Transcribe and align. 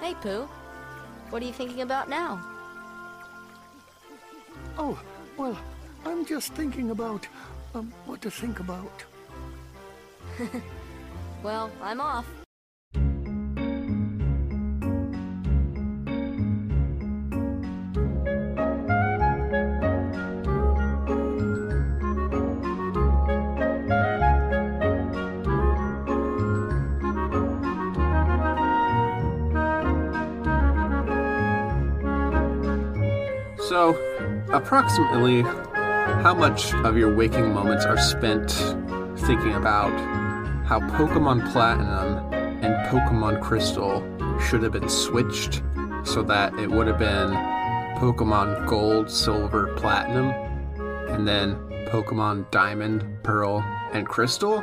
Hey, 0.00 0.14
Pooh. 0.14 0.48
What 1.28 1.42
are 1.42 1.46
you 1.46 1.52
thinking 1.52 1.82
about 1.82 2.08
now? 2.08 2.40
Oh, 4.78 4.98
well, 5.36 5.58
I'm 6.06 6.24
just 6.24 6.54
thinking 6.54 6.90
about 6.90 7.26
um, 7.74 7.92
what 8.06 8.22
to 8.22 8.30
think 8.30 8.60
about. 8.60 9.04
Well, 11.42 11.70
I'm 11.80 12.02
off. 12.02 12.26
So, 33.80 33.96
approximately 34.52 35.40
how 35.40 36.34
much 36.34 36.74
of 36.74 36.98
your 36.98 37.16
waking 37.16 37.54
moments 37.54 37.86
are 37.86 37.96
spent 37.96 38.50
thinking 39.20 39.54
about 39.54 39.88
how 40.66 40.80
Pokemon 40.80 41.50
Platinum 41.50 42.30
and 42.62 42.74
Pokemon 42.88 43.40
Crystal 43.40 44.02
should 44.38 44.62
have 44.64 44.72
been 44.72 44.90
switched 44.90 45.62
so 46.04 46.22
that 46.24 46.52
it 46.58 46.70
would 46.70 46.88
have 46.88 46.98
been 46.98 47.30
Pokemon 47.96 48.66
Gold, 48.66 49.10
Silver, 49.10 49.74
Platinum, 49.76 50.26
and 51.08 51.26
then 51.26 51.54
Pokemon 51.88 52.50
Diamond, 52.50 53.06
Pearl, 53.22 53.62
and 53.94 54.06
Crystal? 54.06 54.60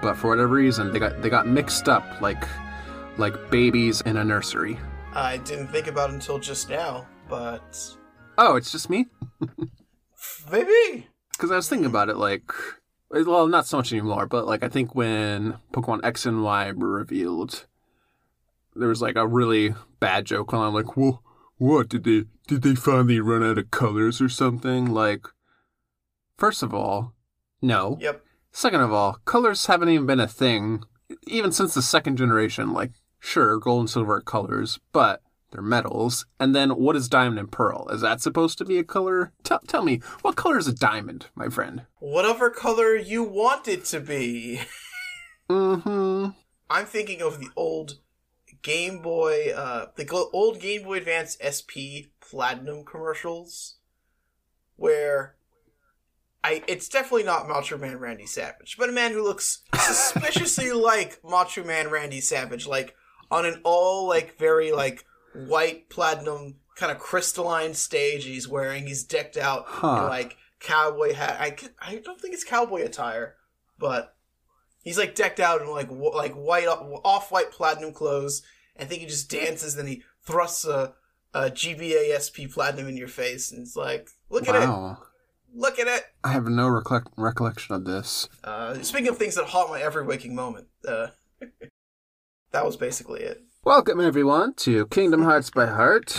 But 0.00 0.14
for 0.14 0.28
whatever 0.28 0.54
reason, 0.54 0.94
they 0.94 0.98
got 0.98 1.20
they 1.20 1.28
got 1.28 1.46
mixed 1.46 1.90
up 1.90 2.22
like 2.22 2.48
like 3.18 3.50
babies 3.50 4.00
in 4.00 4.16
a 4.16 4.24
nursery. 4.24 4.78
I 5.12 5.36
didn't 5.36 5.68
think 5.68 5.88
about 5.88 6.08
it 6.08 6.14
until 6.14 6.38
just 6.38 6.70
now, 6.70 7.06
but 7.28 7.97
Oh, 8.38 8.54
it's 8.54 8.70
just 8.70 8.88
me? 8.88 9.06
maybe. 10.50 11.08
Because 11.32 11.50
I 11.50 11.56
was 11.56 11.68
thinking 11.68 11.86
about 11.86 12.08
it, 12.08 12.16
like, 12.16 12.52
well, 13.10 13.48
not 13.48 13.66
so 13.66 13.76
much 13.76 13.92
anymore, 13.92 14.26
but 14.26 14.46
like 14.46 14.62
I 14.62 14.68
think 14.68 14.94
when 14.94 15.58
Pokemon 15.72 16.00
X 16.04 16.24
and 16.24 16.42
Y 16.44 16.72
were 16.72 16.90
revealed, 16.90 17.66
there 18.74 18.88
was 18.88 19.02
like 19.02 19.16
a 19.16 19.26
really 19.26 19.74
bad 20.00 20.24
joke 20.24 20.54
on. 20.54 20.68
I'm 20.68 20.74
like, 20.74 20.96
well, 20.96 21.22
what 21.58 21.88
did 21.88 22.04
they 22.04 22.24
did 22.46 22.62
they 22.62 22.74
finally 22.74 23.20
run 23.20 23.42
out 23.42 23.58
of 23.58 23.70
colors 23.70 24.20
or 24.20 24.28
something? 24.28 24.86
Like, 24.86 25.26
first 26.36 26.62
of 26.62 26.72
all, 26.72 27.14
no. 27.60 27.98
Yep. 28.00 28.24
Second 28.52 28.80
of 28.80 28.92
all, 28.92 29.18
colors 29.24 29.66
haven't 29.66 29.88
even 29.88 30.06
been 30.06 30.20
a 30.20 30.28
thing 30.28 30.84
even 31.26 31.52
since 31.52 31.74
the 31.74 31.82
second 31.82 32.16
generation. 32.16 32.72
Like, 32.72 32.92
sure, 33.18 33.58
gold 33.58 33.80
and 33.80 33.90
silver 33.90 34.16
are 34.16 34.20
colors, 34.20 34.78
but 34.92 35.22
they're 35.50 35.62
metals. 35.62 36.26
And 36.38 36.54
then 36.54 36.70
what 36.70 36.96
is 36.96 37.08
diamond 37.08 37.38
and 37.38 37.50
pearl? 37.50 37.88
Is 37.88 38.02
that 38.02 38.20
supposed 38.20 38.58
to 38.58 38.64
be 38.64 38.78
a 38.78 38.84
color? 38.84 39.32
Tell, 39.44 39.60
tell 39.60 39.82
me, 39.82 40.00
what 40.22 40.36
color 40.36 40.58
is 40.58 40.68
a 40.68 40.74
diamond, 40.74 41.26
my 41.34 41.48
friend? 41.48 41.82
Whatever 41.98 42.50
color 42.50 42.96
you 42.96 43.22
want 43.22 43.68
it 43.68 43.84
to 43.86 44.00
be. 44.00 44.60
Mm-hmm. 45.50 46.30
I'm 46.70 46.84
thinking 46.84 47.22
of 47.22 47.40
the 47.40 47.48
old 47.56 47.98
Game 48.62 49.00
Boy, 49.00 49.52
uh, 49.54 49.86
the 49.96 50.06
old 50.32 50.60
Game 50.60 50.82
Boy 50.82 50.98
Advance 50.98 51.38
SP 51.40 52.12
Platinum 52.20 52.84
commercials, 52.84 53.76
where 54.76 55.36
I 56.44 56.62
it's 56.66 56.88
definitely 56.88 57.24
not 57.24 57.48
Macho 57.48 57.78
Man 57.78 57.98
Randy 57.98 58.26
Savage, 58.26 58.76
but 58.78 58.88
a 58.88 58.92
man 58.92 59.12
who 59.12 59.22
looks 59.22 59.62
suspiciously 59.74 60.72
like 60.72 61.20
Macho 61.24 61.64
Man 61.64 61.88
Randy 61.88 62.20
Savage, 62.20 62.66
like 62.66 62.94
on 63.30 63.46
an 63.46 63.60
all 63.64 64.06
like 64.06 64.38
very 64.38 64.72
like 64.72 65.04
white 65.46 65.88
platinum 65.90 66.56
kind 66.76 66.90
of 66.92 66.98
crystalline 66.98 67.74
stage 67.74 68.24
he's 68.24 68.48
wearing. 68.48 68.86
He's 68.86 69.04
decked 69.04 69.36
out 69.36 69.64
Huh. 69.66 70.02
in 70.02 70.08
like 70.08 70.36
cowboy 70.60 71.14
hat. 71.14 71.36
I, 71.40 71.56
I 71.80 71.96
don't 71.96 72.20
think 72.20 72.34
it's 72.34 72.44
cowboy 72.44 72.84
attire, 72.84 73.36
but 73.78 74.14
he's 74.84 74.98
like 74.98 75.14
decked 75.14 75.40
out 75.40 75.60
in 75.60 75.68
like 75.70 75.88
like 75.90 76.34
white 76.34 76.66
off 76.68 77.30
white 77.30 77.50
platinum 77.50 77.92
clothes. 77.92 78.42
I 78.78 78.84
think 78.84 79.00
he 79.00 79.06
just 79.08 79.30
dances, 79.30 79.74
then 79.74 79.86
he 79.88 80.02
thrusts 80.24 80.64
a, 80.64 80.94
a 81.34 81.50
GBA 81.50 82.14
SP 82.22 82.46
platinum 82.52 82.86
in 82.88 82.96
your 82.96 83.08
face, 83.08 83.50
and 83.50 83.62
it's 83.62 83.74
like, 83.74 84.08
look 84.30 84.46
at 84.48 84.54
it, 84.54 84.96
look 85.52 85.80
at 85.80 85.88
it. 85.88 86.04
I 86.22 86.28
have 86.30 86.46
no 86.46 86.68
recollect- 86.68 87.08
recollection 87.16 87.74
of 87.74 87.84
this. 87.84 88.28
Uh, 88.44 88.74
speaking 88.82 89.08
of 89.08 89.16
things 89.18 89.34
that 89.34 89.46
haunt 89.46 89.70
my 89.70 89.80
every 89.80 90.04
waking 90.04 90.36
moment, 90.36 90.68
uh, 90.86 91.08
that 92.52 92.64
was 92.64 92.76
basically 92.76 93.20
it. 93.22 93.42
Welcome, 93.68 94.00
everyone, 94.00 94.54
to 94.54 94.86
Kingdom 94.86 95.24
Hearts 95.24 95.50
by 95.50 95.66
Heart. 95.66 96.16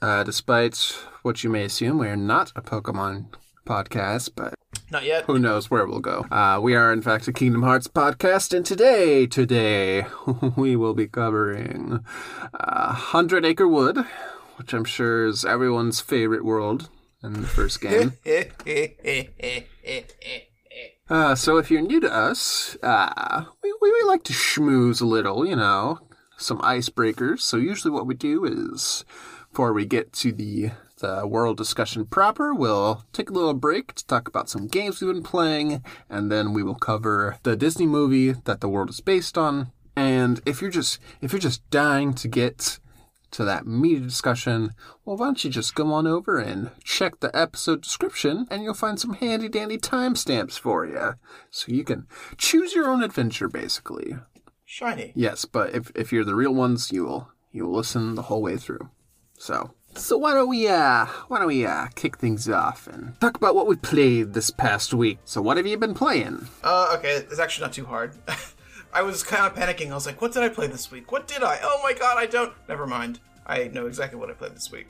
Uh, 0.00 0.24
despite 0.24 0.96
what 1.20 1.44
you 1.44 1.50
may 1.50 1.64
assume, 1.64 1.98
we 1.98 2.08
are 2.08 2.16
not 2.16 2.50
a 2.56 2.62
Pokemon 2.62 3.26
podcast, 3.66 4.30
but 4.34 4.54
Not 4.90 5.04
yet. 5.04 5.26
who 5.26 5.38
knows 5.38 5.70
where 5.70 5.86
we'll 5.86 6.00
go. 6.00 6.24
Uh, 6.30 6.58
we 6.62 6.74
are, 6.74 6.90
in 6.90 7.02
fact, 7.02 7.28
a 7.28 7.32
Kingdom 7.34 7.62
Hearts 7.62 7.88
podcast, 7.88 8.56
and 8.56 8.64
today, 8.64 9.26
today, 9.26 10.06
we 10.56 10.76
will 10.76 10.94
be 10.94 11.06
covering 11.06 12.06
uh, 12.54 12.94
Hundred 12.94 13.44
Acre 13.44 13.68
Wood, 13.68 13.98
which 14.56 14.72
I'm 14.72 14.86
sure 14.86 15.26
is 15.26 15.44
everyone's 15.44 16.00
favorite 16.00 16.42
world 16.42 16.88
in 17.22 17.34
the 17.34 17.46
first 17.46 17.80
game. 17.82 18.14
Uh, 21.10 21.34
so 21.34 21.56
if 21.56 21.70
you're 21.70 21.80
new 21.80 22.00
to 22.00 22.12
us, 22.12 22.76
uh, 22.82 23.44
we, 23.62 23.74
we, 23.80 23.90
we 23.90 24.02
like 24.02 24.22
to 24.24 24.34
schmooze 24.34 25.00
a 25.00 25.06
little, 25.06 25.46
you 25.46 25.56
know, 25.56 25.98
some 26.38 26.58
icebreakers. 26.60 27.40
So 27.40 27.58
usually 27.58 27.92
what 27.92 28.06
we 28.06 28.14
do 28.14 28.44
is, 28.44 29.04
before 29.50 29.72
we 29.72 29.84
get 29.84 30.12
to 30.14 30.32
the 30.32 30.70
the 30.98 31.26
world 31.26 31.56
discussion 31.56 32.04
proper, 32.06 32.52
we'll 32.52 33.04
take 33.12 33.30
a 33.30 33.32
little 33.32 33.54
break 33.54 33.94
to 33.94 34.06
talk 34.06 34.26
about 34.26 34.48
some 34.48 34.66
games 34.66 35.00
we've 35.00 35.12
been 35.12 35.22
playing, 35.22 35.84
and 36.10 36.30
then 36.30 36.52
we 36.52 36.62
will 36.62 36.74
cover 36.74 37.38
the 37.44 37.56
Disney 37.56 37.86
movie 37.86 38.32
that 38.32 38.60
the 38.60 38.68
world 38.68 38.90
is 38.90 39.00
based 39.00 39.38
on. 39.38 39.70
And 39.94 40.40
if 40.46 40.60
you're 40.60 40.70
just 40.70 41.00
if 41.20 41.32
you're 41.32 41.40
just 41.40 41.68
dying 41.70 42.14
to 42.14 42.28
get 42.28 42.78
to 43.30 43.44
that 43.44 43.66
media 43.66 44.00
discussion, 44.00 44.72
well, 45.04 45.16
why 45.16 45.26
don't 45.26 45.44
you 45.44 45.50
just 45.50 45.74
go 45.74 45.92
on 45.92 46.06
over 46.06 46.38
and 46.38 46.70
check 46.82 47.20
the 47.20 47.36
episode 47.36 47.82
description 47.82 48.46
and 48.50 48.62
you'll 48.62 48.74
find 48.74 48.98
some 48.98 49.14
handy 49.14 49.48
dandy 49.48 49.76
timestamps 49.76 50.58
for 50.58 50.86
you. 50.86 51.14
So 51.50 51.72
you 51.72 51.84
can 51.84 52.06
choose 52.38 52.74
your 52.74 52.88
own 52.88 53.02
adventure, 53.02 53.48
basically. 53.48 54.16
Shiny. 54.70 55.12
Yes, 55.14 55.46
but 55.46 55.74
if, 55.74 55.90
if 55.94 56.12
you're 56.12 56.26
the 56.26 56.34
real 56.34 56.52
ones, 56.52 56.92
you 56.92 57.06
will 57.06 57.30
you 57.52 57.64
will 57.64 57.78
listen 57.78 58.16
the 58.16 58.22
whole 58.22 58.42
way 58.42 58.58
through. 58.58 58.90
So 59.38 59.72
so 59.94 60.18
why 60.18 60.34
don't 60.34 60.50
we 60.50 60.68
uh 60.68 61.06
why 61.28 61.38
don't 61.38 61.48
we 61.48 61.64
uh 61.64 61.86
kick 61.94 62.18
things 62.18 62.50
off 62.50 62.86
and 62.86 63.18
talk 63.18 63.38
about 63.38 63.54
what 63.54 63.66
we 63.66 63.76
played 63.76 64.34
this 64.34 64.50
past 64.50 64.92
week. 64.92 65.20
So 65.24 65.40
what 65.40 65.56
have 65.56 65.66
you 65.66 65.78
been 65.78 65.94
playing? 65.94 66.48
Uh, 66.62 66.94
okay, 66.98 67.14
it's 67.14 67.38
actually 67.38 67.64
not 67.64 67.72
too 67.72 67.86
hard. 67.86 68.14
I 68.92 69.00
was 69.00 69.22
kind 69.22 69.46
of 69.46 69.54
panicking. 69.54 69.90
I 69.90 69.94
was 69.94 70.04
like, 70.04 70.20
what 70.20 70.32
did 70.32 70.42
I 70.42 70.50
play 70.50 70.66
this 70.66 70.90
week? 70.90 71.10
What 71.12 71.26
did 71.26 71.42
I? 71.42 71.60
Oh 71.62 71.80
my 71.82 71.94
god, 71.94 72.18
I 72.18 72.26
don't. 72.26 72.52
Never 72.68 72.86
mind. 72.86 73.20
I 73.46 73.68
know 73.68 73.86
exactly 73.86 74.18
what 74.18 74.28
I 74.28 74.34
played 74.34 74.54
this 74.54 74.70
week. 74.70 74.88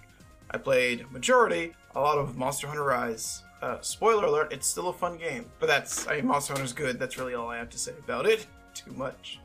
I 0.50 0.58
played 0.58 1.08
majority, 1.12 1.72
a 1.94 2.00
lot 2.00 2.18
of 2.18 2.36
Monster 2.36 2.66
Hunter 2.66 2.82
Rise. 2.82 3.44
Uh, 3.62 3.80
spoiler 3.80 4.24
alert, 4.24 4.52
it's 4.52 4.66
still 4.66 4.88
a 4.88 4.92
fun 4.92 5.18
game. 5.18 5.46
But 5.60 5.66
that's, 5.66 6.08
I 6.08 6.16
mean, 6.16 6.26
Monster 6.26 6.54
Hunter's 6.54 6.72
good. 6.72 6.98
That's 6.98 7.16
really 7.16 7.34
all 7.34 7.48
I 7.48 7.58
have 7.58 7.70
to 7.70 7.78
say 7.78 7.92
about 8.04 8.26
it. 8.26 8.46
Too 8.74 8.90
much. 8.92 9.38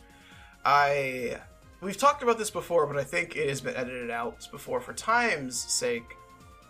I. 0.66 1.38
We've 1.82 1.98
talked 1.98 2.24
about 2.24 2.38
this 2.38 2.50
before, 2.50 2.88
but 2.88 2.98
I 2.98 3.04
think 3.04 3.36
it 3.36 3.50
has 3.50 3.60
been 3.60 3.76
edited 3.76 4.10
out 4.10 4.48
before 4.52 4.80
for 4.80 4.94
time's 4.94 5.60
sake. 5.60 6.16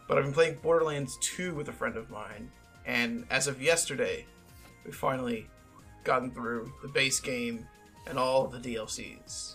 But 0.07 0.17
I've 0.17 0.23
been 0.23 0.33
playing 0.33 0.55
Borderlands 0.63 1.17
2 1.21 1.53
with 1.53 1.69
a 1.69 1.71
friend 1.71 1.95
of 1.95 2.09
mine. 2.09 2.51
And 2.85 3.25
as 3.29 3.47
of 3.47 3.61
yesterday, 3.61 4.25
we 4.85 4.91
finally 4.91 5.47
gotten 6.03 6.31
through 6.31 6.73
the 6.81 6.87
base 6.87 7.19
game 7.19 7.65
and 8.07 8.17
all 8.17 8.47
the 8.47 8.57
DLCs. 8.57 9.53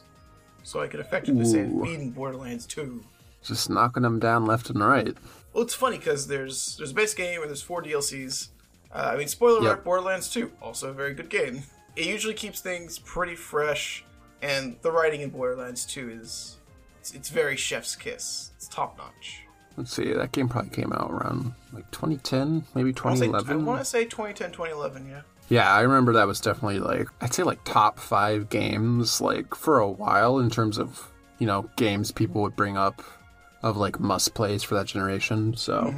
So 0.62 0.80
I 0.80 0.86
could 0.86 1.00
effectively 1.00 1.44
say 1.44 1.62
I've 1.62 1.72
Ooh. 1.72 1.82
beaten 1.82 2.10
Borderlands 2.10 2.64
2. 2.66 3.04
Just 3.42 3.68
knocking 3.68 4.02
them 4.04 4.18
down 4.20 4.46
left 4.46 4.70
and 4.70 4.80
right. 4.84 5.16
Well, 5.52 5.64
it's 5.64 5.74
funny 5.74 5.98
because 5.98 6.26
there's 6.26 6.76
there's 6.76 6.90
a 6.92 6.94
base 6.94 7.14
game 7.14 7.40
and 7.40 7.48
there's 7.50 7.62
four 7.62 7.82
DLCs. 7.82 8.48
Uh, 8.92 9.10
I 9.12 9.16
mean, 9.16 9.28
spoiler 9.28 9.56
Yep. 9.60 9.62
alert: 9.62 9.84
Borderlands 9.84 10.30
2, 10.30 10.52
also 10.62 10.90
a 10.90 10.92
very 10.92 11.14
good 11.14 11.28
game. 11.28 11.62
It 11.96 12.06
usually 12.06 12.34
keeps 12.34 12.60
things 12.60 12.98
pretty 12.98 13.34
fresh, 13.34 14.04
and 14.42 14.76
the 14.82 14.90
writing 14.92 15.20
in 15.22 15.30
Borderlands 15.30 15.84
2 15.86 16.10
is 16.10 16.56
it's, 17.00 17.14
it's 17.14 17.28
very 17.28 17.56
chef's 17.56 17.96
kiss. 17.96 18.50
It's 18.56 18.68
top 18.68 18.96
notch. 18.98 19.42
Let's 19.76 19.92
see, 19.94 20.12
that 20.12 20.32
game 20.32 20.48
probably 20.48 20.70
came 20.70 20.92
out 20.92 21.10
around 21.10 21.54
like 21.72 21.88
2010, 21.92 22.64
maybe 22.74 22.92
I 22.98 23.02
wanna 23.04 23.16
say- 23.16 23.26
I 23.26 23.56
want 23.56 23.78
to 23.80 23.84
say 23.84 24.04
2010, 24.04 24.50
2011, 24.52 25.08
yeah. 25.08 25.20
Yeah, 25.50 25.72
I 25.72 25.80
remember 25.80 26.12
that 26.14 26.26
was 26.26 26.40
definitely 26.40 26.80
like 26.80 27.08
I'd 27.22 27.32
say 27.32 27.42
like 27.42 27.64
top 27.64 27.98
five 27.98 28.50
games 28.50 29.20
like 29.20 29.54
for 29.54 29.78
a 29.78 29.88
while 29.88 30.38
in 30.40 30.50
terms 30.50 30.76
of 30.78 31.10
you 31.38 31.46
know 31.46 31.70
games 31.76 32.12
people 32.12 32.42
would 32.42 32.54
bring 32.54 32.76
up 32.76 33.02
of 33.62 33.76
like 33.78 33.98
must 33.98 34.34
plays 34.34 34.62
for 34.62 34.74
that 34.74 34.88
generation. 34.88 35.56
So 35.56 35.94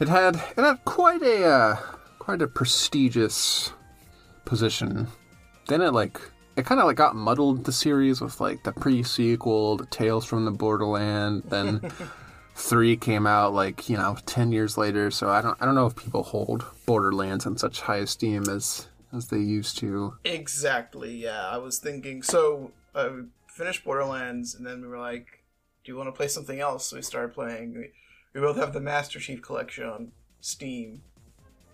it 0.00 0.08
had 0.08 0.36
it 0.36 0.62
had 0.62 0.82
quite 0.86 1.20
a 1.22 1.44
uh, 1.44 1.76
quite 2.20 2.40
a 2.40 2.48
prestigious 2.48 3.70
position. 4.46 5.08
Then 5.66 5.82
it 5.82 5.92
like 5.92 6.18
it 6.58 6.66
kind 6.66 6.80
of 6.80 6.86
like 6.86 6.96
got 6.96 7.14
muddled 7.14 7.64
the 7.64 7.72
series 7.72 8.20
with 8.20 8.40
like 8.40 8.64
the 8.64 8.72
pre-sequel, 8.72 9.76
the 9.76 9.86
Tales 9.86 10.24
from 10.24 10.44
the 10.44 10.50
Borderland, 10.50 11.44
then 11.46 11.80
three 12.56 12.96
came 12.96 13.26
out 13.26 13.54
like 13.54 13.88
you 13.88 13.96
know 13.96 14.16
ten 14.26 14.50
years 14.52 14.76
later. 14.76 15.10
So 15.10 15.30
I 15.30 15.40
don't 15.40 15.56
I 15.60 15.64
don't 15.64 15.74
know 15.76 15.86
if 15.86 15.96
people 15.96 16.22
hold 16.24 16.64
Borderlands 16.84 17.46
in 17.46 17.56
such 17.56 17.80
high 17.82 17.98
esteem 17.98 18.48
as 18.48 18.88
as 19.12 19.28
they 19.28 19.38
used 19.38 19.78
to. 19.78 20.14
Exactly. 20.24 21.14
Yeah, 21.16 21.48
I 21.48 21.58
was 21.58 21.78
thinking. 21.78 22.22
So 22.22 22.72
uh, 22.94 22.98
I 22.98 23.10
finished 23.46 23.84
Borderlands, 23.84 24.54
and 24.54 24.66
then 24.66 24.82
we 24.82 24.88
were 24.88 24.98
like, 24.98 25.44
"Do 25.84 25.92
you 25.92 25.96
want 25.96 26.08
to 26.08 26.12
play 26.12 26.28
something 26.28 26.58
else?" 26.60 26.86
So 26.86 26.96
we 26.96 27.02
started 27.02 27.34
playing. 27.34 27.74
We, 27.74 27.90
we 28.34 28.40
both 28.40 28.56
have 28.56 28.72
the 28.72 28.80
Master 28.80 29.20
Chief 29.20 29.40
Collection 29.40 29.84
on 29.84 30.12
Steam, 30.40 31.02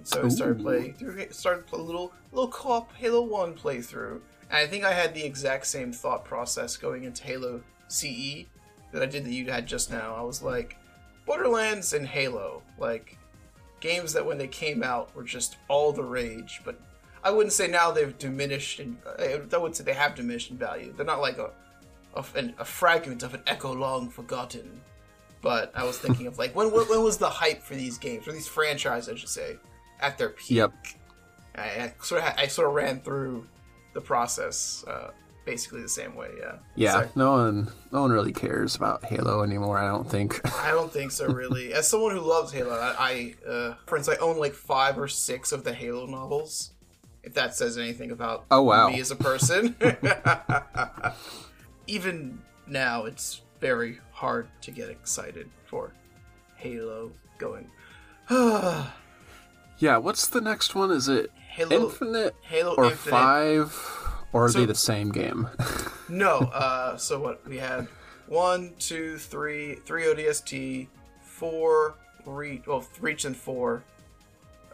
so 0.03 0.23
we 0.23 0.31
started 0.31 0.61
Ooh. 0.61 0.65
playing. 0.65 0.95
through- 0.95 1.27
Started 1.31 1.65
a 1.73 1.77
little 1.77 2.13
little 2.33 2.51
co-op 2.51 2.93
Halo 2.97 3.23
One 3.23 3.55
playthrough, 3.55 4.21
and 4.51 4.59
I 4.59 4.67
think 4.67 4.85
I 4.85 4.93
had 4.93 5.15
the 5.15 5.25
exact 5.25 5.67
same 5.67 5.93
thought 5.93 6.25
process 6.25 6.77
going 6.77 7.05
into 7.05 7.23
Halo 7.25 7.63
CE 7.89 8.45
that 8.93 9.03
I 9.03 9.07
did 9.07 9.25
that 9.25 9.33
you 9.33 9.51
had 9.51 9.67
just 9.67 9.91
now. 9.91 10.15
I 10.15 10.23
was 10.23 10.43
like, 10.43 10.77
Borderlands 11.27 11.93
and 11.93 12.07
Halo, 12.07 12.63
like 12.79 13.19
games 13.81 14.13
that 14.13 14.25
when 14.25 14.39
they 14.39 14.47
came 14.49 14.83
out 14.83 15.15
were 15.15 15.25
just 15.25 15.57
all 15.69 15.93
the 15.93 16.03
rage, 16.05 16.61
but 16.65 16.81
I 17.23 17.31
wouldn't 17.31 17.53
say 17.53 17.67
now 17.69 17.91
they've 17.91 18.17
diminished 18.19 18.81
in. 18.81 18.99
I 19.19 19.57
would 19.57 19.75
say 19.75 19.85
they 19.85 19.95
have 19.95 20.15
diminished 20.15 20.51
in 20.51 20.59
value. 20.59 20.93
They're 20.97 21.07
not 21.07 21.21
like 21.21 21.39
a 21.39 21.51
a, 22.15 22.25
an- 22.37 22.55
a 22.59 22.65
fragment 22.65 23.23
of 23.23 23.35
an 23.35 23.43
echo 23.47 23.73
long 23.75 24.09
forgotten. 24.09 24.81
But 25.41 25.73
I 25.75 25.85
was 25.85 25.99
thinking 25.99 26.27
of 26.27 26.39
like 26.39 26.55
when 26.55 26.71
when 26.71 26.87
when 26.89 27.03
was 27.03 27.19
the 27.19 27.29
hype 27.29 27.63
for 27.63 27.75
these 27.75 27.99
games 27.99 28.27
or 28.29 28.33
these 28.33 28.49
franchises, 28.49 29.09
I 29.09 29.15
should 29.17 29.29
say, 29.29 29.57
at 30.01 30.17
their 30.19 30.31
peak? 30.31 30.51
Yep. 30.57 30.73
I, 31.57 31.63
I 31.63 31.95
sort 32.03 32.23
of 32.23 32.35
I 32.39 32.47
sort 32.47 32.69
of 32.69 32.75
ran 32.75 33.01
through 33.01 33.47
the 33.95 34.01
process 34.01 34.85
uh, 34.87 35.11
basically 35.47 35.81
the 35.83 35.89
same 35.89 36.15
way. 36.15 36.31
Yeah. 36.39 36.57
Yeah, 36.77 37.03
So- 37.03 37.09
no 37.15 37.31
one 37.33 37.69
no 37.93 38.03
one 38.03 38.13
really 38.13 38.33
cares 38.33 38.77
about 38.77 39.05
Halo 39.05 39.43
anymore. 39.43 39.79
I 39.79 39.89
don't 39.89 40.09
think. 40.09 40.41
I 40.63 40.71
don't 40.73 40.93
think 40.93 41.11
so, 41.11 41.27
really. 41.27 41.73
As 41.73 41.89
someone 41.89 42.13
who 42.13 42.21
loves 42.21 42.53
Halo, 42.53 42.75
I, 42.79 43.35
I 43.47 43.49
uh, 43.49 43.75
for 43.87 43.97
instance, 43.97 44.19
I 44.21 44.25
own 44.25 44.39
like 44.39 44.53
five 44.55 44.99
or 44.99 45.09
six 45.09 45.53
of 45.53 45.65
the 45.65 45.73
Halo 45.73 46.07
novels. 46.07 46.73
If 47.23 47.33
that 47.35 47.57
says 47.57 47.79
anything 47.79 48.11
about 48.11 48.45
Oh, 48.51 48.63
wow. 48.63 48.89
me 48.91 49.01
as 49.01 49.11
a 49.11 49.17
person. 49.17 49.75
Even 51.87 52.41
now, 52.67 53.05
it's 53.05 53.43
very 53.61 53.99
hard 54.13 54.49
to 54.63 54.71
get 54.71 54.89
excited 54.91 55.51
for 55.67 55.93
Halo 56.57 57.13
going. 57.39 57.71
yeah, 58.31 59.97
what's 59.99 60.27
the 60.29 60.41
next 60.41 60.75
one? 60.75 60.91
Is 60.91 61.09
it 61.09 61.31
Halo, 61.55 61.85
Infinite 61.87 62.35
Halo 62.43 62.75
or 62.75 62.85
Infinite. 62.87 63.11
Five? 63.11 64.01
Or 64.33 64.47
are 64.47 64.49
So- 64.49 64.61
they 64.61 64.67
the 64.67 64.75
same 64.75 65.11
game? 65.11 65.49
No, 66.07 66.41
uh, 66.53 66.99
so 66.99 67.19
what 67.19 67.47
we 67.49 67.57
had 67.57 67.89
one, 68.27 68.75
two, 68.79 69.17
three, 69.17 69.77
three 69.87 70.05
ODST, 70.05 70.89
four 71.23 71.95
Reach, 72.27 72.67
well, 72.67 72.85
Reach 73.01 73.25
and 73.25 73.35
four, 73.35 73.85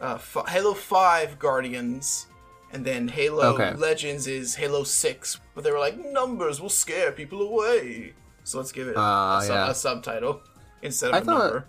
uh, 0.01 0.15
f- 0.15 0.45
Halo 0.49 0.73
Five 0.73 1.39
Guardians, 1.39 2.27
and 2.73 2.83
then 2.83 3.07
Halo 3.07 3.53
Okay. 3.53 3.73
Legends 3.75 4.27
is 4.27 4.55
Halo 4.55 4.83
Six. 4.83 5.39
But 5.55 5.63
they 5.63 5.71
were 5.71 5.79
like 5.79 5.97
numbers 5.97 6.59
will 6.59 6.69
scare 6.69 7.13
people 7.13 7.41
away, 7.41 8.11
so 8.43 8.57
let's 8.57 8.73
give 8.73 8.89
it 8.89 8.95
Ah, 8.97 9.39
a, 9.41 9.47
yeah. 9.47 9.69
a 9.69 9.73
subtitle 9.73 10.41
instead 10.81 11.09
of 11.11 11.15
I 11.15 11.17
a 11.19 11.21
thought- 11.21 11.39
number. 11.43 11.65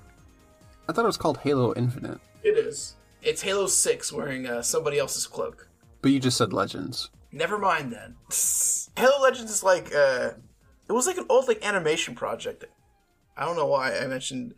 I 0.89 0.93
thought 0.93 1.05
it 1.05 1.07
was 1.07 1.17
called 1.17 1.39
Halo 1.39 1.73
Infinite, 1.75 2.19
It 2.43 2.59
is. 2.59 2.97
It's 3.23 3.43
Halo 3.43 3.67
Six 3.67 4.13
wearing 4.13 4.47
uh, 4.47 4.63
somebody 4.63 4.99
else's 4.99 5.27
cloak. 5.27 5.69
but 6.01 6.11
you 6.11 6.19
just 6.21 6.37
said 6.37 6.53
Legends. 6.53 7.11
Never 7.31 7.59
mind 7.59 7.93
then. 7.93 8.17
Halo 8.97 9.23
Legends 9.23 9.51
is 9.51 9.63
like 9.63 9.95
uh 9.95 10.31
it 10.89 10.93
was 10.93 11.07
like 11.07 11.17
an 11.17 11.27
old 11.29 11.49
like 11.49 11.65
animation 11.65 12.15
project. 12.15 12.65
I 13.37 13.45
don't 13.45 13.57
know 13.57 13.67
why 13.67 13.97
I 13.97 14.07
mentioned 14.07 14.55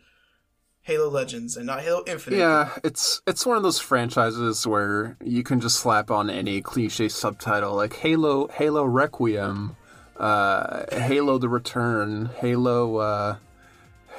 Halo 0.81 1.09
Legends 1.09 1.55
and 1.55 1.65
not 1.65 1.81
Halo 1.81 2.03
Infinite. 2.07 2.37
Yeah, 2.39 2.71
it's 2.83 3.21
it's 3.25 3.45
one 3.45 3.55
of 3.57 3.63
those 3.63 3.79
franchises 3.79 4.67
where 4.67 5.15
you 5.23 5.43
can 5.43 5.61
just 5.61 5.79
slap 5.79 6.11
on 6.11 6.29
any 6.29 6.61
cliche 6.61 7.07
subtitle 7.07 7.75
like 7.75 7.93
Halo 7.97 8.47
Halo 8.47 8.83
Requiem, 8.83 9.75
uh, 10.17 10.83
Halo 10.91 11.37
the 11.37 11.47
Return, 11.49 12.31
Halo 12.37 12.97
uh, 12.97 13.35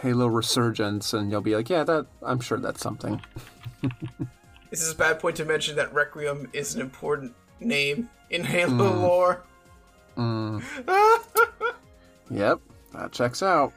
Halo 0.01 0.27
Resurgence, 0.29 1.13
and 1.13 1.31
you'll 1.31 1.41
be 1.43 1.55
like, 1.57 1.69
yeah, 1.69 1.85
that 1.85 2.07
I'm 2.23 2.41
sure 2.41 2.59
that's 2.59 2.81
something. 2.81 3.21
This 4.71 4.83
is 4.83 4.93
a 4.93 4.97
bad 4.97 5.21
point 5.21 5.37
to 5.37 5.45
mention 5.45 5.77
that 5.77 5.93
Requiem 5.93 6.49
is 6.53 6.75
an 6.75 6.81
important 6.81 7.35
name 7.61 8.09
in 8.31 8.45
Halo 8.45 8.93
mm. 8.93 9.01
lore. 9.01 9.45
Mm. 10.17 10.63
Yep, 12.31 12.61
that 12.93 13.13
checks 13.13 13.43
out. 13.43 13.73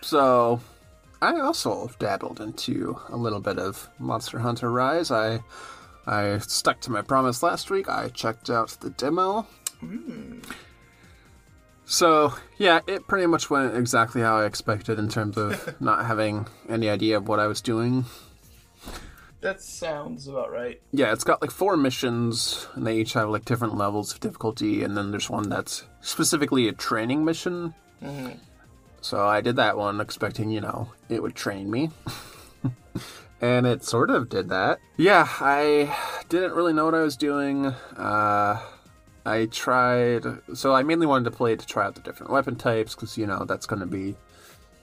so, 0.00 0.60
I 1.20 1.38
also 1.40 1.90
dabbled 1.98 2.40
into 2.40 2.98
a 3.10 3.16
little 3.16 3.40
bit 3.40 3.58
of 3.58 3.88
Monster 3.98 4.38
Hunter 4.38 4.70
Rise. 4.70 5.10
I 5.10 5.40
I 6.06 6.38
stuck 6.38 6.80
to 6.80 6.90
my 6.90 7.02
promise 7.02 7.42
last 7.42 7.70
week. 7.70 7.88
I 7.88 8.08
checked 8.08 8.50
out 8.50 8.70
the 8.80 8.90
demo. 8.90 9.46
Hmm. 9.80 10.40
So, 11.84 12.34
yeah, 12.58 12.80
it 12.86 13.06
pretty 13.06 13.26
much 13.26 13.50
went 13.50 13.76
exactly 13.76 14.22
how 14.22 14.38
I 14.38 14.46
expected 14.46 14.98
in 14.98 15.08
terms 15.08 15.36
of 15.36 15.80
not 15.80 16.06
having 16.06 16.46
any 16.68 16.88
idea 16.88 17.18
of 17.18 17.28
what 17.28 17.38
I 17.38 17.46
was 17.46 17.60
doing. 17.60 18.06
That 19.42 19.60
sounds 19.60 20.28
about 20.28 20.52
right. 20.52 20.80
Yeah, 20.92 21.12
it's 21.12 21.24
got 21.24 21.42
like 21.42 21.50
four 21.50 21.76
missions, 21.76 22.68
and 22.74 22.86
they 22.86 22.96
each 22.98 23.12
have 23.14 23.28
like 23.28 23.44
different 23.44 23.76
levels 23.76 24.12
of 24.14 24.20
difficulty, 24.20 24.84
and 24.84 24.96
then 24.96 25.10
there's 25.10 25.28
one 25.28 25.48
that's 25.48 25.84
specifically 26.00 26.68
a 26.68 26.72
training 26.72 27.24
mission. 27.24 27.74
Hmm. 28.00 28.30
So 29.00 29.26
I 29.26 29.40
did 29.40 29.56
that 29.56 29.76
one, 29.76 30.00
expecting, 30.00 30.48
you 30.50 30.60
know, 30.60 30.92
it 31.08 31.20
would 31.20 31.34
train 31.34 31.68
me. 31.68 31.90
and 33.40 33.66
it 33.66 33.84
sort 33.84 34.10
of 34.10 34.28
did 34.28 34.48
that. 34.50 34.78
Yeah, 34.96 35.26
I 35.40 35.92
didn't 36.28 36.52
really 36.52 36.72
know 36.72 36.84
what 36.84 36.94
I 36.94 37.02
was 37.02 37.16
doing. 37.16 37.66
Uh, 37.66 38.60
I 39.26 39.46
tried. 39.46 40.24
So 40.54 40.72
I 40.72 40.84
mainly 40.84 41.06
wanted 41.06 41.24
to 41.24 41.36
play 41.36 41.52
it 41.52 41.58
to 41.58 41.66
try 41.66 41.84
out 41.84 41.96
the 41.96 42.00
different 42.00 42.30
weapon 42.30 42.54
types, 42.54 42.94
because, 42.94 43.18
you 43.18 43.26
know, 43.26 43.44
that's 43.44 43.66
going 43.66 43.80
to 43.80 43.86
be 43.86 44.14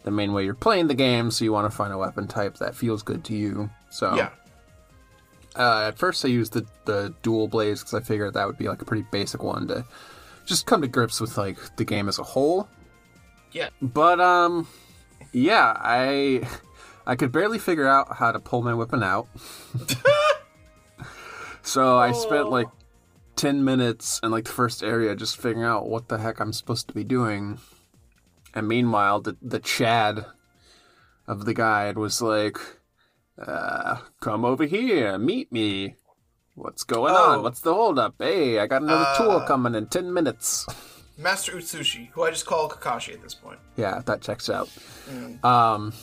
the 0.04 0.12
main 0.12 0.34
way 0.34 0.44
you're 0.44 0.54
playing 0.54 0.88
the 0.88 0.96
game, 0.96 1.32
so 1.32 1.46
you 1.46 1.54
want 1.54 1.70
to 1.72 1.76
find 1.76 1.94
a 1.94 1.98
weapon 1.98 2.28
type 2.28 2.58
that 2.58 2.76
feels 2.76 3.04
good 3.04 3.24
to 3.26 3.36
you. 3.36 3.70
So 3.90 4.16
Yeah. 4.16 4.30
Uh, 5.56 5.86
at 5.88 5.98
first, 5.98 6.24
I 6.25 6.30
used 6.30 6.54
the 6.54 6.66
the 6.86 7.13
dual 7.22 7.48
blades 7.48 7.81
because 7.81 7.94
I 7.94 8.01
figured 8.01 8.34
that 8.34 8.48
would 8.48 8.57
be 8.57 8.68
like 8.68 8.81
a 8.81 8.86
pretty 8.86 9.06
basic 9.12 9.44
one 9.44 9.68
to 9.68 9.86
just 10.46 10.66
come 10.66 10.81
to 10.81 10.88
grips 10.88 11.19
with 11.19 11.38
like 11.38 11.57
the 11.75 11.86
game 11.86 12.07
as 12.07 12.19
a 12.19 12.24
whole. 12.24 12.68
Yeah. 13.51 13.69
But 13.81 14.19
um, 14.19 14.68
yeah, 15.31 15.74
I 15.78 16.47
I 17.06 17.16
could 17.16 17.31
barely 17.31 17.59
figure 17.59 17.88
out 17.88 18.16
how 18.16 18.31
to 18.31 18.40
pull 18.40 18.62
my 18.62 18.74
weapon 18.74 19.04
out. 19.04 19.28
so 21.62 21.97
I 21.97 22.12
spent 22.12 22.50
like 22.50 22.68
ten 23.35 23.64
minutes 23.64 24.19
in 24.24 24.31
like 24.31 24.45
the 24.45 24.52
first 24.52 24.83
area 24.83 25.16
just 25.16 25.38
figuring 25.38 25.66
out 25.66 25.90
what 25.90 26.07
the 26.07 26.18
heck 26.18 26.40
I'm 26.40 26.54
supposed 26.54 26.88
to 26.90 26.94
be 26.94 27.04
doing. 27.04 27.59
And 28.54 28.68
meanwhile, 28.68 29.21
the 29.21 29.38
the 29.42 29.59
Chad 29.59 30.26
of 31.28 31.45
the 31.45 31.54
guide 31.54 31.97
was 31.97 32.21
like, 32.21 32.59
uh, 33.46 33.98
"Come 34.19 34.46
over 34.46 34.66
here, 34.66 35.18
meet 35.18 35.52
me." 35.52 35.96
What's 36.56 36.84
going 36.84 37.14
Oh. 37.16 37.31
on? 37.31 37.44
What's 37.44 37.62
the 37.62 37.74
holdup? 37.74 38.16
Hey, 38.19 38.60
I 38.60 38.68
got 38.68 38.81
another 38.81 39.08
tour 39.18 39.42
Uh. 39.42 39.48
coming 39.48 39.76
in 39.76 39.88
ten 39.88 40.14
minutes. 40.14 40.68
Master 41.18 41.54
Utsushi, 41.54 42.10
who 42.12 42.24
I 42.24 42.31
just 42.31 42.46
call 42.46 42.69
Kakashi 42.69 43.14
at 43.14 43.22
this 43.22 43.34
point. 43.36 43.60
Yeah, 43.78 44.02
that 44.06 44.22
checks 44.22 44.50
out. 44.50 44.69
Um, 45.44 45.94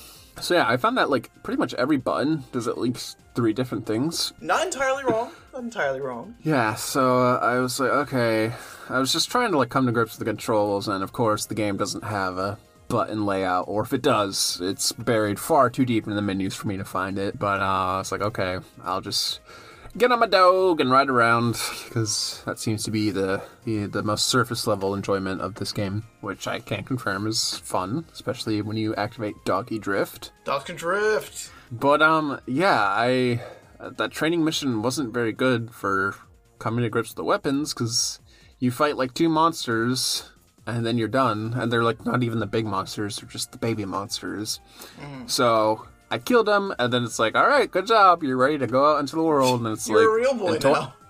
so 0.41 0.55
yeah, 0.55 0.69
I 0.69 0.77
found 0.77 0.99
that 0.99 1.09
like 1.11 1.31
pretty 1.43 1.59
much 1.59 1.73
every 1.75 1.97
button 1.97 2.45
does 2.53 2.69
at 2.69 2.77
least 2.79 3.17
three 3.35 3.53
different 3.53 3.87
things. 3.87 4.33
Not 4.41 4.65
entirely 4.65 5.05
wrong. 5.05 5.31
Not 5.53 5.63
entirely 5.63 6.01
wrong. 6.01 6.35
Yeah, 6.43 6.75
so 6.75 7.19
uh, 7.19 7.39
I 7.43 7.59
was 7.59 7.81
like, 7.81 7.91
okay, 7.91 8.53
I 8.91 8.99
was 8.99 9.13
just 9.13 9.31
trying 9.31 9.53
to 9.53 9.59
like 9.59 9.71
come 9.71 9.87
to 9.87 9.93
grips 9.93 10.13
with 10.13 10.21
the 10.21 10.31
controls, 10.31 10.87
and 10.89 11.03
of 11.03 11.13
course 11.13 11.47
the 11.47 11.55
game 11.55 11.77
doesn't 11.79 12.05
have 12.05 12.37
a 12.39 12.59
button 12.89 13.27
layout, 13.27 13.67
or 13.69 13.83
if 13.83 13.93
it 13.93 14.03
does, 14.03 14.59
it's 14.63 14.93
buried 14.93 15.39
far 15.39 15.71
too 15.71 15.85
deep 15.85 16.07
in 16.07 16.15
the 16.15 16.23
menus 16.23 16.55
for 16.55 16.69
me 16.69 16.77
to 16.77 16.85
find 16.85 17.19
it. 17.19 17.39
But 17.39 17.61
uh, 17.61 17.65
I 17.65 17.99
was 17.99 18.13
like, 18.13 18.23
okay, 18.23 18.59
I'll 18.83 19.01
just 19.01 19.41
get 19.97 20.13
on 20.13 20.21
my 20.21 20.27
dog 20.27 20.81
and 20.81 20.91
ride 20.91 21.09
around 21.09 21.59
because 21.85 22.43
that 22.45 22.59
seems 22.59 22.85
to 22.85 22.91
be 22.91 23.11
the, 23.11 23.43
the 23.65 23.87
the 23.87 24.03
most 24.03 24.27
surface 24.27 24.67
level 24.67 24.95
enjoyment 24.95 25.41
of 25.41 25.55
this 25.55 25.73
game, 25.73 26.05
which 26.21 26.47
I 26.47 26.61
can 26.61 26.85
confirm 26.85 27.27
is 27.27 27.59
fun, 27.59 28.05
especially 28.13 28.63
when 28.63 28.77
you 28.77 28.95
activate 28.95 29.35
doggy 29.45 29.79
drift. 29.79 30.33
Can 30.65 30.77
drift. 30.77 31.51
But 31.71 32.03
um, 32.03 32.41
yeah, 32.47 32.81
I 32.81 33.43
that 33.81 34.11
training 34.11 34.45
mission 34.45 34.83
wasn't 34.83 35.13
very 35.13 35.33
good 35.33 35.71
for 35.71 36.15
coming 36.59 36.83
to 36.83 36.89
grips 36.89 37.11
with 37.11 37.17
the 37.17 37.25
weapons 37.25 37.75
because 37.75 38.21
you 38.59 38.71
fight 38.71 38.97
like 38.97 39.15
two 39.15 39.29
monsters 39.29 40.31
and 40.67 40.85
then 40.85 40.99
you're 40.99 41.09
done, 41.09 41.55
and 41.57 41.73
they're 41.73 41.85
like 41.85 42.05
not 42.05 42.23
even 42.23 42.39
the 42.39 42.47
big 42.47 42.67
monsters; 42.67 43.17
they're 43.17 43.29
just 43.29 43.53
the 43.53 43.59
baby 43.59 43.85
monsters. 43.85 44.61
Mm. 45.01 45.31
So 45.31 45.87
I 46.11 46.19
killed 46.19 46.47
them, 46.47 46.75
and 46.79 46.93
then 46.93 47.05
it's 47.05 47.19
like, 47.19 47.35
all 47.35 47.47
right, 47.47 47.71
good 47.71 47.87
job, 47.87 48.23
you're 48.23 48.37
ready 48.37 48.59
to 48.59 48.67
go 48.67 48.93
out 48.93 49.01
into 49.01 49.17
the 49.17 49.23
world, 49.23 49.61
and 49.61 49.73
it's 49.73 49.89
You're 49.89 49.99
like 49.99 50.09
a 50.09 50.31
real 50.33 50.35
boy 50.35 50.59
now. 50.63 50.95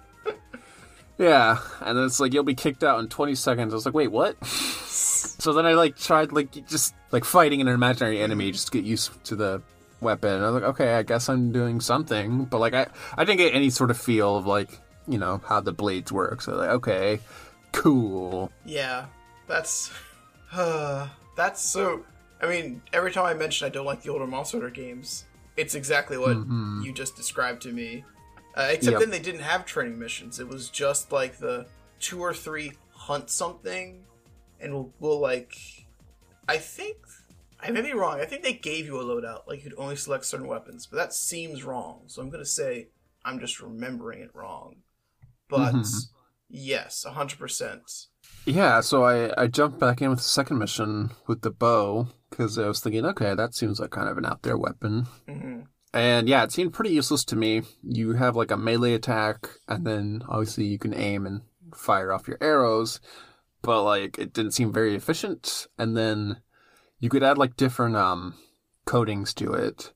Yeah, 1.18 1.58
and 1.80 1.96
then 1.96 2.04
it's 2.04 2.20
like 2.20 2.34
you'll 2.34 2.44
be 2.44 2.54
kicked 2.54 2.84
out 2.84 3.00
in 3.00 3.08
20 3.08 3.34
seconds. 3.36 3.72
I 3.72 3.76
was 3.76 3.86
like, 3.86 3.94
wait, 3.94 4.12
what? 4.12 4.36
so 4.46 5.54
then 5.54 5.64
I 5.64 5.72
like 5.72 5.96
tried 5.96 6.32
like 6.32 6.66
just 6.66 6.94
like 7.10 7.24
fighting 7.24 7.62
an 7.62 7.68
imaginary 7.68 8.20
enemy 8.20 8.50
mm. 8.50 8.52
just 8.52 8.66
to 8.66 8.72
get 8.72 8.84
used 8.84 9.24
to 9.24 9.34
the 9.34 9.62
weapon. 10.02 10.34
And 10.34 10.44
I 10.44 10.50
was 10.50 10.60
like, 10.60 10.70
okay, 10.70 10.94
I 10.94 11.02
guess 11.02 11.30
I'm 11.30 11.52
doing 11.52 11.80
something, 11.80 12.44
but 12.44 12.58
like 12.58 12.74
I 12.74 12.86
I 13.16 13.24
didn't 13.24 13.38
get 13.38 13.54
any 13.54 13.70
sort 13.70 13.90
of 13.90 13.96
feel 13.96 14.36
of 14.36 14.46
like 14.46 14.78
you 15.08 15.16
know 15.16 15.40
how 15.46 15.60
the 15.60 15.72
blades 15.72 16.12
work. 16.12 16.42
So 16.42 16.54
like, 16.56 16.70
okay, 16.70 17.20
cool. 17.72 18.52
Yeah, 18.66 19.06
that's 19.46 19.90
uh, 20.52 21.08
that's 21.36 21.60
so. 21.62 22.04
I 22.40 22.46
mean, 22.48 22.82
every 22.92 23.12
time 23.12 23.24
I 23.24 23.34
mention 23.34 23.66
I 23.66 23.70
don't 23.70 23.86
like 23.86 24.02
the 24.02 24.10
older 24.10 24.26
Monster 24.26 24.58
Hunter 24.58 24.70
games, 24.70 25.24
it's 25.56 25.74
exactly 25.74 26.18
what 26.18 26.36
you 26.84 26.92
just 26.92 27.16
described 27.16 27.62
to 27.62 27.72
me. 27.72 28.04
Uh, 28.54 28.68
except 28.70 28.92
Yep. 28.92 29.00
then 29.00 29.10
they 29.10 29.18
didn't 29.18 29.40
have 29.42 29.64
training 29.66 29.98
missions. 29.98 30.40
It 30.40 30.48
was 30.48 30.70
just 30.70 31.12
like 31.12 31.38
the 31.38 31.66
two 32.00 32.20
or 32.20 32.32
three 32.34 32.72
hunt 32.90 33.28
something, 33.30 34.02
and 34.60 34.72
we'll, 34.72 34.92
we'll 35.00 35.20
like. 35.20 35.54
I 36.48 36.56
think 36.58 36.96
I 37.60 37.70
may 37.70 37.80
be 37.82 37.92
wrong. 37.92 38.20
I 38.20 38.24
think 38.24 38.42
they 38.42 38.52
gave 38.54 38.86
you 38.86 38.98
a 39.00 39.04
loadout, 39.04 39.46
like 39.46 39.62
you 39.64 39.70
could 39.70 39.78
only 39.78 39.96
select 39.96 40.24
certain 40.26 40.46
weapons, 40.46 40.86
but 40.86 40.96
that 40.96 41.12
seems 41.12 41.64
wrong. 41.64 42.02
So 42.06 42.22
I'm 42.22 42.30
gonna 42.30 42.44
say 42.46 42.88
I'm 43.24 43.40
just 43.40 43.60
remembering 43.60 44.20
it 44.20 44.30
wrong. 44.34 44.76
But 45.48 45.74
yes, 46.48 47.04
hundred 47.04 47.38
percent. 47.38 47.82
Yeah, 48.46 48.80
so 48.80 49.02
I, 49.04 49.42
I 49.42 49.46
jumped 49.48 49.80
back 49.80 50.00
in 50.00 50.10
with 50.10 50.20
the 50.20 50.24
second 50.24 50.58
mission 50.58 51.10
with 51.26 51.42
the 51.42 51.50
bow 51.50 52.08
because 52.30 52.58
I 52.58 52.68
was 52.68 52.80
thinking, 52.80 53.04
okay, 53.04 53.34
that 53.34 53.54
seems 53.54 53.80
like 53.80 53.90
kind 53.90 54.08
of 54.08 54.18
an 54.18 54.24
out 54.24 54.42
there 54.42 54.56
weapon. 54.56 55.06
hmm 55.28 55.60
And 55.92 56.28
yeah, 56.28 56.44
it 56.44 56.52
seemed 56.52 56.72
pretty 56.72 56.90
useless 56.90 57.24
to 57.26 57.36
me. 57.36 57.62
You 57.82 58.12
have 58.12 58.36
like 58.36 58.52
a 58.52 58.56
melee 58.56 58.94
attack, 58.94 59.48
and 59.66 59.84
then 59.84 60.22
obviously 60.28 60.64
you 60.66 60.78
can 60.78 60.94
aim 60.94 61.26
and 61.26 61.42
fire 61.74 62.12
off 62.12 62.28
your 62.28 62.38
arrows, 62.40 63.00
but 63.62 63.82
like 63.82 64.16
it 64.18 64.32
didn't 64.32 64.52
seem 64.52 64.72
very 64.72 64.94
efficient. 64.94 65.66
And 65.76 65.96
then 65.96 66.40
you 67.00 67.08
could 67.08 67.24
add 67.24 67.38
like 67.38 67.56
different 67.56 67.96
um 67.96 68.34
coatings 68.84 69.34
to 69.34 69.52
it, 69.52 69.92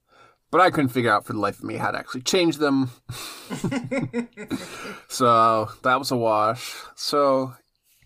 but 0.50 0.60
I 0.60 0.70
couldn't 0.70 0.88
figure 0.88 1.12
out 1.12 1.24
for 1.24 1.34
the 1.34 1.38
life 1.38 1.58
of 1.58 1.64
me 1.64 1.76
how 1.76 1.92
to 1.92 1.98
actually 1.98 2.22
change 2.22 2.56
them. 2.56 2.90
so 5.08 5.68
that 5.82 5.98
was 5.98 6.10
a 6.10 6.16
wash. 6.16 6.74
So 6.96 7.54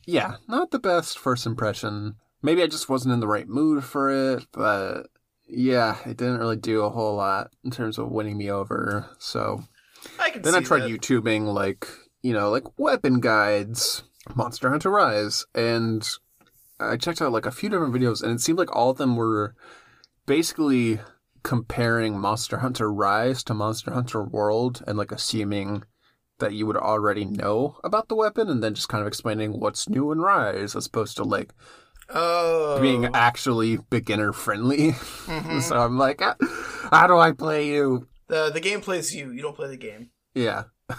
yeah, 0.06 0.36
not 0.48 0.70
the 0.70 0.78
best 0.78 1.18
first 1.18 1.46
impression. 1.46 2.16
Maybe 2.42 2.62
I 2.62 2.66
just 2.66 2.88
wasn't 2.88 3.14
in 3.14 3.20
the 3.20 3.28
right 3.28 3.48
mood 3.48 3.84
for 3.84 4.10
it, 4.10 4.46
but 4.52 5.06
yeah, 5.46 5.96
it 6.04 6.16
didn't 6.16 6.38
really 6.38 6.56
do 6.56 6.82
a 6.82 6.90
whole 6.90 7.16
lot 7.16 7.50
in 7.64 7.70
terms 7.70 7.98
of 7.98 8.10
winning 8.10 8.36
me 8.36 8.50
over. 8.50 9.08
So 9.18 9.64
I 10.18 10.30
can 10.30 10.42
then 10.42 10.54
I 10.54 10.60
tried 10.60 10.82
that. 10.82 10.90
YouTubing 10.90 11.52
like, 11.52 11.88
you 12.22 12.32
know, 12.32 12.50
like 12.50 12.78
weapon 12.78 13.20
guides, 13.20 14.02
Monster 14.34 14.70
Hunter 14.70 14.90
Rise, 14.90 15.44
and 15.54 16.08
I 16.80 16.96
checked 16.96 17.22
out 17.22 17.32
like 17.32 17.46
a 17.46 17.52
few 17.52 17.68
different 17.68 17.94
videos 17.94 18.22
and 18.22 18.32
it 18.32 18.40
seemed 18.40 18.58
like 18.58 18.74
all 18.74 18.90
of 18.90 18.98
them 18.98 19.16
were 19.16 19.54
basically 20.26 21.00
comparing 21.42 22.18
Monster 22.18 22.58
Hunter 22.58 22.92
Rise 22.92 23.42
to 23.44 23.54
Monster 23.54 23.92
Hunter 23.92 24.22
World 24.24 24.82
and 24.86 24.98
like 24.98 25.12
assuming 25.12 25.84
that 26.38 26.52
you 26.52 26.66
would 26.66 26.76
already 26.76 27.24
know 27.24 27.78
about 27.84 28.08
the 28.08 28.14
weapon 28.16 28.48
and 28.48 28.62
then 28.62 28.74
just 28.74 28.88
kind 28.88 29.02
of 29.02 29.08
explaining 29.08 29.60
what's 29.60 29.88
new 29.88 30.10
in 30.12 30.20
Rise 30.20 30.74
as 30.74 30.86
opposed 30.86 31.16
to 31.16 31.24
like 31.24 31.52
Oh, 32.10 32.78
being 32.82 33.06
actually 33.14 33.78
beginner 33.88 34.32
friendly. 34.32 34.92
so 35.60 35.76
I'm 35.76 35.96
like, 35.96 36.20
"Ah, 36.20 36.36
how 36.90 37.06
do 37.06 37.16
I 37.16 37.32
play 37.32 37.68
you? 37.68 38.06
the 38.28 38.50
the 38.50 38.60
game 38.60 38.80
plays 38.80 39.14
you. 39.14 39.30
You 39.32 39.40
don't 39.42 39.56
play 39.56 39.68
the 39.68 39.76
game. 39.76 40.10
Yeah. 40.34 40.64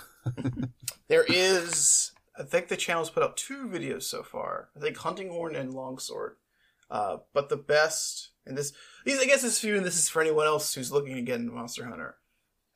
There 1.07 1.25
is, 1.27 2.11
I 2.37 2.43
think 2.43 2.67
the 2.67 2.75
channel's 2.75 3.11
put 3.11 3.21
out 3.21 3.37
two 3.37 3.67
videos 3.67 4.03
so 4.03 4.23
far. 4.23 4.69
I 4.75 4.79
think 4.79 4.97
Hunting 4.97 5.29
Horn 5.29 5.55
and 5.55 5.71
Longsword. 5.71 6.37
Uh, 6.89 7.17
but 7.33 7.49
the 7.49 7.57
best, 7.57 8.31
and 8.45 8.57
this, 8.57 8.73
I 9.05 9.25
guess 9.25 9.43
this 9.43 9.53
is 9.53 9.59
for 9.59 9.67
you, 9.67 9.77
and 9.77 9.85
this 9.85 9.97
is 9.97 10.09
for 10.09 10.21
anyone 10.21 10.47
else 10.47 10.73
who's 10.73 10.91
looking 10.91 11.15
to 11.15 11.21
get 11.21 11.39
into 11.39 11.51
Monster 11.53 11.85
Hunter. 11.85 12.15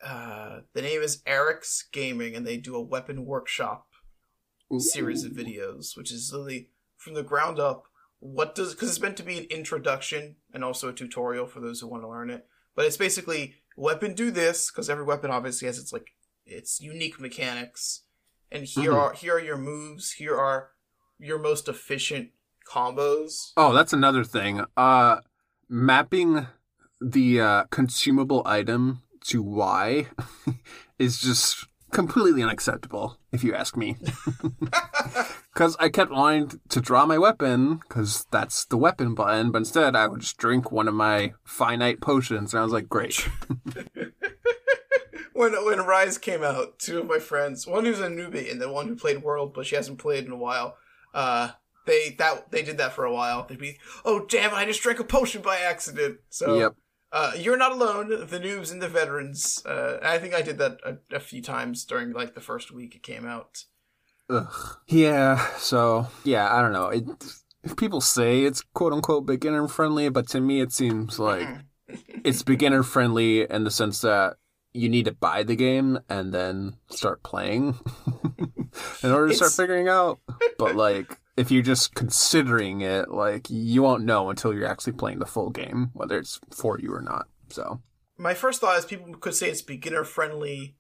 Uh, 0.03 0.61
the 0.73 0.81
name 0.81 1.01
is 1.01 1.21
Arekkz 1.23 1.83
Gaming, 1.91 2.35
and 2.35 2.45
they 2.47 2.57
do 2.57 2.75
a 2.75 2.81
weapon 2.81 3.25
workshop 3.25 3.87
series 4.77 5.23
of 5.23 5.31
videos, 5.31 5.97
which 5.97 6.11
is 6.11 6.29
literally 6.31 6.69
from 6.97 7.15
the 7.15 7.23
ground 7.23 7.59
up. 7.59 7.85
What 8.19 8.53
does 8.55 8.73
because 8.73 8.89
it's 8.89 8.99
meant 9.01 9.17
to 9.17 9.23
be 9.23 9.37
an 9.37 9.45
introduction 9.45 10.35
and 10.53 10.63
also 10.63 10.89
a 10.89 10.93
tutorial 10.93 11.47
for 11.47 11.59
those 11.59 11.79
who 11.79 11.87
want 11.87 12.03
to 12.03 12.07
learn 12.09 12.29
it. 12.29 12.45
But 12.75 12.85
it's 12.85 12.97
basically 12.97 13.55
weapon 13.77 14.13
do 14.13 14.29
this 14.29 14.69
because 14.69 14.89
every 14.89 15.05
weapon 15.05 15.31
obviously 15.31 15.65
has 15.67 15.77
its 15.79 15.91
like 15.93 16.11
its 16.45 16.79
unique 16.81 17.19
mechanics, 17.19 18.01
and 18.51 18.65
here 18.65 18.91
Mhm. 18.91 18.97
are 18.97 19.13
here 19.13 19.35
are 19.35 19.39
your 19.39 19.57
moves. 19.57 20.13
Here 20.13 20.35
are 20.37 20.71
your 21.17 21.39
most 21.39 21.67
efficient 21.67 22.31
combos. 22.69 23.51
Oh, 23.57 23.73
that's 23.73 23.93
another 23.93 24.23
thing. 24.23 24.63
Uh, 24.77 25.21
mapping 25.67 26.47
the 27.01 27.39
uh, 27.41 27.63
consumable 27.71 28.43
item 28.45 29.01
to 29.25 29.41
why 29.41 30.07
is 30.99 31.19
just 31.19 31.67
completely 31.91 32.43
unacceptable, 32.43 33.17
if 33.31 33.43
you 33.43 33.53
ask 33.53 33.75
me. 33.75 33.97
Because 35.59 35.75
I 35.77 35.89
kept 35.89 36.09
wanting 36.09 36.61
to 36.69 36.79
draw 36.79 37.05
my 37.05 37.17
weapon, 37.17 37.77
because 37.79 38.25
that's 38.31 38.63
the 38.63 38.77
weapon 38.77 39.13
button, 39.13 39.51
but 39.51 39.57
instead 39.57 39.93
I 39.93 40.07
would 40.07 40.21
just 40.21 40.37
drink 40.37 40.71
one 40.71 40.87
of 40.87 40.93
my 40.93 41.33
finite 41.43 41.99
potions, 41.99 42.53
and 42.53 42.61
I 42.61 42.63
was 42.63 42.71
like, 42.71 42.87
great. 42.87 43.15
when 45.33 45.51
when 45.65 45.85
Rise 45.85 46.17
came 46.17 46.43
out, 46.43 46.79
two 46.79 46.99
of 46.99 47.07
my 47.07 47.19
friends, 47.19 47.67
one 47.67 47.83
who's 47.83 47.99
a 47.99 48.07
newbie 48.07 48.49
and 48.49 48.61
the 48.61 48.71
one 48.71 48.87
who 48.87 48.95
played 48.95 49.21
World, 49.21 49.53
but 49.53 49.65
she 49.65 49.75
hasn't 49.75 49.97
played 49.97 50.25
in 50.25 50.31
a 50.31 50.37
while, 50.37 50.77
uh, 51.13 51.49
they 51.85 52.15
that 52.19 52.51
they 52.51 52.61
did 52.61 52.77
that 52.77 52.93
for 52.93 53.03
a 53.03 53.13
while. 53.13 53.45
They'd 53.45 53.59
be, 53.59 53.79
oh 54.05 54.25
damn, 54.29 54.53
I 54.53 54.63
just 54.63 54.81
drank 54.81 54.99
a 54.99 55.03
potion 55.03 55.41
by 55.41 55.57
accident. 55.57 56.19
So 56.29 56.57
Yep. 56.57 56.75
Uh, 57.11 57.33
you're 57.37 57.57
not 57.57 57.71
alone. 57.71 58.09
The 58.09 58.39
noobs 58.39 58.71
and 58.71 58.81
the 58.81 58.89
veterans. 58.89 59.63
Uh, 59.65 59.97
I 60.03 60.17
think 60.19 60.33
I 60.33 60.41
did 60.41 60.57
that 60.59 60.79
a, 60.85 61.15
a 61.15 61.19
few 61.19 61.41
times 61.41 61.85
during 61.85 62.13
like 62.13 62.35
the 62.35 62.41
first 62.41 62.71
week 62.71 62.95
it 62.95 63.03
came 63.03 63.25
out. 63.25 63.65
Ugh. 64.29 64.77
Yeah, 64.87 65.43
so, 65.57 66.07
yeah, 66.23 66.53
I 66.53 66.61
don't 66.61 66.73
know. 66.73 66.89
It, 66.89 67.05
people 67.77 68.01
say 68.01 68.43
it's 68.43 68.61
quote 68.73 68.93
unquote 68.93 69.25
beginner 69.25 69.67
friendly, 69.67 70.09
but 70.09 70.27
to 70.29 70.41
me 70.41 70.61
it 70.61 70.71
seems 70.71 71.17
like 71.17 71.47
it's 72.23 72.43
beginner 72.43 72.83
friendly 72.83 73.49
in 73.49 73.63
the 73.63 73.71
sense 73.71 74.01
that 74.01 74.35
you 74.71 74.87
need 74.87 75.05
to 75.05 75.11
buy 75.11 75.41
the 75.41 75.55
game 75.55 75.99
and 76.09 76.31
then 76.31 76.75
start 76.89 77.23
playing 77.23 77.79
in 79.03 79.11
order 79.11 79.29
to 79.29 79.33
start 79.33 79.51
figuring 79.51 79.87
out. 79.87 80.19
But 80.59 80.75
like, 80.75 81.17
if 81.39 81.49
you're 81.51 81.63
just 81.63 81.95
considering 81.95 82.81
it, 82.81 83.09
like 83.09 83.47
you 83.49 83.81
won't 83.83 84.03
know 84.03 84.29
until 84.29 84.53
you're 84.53 84.67
actually 84.67 84.93
playing 84.93 85.19
the 85.19 85.25
full 85.25 85.49
game, 85.49 85.89
whether 85.93 86.17
it's 86.17 86.39
for 86.51 86.77
you 86.79 86.93
or 86.93 87.01
not. 87.01 87.27
So 87.49 87.81
My 88.17 88.33
first 88.33 88.59
thought 88.61 88.77
is 88.77 88.85
people 88.85 89.13
could 89.15 89.33
say 89.35 89.49
it's 89.49 89.61
beginner 89.61 90.03
friendly 90.03 90.75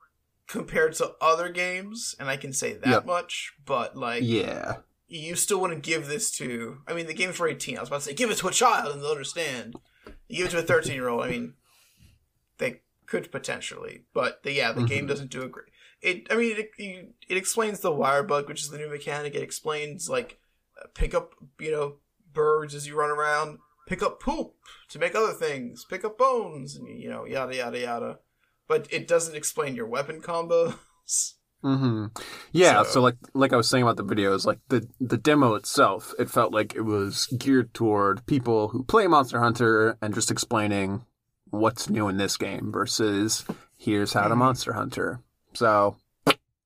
compared 0.47 0.93
to 0.95 1.13
other 1.21 1.47
games, 1.49 2.15
and 2.19 2.27
I 2.29 2.35
can 2.37 2.51
say 2.53 2.73
that 2.73 2.87
Yep. 2.87 3.05
much. 3.05 3.53
But 3.65 3.95
like, 3.95 4.23
yeah, 4.23 4.77
you 5.07 5.35
still 5.35 5.61
wouldn't 5.61 5.83
give 5.83 6.07
this 6.07 6.29
to. 6.37 6.81
I 6.87 6.93
mean, 6.93 7.07
the 7.07 7.13
game's 7.13 7.35
for 7.37 7.47
eighteen. 7.47 7.77
I 7.77 7.81
was 7.81 7.89
about 7.89 8.01
to 8.01 8.05
say 8.07 8.13
give 8.13 8.29
it 8.31 8.37
to 8.39 8.47
a 8.47 8.51
child 8.51 8.91
and 8.93 9.01
they'll 9.01 9.11
understand. 9.11 9.75
You 10.27 10.37
give 10.37 10.47
it 10.47 10.51
to 10.51 10.59
a 10.59 10.63
thirteen 10.63 10.95
year 10.95 11.07
old. 11.07 11.23
I 11.23 11.29
mean, 11.29 11.53
they 12.57 12.81
could 13.05 13.31
potentially, 13.31 14.03
but 14.13 14.43
the, 14.43 14.51
yeah, 14.51 14.71
the 14.71 14.83
game 14.83 15.05
Mhm. 15.05 15.09
doesn't 15.09 15.31
do 15.31 15.41
a 15.43 15.47
great. 15.47 15.67
It. 16.01 16.27
I 16.31 16.35
mean, 16.35 16.55
it, 16.57 16.69
it 17.27 17.37
explains 17.37 17.79
the 17.79 17.91
wire 17.91 18.23
bug, 18.23 18.47
which 18.47 18.61
is 18.61 18.69
the 18.69 18.77
new 18.77 18.89
mechanic. 18.89 19.33
It 19.35 19.43
explains 19.43 20.07
like 20.09 20.39
pick 20.93 21.13
up, 21.13 21.33
you 21.59 21.71
know, 21.71 21.95
birds 22.33 22.73
as 22.75 22.87
you 22.87 22.95
run 22.95 23.09
around. 23.09 23.59
Pick 23.87 24.03
up 24.03 24.19
poop 24.19 24.53
to 24.89 24.99
make 24.99 25.15
other 25.15 25.33
things. 25.33 25.83
Pick 25.89 26.05
up 26.05 26.17
bones, 26.17 26.75
and 26.75 26.87
you 27.01 27.09
know, 27.09 27.25
yada 27.25 27.55
yada 27.55 27.79
yada. 27.79 28.19
But 28.67 28.87
it 28.91 29.07
doesn't 29.07 29.35
explain 29.35 29.75
your 29.75 29.87
weapon 29.87 30.21
combos. 30.21 30.75
Mm-hmm. 31.63 32.05
Yeah, 32.53 32.83
so, 32.83 32.89
So- 32.89 33.01
like 33.01 33.15
like 33.33 33.51
I 33.51 33.57
was 33.57 33.67
saying 33.67 33.83
about 33.83 33.97
the 33.97 34.03
videos, 34.05 34.45
like 34.45 34.59
the 34.69 34.87
the 35.01 35.17
demo 35.17 35.55
itself, 35.55 36.13
it 36.17 36.29
felt 36.29 36.53
like 36.53 36.73
it 36.75 36.81
was 36.83 37.25
geared 37.37 37.73
toward 37.73 38.25
people 38.27 38.69
who 38.69 38.83
play 38.83 39.07
Monster 39.07 39.39
Hunter 39.41 39.97
and 40.01 40.13
just 40.13 40.31
explaining 40.31 41.03
what's 41.49 41.89
new 41.89 42.07
in 42.07 42.15
this 42.17 42.37
game 42.37 42.71
versus 42.71 43.43
here's 43.77 44.13
how 44.13 44.27
to 44.27 44.35
Mhm. 44.35 44.37
Monster 44.37 44.73
Hunter. 44.73 45.19
So 45.53 45.97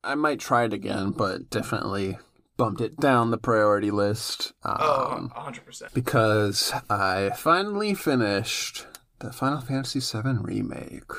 I 0.04 0.14
might 0.16 0.40
try 0.40 0.66
it 0.66 0.74
again, 0.74 1.12
but 1.12 1.50
definitely 1.50 2.20
bumped 2.58 2.82
it 2.82 2.98
down 2.98 3.32
the 3.32 3.38
priority 3.38 3.92
list. 3.92 4.54
Oh, 4.64 5.12
Um, 5.14 5.30
hundred 5.36 5.66
percent. 5.66 5.94
because 5.94 6.72
I 6.90 7.32
finally 7.36 7.94
finished 7.94 8.86
the 9.20 9.32
Final 9.32 9.62
Fantasy 9.62 10.00
VII 10.00 10.38
remake. 10.42 11.12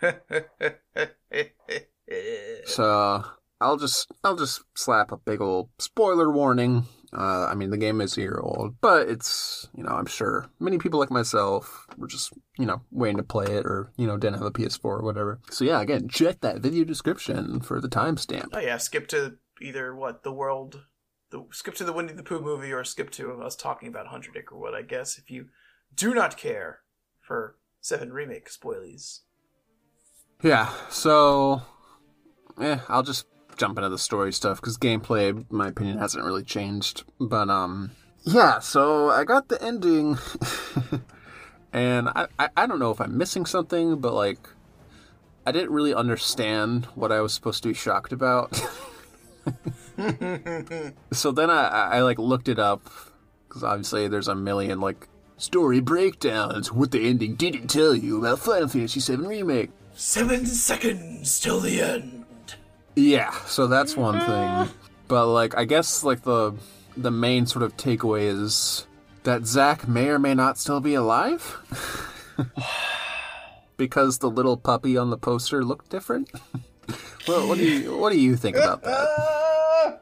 So 2.66 3.24
I'll 3.60 3.76
just 3.76 4.10
I'll 4.22 4.36
just 4.36 4.62
slap 4.76 5.12
a 5.12 5.16
big 5.16 5.40
old 5.40 5.68
spoiler 5.78 6.30
warning. 6.30 6.84
Uh, 7.12 7.46
I 7.48 7.54
mean 7.54 7.70
the 7.70 7.76
game 7.78 8.00
is 8.00 8.16
a 8.16 8.20
year 8.22 8.38
old, 8.42 8.74
but 8.80 9.08
it's 9.08 9.68
you 9.76 9.82
know 9.84 9.90
I'm 9.92 10.06
sure 10.06 10.46
many 10.58 10.78
people 10.78 10.98
like 11.00 11.10
myself 11.10 11.86
were 11.96 12.06
just 12.08 12.32
you 12.58 12.66
know 12.66 12.82
waiting 12.90 13.18
to 13.18 13.22
play 13.22 13.46
it 13.46 13.64
or 13.64 13.90
you 13.96 14.06
know 14.06 14.16
didn't 14.16 14.38
have 14.38 14.46
a 14.46 14.50
PS4 14.50 14.84
or 14.84 15.02
whatever. 15.02 15.40
So 15.50 15.64
yeah, 15.64 15.80
again 15.80 16.08
check 16.08 16.40
that 16.40 16.58
video 16.60 16.84
description 16.84 17.60
for 17.60 17.80
the 17.80 17.88
timestamp. 17.88 18.48
Oh 18.52 18.58
yeah, 18.60 18.78
skip 18.78 19.06
to 19.08 19.36
either 19.60 19.94
what 19.94 20.22
the 20.22 20.32
world, 20.32 20.84
the 21.30 21.44
skip 21.50 21.74
to 21.76 21.84
the 21.84 21.92
Winnie 21.92 22.12
the 22.12 22.22
Pooh 22.22 22.40
movie, 22.40 22.72
or 22.72 22.84
skip 22.84 23.10
to 23.12 23.32
us 23.42 23.56
talking 23.56 23.88
about 23.88 24.08
Hundred 24.08 24.36
Acre 24.36 24.56
Wood. 24.56 24.74
I 24.74 24.82
guess 24.82 25.18
if 25.18 25.30
you 25.30 25.48
do 25.94 26.14
not 26.14 26.36
care 26.36 26.80
for 27.20 27.56
Seven 27.84 28.14
remake 28.14 28.48
spoilies. 28.48 29.20
Yeah, 30.42 30.72
so 30.88 31.60
yeah, 32.58 32.80
I'll 32.88 33.02
just 33.02 33.26
jump 33.58 33.76
into 33.76 33.90
the 33.90 33.98
story 33.98 34.32
stuff 34.32 34.58
because 34.58 34.78
gameplay, 34.78 35.44
my 35.50 35.68
opinion, 35.68 35.98
hasn't 35.98 36.24
really 36.24 36.44
changed. 36.44 37.04
But 37.20 37.50
um, 37.50 37.90
yeah, 38.22 38.60
so 38.60 39.10
I 39.10 39.24
got 39.24 39.48
the 39.48 39.62
ending, 39.62 40.16
and 41.74 42.08
I, 42.08 42.28
I 42.38 42.48
I 42.56 42.66
don't 42.66 42.78
know 42.78 42.90
if 42.90 43.02
I'm 43.02 43.18
missing 43.18 43.44
something, 43.44 44.00
but 44.00 44.14
like 44.14 44.48
I 45.44 45.52
didn't 45.52 45.72
really 45.72 45.92
understand 45.92 46.86
what 46.94 47.12
I 47.12 47.20
was 47.20 47.34
supposed 47.34 47.62
to 47.64 47.68
be 47.68 47.74
shocked 47.74 48.14
about. 48.14 48.58
so 51.12 51.30
then 51.32 51.50
I, 51.50 51.68
I, 51.68 52.00
like 52.02 52.18
looked 52.18 52.48
it 52.48 52.58
up 52.58 52.88
because 53.48 53.62
obviously 53.62 54.08
there's 54.08 54.28
a 54.28 54.34
million 54.34 54.80
like 54.80 55.08
story 55.36 55.80
breakdowns 55.80 56.72
what 56.72 56.90
the 56.90 57.08
ending 57.08 57.34
didn't 57.34 57.68
tell 57.68 57.94
you 57.94 58.18
about 58.18 58.38
Final 58.38 58.68
Fantasy 58.68 59.00
VII 59.00 59.26
remake. 59.26 59.70
Seven 59.94 60.46
seconds 60.46 61.38
till 61.40 61.60
the 61.60 61.80
end. 61.80 62.24
Yeah, 62.96 63.32
so 63.46 63.66
that's 63.66 63.96
one 63.96 64.20
thing. 64.20 64.74
But 65.08 65.26
like 65.28 65.56
I 65.56 65.64
guess 65.64 66.02
like 66.02 66.22
the 66.22 66.54
the 66.96 67.10
main 67.10 67.46
sort 67.46 67.62
of 67.62 67.76
takeaway 67.76 68.22
is 68.22 68.86
that 69.24 69.46
Zack 69.46 69.86
may 69.88 70.08
or 70.08 70.18
may 70.18 70.34
not 70.34 70.58
still 70.58 70.80
be 70.80 70.94
alive. 70.94 71.58
because 73.76 74.18
the 74.18 74.30
little 74.30 74.56
puppy 74.56 74.96
on 74.96 75.10
the 75.10 75.18
poster 75.18 75.64
looked 75.64 75.90
different. 75.90 76.30
well, 77.28 77.48
what 77.48 77.58
do 77.58 77.64
you 77.64 77.96
what 77.96 78.12
do 78.12 78.18
you 78.18 78.36
think 78.36 78.56
about 78.56 78.82
that? 78.82 80.00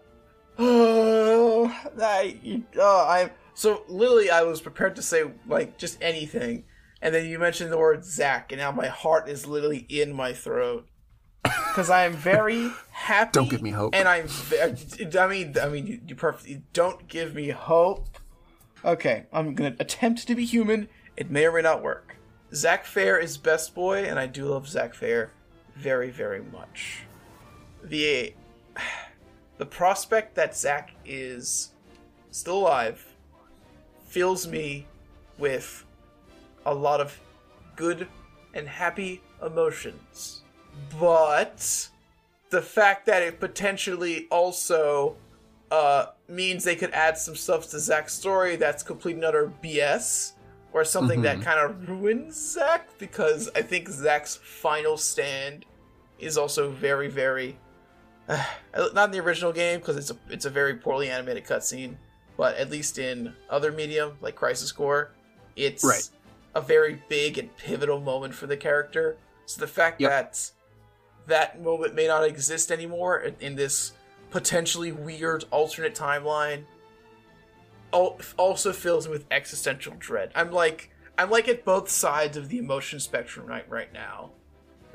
oh, 0.58 1.74
I, 2.00 2.62
oh, 2.76 3.06
I'm 3.08 3.30
so 3.54 3.84
literally. 3.88 4.30
I 4.30 4.42
was 4.42 4.60
prepared 4.60 4.96
to 4.96 5.02
say 5.02 5.24
like 5.46 5.78
just 5.78 5.98
anything, 6.02 6.64
and 7.00 7.14
then 7.14 7.26
you 7.26 7.38
mentioned 7.38 7.72
the 7.72 7.78
word 7.78 8.04
Zack, 8.04 8.52
and 8.52 8.60
now 8.60 8.70
my 8.70 8.88
heart 8.88 9.28
is 9.28 9.46
literally 9.46 9.86
in 9.88 10.12
my 10.12 10.32
throat 10.32 10.86
because 11.42 11.90
I 11.90 12.04
am 12.04 12.12
very 12.14 12.70
happy. 12.90 13.32
Don't 13.32 13.50
give 13.50 13.62
me 13.62 13.70
hope. 13.70 13.94
And 13.94 14.08
I'm. 14.08 14.28
I 14.60 15.26
mean, 15.26 15.54
I 15.60 15.68
mean, 15.68 15.86
you, 15.86 16.00
you 16.06 16.14
perfectly 16.14 16.62
don't 16.72 17.08
give 17.08 17.34
me 17.34 17.50
hope. 17.50 18.18
Okay, 18.84 19.26
I'm 19.32 19.54
gonna 19.54 19.76
attempt 19.78 20.26
to 20.26 20.34
be 20.34 20.44
human. 20.44 20.88
It 21.16 21.30
may 21.30 21.46
or 21.46 21.52
may 21.52 21.62
not 21.62 21.82
work. 21.82 22.16
Zack 22.54 22.84
Fair 22.84 23.18
is 23.18 23.38
best 23.38 23.74
boy, 23.74 24.04
and 24.04 24.18
I 24.18 24.26
do 24.26 24.46
love 24.46 24.68
Zack 24.68 24.94
Fair 24.94 25.32
very, 25.76 26.10
very 26.10 26.42
much. 26.42 27.04
The 27.82 28.34
the 29.58 29.66
prospect 29.66 30.34
that 30.34 30.56
Zack 30.56 30.94
is 31.04 31.70
still 32.30 32.58
alive 32.58 33.06
fills 34.06 34.46
me 34.46 34.86
with 35.38 35.84
a 36.66 36.74
lot 36.74 37.00
of 37.00 37.18
good 37.76 38.06
and 38.54 38.68
happy 38.68 39.22
emotions. 39.44 40.42
But 40.98 41.88
the 42.50 42.62
fact 42.62 43.06
that 43.06 43.22
it 43.22 43.40
potentially 43.40 44.26
also 44.30 45.16
uh, 45.70 46.06
means 46.28 46.64
they 46.64 46.76
could 46.76 46.90
add 46.92 47.16
some 47.16 47.34
stuff 47.34 47.70
to 47.70 47.78
Zack's 47.78 48.12
story 48.12 48.56
that's 48.56 48.82
complete 48.82 49.16
and 49.16 49.24
utter 49.24 49.50
BS, 49.62 50.32
or 50.72 50.84
something 50.84 51.22
that 51.22 51.42
kind 51.42 51.60
of 51.60 51.88
ruins 51.88 52.34
Zack, 52.54 52.88
because 52.98 53.50
I 53.54 53.62
think 53.62 53.88
Zack's 53.88 54.36
final 54.36 54.96
stand 54.96 55.66
is 56.18 56.38
also 56.38 56.70
very, 56.70 57.08
very 57.08 57.58
uh, 58.28 58.44
not 58.94 59.06
in 59.06 59.10
the 59.10 59.20
original 59.20 59.52
game 59.52 59.80
because 59.80 59.96
it's 59.96 60.10
a 60.10 60.16
it's 60.30 60.44
a 60.46 60.50
very 60.50 60.74
poorly 60.74 61.10
animated 61.10 61.44
cutscene, 61.44 61.96
but 62.36 62.56
at 62.56 62.70
least 62.70 62.98
in 62.98 63.34
other 63.50 63.72
medium 63.72 64.16
like 64.20 64.34
Crisis 64.36 64.72
Core, 64.72 65.10
it's 65.56 65.84
Right. 65.84 66.08
a 66.54 66.60
very 66.60 67.02
big 67.08 67.38
and 67.38 67.54
pivotal 67.56 68.00
moment 68.00 68.34
for 68.34 68.46
the 68.46 68.56
character. 68.56 69.16
So 69.46 69.60
the 69.60 69.66
fact 69.66 70.00
Yep. 70.00 70.10
that 70.10 70.50
that 71.26 71.62
moment 71.62 71.94
may 71.94 72.06
not 72.06 72.24
exist 72.24 72.70
anymore 72.72 73.20
in- 73.20 73.36
in 73.40 73.54
this 73.56 73.92
potentially 74.30 74.90
weird 74.92 75.44
alternate 75.50 75.94
timeline 75.94 76.64
also 77.92 78.72
fills 78.72 79.06
me 79.06 79.12
with 79.12 79.26
existential 79.30 79.94
dread. 79.98 80.32
I'm 80.34 80.50
like 80.50 80.90
I'm 81.18 81.30
like 81.30 81.48
at 81.48 81.64
both 81.64 81.88
sides 81.88 82.36
of 82.36 82.48
the 82.48 82.58
emotion 82.58 83.00
spectrum 83.00 83.46
right 83.46 83.68
right 83.68 83.92
now. 83.92 84.30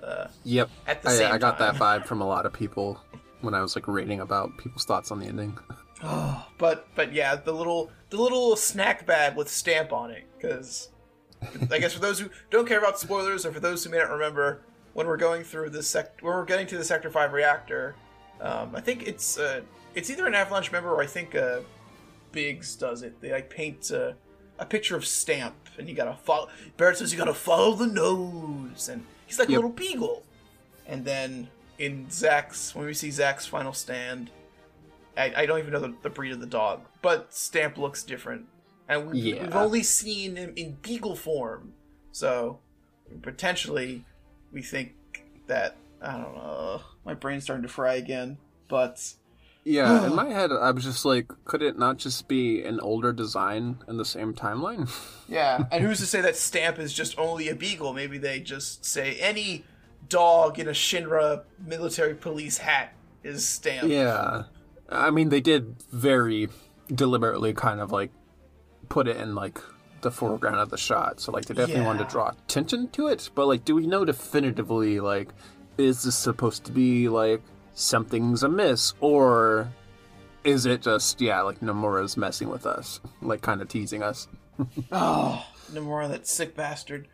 Uh, 0.01 0.27
Yep. 0.43 0.69
At 0.87 1.01
the 1.01 1.09
I, 1.09 1.13
same 1.13 1.31
I 1.31 1.37
got 1.37 1.57
that 1.59 1.75
vibe 1.75 2.05
from 2.05 2.21
a 2.21 2.27
lot 2.27 2.45
of 2.45 2.53
people 2.53 2.99
when 3.41 3.53
I 3.53 3.61
was 3.61 3.75
like 3.75 3.87
reading 3.87 4.19
about 4.19 4.57
people's 4.57 4.85
thoughts 4.85 5.11
on 5.11 5.19
the 5.19 5.27
ending. 5.27 5.57
Oh, 6.03 6.45
But 6.59 6.87
but 6.93 7.11
yeah, 7.11 7.35
the 7.35 7.51
little 7.51 7.89
the 8.11 8.17
little 8.17 8.55
snack 8.55 9.07
bag 9.07 9.35
with 9.35 9.49
stamp 9.49 9.91
on 9.91 10.11
it 10.11 10.27
because 10.37 10.89
I 11.71 11.79
guess 11.79 11.93
for 11.93 11.99
those 11.99 12.19
who 12.19 12.29
don't 12.51 12.67
care 12.67 12.77
about 12.77 12.99
spoilers 12.99 13.47
or 13.47 13.51
for 13.51 13.59
those 13.59 13.83
who 13.83 13.89
may 13.89 13.97
not 13.97 14.11
remember 14.11 14.61
when 14.93 15.07
we're 15.07 15.17
going 15.17 15.43
through 15.43 15.71
this 15.71 15.87
sec 15.87 16.21
when 16.21 16.33
we're 16.35 16.45
getting 16.45 16.67
to 16.67 16.77
the 16.77 16.83
Sector 16.83 17.09
Five 17.09 17.33
reactor, 17.33 17.95
um, 18.41 18.75
I 18.75 18.81
think 18.81 19.07
it's 19.07 19.39
uh, 19.39 19.61
it's 19.95 20.11
either 20.11 20.27
an 20.27 20.35
Avalanche 20.35 20.71
member 20.71 20.91
or 20.91 21.01
I 21.01 21.07
think 21.07 21.33
uh, 21.33 21.61
Biggs 22.31 22.75
does 22.75 23.01
it. 23.03 23.19
They 23.21 23.31
like 23.31 23.49
paint 23.49 23.91
uh, 23.91 24.13
a 24.59 24.65
picture 24.65 24.95
of 24.95 25.05
Stamp 25.05 25.55
and 25.77 25.87
you 25.87 25.95
gotta 25.95 26.17
follow. 26.23 26.49
Barret 26.77 26.97
says 26.97 27.11
you 27.11 27.17
gotta 27.17 27.33
follow 27.33 27.73
the 27.73 27.87
nose 27.87 28.89
and 28.89 29.03
he's 29.25 29.39
like 29.39 29.49
a 29.49 29.53
little 29.53 29.69
beagle. 29.69 30.23
And 30.87 31.03
then 31.05 31.49
in 31.77 32.09
Zack's 32.09 32.73
when 32.75 32.85
we 32.85 32.93
see 32.93 33.11
Zack's 33.11 33.45
final 33.45 33.73
stand, 33.73 34.31
I, 35.17 35.33
I 35.35 35.45
don't 35.45 35.59
even 35.59 35.73
know 35.73 35.79
the, 35.79 35.93
the 36.03 36.09
breed 36.09 36.31
of 36.31 36.39
the 36.39 36.45
dog, 36.45 36.81
but 37.01 37.33
Stamp 37.33 37.77
looks 37.77 38.03
different, 38.03 38.45
and 38.87 39.09
we, 39.09 39.19
Yeah. 39.19 39.41
we've 39.43 39.55
only 39.55 39.81
seen 39.83 40.35
him 40.35 40.53
in 40.55 40.77
beagle 40.83 41.15
form. 41.15 41.73
So 42.11 42.59
potentially, 43.21 44.05
we 44.51 44.61
think 44.61 44.93
that 45.47 45.75
I 46.01 46.11
don't 46.13 46.35
know. 46.35 46.81
My 47.05 47.13
brain's 47.15 47.43
starting 47.43 47.63
to 47.63 47.69
fry 47.69 47.95
again, 47.95 48.37
but 48.67 49.13
Yeah, 49.67 50.05
in 50.05 50.15
my 50.15 50.29
head, 50.29 50.51
I 50.51 50.71
was 50.71 50.85
just 50.85 51.03
like, 51.03 51.31
could 51.43 51.61
it 51.61 51.77
not 51.77 51.97
just 51.97 52.27
be 52.27 52.63
an 52.63 52.79
older 52.79 53.11
design 53.11 53.79
in 53.87 53.97
the 53.97 54.05
same 54.05 54.33
timeline? 54.33 54.89
yeah. 55.27 55.65
And 55.71 55.83
who's 55.83 55.99
to 55.99 56.05
say 56.05 56.21
that 56.21 56.37
Stamp 56.37 56.79
is 56.79 56.93
just 56.93 57.19
only 57.19 57.49
a 57.49 57.55
beagle? 57.55 57.93
Maybe 57.93 58.17
they 58.17 58.39
just 58.39 58.85
say 58.85 59.15
any 59.15 59.65
dog 60.07 60.57
in 60.57 60.67
a 60.67 60.71
Shinra 60.71 61.43
military 61.59 62.15
police 62.15 62.59
hat 62.59 62.93
is 63.23 63.45
Stamp. 63.45 63.89
yeah. 63.89 64.43
I 64.89 65.11
mean, 65.11 65.27
they 65.27 65.41
did 65.41 65.75
very 65.91 66.47
deliberately 66.87 67.53
kind 67.53 67.81
of 67.81 67.91
like 67.91 68.11
put 68.87 69.09
it 69.09 69.17
in 69.17 69.35
like 69.35 69.59
the 69.99 70.11
foreground 70.11 70.55
of 70.55 70.69
the 70.69 70.77
shot. 70.77 71.19
So, 71.19 71.33
like, 71.33 71.45
they 71.45 71.53
definitely 71.53 71.83
wanted 71.83 72.05
to 72.05 72.09
draw 72.09 72.29
attention 72.29 72.87
to 72.91 73.07
it. 73.07 73.29
But, 73.35 73.47
like, 73.47 73.65
do 73.65 73.75
we 73.75 73.85
know 73.85 74.05
definitively, 74.05 75.01
like, 75.01 75.29
is 75.77 76.03
this 76.03 76.15
supposed 76.15 76.63
to 76.65 76.71
be 76.71 77.09
like 77.09 77.41
something's 77.77 78.43
amiss? 78.43 78.93
Or 78.99 79.71
is 80.43 80.65
it 80.65 80.81
just, 80.81 81.21
yeah, 81.21 81.41
like 81.41 81.59
Nomura's 81.61 82.17
messing 82.17 82.49
with 82.49 82.65
us? 82.65 82.99
Like, 83.21 83.41
kind 83.41 83.61
of 83.61 83.67
teasing 83.69 84.03
us? 84.03 84.27
Oh, 84.91 85.45
Nomura, 85.71 86.09
that 86.09 86.25
sick 86.27 86.55
bastard. 86.55 87.07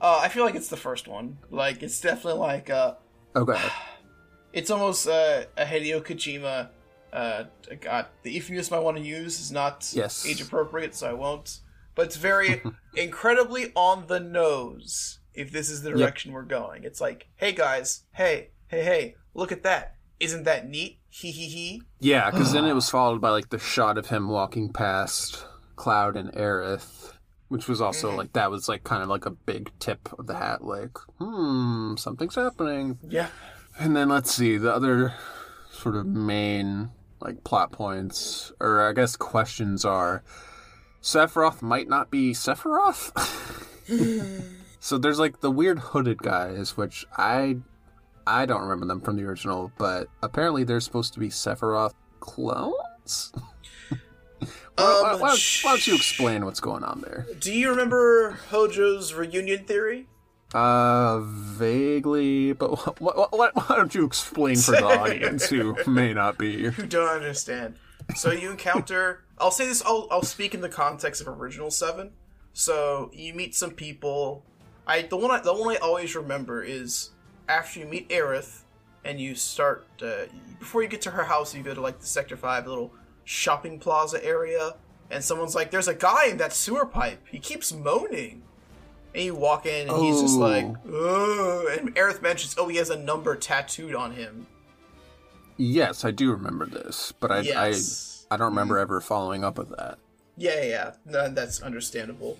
Uh, 0.00 0.18
I 0.20 0.28
feel 0.28 0.44
like 0.44 0.56
it's 0.56 0.68
the 0.68 0.76
first 0.76 1.06
one. 1.06 1.38
Like, 1.48 1.82
it's 1.84 2.00
definitely 2.00 2.40
like, 2.40 2.70
uh, 2.70 2.94
Okay. 3.36 3.60
it's 4.52 4.70
almost 4.70 5.06
uh, 5.06 5.44
a 5.56 5.64
Hideo 5.64 6.02
Kojima. 6.04 6.70
Uh, 7.12 7.44
God, 7.80 8.06
the 8.24 8.32
euphemism 8.32 8.74
I 8.74 8.80
want 8.80 8.96
to 8.96 9.02
use 9.02 9.38
is 9.40 9.52
not 9.52 9.88
Yes. 9.94 10.26
age 10.26 10.40
appropriate, 10.40 10.94
so 10.94 11.08
I 11.08 11.12
won't. 11.12 11.60
But 11.94 12.06
it's 12.06 12.16
very 12.16 12.62
incredibly 12.96 13.70
on 13.76 14.06
the 14.08 14.18
nose 14.20 15.20
if 15.34 15.52
this 15.52 15.70
is 15.70 15.82
the 15.82 15.90
direction 15.90 16.32
we're 16.32 16.42
going. 16.42 16.82
It's 16.84 17.00
like, 17.00 17.28
hey 17.36 17.52
guys, 17.52 18.02
hey, 18.12 18.50
hey, 18.66 18.82
hey, 18.82 19.14
look 19.34 19.52
at 19.52 19.62
that. 19.62 19.94
Isn't 20.20 20.44
that 20.44 20.68
neat? 20.68 20.98
Hee 21.10 21.30
hee 21.30 21.48
hee. 21.48 21.82
Yeah, 22.00 22.30
because 22.30 22.52
then 22.52 22.64
it 22.64 22.74
was 22.74 22.90
followed 22.90 23.20
by 23.20 23.30
like 23.30 23.50
the 23.50 23.58
shot 23.58 23.98
of 23.98 24.08
him 24.08 24.28
walking 24.28 24.72
past 24.72 25.46
Cloud 25.76 26.16
and 26.16 26.32
Aerith, 26.32 27.12
which 27.48 27.68
was 27.68 27.80
also 27.80 28.14
like 28.14 28.32
that 28.32 28.50
was 28.50 28.68
like 28.68 28.84
kind 28.84 29.02
of 29.02 29.08
like 29.08 29.26
a 29.26 29.30
big 29.30 29.70
tip 29.78 30.08
of 30.18 30.26
the 30.26 30.36
hat, 30.36 30.64
like, 30.64 30.96
hmm, 31.18 31.96
something's 31.96 32.34
happening. 32.34 32.98
Yeah. 33.08 33.28
And 33.78 33.96
then 33.96 34.08
let's 34.08 34.34
see 34.34 34.56
the 34.58 34.74
other 34.74 35.14
sort 35.70 35.94
of 35.94 36.06
main 36.06 36.90
like 37.20 37.44
plot 37.44 37.72
points, 37.72 38.52
or 38.60 38.80
I 38.86 38.92
guess 38.92 39.16
questions 39.16 39.84
are 39.84 40.22
Sephiroth 41.02 41.62
might 41.62 41.88
not 41.88 42.10
be 42.10 42.32
Sephiroth. 42.32 43.12
so 44.80 44.98
there's 44.98 45.18
like 45.18 45.40
the 45.40 45.50
weird 45.50 45.78
hooded 45.78 46.18
guys, 46.18 46.76
which 46.76 47.06
I 47.16 47.58
I 48.28 48.46
don't 48.46 48.60
remember 48.62 48.86
them 48.86 49.00
from 49.00 49.16
the 49.16 49.24
original, 49.24 49.72
but 49.78 50.08
apparently 50.22 50.62
they're 50.64 50.80
supposed 50.80 51.14
to 51.14 51.20
be 51.20 51.28
Sephiroth 51.28 51.94
clones. 52.20 53.32
Well, 54.76 55.02
why, 55.02 55.10
Um, 55.14 55.20
why, 55.20 55.36
why 55.64 55.70
don't 55.72 55.86
you 55.88 55.96
explain 55.96 56.44
what's 56.44 56.60
going 56.60 56.84
on 56.84 57.00
there? 57.00 57.26
Do 57.40 57.52
you 57.52 57.70
remember 57.70 58.38
Hojo's 58.50 59.12
reunion 59.12 59.64
theory? 59.64 60.06
Uh, 60.54 61.18
vaguely, 61.20 62.52
but 62.52 63.00
what, 63.00 63.32
why 63.32 63.50
don't 63.76 63.92
you 63.92 64.04
explain 64.04 64.54
for 64.54 64.70
the 64.70 64.84
audience 65.00 65.46
who 65.48 65.76
may 65.88 66.14
not 66.14 66.38
be? 66.38 66.66
who 66.70 66.86
don't 66.86 67.08
understand. 67.08 67.74
So 68.14 68.30
you 68.30 68.52
encounter. 68.52 69.24
I'll 69.38 69.50
say 69.50 69.66
this. 69.66 69.82
I'll 69.84 70.06
I'll 70.12 70.22
speak 70.22 70.54
in 70.54 70.60
the 70.60 70.68
context 70.68 71.20
of 71.20 71.26
original 71.26 71.72
seven. 71.72 72.12
So 72.52 73.10
you 73.12 73.34
meet 73.34 73.56
some 73.56 73.72
people. 73.72 74.44
I 74.86 75.02
the 75.02 75.16
one 75.16 75.32
I, 75.32 75.40
the 75.40 75.52
one 75.54 75.74
I 75.74 75.78
always 75.80 76.14
remember 76.14 76.62
is 76.62 77.10
after 77.48 77.80
you 77.80 77.86
meet 77.86 78.08
Aerith, 78.08 78.62
and 79.04 79.20
you 79.20 79.34
start 79.34 79.86
uh, 80.02 80.26
before 80.58 80.82
you 80.82 80.88
get 80.88 81.00
to 81.02 81.10
her 81.10 81.24
house. 81.24 81.54
You 81.54 81.62
go 81.62 81.74
to 81.74 81.80
like 81.80 82.00
the 82.00 82.06
Sector 82.06 82.36
Five 82.36 82.66
little 82.66 82.92
shopping 83.24 83.78
plaza 83.78 84.24
area, 84.24 84.76
and 85.10 85.22
someone's 85.24 85.54
like, 85.54 85.70
"There's 85.70 85.88
a 85.88 85.94
guy 85.94 86.26
in 86.26 86.36
that 86.38 86.52
sewer 86.52 86.86
pipe. 86.86 87.26
He 87.30 87.38
keeps 87.38 87.72
moaning." 87.72 88.42
And 89.14 89.24
you 89.24 89.34
walk 89.34 89.64
in, 89.66 89.88
and 89.88 89.98
he's 90.02 90.20
just 90.20 90.36
Oh. 90.36 90.40
like, 90.40 90.64
"Ugh," 90.86 91.78
and 91.78 91.94
Aerith 91.96 92.20
mentions, 92.22 92.54
"Oh, 92.58 92.68
he 92.68 92.76
has 92.76 92.90
a 92.90 92.96
number 92.98 93.34
tattooed 93.36 93.94
on 93.94 94.12
him." 94.12 94.46
Yes, 95.56 96.04
I 96.04 96.10
do 96.12 96.30
remember 96.30 96.66
this, 96.66 97.12
but 97.18 97.32
I 97.32 97.40
Yes. 97.40 98.26
I, 98.30 98.34
I 98.34 98.36
don't 98.38 98.50
remember 98.50 98.78
ever 98.78 99.00
following 99.00 99.42
up 99.44 99.58
with 99.58 99.70
that. 99.76 99.98
Yeah, 100.36 100.54
yeah, 100.56 100.62
yeah. 100.64 100.92
No, 101.04 101.28
that's 101.30 101.62
understandable. 101.62 102.38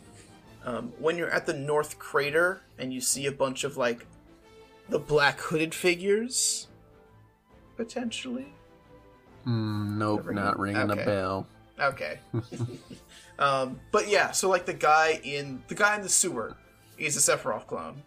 Um, 0.64 0.92
when 0.99 1.16
you're 1.16 1.31
at 1.31 1.47
the 1.47 1.55
North 1.55 1.99
Crater 1.99 2.61
and 2.79 2.92
you 2.92 3.01
see 3.01 3.27
a 3.27 3.33
bunch 3.33 3.64
of 3.64 3.77
like 3.77 4.07
the 4.88 4.98
black 4.98 5.40
hooded 5.40 5.74
figures, 5.74 6.68
potentially. 7.77 8.53
Mm, 9.46 9.96
nope, 9.96 10.27
Ringing- 10.27 10.44
not 10.44 10.59
ringing 10.59 10.90
okay. 10.90 11.03
a 11.03 11.07
bell. 11.07 11.46
Okay. 11.81 12.18
um, 13.38 13.81
but 13.92 14.09
yeah, 14.09 14.31
so 14.33 14.48
like 14.48 14.66
the 14.66 14.74
guy 14.74 15.20
in 15.22 15.62
the 15.68 15.74
guy 15.74 15.96
in 15.96 16.03
the 16.03 16.09
sewer, 16.09 16.57
is 16.98 17.16
a 17.16 17.20
Sephiroth 17.20 17.66
clone. 17.66 18.03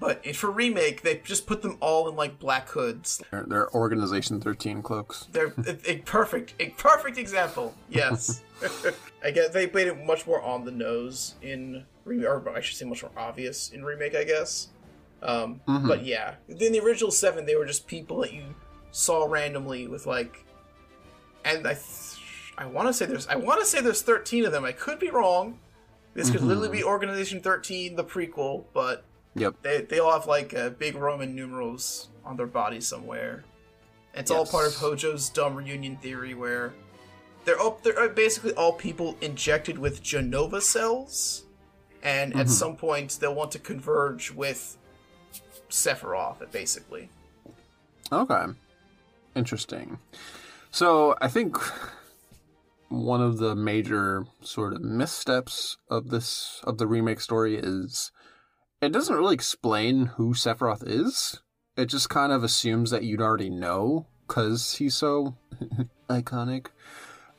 But 0.00 0.34
for 0.34 0.50
remake, 0.50 1.02
they 1.02 1.18
just 1.24 1.46
put 1.46 1.62
them 1.62 1.78
all 1.80 2.08
in 2.08 2.16
like 2.16 2.38
black 2.38 2.68
hoods. 2.68 3.22
They're, 3.30 3.44
they're 3.46 3.74
Organization 3.74 4.40
13 4.40 4.82
cloaks. 4.82 5.28
They're 5.32 5.54
a, 5.66 5.90
a 5.92 5.98
perfect, 5.98 6.54
a 6.58 6.70
perfect 6.70 7.16
example. 7.16 7.74
Yes, 7.88 8.42
I 9.24 9.30
guess 9.30 9.50
they 9.50 9.66
played 9.66 9.86
it 9.86 10.04
much 10.04 10.26
more 10.26 10.42
on 10.42 10.64
the 10.64 10.72
nose 10.72 11.36
in 11.42 11.84
remake, 12.04 12.26
or 12.26 12.50
I 12.50 12.60
should 12.60 12.76
say, 12.76 12.84
much 12.84 13.02
more 13.02 13.12
obvious 13.16 13.70
in 13.70 13.84
remake. 13.84 14.14
I 14.14 14.24
guess. 14.24 14.68
Um, 15.24 15.60
But 15.66 16.04
yeah, 16.04 16.34
in 16.48 16.72
the 16.72 16.80
original 16.80 17.10
seven, 17.10 17.46
they 17.46 17.56
were 17.56 17.64
just 17.66 17.86
people 17.86 18.20
that 18.20 18.32
you 18.32 18.44
saw 18.90 19.24
randomly 19.24 19.88
with 19.88 20.06
like, 20.06 20.44
and 21.44 21.66
I, 21.66 21.72
th- 21.74 22.20
I 22.58 22.66
want 22.66 22.88
to 22.88 22.92
say 22.94 23.06
there's, 23.06 23.26
I 23.26 23.36
want 23.36 23.60
to 23.60 23.66
say 23.66 23.80
there's 23.80 24.02
thirteen 24.02 24.44
of 24.44 24.52
them. 24.52 24.64
I 24.64 24.72
could 24.72 24.98
be 24.98 25.10
wrong. 25.10 25.58
This 26.14 26.30
could 26.30 26.42
literally 26.42 26.68
be 26.68 26.84
Organization 26.84 27.40
Thirteen, 27.40 27.96
the 27.96 28.04
prequel, 28.04 28.64
but 28.72 29.04
Yep. 29.34 29.54
they 29.62 29.80
they 29.80 29.98
all 29.98 30.12
have 30.12 30.26
like 30.28 30.54
uh, 30.54 30.68
big 30.70 30.94
Roman 30.94 31.34
numerals 31.34 32.08
on 32.24 32.36
their 32.36 32.46
bodies 32.46 32.86
somewhere. 32.86 33.44
It's 34.14 34.30
all 34.30 34.46
part 34.46 34.68
of 34.68 34.74
Hojo's 34.74 35.28
dumb 35.28 35.56
reunion 35.56 35.96
theory, 35.96 36.34
where 36.34 36.72
they're 37.44 37.58
all, 37.58 37.80
they're 37.82 38.08
basically 38.10 38.52
all 38.54 38.72
people 38.72 39.16
injected 39.20 39.76
with 39.76 40.02
Jenova 40.04 40.62
cells, 40.62 41.44
and 42.04 42.30
Mm-hmm. 42.30 42.40
at 42.42 42.48
some 42.48 42.76
point 42.76 43.18
they'll 43.20 43.34
want 43.34 43.50
to 43.52 43.58
converge 43.58 44.30
with 44.30 44.76
Sephiroth, 45.74 46.50
basically. 46.52 47.08
Okay. 48.12 48.44
Interesting. 49.34 49.98
So 50.70 51.16
I 51.20 51.26
think 51.26 51.56
one 52.88 53.20
of 53.20 53.38
the 53.38 53.56
major 53.56 54.24
sort 54.40 54.72
of 54.72 54.82
missteps 54.82 55.76
of 55.90 56.10
this 56.10 56.60
of 56.64 56.78
the 56.78 56.86
remake 56.86 57.20
story 57.20 57.56
is 57.56 58.12
it 58.80 58.92
doesn't 58.92 59.16
really 59.16 59.34
explain 59.34 60.06
who 60.06 60.32
Sephiroth 60.32 60.86
is. 60.86 61.40
It 61.76 61.86
just 61.86 62.08
kind 62.08 62.32
of 62.32 62.44
assumes 62.44 62.90
that 62.90 63.02
you'd 63.02 63.20
already 63.20 63.50
know 63.50 64.06
because 64.28 64.76
he's 64.76 64.94
so 64.94 65.36
iconic. 66.08 66.66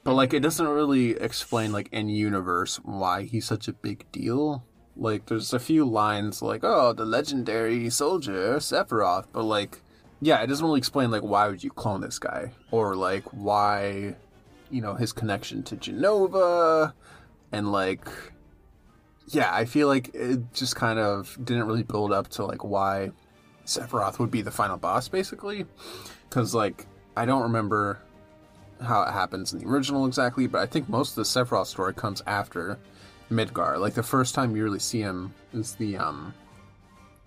But 0.03 0.15
like 0.15 0.33
it 0.33 0.41
doesn't 0.41 0.67
really 0.67 1.11
explain 1.11 1.71
like 1.71 1.87
in 1.93 2.09
universe 2.09 2.77
why 2.83 3.23
he's 3.23 3.45
such 3.45 3.69
a 3.69 3.73
big 3.73 4.11
deal. 4.11 4.65
Like 4.97 5.25
there's 5.25 5.53
a 5.53 5.59
few 5.59 5.85
lines 5.85 6.41
like, 6.41 6.61
oh, 6.63 6.93
the 6.93 7.05
legendary 7.05 7.89
soldier, 7.89 8.57
Sephiroth, 8.57 9.27
but 9.31 9.43
like 9.43 9.81
yeah, 10.21 10.41
it 10.41 10.47
doesn't 10.47 10.65
really 10.65 10.77
explain 10.77 11.11
like 11.11 11.23
why 11.23 11.47
would 11.47 11.63
you 11.63 11.69
clone 11.69 12.01
this 12.01 12.19
guy? 12.19 12.51
Or 12.71 12.95
like 12.95 13.23
why 13.31 14.15
you 14.69 14.81
know, 14.81 14.95
his 14.95 15.13
connection 15.13 15.63
to 15.63 15.75
Jenova 15.75 16.93
and 17.51 17.71
like 17.71 18.07
yeah, 19.27 19.53
I 19.53 19.65
feel 19.65 19.87
like 19.87 20.13
it 20.13 20.53
just 20.53 20.75
kind 20.75 20.99
of 20.99 21.37
didn't 21.43 21.65
really 21.65 21.83
build 21.83 22.11
up 22.11 22.29
to 22.29 22.45
like 22.45 22.63
why 22.63 23.11
Sephiroth 23.65 24.19
would 24.19 24.31
be 24.31 24.41
the 24.41 24.51
final 24.51 24.77
boss 24.77 25.07
basically 25.07 25.65
cuz 26.29 26.55
like 26.55 26.87
I 27.17 27.25
don't 27.25 27.43
remember 27.43 27.99
how 28.81 29.03
it 29.03 29.11
happens 29.11 29.53
in 29.53 29.59
the 29.59 29.67
original 29.67 30.05
exactly, 30.05 30.47
but 30.47 30.61
I 30.61 30.65
think 30.65 30.89
most 30.89 31.11
of 31.11 31.15
the 31.15 31.23
Sephiroth 31.23 31.67
story 31.67 31.93
comes 31.93 32.21
after 32.27 32.77
Midgar. 33.31 33.79
Like 33.79 33.93
the 33.93 34.03
first 34.03 34.35
time 34.35 34.55
you 34.55 34.63
really 34.63 34.79
see 34.79 35.01
him 35.01 35.33
is 35.53 35.75
the 35.75 35.97
um 35.97 36.33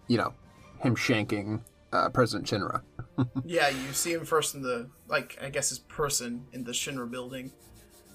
you 0.06 0.16
know, 0.16 0.32
him 0.80 0.96
shanking 0.96 1.61
uh, 1.92 2.08
President 2.08 2.48
Shinra. 2.48 2.82
yeah, 3.44 3.68
you 3.68 3.92
see 3.92 4.12
him 4.12 4.24
first 4.24 4.54
in 4.54 4.62
the 4.62 4.88
like 5.08 5.38
I 5.42 5.50
guess 5.50 5.68
his 5.68 5.78
person 5.78 6.46
in 6.52 6.64
the 6.64 6.72
Shinra 6.72 7.11
building. 7.11 7.52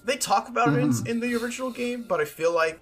They 0.04 0.16
talk 0.16 0.48
about 0.48 0.74
it 0.74 0.80
in, 0.80 0.92
in 1.06 1.20
the 1.20 1.34
original 1.36 1.70
game, 1.70 2.04
but 2.06 2.20
I 2.20 2.26
feel 2.26 2.52
like 2.52 2.80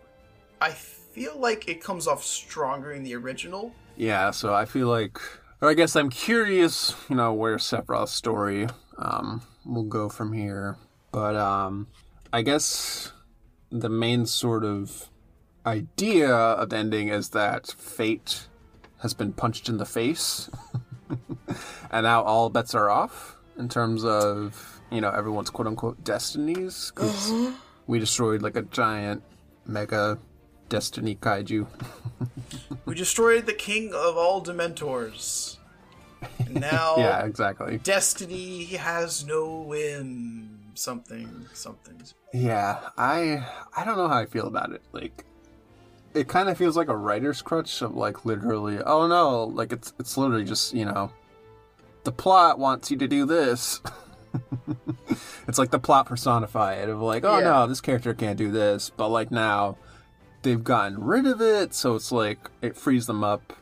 I 0.61 0.71
feel 0.71 1.39
like 1.39 1.69
it 1.69 1.83
comes 1.83 2.07
off 2.07 2.25
stronger 2.25 2.93
in 2.93 3.03
the 3.03 3.15
original. 3.15 3.73
Yeah, 3.97 4.31
so 4.31 4.55
I 4.55 4.65
feel 4.65 4.89
like, 4.89 5.21
or 5.61 5.69
I 5.69 5.75
guess 5.75 5.95
I'm 5.95 6.11
curious, 6.11 6.95
you 7.09 7.17
know, 7.17 7.33
where 7.35 7.57
Sephiroth's 7.57 8.13
story 8.13 8.67
um, 8.99 9.43
will 9.67 9.85
go 9.85 10.09
from 10.09 10.33
here. 10.33 10.77
But 11.13 11.37
um, 11.37 11.87
I 12.33 12.43
guess 12.43 13.13
the 13.73 13.89
main 13.89 14.27
sort 14.27 14.65
of 14.65 15.09
idea 15.65 16.31
of 16.31 16.71
the 16.71 16.77
ending 16.77 17.09
is 17.09 17.31
that 17.31 17.69
fate 17.79 18.49
has 18.99 19.15
been 19.15 19.33
punched 19.33 19.69
in 19.69 19.79
the 19.79 19.87
face, 19.87 20.51
and 21.91 22.05
now 22.05 22.23
all 22.23 22.51
bets 22.51 22.75
are 22.75 22.91
off 22.91 23.37
in 23.59 23.69
terms 23.69 24.05
of 24.05 24.81
you 24.91 25.01
know 25.01 25.11
everyone's 25.11 25.51
quote 25.51 25.67
unquote 25.67 26.05
destinies 26.05 26.93
because 26.95 27.31
uh-huh. 27.31 27.53
we 27.87 27.99
destroyed 27.99 28.43
like 28.43 28.57
a 28.57 28.63
giant 28.63 29.23
mega 29.67 30.19
destiny 30.69 31.17
kaiju. 31.17 31.67
We 32.85 32.95
destroyed 32.97 33.47
the 33.47 33.53
king 33.53 33.93
of 33.95 34.17
all 34.17 34.43
Dementors. 34.43 35.57
And 36.39 36.55
now 36.61 36.97
yeah, 36.99 37.25
exactly. 37.25 37.79
Destiny 37.79 38.65
has 38.65 39.25
no 39.25 39.61
whim. 39.61 40.52
Something, 40.75 41.47
something. 41.53 42.01
Yeah, 42.33 42.79
I 42.97 43.47
I 43.77 43.85
don't 43.85 43.97
know 43.97 44.09
how 44.09 44.19
I 44.19 44.27
feel 44.27 44.47
about 44.47 44.73
it. 44.73 44.83
Like 44.93 45.25
it 46.15 46.29
kind 46.29 46.49
of 46.49 46.57
feels 46.59 46.77
like 46.77 46.89
a 46.89 46.97
writer's 46.97 47.43
crutch 47.43 47.83
of 47.83 47.95
like 47.95 48.25
literally, 48.25 48.79
oh 48.81 49.07
no, 49.07 49.45
like 49.45 49.73
it's 49.73 49.93
it's 49.99 50.17
literally 50.17 50.45
just, 50.45 50.75
you 50.75 50.85
know, 50.85 51.11
the 52.05 52.13
plot 52.13 52.59
wants 52.59 52.91
you 52.91 52.97
to 52.99 53.09
do 53.09 53.27
this. 53.27 53.81
it's 55.49 55.59
like 55.59 55.71
the 55.71 55.79
plot 55.79 56.07
personified 56.07 56.89
of 56.89 57.01
like, 57.01 57.25
oh 57.25 57.39
Yeah. 57.39 57.45
no, 57.45 57.67
this 57.67 57.81
character 57.81 58.15
can't 58.15 58.39
do 58.39 58.51
this, 58.51 58.91
but 58.91 59.09
like 59.09 59.31
now 59.31 59.77
they've 60.43 60.63
gotten 60.63 61.03
rid 61.03 61.27
of 61.27 61.41
it, 61.41 61.75
so 61.75 61.95
it's 61.95 62.11
like 62.13 62.39
it 62.63 62.77
frees 62.77 63.07
them 63.07 63.23
up 63.23 63.53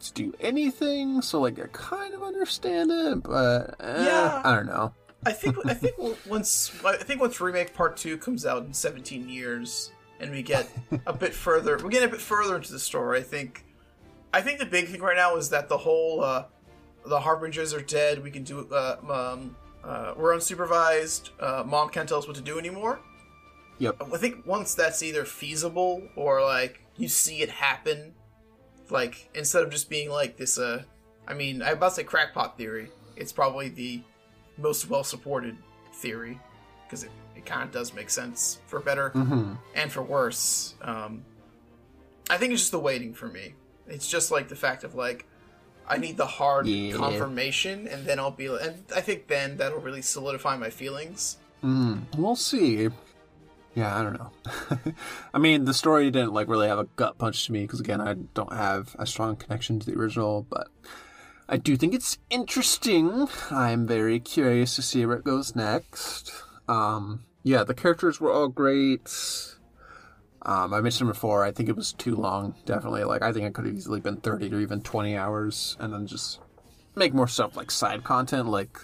to 0.00 0.12
do 0.12 0.34
anything. 0.40 1.22
So 1.22 1.40
like 1.40 1.58
I 1.60 1.66
kind 1.72 2.14
of 2.14 2.22
understand 2.22 2.90
it, 2.90 3.22
but 3.22 3.76
eh, 3.80 4.04
Yeah. 4.06 4.42
I 4.44 4.54
don't 4.54 4.66
know. 4.66 4.92
I 5.24 5.32
think 5.32 5.56
I 5.64 5.74
think 5.74 5.96
once 6.26 6.72
I 6.84 6.96
think 6.96 7.20
once 7.20 7.40
remake 7.40 7.74
part 7.74 7.96
two 7.96 8.18
comes 8.18 8.44
out 8.44 8.64
in 8.64 8.72
17 8.72 9.28
years 9.28 9.92
and 10.20 10.30
we 10.30 10.42
get 10.42 10.68
a 11.06 11.12
bit 11.12 11.32
further, 11.32 11.78
we 11.78 11.90
get 11.90 12.02
a 12.02 12.08
bit 12.08 12.20
further 12.20 12.56
into 12.56 12.72
the 12.72 12.78
story. 12.78 13.20
I 13.20 13.22
think 13.22 13.64
I 14.32 14.40
think 14.40 14.58
the 14.58 14.66
big 14.66 14.88
thing 14.88 15.00
right 15.00 15.16
now 15.16 15.36
is 15.36 15.50
that 15.50 15.68
the 15.68 15.78
whole 15.78 16.24
uh, 16.24 16.44
the 17.06 17.20
harbingers 17.20 17.72
are 17.72 17.80
dead. 17.80 18.22
We 18.22 18.30
can 18.30 18.42
do 18.42 18.68
uh, 18.72 18.96
um, 19.08 19.56
uh, 19.84 20.14
we're 20.16 20.34
unsupervised. 20.34 21.30
Uh, 21.40 21.64
Mom 21.64 21.88
can't 21.88 22.08
tell 22.08 22.18
us 22.18 22.26
what 22.26 22.36
to 22.36 22.42
do 22.42 22.58
anymore. 22.58 23.00
Yep. 23.78 24.02
I 24.12 24.16
think 24.18 24.46
once 24.46 24.74
that's 24.74 25.02
either 25.02 25.24
feasible 25.24 26.02
or 26.16 26.40
like 26.42 26.80
you 26.96 27.08
see 27.08 27.42
it 27.42 27.50
happen, 27.50 28.14
like 28.90 29.28
instead 29.34 29.62
of 29.62 29.70
just 29.70 29.88
being 29.88 30.10
like 30.10 30.36
this, 30.36 30.58
uh, 30.58 30.82
I 31.26 31.34
mean, 31.34 31.62
I'm 31.62 31.74
about 31.74 31.90
to 31.90 31.94
say 31.96 32.04
crackpot 32.04 32.56
theory. 32.56 32.90
It's 33.16 33.32
probably 33.32 33.68
the 33.68 34.02
most 34.62 34.88
well 34.88 35.04
supported 35.04 35.56
theory 35.94 36.40
because 36.86 37.04
it, 37.04 37.10
it 37.36 37.44
kind 37.44 37.62
of 37.62 37.70
does 37.72 37.92
make 37.94 38.08
sense 38.10 38.58
for 38.66 38.80
better 38.80 39.10
Mhm. 39.10 39.58
and 39.74 39.90
for 39.92 40.02
worse. 40.02 40.74
Um, 40.82 41.24
I 42.30 42.38
think 42.38 42.52
it's 42.52 42.62
just 42.62 42.72
the 42.72 42.78
waiting 42.78 43.12
for 43.14 43.26
me. 43.28 43.54
It's 43.88 44.08
just 44.08 44.30
like 44.30 44.48
the 44.48 44.56
fact 44.56 44.84
of 44.84 44.94
like, 44.94 45.26
I 45.88 45.98
need 45.98 46.16
the 46.16 46.26
hard 46.26 46.66
Yeah. 46.68 46.96
confirmation, 46.96 47.88
and 47.88 48.06
then 48.06 48.18
I'll 48.20 48.30
be, 48.30 48.46
and 48.46 48.84
I 48.94 49.00
think 49.00 49.26
then 49.26 49.56
that'll 49.56 49.80
really 49.80 50.00
solidify 50.02 50.56
my 50.56 50.70
feelings. 50.70 51.36
Mm, 51.62 52.02
we'll 52.16 52.36
see. 52.36 52.88
yeah, 53.74 53.98
I 53.98 54.02
don't 54.02 54.12
know. 54.18 54.30
I 55.34 55.38
mean, 55.38 55.64
the 55.64 55.72
story 55.74 56.10
didn't 56.10 56.32
like 56.34 56.46
really 56.48 56.68
have 56.68 56.78
a 56.78 56.84
gut 56.96 57.16
punch 57.18 57.46
to 57.46 57.52
me 57.52 57.62
because 57.62 57.80
again, 57.80 58.00
I 58.00 58.14
don't 58.34 58.52
have 58.52 58.94
a 58.98 59.06
strong 59.06 59.34
connection 59.36 59.80
to 59.80 59.86
the 59.86 59.96
original, 59.98 60.46
but 60.50 60.68
I 61.52 61.58
do 61.58 61.76
think 61.76 61.92
it's 61.92 62.16
interesting. 62.30 63.28
I'm 63.50 63.86
very 63.86 64.18
curious 64.18 64.74
to 64.76 64.82
see 64.82 65.04
where 65.04 65.18
it 65.18 65.24
goes 65.24 65.54
next. 65.54 66.32
Um, 66.66 67.26
yeah, 67.42 67.62
the 67.62 67.74
characters 67.74 68.18
were 68.18 68.32
all 68.32 68.48
great. 68.48 69.12
Um, 70.40 70.72
I 70.72 70.80
mentioned 70.80 71.10
before, 71.10 71.44
I 71.44 71.52
think 71.52 71.68
it 71.68 71.76
was 71.76 71.92
too 71.92 72.16
long. 72.16 72.54
Definitely, 72.64 73.04
like 73.04 73.20
I 73.20 73.34
think 73.34 73.44
it 73.44 73.52
could 73.52 73.66
have 73.66 73.74
easily 73.74 74.00
been 74.00 74.16
thirty 74.16 74.50
or 74.50 74.60
even 74.60 74.80
twenty 74.80 75.14
hours, 75.14 75.76
and 75.78 75.92
then 75.92 76.06
just 76.06 76.40
make 76.96 77.12
more 77.12 77.28
stuff 77.28 77.54
like 77.54 77.70
side 77.70 78.02
content, 78.02 78.48
like 78.48 78.78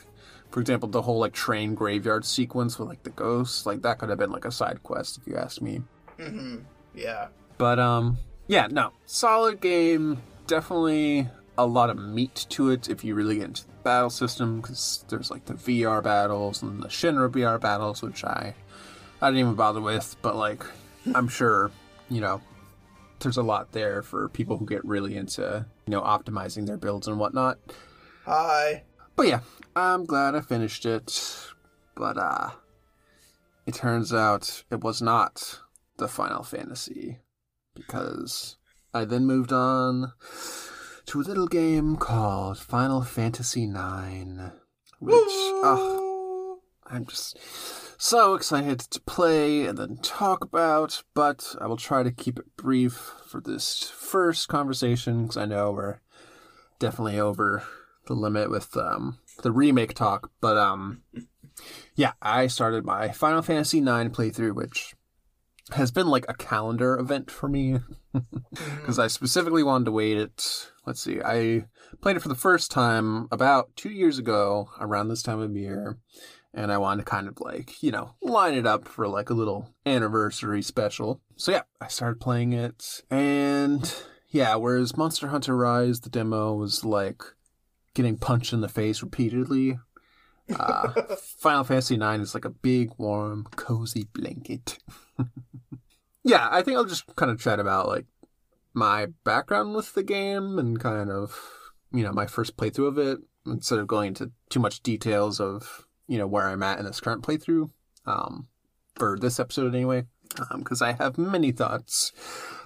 for 0.50 0.60
example, 0.60 0.90
the 0.90 1.00
whole 1.00 1.18
like 1.18 1.32
train 1.32 1.74
graveyard 1.74 2.26
sequence 2.26 2.78
with 2.78 2.86
like 2.88 3.02
the 3.02 3.10
ghosts, 3.10 3.64
like 3.64 3.80
that 3.80 3.98
could 3.98 4.10
have 4.10 4.18
been 4.18 4.30
like 4.30 4.44
a 4.44 4.52
side 4.52 4.82
quest 4.82 5.16
if 5.16 5.26
you 5.26 5.36
ask 5.36 5.62
me. 5.62 5.80
Yeah. 6.94 7.28
But 7.56 7.78
um, 7.78 8.18
yeah, 8.46 8.66
no, 8.70 8.92
solid 9.06 9.62
game. 9.62 10.20
Definitely 10.46 11.28
a 11.58 11.66
lot 11.66 11.90
of 11.90 11.98
meat 11.98 12.46
to 12.48 12.70
it 12.70 12.88
if 12.88 13.04
you 13.04 13.16
really 13.16 13.36
get 13.36 13.46
into 13.46 13.66
the 13.66 13.72
battle 13.82 14.08
system 14.08 14.60
because 14.60 15.04
there's 15.08 15.30
like 15.30 15.44
the 15.44 15.54
VR 15.54 16.02
battles 16.02 16.62
and 16.62 16.80
the 16.82 16.88
Shinra 16.88 17.28
VR 17.28 17.60
battles, 17.60 18.00
which 18.00 18.24
I 18.24 18.54
I 19.20 19.28
didn't 19.28 19.40
even 19.40 19.54
bother 19.54 19.80
with, 19.80 20.16
but 20.22 20.36
like 20.36 20.64
I'm 21.14 21.28
sure 21.28 21.72
you 22.08 22.20
know 22.20 22.40
there's 23.18 23.36
a 23.36 23.42
lot 23.42 23.72
there 23.72 24.02
for 24.02 24.28
people 24.28 24.56
who 24.56 24.66
get 24.66 24.84
really 24.84 25.16
into 25.16 25.66
you 25.84 25.90
know 25.90 26.00
optimizing 26.00 26.64
their 26.64 26.76
builds 26.76 27.08
and 27.08 27.18
whatnot. 27.18 27.58
Hi. 28.24 28.84
But 29.16 29.26
yeah, 29.26 29.40
I'm 29.74 30.04
glad 30.06 30.36
I 30.36 30.40
finished 30.40 30.86
it. 30.86 31.36
But 31.96 32.16
uh 32.16 32.50
it 33.66 33.74
turns 33.74 34.14
out 34.14 34.62
it 34.70 34.82
was 34.82 35.02
not 35.02 35.60
the 35.96 36.08
Final 36.08 36.44
Fantasy 36.44 37.18
because 37.74 38.56
I 38.94 39.04
then 39.04 39.26
moved 39.26 39.52
on 39.52 40.12
to 41.08 41.22
a 41.22 41.22
little 41.22 41.46
game 41.46 41.96
called 41.96 42.58
Final 42.58 43.00
Fantasy 43.00 43.64
IX, 43.64 44.52
which 44.98 45.14
uh, 45.64 46.00
I'm 46.86 47.06
just 47.06 47.38
so 47.96 48.34
excited 48.34 48.80
to 48.80 49.00
play 49.00 49.64
and 49.64 49.78
then 49.78 49.96
talk 50.02 50.44
about, 50.44 51.02
but 51.14 51.56
I 51.62 51.66
will 51.66 51.78
try 51.78 52.02
to 52.02 52.10
keep 52.10 52.38
it 52.38 52.54
brief 52.58 52.92
for 53.26 53.40
this 53.40 53.84
first 53.84 54.48
conversation 54.48 55.22
because 55.22 55.38
I 55.38 55.46
know 55.46 55.72
we're 55.72 56.00
definitely 56.78 57.18
over 57.18 57.62
the 58.06 58.12
limit 58.12 58.50
with 58.50 58.76
um, 58.76 59.18
the 59.42 59.50
remake 59.50 59.94
talk. 59.94 60.30
But 60.42 60.58
um, 60.58 61.04
yeah, 61.94 62.12
I 62.20 62.48
started 62.48 62.84
my 62.84 63.12
Final 63.12 63.40
Fantasy 63.40 63.78
IX 63.78 64.14
playthrough, 64.14 64.54
which 64.54 64.94
has 65.72 65.90
been 65.90 66.08
like 66.08 66.24
a 66.28 66.34
calendar 66.34 66.98
event 66.98 67.30
for 67.30 67.48
me 67.48 67.78
because 68.52 68.98
I 68.98 69.06
specifically 69.06 69.62
wanted 69.62 69.86
to 69.86 69.92
wait 69.92 70.16
it. 70.16 70.70
Let's 70.86 71.02
see, 71.02 71.20
I 71.22 71.66
played 72.00 72.16
it 72.16 72.22
for 72.22 72.28
the 72.28 72.34
first 72.34 72.70
time 72.70 73.28
about 73.30 73.74
two 73.76 73.90
years 73.90 74.18
ago 74.18 74.70
around 74.80 75.08
this 75.08 75.22
time 75.22 75.40
of 75.40 75.56
year. 75.56 75.98
And 76.54 76.72
I 76.72 76.78
wanted 76.78 77.04
to 77.04 77.10
kind 77.10 77.28
of 77.28 77.38
like, 77.40 77.82
you 77.82 77.90
know, 77.90 78.14
line 78.22 78.54
it 78.54 78.66
up 78.66 78.88
for 78.88 79.06
like 79.06 79.30
a 79.30 79.34
little 79.34 79.68
anniversary 79.84 80.62
special. 80.62 81.20
So 81.36 81.52
yeah, 81.52 81.62
I 81.80 81.88
started 81.88 82.20
playing 82.20 82.54
it. 82.54 83.02
And 83.10 83.94
yeah, 84.30 84.54
whereas 84.56 84.96
Monster 84.96 85.28
Hunter 85.28 85.56
Rise, 85.56 86.00
the 86.00 86.10
demo 86.10 86.54
was 86.54 86.84
like 86.84 87.22
getting 87.94 88.16
punched 88.16 88.52
in 88.52 88.60
the 88.60 88.68
face 88.68 89.02
repeatedly. 89.02 89.78
Uh, 90.54 90.92
Final 91.38 91.64
Fantasy 91.64 91.96
IX 91.96 92.22
is 92.22 92.34
like 92.34 92.44
a 92.44 92.50
big, 92.50 92.90
warm, 92.96 93.46
cozy 93.56 94.08
blanket. 94.12 94.78
yeah, 96.28 96.48
I 96.50 96.62
think 96.62 96.76
I'll 96.76 96.84
just 96.84 97.04
kind 97.16 97.30
of 97.30 97.40
chat 97.40 97.58
about 97.58 97.88
like 97.88 98.06
my 98.74 99.06
background 99.24 99.74
with 99.74 99.94
the 99.94 100.02
game 100.02 100.58
and 100.58 100.78
kind 100.78 101.10
of, 101.10 101.40
you 101.92 102.02
know, 102.02 102.12
my 102.12 102.26
first 102.26 102.56
playthrough 102.56 102.88
of 102.88 102.98
it 102.98 103.18
instead 103.46 103.78
of 103.78 103.86
going 103.86 104.08
into 104.08 104.30
too 104.50 104.60
much 104.60 104.82
details 104.82 105.40
of, 105.40 105.86
you 106.06 106.18
know, 106.18 106.26
where 106.26 106.48
I'm 106.48 106.62
at 106.62 106.78
in 106.78 106.84
this 106.84 107.00
current 107.00 107.22
playthrough. 107.22 107.70
Um, 108.06 108.48
for 108.98 109.16
this 109.18 109.38
episode 109.38 109.74
anyway, 109.74 110.04
because 110.56 110.82
I 110.82 110.92
have 110.92 111.16
many 111.16 111.52
thoughts. 111.52 112.12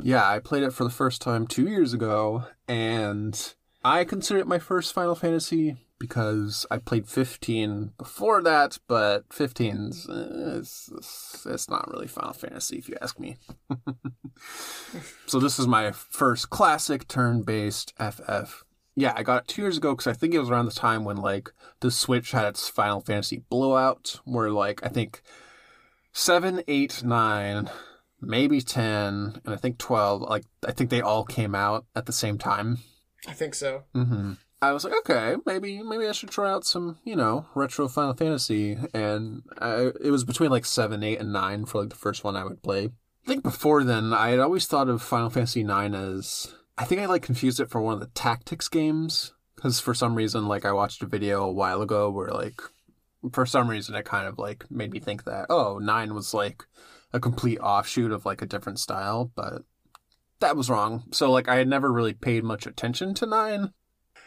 Yeah, 0.03 0.27
I 0.27 0.39
played 0.39 0.63
it 0.63 0.73
for 0.73 0.85
the 0.85 0.91
first 0.91 1.21
time 1.21 1.47
two 1.47 1.69
years 1.69 1.93
ago, 1.93 2.45
and 2.67 3.55
I 3.85 4.05
consider 4.05 4.41
it 4.41 4.47
my 4.47 4.59
first 4.59 4.93
Final 4.93 5.15
Fantasy 5.15 5.77
because 6.03 6.67
I 6.69 6.79
played 6.79 7.07
15 7.07 7.93
before 7.97 8.43
that, 8.43 8.77
but 8.89 9.29
15's 9.29 10.09
uh, 10.09 10.59
it's, 10.59 10.91
it's, 10.93 11.47
it's 11.49 11.71
not 11.71 11.89
really 11.93 12.09
Final 12.09 12.33
Fantasy 12.33 12.77
if 12.77 12.89
you 12.89 12.97
ask 13.01 13.21
me. 13.21 13.37
so 15.27 15.39
this 15.39 15.61
is 15.61 15.69
my 15.69 15.93
first 15.93 16.51
classic 16.51 17.07
turn-based 17.07 17.95
FF. 18.01 18.65
Yeah, 18.97 19.13
I 19.15 19.23
got 19.23 19.43
it 19.43 19.49
two 19.49 19.63
years 19.63 19.77
ago 19.77 19.93
because 19.93 20.09
I 20.09 20.13
think 20.13 20.35
it 20.35 20.41
was 20.41 20.51
around 20.51 20.67
the 20.67 20.73
time 20.73 21.05
when 21.05 21.19
like 21.19 21.53
the 21.79 21.93
Switch 21.93 22.33
had 22.33 22.47
its 22.47 22.69
Final 22.69 23.01
Fantasy 23.01 23.45
blowout, 23.49 24.19
where 24.25 24.51
like 24.51 24.85
I 24.85 24.89
think 24.89 25.23
seven, 26.13 26.65
eight, 26.67 27.05
nine, 27.05 27.71
maybe 28.21 28.61
ten, 28.61 29.41
and 29.45 29.55
I 29.55 29.57
think 29.57 29.79
twelve. 29.79 30.23
Like 30.23 30.47
I 30.67 30.73
think 30.73 30.91
they 30.91 31.01
all 31.01 31.25
came 31.25 31.55
out 31.55 31.87
at 31.95 32.07
the 32.07 32.13
same 32.13 32.39
time. 32.39 32.79
I 33.29 33.33
think 33.35 33.55
so. 33.55 33.85
Mm-hmm. 33.95 34.33
I 34.63 34.71
was 34.71 34.85
like, 34.85 34.95
okay, 35.01 35.35
maybe 35.45 35.83
maybe 35.83 36.07
I 36.07 36.13
should 36.13 36.31
try 36.31 36.49
out 36.49 36.65
some, 36.65 36.99
you 37.03 37.17
know, 37.17 37.47
retro 37.57 37.89
Final 37.89 38.15
Fantasy, 38.15 38.79
and 38.95 39.43
I, 39.59 39.91
it 40.01 40.13
was 40.13 40.25
between 40.25 40.51
like 40.51 40.65
seven, 40.65 41.03
eight, 41.03 41.19
and 41.21 41.33
nine 41.33 41.65
for 41.67 41.81
like 41.81 41.91
the 41.91 41.97
first 41.97 42.23
one 42.23 42.37
I 42.37 42.45
would 42.45 42.63
play. 42.63 42.85
I 42.85 43.27
think 43.27 43.43
before 43.43 43.83
then, 43.83 44.13
I 44.13 44.31
had 44.31 44.39
always 44.39 44.67
thought 44.67 44.89
of 44.89 45.03
Final 45.03 45.31
Fantasy 45.31 45.65
nine 45.65 45.97
as 45.97 46.55
I 46.79 46.85
think 46.85 47.01
I 47.01 47.07
like 47.07 47.23
confused 47.23 47.59
it 47.59 47.71
for 47.71 47.81
one 47.81 47.95
of 47.95 48.01
the 48.01 48.07
tactics 48.07 48.69
games 48.69 49.35
because 49.57 49.81
for 49.81 49.95
some 49.95 50.15
reason, 50.15 50.47
like 50.47 50.65
I 50.65 50.73
watched 50.73 51.03
a 51.03 51.07
video 51.07 51.43
a 51.43 51.53
while 51.53 51.83
ago 51.83 52.09
where 52.09 52.31
like 52.31 52.63
for 53.33 53.45
some 53.45 53.69
reason 53.69 53.97
it 53.97 54.05
kind 54.05 54.29
of 54.29 54.39
like 54.39 54.71
made 54.71 54.93
me 54.93 55.01
think 55.01 55.25
that 55.25 55.47
oh 55.51 55.79
nine 55.79 56.15
was 56.15 56.35
like 56.35 56.65
a 57.13 57.19
complete 57.19 57.59
offshoot 57.59 58.13
of 58.13 58.25
like 58.25 58.43
a 58.43 58.47
different 58.47 58.79
style, 58.79 59.33
but 59.35 59.63
that 60.39 60.57
was 60.57 60.71
wrong. 60.71 61.03
So 61.11 61.33
like 61.33 61.49
I 61.49 61.57
had 61.57 61.67
never 61.67 61.93
really 61.93 62.15
paid 62.15 62.45
much 62.45 62.65
attention 62.65 63.13
to 63.15 63.27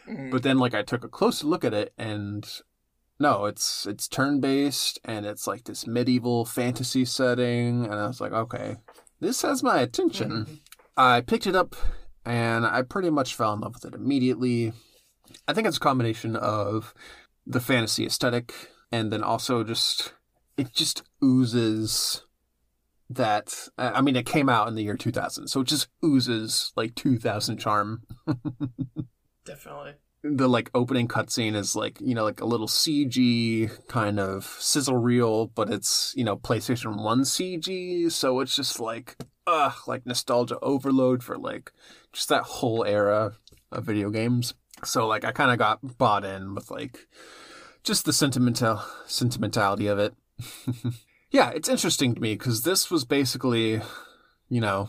9 0.06 0.30
but 0.30 0.42
then 0.42 0.58
like 0.58 0.74
I 0.74 0.82
took 0.82 1.04
a 1.04 1.08
closer 1.08 1.46
look 1.46 1.64
at 1.64 1.74
it 1.74 1.92
and 1.98 2.46
no, 3.18 3.46
it's 3.46 3.86
it's 3.86 4.08
turn 4.08 4.40
based 4.40 4.98
and 5.04 5.24
it's 5.24 5.46
like 5.46 5.64
this 5.64 5.86
medieval 5.86 6.44
fantasy 6.44 7.04
setting 7.04 7.84
and 7.84 7.94
I 7.94 8.06
was 8.06 8.20
like, 8.20 8.32
okay, 8.32 8.76
this 9.20 9.42
has 9.42 9.62
my 9.62 9.80
attention. 9.80 10.30
Mm-hmm. 10.30 10.54
I 10.96 11.22
picked 11.22 11.46
it 11.46 11.56
up 11.56 11.74
and 12.24 12.66
I 12.66 12.82
pretty 12.82 13.10
much 13.10 13.34
fell 13.34 13.54
in 13.54 13.60
love 13.60 13.74
with 13.74 13.84
it 13.84 13.94
immediately. 13.94 14.72
I 15.48 15.54
think 15.54 15.66
it's 15.66 15.78
a 15.78 15.80
combination 15.80 16.36
of 16.36 16.92
the 17.46 17.60
fantasy 17.60 18.04
aesthetic 18.04 18.52
and 18.92 19.12
then 19.12 19.22
also 19.22 19.64
just 19.64 20.12
it 20.56 20.72
just 20.74 21.02
oozes 21.22 22.22
that 23.08 23.68
I 23.78 24.00
mean 24.00 24.16
it 24.16 24.26
came 24.26 24.48
out 24.48 24.68
in 24.68 24.74
the 24.74 24.82
year 24.82 24.96
2000 24.96 25.46
so 25.46 25.60
it 25.60 25.68
just 25.68 25.88
oozes 26.04 26.72
like 26.76 26.94
2000 26.96 27.58
charm 27.58 28.02
Definitely. 29.46 29.94
the 30.22 30.48
like 30.48 30.70
opening 30.74 31.06
cutscene 31.06 31.54
is 31.54 31.76
like 31.76 32.00
you 32.00 32.14
know 32.14 32.24
like 32.24 32.40
a 32.40 32.46
little 32.46 32.66
CG 32.66 33.70
kind 33.88 34.18
of 34.18 34.44
sizzle 34.44 34.96
reel, 34.96 35.46
but 35.46 35.70
it's 35.70 36.12
you 36.16 36.24
know 36.24 36.36
PlayStation 36.36 37.02
One 37.02 37.20
CG, 37.20 38.10
so 38.10 38.40
it's 38.40 38.56
just 38.56 38.80
like 38.80 39.16
ugh, 39.46 39.74
like 39.86 40.04
nostalgia 40.04 40.58
overload 40.60 41.22
for 41.22 41.38
like 41.38 41.72
just 42.12 42.28
that 42.28 42.42
whole 42.42 42.84
era 42.84 43.34
of 43.70 43.84
video 43.84 44.10
games. 44.10 44.54
So 44.84 45.06
like 45.06 45.24
I 45.24 45.32
kind 45.32 45.52
of 45.52 45.58
got 45.58 45.96
bought 45.96 46.24
in 46.24 46.54
with 46.54 46.70
like 46.70 47.06
just 47.84 48.04
the 48.04 48.12
sentimental 48.12 48.82
sentimentality 49.06 49.86
of 49.86 49.98
it. 49.98 50.14
yeah, 51.30 51.50
it's 51.50 51.68
interesting 51.68 52.14
to 52.14 52.20
me 52.20 52.34
because 52.34 52.62
this 52.62 52.90
was 52.90 53.04
basically, 53.04 53.80
you 54.48 54.60
know, 54.60 54.88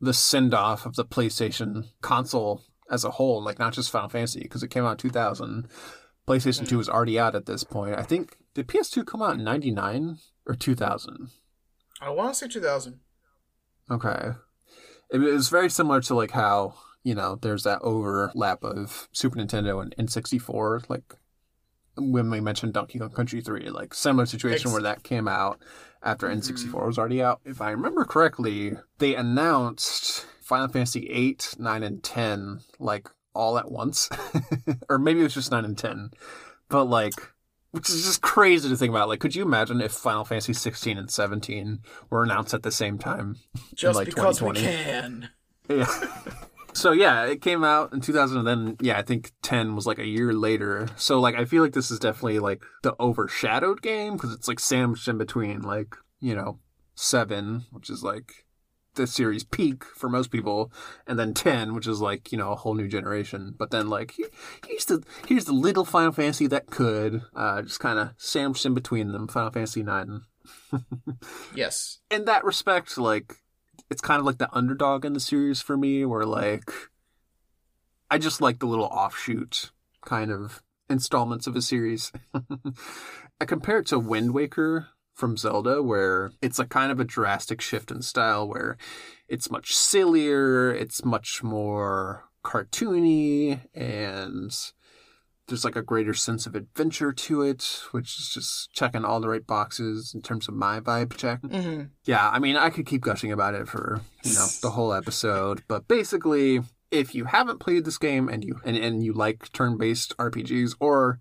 the 0.00 0.14
send 0.14 0.54
off 0.54 0.86
of 0.86 0.96
the 0.96 1.04
PlayStation 1.04 1.88
console 2.00 2.62
as 2.90 3.04
a 3.04 3.12
whole, 3.12 3.42
like 3.42 3.58
not 3.58 3.72
just 3.72 3.90
Final 3.90 4.08
Fantasy, 4.08 4.40
because 4.40 4.62
it 4.62 4.70
came 4.70 4.84
out 4.84 4.92
in 4.92 4.96
2000. 4.98 5.68
PlayStation 6.28 6.68
2 6.68 6.74
mm. 6.74 6.78
was 6.78 6.88
already 6.88 7.18
out 7.18 7.34
at 7.34 7.46
this 7.46 7.64
point. 7.64 7.98
I 7.98 8.02
think, 8.02 8.36
did 8.54 8.68
PS2 8.68 9.06
come 9.06 9.22
out 9.22 9.34
in 9.34 9.44
99 9.44 10.18
or 10.46 10.54
2000? 10.54 11.28
I 12.00 12.10
want 12.10 12.34
to 12.34 12.38
say 12.38 12.48
2000. 12.48 13.00
Okay. 13.90 14.32
It 15.10 15.18
was 15.18 15.48
very 15.48 15.70
similar 15.70 16.00
to 16.02 16.14
like 16.14 16.30
how, 16.30 16.74
you 17.02 17.14
know, 17.14 17.36
there's 17.40 17.64
that 17.64 17.80
overlap 17.82 18.62
of 18.62 19.08
Super 19.12 19.38
Nintendo 19.38 19.82
and 19.82 19.94
N64, 19.96 20.88
like 20.88 21.14
when 21.96 22.30
we 22.30 22.40
mentioned 22.40 22.72
Donkey 22.72 22.98
Kong 22.98 23.10
Country 23.10 23.40
3, 23.40 23.70
like 23.70 23.92
similar 23.94 24.26
situation 24.26 24.68
Ex- 24.68 24.72
where 24.72 24.82
that 24.82 25.02
came 25.02 25.26
out 25.26 25.60
after 26.02 26.28
mm-hmm. 26.28 26.40
N64 26.40 26.86
was 26.86 26.98
already 26.98 27.22
out. 27.22 27.40
If 27.44 27.60
I 27.60 27.70
remember 27.70 28.04
correctly, 28.04 28.76
they 28.98 29.14
announced 29.14 30.26
Final 30.40 30.68
Fantasy 30.68 31.08
8, 31.10 31.56
9, 31.58 31.82
and 31.82 32.02
10 32.02 32.60
like 32.78 33.08
all 33.34 33.58
at 33.58 33.70
once. 33.70 34.08
or 34.88 34.98
maybe 34.98 35.20
it 35.20 35.24
was 35.24 35.34
just 35.34 35.50
9 35.50 35.64
and 35.64 35.78
10. 35.78 36.10
But 36.68 36.84
like 36.84 37.14
which 37.72 37.88
is 37.88 38.04
just 38.04 38.20
crazy 38.20 38.68
to 38.68 38.76
think 38.76 38.90
about. 38.90 39.08
Like, 39.08 39.20
could 39.20 39.34
you 39.34 39.42
imagine 39.42 39.80
if 39.80 39.92
Final 39.92 40.24
Fantasy 40.24 40.52
16 40.52 40.98
and 40.98 41.10
17 41.10 41.80
were 42.10 42.24
announced 42.24 42.52
at 42.54 42.62
the 42.62 42.72
same 42.72 42.98
time? 42.98 43.36
Just 43.74 43.96
like, 43.96 44.06
because 44.06 44.42
we 44.42 44.52
2020. 44.52 44.60
can. 44.60 45.30
Yeah. 45.68 46.34
so 46.72 46.92
yeah, 46.92 47.24
it 47.26 47.40
came 47.42 47.64
out 47.64 47.92
in 47.92 48.00
2000, 48.00 48.38
and 48.38 48.46
then 48.46 48.76
yeah, 48.80 48.98
I 48.98 49.02
think 49.02 49.32
10 49.42 49.74
was 49.76 49.86
like 49.86 49.98
a 49.98 50.06
year 50.06 50.32
later. 50.32 50.88
So 50.96 51.20
like, 51.20 51.34
I 51.34 51.44
feel 51.44 51.62
like 51.62 51.72
this 51.72 51.90
is 51.90 51.98
definitely 51.98 52.38
like 52.38 52.62
the 52.82 52.94
overshadowed 53.00 53.82
game 53.82 54.14
because 54.14 54.32
it's 54.32 54.48
like 54.48 54.60
sandwiched 54.60 55.08
in 55.08 55.18
between 55.18 55.62
like 55.62 55.94
you 56.20 56.34
know 56.34 56.58
seven, 56.94 57.66
which 57.70 57.90
is 57.90 58.02
like 58.02 58.44
the 58.96 59.06
series 59.06 59.44
peak 59.44 59.84
for 59.84 60.08
most 60.08 60.30
people, 60.30 60.72
and 61.06 61.18
then 61.18 61.32
10, 61.32 61.74
which 61.74 61.86
is 61.86 62.00
like 62.00 62.32
you 62.32 62.38
know 62.38 62.52
a 62.52 62.56
whole 62.56 62.74
new 62.74 62.88
generation. 62.88 63.54
But 63.56 63.70
then 63.70 63.88
like 63.88 64.14
here's 64.66 64.84
the 64.86 65.02
here's 65.26 65.44
the 65.44 65.52
little 65.52 65.84
Final 65.84 66.12
Fantasy 66.12 66.46
that 66.48 66.66
could 66.66 67.22
uh, 67.34 67.62
just 67.62 67.80
kind 67.80 67.98
of 67.98 68.10
sandwiched 68.16 68.66
in 68.66 68.74
between 68.74 69.12
them, 69.12 69.28
Final 69.28 69.50
Fantasy 69.50 69.82
9 69.82 70.22
Yes. 71.54 71.98
in 72.10 72.24
that 72.24 72.44
respect, 72.44 72.96
like 72.98 73.34
it's 73.90 74.00
kind 74.00 74.20
of 74.20 74.26
like 74.26 74.38
the 74.38 74.54
underdog 74.54 75.04
in 75.04 75.12
the 75.12 75.20
series 75.20 75.60
for 75.60 75.76
me, 75.76 76.04
where 76.04 76.24
like 76.24 76.70
I 78.10 78.18
just 78.18 78.40
like 78.40 78.58
the 78.58 78.66
little 78.66 78.86
offshoot 78.86 79.70
kind 80.04 80.30
of 80.30 80.62
installments 80.88 81.46
of 81.46 81.56
a 81.56 81.62
series. 81.62 82.12
I 83.40 83.44
compare 83.44 83.78
it 83.78 83.86
to 83.86 83.98
Wind 83.98 84.34
Waker 84.34 84.88
from 85.14 85.36
Zelda, 85.36 85.82
where 85.82 86.32
it's 86.40 86.58
a 86.58 86.66
kind 86.66 86.90
of 86.90 87.00
a 87.00 87.04
drastic 87.04 87.60
shift 87.60 87.90
in 87.90 88.02
style, 88.02 88.48
where 88.48 88.76
it's 89.28 89.50
much 89.50 89.74
sillier, 89.74 90.72
it's 90.72 91.04
much 91.04 91.42
more 91.42 92.24
cartoony, 92.44 93.60
and 93.74 94.56
there's 95.50 95.64
like 95.64 95.76
a 95.76 95.82
greater 95.82 96.14
sense 96.14 96.46
of 96.46 96.54
adventure 96.54 97.12
to 97.12 97.42
it, 97.42 97.82
which 97.90 98.18
is 98.18 98.30
just 98.32 98.72
checking 98.72 99.04
all 99.04 99.20
the 99.20 99.28
right 99.28 99.46
boxes 99.46 100.12
in 100.14 100.22
terms 100.22 100.48
of 100.48 100.54
my 100.54 100.80
vibe 100.80 101.16
check. 101.16 101.40
hmm 101.40 101.82
Yeah, 102.04 102.30
I 102.30 102.38
mean, 102.38 102.56
I 102.56 102.70
could 102.70 102.86
keep 102.86 103.02
gushing 103.02 103.32
about 103.32 103.54
it 103.54 103.68
for 103.68 104.00
you 104.22 104.32
know 104.32 104.46
the 104.62 104.70
whole 104.70 104.94
episode, 104.94 105.62
but 105.68 105.88
basically, 105.88 106.60
if 106.90 107.14
you 107.14 107.26
haven't 107.26 107.58
played 107.58 107.84
this 107.84 107.98
game 107.98 108.28
and 108.28 108.44
you 108.44 108.60
and, 108.64 108.76
and 108.76 109.02
you 109.02 109.12
like 109.12 109.52
turn-based 109.52 110.16
RPGs, 110.16 110.76
or 110.80 111.20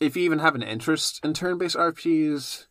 if 0.00 0.16
you 0.16 0.22
even 0.22 0.38
have 0.38 0.54
an 0.54 0.62
interest 0.62 1.20
in 1.24 1.34
turn-based 1.34 1.76
RPGs, 1.76 2.66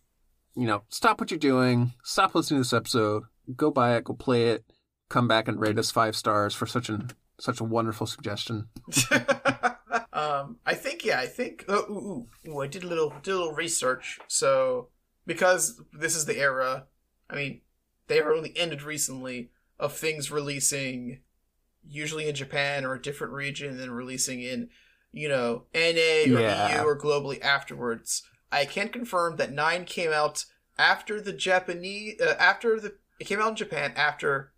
you 0.56 0.66
know, 0.66 0.84
stop 0.90 1.20
what 1.20 1.30
you're 1.30 1.38
doing, 1.38 1.92
stop 2.04 2.34
listening 2.34 2.60
to 2.60 2.62
this 2.62 2.74
episode, 2.74 3.24
go 3.56 3.70
buy 3.70 3.98
it, 3.98 4.06
go 4.06 4.14
play 4.14 4.52
it, 4.52 4.64
come 5.10 5.28
back 5.28 5.50
and 5.50 5.60
rate 5.60 5.78
us 5.78 5.92
five 5.92 6.16
stars 6.16 6.56
for 6.56 6.66
such 6.66 6.88
an 6.90 7.12
such 7.40 7.60
a 7.60 7.66
wonderful 7.66 8.08
suggestion. 8.08 8.70
um, 10.18 10.58
I 10.66 10.74
think 10.74 11.06
yeah, 11.06 11.20
I 11.20 11.28
think 11.28 11.64
oh, 11.68 11.86
ooh, 11.90 12.28
ooh, 12.50 12.52
ooh, 12.52 12.62
I 12.62 12.68
did 12.68 12.84
a 12.84 12.88
little 12.88 13.14
did 13.22 13.34
a 13.34 13.38
little 13.38 13.54
research. 13.54 14.20
So 14.28 14.88
because 15.28 15.80
this 15.94 16.16
is 16.16 16.26
the 16.26 16.38
era, 16.40 16.88
I 17.30 17.36
mean, 17.36 17.62
they 18.08 18.20
are 18.20 18.34
only 18.34 18.52
ended 18.58 18.82
recently 18.82 19.52
of 19.80 19.94
things 19.94 20.32
releasing 20.32 21.20
usually 21.88 22.28
in 22.28 22.34
Japan 22.36 22.84
or 22.84 22.96
a 22.96 23.02
different 23.02 23.34
region 23.34 23.70
and 23.70 23.80
then 23.80 23.92
releasing 23.92 24.42
in 24.42 24.70
you 25.14 25.30
know 25.30 25.66
NA 25.76 26.24
or 26.36 26.42
Yeah. 26.42 26.80
EU 26.82 26.84
or 26.88 26.98
globally 27.00 27.40
afterwards. 27.42 28.24
I 28.52 28.66
can 28.66 28.90
confirm 28.90 29.36
that 29.36 29.52
nine 29.52 29.86
came 29.86 30.12
out 30.12 30.46
after 30.80 31.22
the 31.22 31.34
Japanese 31.34 32.20
uh, 32.20 32.36
after 32.40 32.80
the 32.80 32.96
it 33.20 33.26
came 33.28 33.40
out 33.40 33.50
in 33.50 33.56
Japan 33.56 33.94
after 33.96 34.52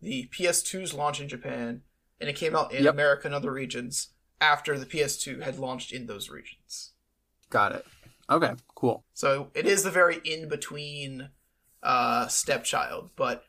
the 0.00 0.28
PS2's 0.32 0.92
launch 0.92 1.20
in 1.20 1.28
Japan, 1.28 1.82
and 2.20 2.28
it 2.28 2.36
came 2.36 2.56
out 2.56 2.72
in 2.72 2.82
Yep. 2.84 2.94
America 2.94 3.28
and 3.28 3.34
other 3.34 3.52
regions 3.52 4.08
after 4.40 4.78
the 4.78 4.86
PS2 4.86 5.42
had 5.42 5.58
launched 5.58 5.92
in 5.92 6.06
those 6.06 6.28
regions. 6.30 6.92
Got 7.50 7.72
it. 7.72 7.86
Okay, 8.28 8.52
cool. 8.74 9.04
So 9.12 9.50
it 9.54 9.66
is 9.66 9.82
the 9.82 9.90
very 9.90 10.16
in 10.24 10.48
between 10.48 11.28
uh, 11.82 12.26
stepchild, 12.28 13.10
but 13.16 13.44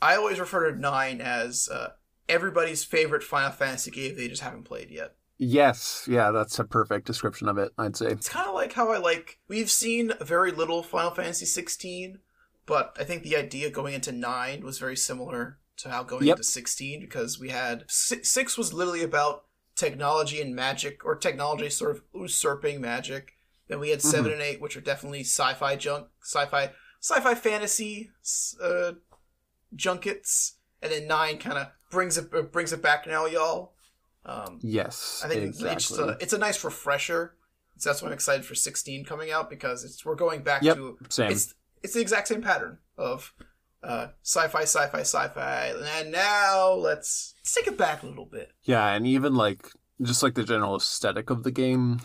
I 0.00 0.14
always 0.16 0.38
refer 0.38 0.70
to 0.70 0.78
nine 0.78 1.20
as 1.20 1.68
uh, 1.68 1.90
everybody's 2.28 2.84
favorite 2.84 3.22
Final 3.24 3.50
Fantasy 3.50 3.90
game 3.90 4.16
they 4.16 4.28
just 4.28 4.42
haven't 4.42 4.64
played 4.64 4.90
yet. 4.90 5.14
Yes, 5.38 6.06
yeah, 6.10 6.30
that's 6.30 6.58
a 6.58 6.64
perfect 6.64 7.06
description 7.06 7.48
of 7.48 7.58
it. 7.58 7.72
I'd 7.76 7.96
say. 7.96 8.06
It's 8.06 8.28
kind 8.28 8.48
of 8.48 8.54
like 8.54 8.72
how 8.72 8.90
I 8.92 8.98
like. 8.98 9.38
We've 9.48 9.70
seen 9.70 10.12
very 10.20 10.50
little 10.50 10.82
Final 10.82 11.10
Fantasy 11.10 11.44
16, 11.44 12.20
but 12.64 12.96
I 12.98 13.04
think 13.04 13.22
the 13.22 13.36
idea 13.36 13.70
going 13.70 13.92
into 13.94 14.12
nine 14.12 14.64
was 14.64 14.78
very 14.78 14.96
similar 14.96 15.58
to 15.78 15.90
how 15.90 16.04
going 16.04 16.24
Yep. 16.26 16.36
into 16.38 16.44
16 16.44 17.00
because 17.00 17.38
we 17.38 17.50
had 17.50 17.84
six 17.88 18.56
was 18.56 18.72
literally 18.72 19.02
about 19.02 19.44
technology 19.76 20.40
and 20.40 20.54
magic, 20.54 21.04
or 21.04 21.14
technology 21.14 21.70
sort 21.70 21.92
of 21.92 22.02
usurping 22.14 22.80
magic. 22.80 23.32
Then 23.68 23.78
we 23.80 23.90
had 23.90 24.00
7 24.02 24.30
and 24.32 24.40
eight, 24.40 24.60
which 24.60 24.76
are 24.76 24.80
definitely 24.80 25.20
sci-fi 25.20 25.76
junk, 25.76 26.06
sci-fi, 26.22 26.70
sci-fi 27.00 27.34
fantasy 27.34 28.10
uh, 28.62 28.92
junkets, 29.74 30.54
and 30.82 30.92
then 30.92 31.06
nine 31.06 31.38
kind 31.38 31.58
of 31.58 31.68
brings 31.90 32.16
it 32.18 32.52
brings 32.52 32.72
it 32.72 32.82
back 32.82 33.06
now, 33.06 33.26
y'all. 33.26 33.72
Um, 34.24 34.58
Yes, 34.62 35.22
I 35.24 35.28
think 35.28 35.42
exactly. 35.42 35.72
it's 35.76 35.88
just 35.88 36.00
a, 36.00 36.16
it's 36.20 36.32
a 36.32 36.38
nice 36.38 36.62
refresher. 36.64 37.34
So 37.78 37.90
that's 37.90 38.02
why 38.02 38.08
I'm 38.08 38.14
excited 38.14 38.44
for 38.46 38.54
16 38.54 39.04
coming 39.04 39.30
out 39.30 39.50
because 39.50 39.84
it's 39.84 40.04
we're 40.04 40.14
going 40.14 40.42
back 40.42 40.62
Yep, 40.62 40.76
to 40.76 40.98
same. 41.10 41.30
it's 41.30 41.54
it's 41.82 41.94
the 41.94 42.00
exact 42.00 42.28
same 42.28 42.42
pattern 42.42 42.78
of 42.96 43.34
uh, 43.82 44.08
sci-fi, 44.22 44.62
sci-fi, 44.62 45.00
sci-fi, 45.00 45.74
and 45.98 46.12
now 46.12 46.72
let's, 46.72 47.34
let's 47.38 47.54
take 47.54 47.66
it 47.66 47.78
back 47.78 48.02
a 48.02 48.06
little 48.06 48.26
bit. 48.26 48.52
Yeah, 48.64 48.92
and 48.92 49.06
even 49.06 49.34
like 49.34 49.70
just 50.02 50.22
like 50.22 50.34
the 50.34 50.44
general 50.44 50.76
aesthetic 50.76 51.30
of 51.30 51.42
the 51.42 51.50
game, 51.50 52.00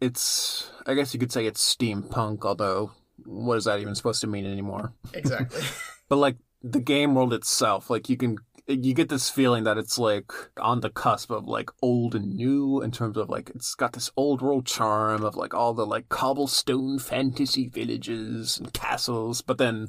it's 0.00 0.70
I 0.86 0.94
guess 0.94 1.14
you 1.14 1.20
could 1.20 1.32
say 1.32 1.46
it's 1.46 1.74
steampunk, 1.74 2.44
although 2.44 2.92
what 3.24 3.58
is 3.58 3.64
that 3.64 3.80
even 3.80 3.94
supposed 3.94 4.20
to 4.22 4.26
mean 4.26 4.46
anymore? 4.46 4.92
Exactly. 5.12 5.62
But 6.08 6.16
like 6.16 6.38
the 6.60 6.80
game 6.80 7.14
world 7.14 7.32
itself, 7.32 7.88
like 7.88 8.08
you 8.08 8.16
can 8.16 8.38
you 8.66 8.94
get 8.94 9.08
this 9.08 9.30
feeling 9.30 9.62
that 9.62 9.78
it's 9.78 9.96
like 9.96 10.32
on 10.60 10.80
the 10.80 10.90
cusp 10.90 11.30
of 11.30 11.46
like 11.46 11.70
old 11.82 12.16
and 12.16 12.34
new 12.34 12.82
in 12.82 12.90
terms 12.90 13.16
of 13.16 13.28
like 13.28 13.50
it's 13.54 13.76
got 13.76 13.92
this 13.92 14.10
old 14.16 14.42
world 14.42 14.66
charm 14.66 15.22
of 15.22 15.36
like 15.36 15.54
all 15.54 15.72
the 15.72 15.86
like 15.86 16.08
cobblestone 16.08 16.98
fantasy 16.98 17.68
villages 17.68 18.58
and 18.58 18.72
castles, 18.72 19.40
but 19.40 19.58
then 19.58 19.88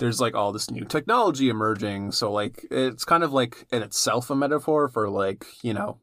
there's 0.00 0.20
like 0.20 0.34
all 0.34 0.50
this 0.50 0.70
new 0.70 0.84
technology 0.84 1.48
emerging. 1.50 2.10
So 2.12 2.32
like 2.32 2.66
it's 2.70 3.04
kind 3.04 3.22
of 3.22 3.32
like 3.32 3.66
in 3.70 3.82
itself 3.82 4.30
a 4.30 4.34
metaphor 4.34 4.88
for 4.88 5.08
like, 5.08 5.46
you 5.62 5.74
know, 5.74 5.98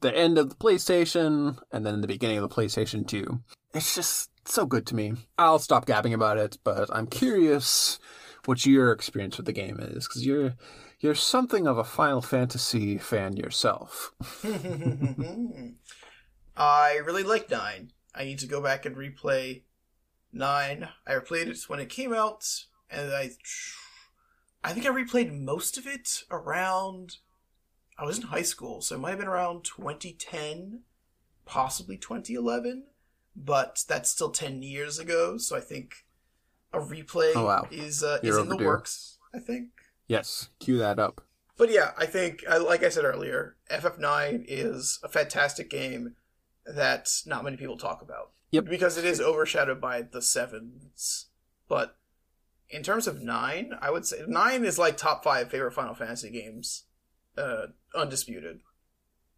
the 0.00 0.16
end 0.16 0.38
of 0.38 0.48
the 0.48 0.54
PlayStation 0.54 1.58
and 1.72 1.84
then 1.84 2.00
the 2.00 2.06
beginning 2.06 2.38
of 2.38 2.48
the 2.48 2.54
PlayStation 2.54 3.06
2. 3.06 3.40
It's 3.74 3.94
just 3.94 4.30
so 4.46 4.64
good 4.66 4.86
to 4.86 4.94
me. 4.94 5.14
I'll 5.36 5.58
stop 5.58 5.84
gabbing 5.84 6.14
about 6.14 6.38
it, 6.38 6.58
but 6.62 6.88
I'm 6.92 7.08
curious 7.08 7.98
what 8.44 8.64
your 8.64 8.92
experience 8.92 9.36
with 9.36 9.46
the 9.46 9.52
game 9.52 9.80
is 9.80 10.06
because 10.06 10.24
you're 10.24 10.54
you're 11.00 11.16
something 11.16 11.66
of 11.66 11.76
a 11.76 11.84
Final 11.84 12.22
Fantasy 12.22 12.98
fan 12.98 13.36
yourself. 13.36 14.14
I 16.56 17.00
really 17.04 17.24
like 17.24 17.50
nine. 17.50 17.90
I 18.14 18.24
need 18.24 18.38
to 18.38 18.46
go 18.46 18.62
back 18.62 18.86
and 18.86 18.96
replay 18.96 19.62
nine. 20.32 20.88
I 21.04 21.14
replayed 21.14 21.48
it 21.48 21.58
when 21.68 21.80
it 21.80 21.88
came 21.88 22.14
out, 22.14 22.44
and 22.90 23.12
I, 23.12 23.30
I 24.62 24.72
think 24.72 24.86
I 24.86 24.90
replayed 24.90 25.32
most 25.32 25.76
of 25.78 25.86
it 25.86 26.22
around. 26.30 27.16
I 27.98 28.04
was 28.04 28.18
in 28.18 28.24
high 28.26 28.42
school, 28.42 28.80
so 28.80 28.96
it 28.96 28.98
might 28.98 29.10
have 29.10 29.18
been 29.18 29.28
around 29.28 29.64
2010, 29.64 30.80
possibly 31.44 31.96
2011, 31.96 32.84
but 33.36 33.84
that's 33.86 34.10
still 34.10 34.30
10 34.30 34.62
years 34.62 34.98
ago. 34.98 35.36
So 35.38 35.56
I 35.56 35.60
think 35.60 36.04
a 36.72 36.78
replay 36.80 37.32
Oh, 37.36 37.44
wow. 37.46 37.68
is 37.70 38.02
uh, 38.02 38.18
is 38.22 38.36
in 38.36 38.48
the 38.48 38.56
works. 38.56 39.18
I 39.32 39.38
think. 39.38 39.68
Yes, 40.08 40.48
cue 40.58 40.78
that 40.78 40.98
up. 40.98 41.22
But 41.56 41.70
yeah, 41.70 41.92
I 41.96 42.06
think, 42.06 42.42
like 42.48 42.82
I 42.82 42.88
said 42.88 43.04
earlier, 43.04 43.56
FF9 43.70 44.44
is 44.48 44.98
a 45.04 45.08
fantastic 45.08 45.70
game 45.70 46.16
that 46.66 47.08
not 47.26 47.44
many 47.44 47.56
people 47.56 47.76
talk 47.76 48.02
about. 48.02 48.32
Yep. 48.50 48.64
Because 48.64 48.98
it 48.98 49.04
is 49.04 49.20
overshadowed 49.20 49.80
by 49.80 50.02
the 50.02 50.20
sevens. 50.20 51.26
But 51.68 51.96
in 52.74 52.82
terms 52.82 53.06
of 53.06 53.22
nine, 53.22 53.72
I 53.80 53.90
would 53.90 54.04
say 54.06 54.18
nine 54.26 54.64
is 54.64 54.78
like 54.78 54.96
top 54.96 55.22
five 55.24 55.50
favorite 55.50 55.72
Final 55.72 55.94
Fantasy 55.94 56.30
games, 56.30 56.84
uh, 57.38 57.66
undisputed. 57.94 58.60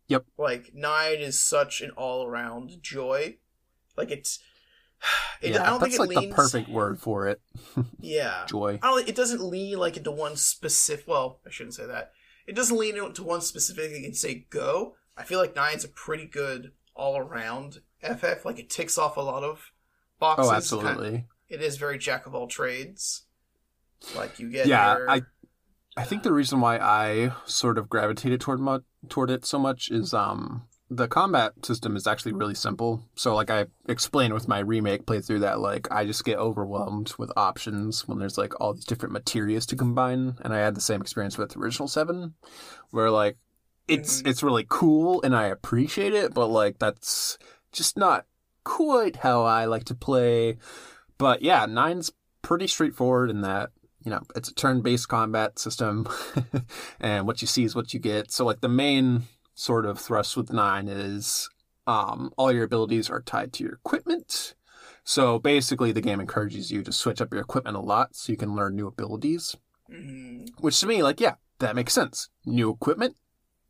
Yep. 0.08 0.24
Like 0.38 0.72
nine 0.74 1.18
is 1.18 1.42
such 1.42 1.80
an 1.80 1.90
all-around 1.90 2.78
joy. 2.82 3.36
Like 3.96 4.10
it's, 4.10 4.38
it, 5.42 5.52
yeah, 5.54 5.62
I 5.62 5.66
don't 5.66 5.80
that's 5.80 5.96
think 5.96 6.08
like 6.08 6.16
leans. 6.18 6.30
the 6.30 6.34
perfect 6.34 6.68
word 6.68 7.00
for 7.00 7.28
it. 7.28 7.40
Yeah. 8.00 8.44
Joy. 8.46 8.78
I 8.82 8.88
don't, 8.90 9.08
it 9.08 9.16
doesn't 9.16 9.42
lean 9.42 9.78
like 9.78 9.96
into 9.96 10.10
one 10.12 10.36
specific. 10.36 11.06
Well, 11.08 11.40
I 11.46 11.50
shouldn't 11.50 11.74
say 11.74 11.86
that. 11.86 12.12
It 12.46 12.54
doesn't 12.54 12.78
lean 12.78 12.96
into 12.96 13.24
one 13.24 13.40
specific 13.40 13.92
and 13.92 14.16
say 14.16 14.46
go. 14.50 14.94
I 15.16 15.24
feel 15.24 15.40
like 15.40 15.56
nine's 15.56 15.84
a 15.84 15.88
pretty 15.88 16.26
good 16.26 16.72
all 16.94 17.18
around 17.18 17.80
FF. 18.00 18.44
Like 18.44 18.58
it 18.60 18.70
ticks 18.70 18.96
off 18.96 19.16
a 19.16 19.20
lot 19.20 19.42
of 19.42 19.72
boxes. 20.20 20.46
Oh, 20.46 20.48
Kind- 20.50 20.56
absolutely. 20.56 21.24
it 21.48 21.60
is 21.60 21.76
very 21.76 21.98
jack 21.98 22.26
of 22.26 22.34
all 22.34 22.46
trades. 22.46 23.22
Like 24.14 24.38
you 24.38 24.50
get 24.50 24.66
Yeah, 24.66 24.96
your- 24.98 25.10
I 25.10 25.22
I 25.96 26.04
think 26.04 26.22
the 26.22 26.32
reason 26.32 26.60
why 26.60 26.78
I 26.78 27.32
sort 27.46 27.78
of 27.78 27.88
gravitated 27.88 28.40
toward 28.40 28.60
mu- 28.60 28.80
toward 29.08 29.30
it 29.30 29.44
so 29.46 29.58
much 29.58 29.90
is 29.90 30.12
um 30.12 30.64
the 30.88 31.08
combat 31.08 31.52
system 31.64 31.96
is 31.96 32.06
actually 32.06 32.32
really 32.32 32.54
simple. 32.54 33.02
So, 33.16 33.34
like 33.34 33.50
I 33.50 33.66
explained 33.88 34.34
with 34.34 34.46
my 34.46 34.60
remake 34.60 35.04
playthrough, 35.04 35.40
that 35.40 35.58
like 35.58 35.90
I 35.90 36.04
just 36.04 36.24
get 36.24 36.38
overwhelmed 36.38 37.12
with 37.18 37.32
options 37.36 38.06
when 38.06 38.18
there's 38.20 38.38
like 38.38 38.52
all 38.60 38.72
these 38.72 38.84
different 38.84 39.12
materials 39.12 39.66
to 39.66 39.76
combine, 39.76 40.36
and 40.42 40.54
I 40.54 40.58
had 40.58 40.76
the 40.76 40.80
same 40.80 41.00
experience 41.00 41.38
with 41.38 41.56
original 41.56 41.88
seven, 41.88 42.34
where 42.90 43.10
like 43.10 43.36
it's 43.88 44.20
it's 44.26 44.42
really 44.44 44.66
cool 44.68 45.22
and 45.22 45.34
I 45.34 45.46
appreciate 45.46 46.14
it, 46.14 46.32
but 46.34 46.48
like 46.48 46.78
that's 46.78 47.36
just 47.72 47.96
not 47.96 48.26
quite 48.62 49.16
how 49.16 49.42
I 49.44 49.64
like 49.64 49.84
to 49.86 49.94
play. 49.94 50.58
But 51.18 51.42
yeah, 51.42 51.66
nine's 51.66 52.12
pretty 52.42 52.68
straightforward 52.68 53.28
in 53.30 53.40
that 53.40 53.70
you 54.06 54.12
know 54.12 54.22
it's 54.36 54.48
a 54.48 54.54
turn-based 54.54 55.08
combat 55.08 55.58
system, 55.58 56.08
and 57.00 57.26
what 57.26 57.42
you 57.42 57.48
see 57.48 57.64
is 57.64 57.74
what 57.74 57.92
you 57.92 57.98
get. 57.98 58.30
So 58.30 58.46
like 58.46 58.60
the 58.60 58.68
main 58.68 59.24
sort 59.54 59.84
of 59.84 59.98
thrust 59.98 60.36
with 60.36 60.52
nine 60.52 60.86
is 60.86 61.50
um, 61.88 62.32
all 62.38 62.52
your 62.52 62.64
abilities 62.64 63.10
are 63.10 63.20
tied 63.20 63.52
to 63.54 63.64
your 63.64 63.74
equipment. 63.74 64.54
So 65.02 65.40
basically, 65.40 65.90
the 65.90 66.00
game 66.00 66.20
encourages 66.20 66.70
you 66.70 66.84
to 66.84 66.92
switch 66.92 67.20
up 67.20 67.32
your 67.32 67.42
equipment 67.42 67.76
a 67.76 67.80
lot 67.80 68.14
so 68.14 68.32
you 68.32 68.36
can 68.38 68.54
learn 68.54 68.76
new 68.76 68.86
abilities. 68.86 69.56
Mhm. 69.90 70.50
Which 70.60 70.78
to 70.80 70.86
me, 70.86 71.02
like, 71.02 71.20
yeah, 71.20 71.34
that 71.58 71.76
makes 71.76 71.92
sense. 71.92 72.28
New 72.44 72.70
equipment, 72.70 73.16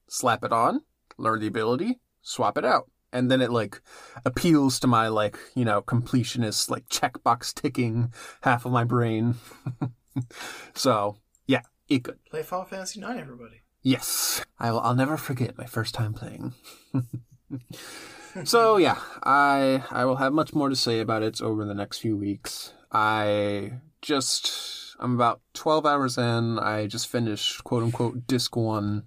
slap 0.09 0.45
it 0.45 0.53
on, 0.53 0.83
learn 1.17 1.41
the 1.41 1.47
ability, 1.47 2.01
swap 2.21 2.59
it 2.59 2.65
out. 2.65 2.91
And 3.13 3.31
then 3.31 3.41
it 3.41 3.51
like 3.51 3.81
appeals 4.27 4.79
to 4.81 4.87
my 4.87 5.09
like, 5.09 5.39
you 5.55 5.65
know, 5.65 5.81
completionist, 5.81 6.69
like 6.69 6.89
checkbox 6.89 7.55
ticking 7.55 8.13
half 8.43 8.67
of 8.67 8.73
my 8.73 8.85
brain. 8.85 9.37
so 10.75 11.17
yeah, 11.47 11.63
it 11.89 12.03
good. 12.03 12.19
Play 12.31 12.43
Final 12.43 12.67
Fantasy 12.67 13.01
IX, 13.01 13.19
everybody. 13.19 13.63
Yes, 13.83 14.45
I'll, 14.59 14.81
I'll 14.81 14.95
never 14.95 15.17
forget 15.17 15.57
my 15.57 15.67
first 15.67 15.95
time 15.95 16.13
playing. 16.13 16.55
so 18.45 18.77
yeah, 18.79 18.99
I 19.23 19.85
I 19.91 20.05
will 20.05 20.17
have 20.17 20.33
much 20.33 20.55
more 20.55 20.69
to 20.69 20.77
say 20.77 21.01
about 21.01 21.23
it 21.23 21.41
over 21.41 21.65
the 21.65 21.75
next 21.75 21.99
few 21.99 22.17
weeks. 22.17 22.73
I 22.91 23.75
just 24.03 24.97
I'm 24.99 25.15
about 25.15 25.41
twelve 25.55 25.87
hours 25.87 26.19
in. 26.19 26.59
I 26.59 26.87
just 26.87 27.07
finished 27.07 27.63
quote 27.65 27.83
unquote 27.83 28.27
disc 28.27 28.57
one, 28.57 29.05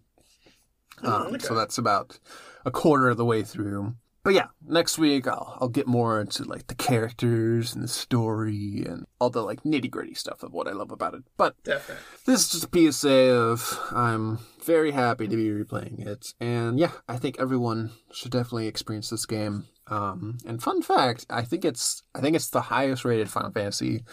um, 1.03 1.27
okay. 1.27 1.39
so 1.39 1.55
that's 1.55 1.77
about 1.77 2.19
a 2.65 2.71
quarter 2.71 3.09
of 3.09 3.17
the 3.17 3.25
way 3.25 3.43
through. 3.43 3.95
But 4.29 4.35
yeah, 4.35 4.49
next 4.63 4.99
week 4.99 5.25
I'll 5.25 5.57
I'll 5.59 5.69
get 5.69 5.87
more 5.87 6.21
into 6.21 6.43
like 6.43 6.67
the 6.67 6.75
characters 6.75 7.73
and 7.73 7.83
the 7.83 7.87
story 7.87 8.83
and 8.87 9.07
all 9.17 9.31
the 9.31 9.41
like 9.41 9.63
nitty 9.63 9.89
gritty 9.89 10.13
stuff 10.13 10.43
of 10.43 10.53
what 10.53 10.67
I 10.67 10.71
love 10.71 10.91
about 10.91 11.15
it. 11.15 11.23
But 11.35 11.55
Definitely. 11.63 12.03
this 12.27 12.41
is 12.41 12.51
just 12.51 12.67
a 12.71 12.91
PSA 12.91 13.33
of 13.33 13.79
I'm 13.91 14.37
very 14.63 14.91
happy 14.91 15.27
to 15.27 15.35
be 15.35 15.49
replaying 15.49 16.05
it, 16.05 16.35
and 16.39 16.77
yeah, 16.77 16.91
I 17.07 17.17
think 17.17 17.39
everyone 17.39 17.89
should 18.13 18.31
definitely 18.31 18.67
experience 18.67 19.09
this 19.09 19.25
game. 19.25 19.65
Um, 19.87 20.37
and 20.45 20.61
fun 20.61 20.83
fact, 20.83 21.25
I 21.31 21.41
think 21.41 21.65
it's 21.65 22.03
I 22.13 22.21
think 22.21 22.35
it's 22.35 22.51
the 22.51 22.61
highest 22.61 23.05
rated 23.05 23.31
Final 23.31 23.49
Fantasy 23.49 24.03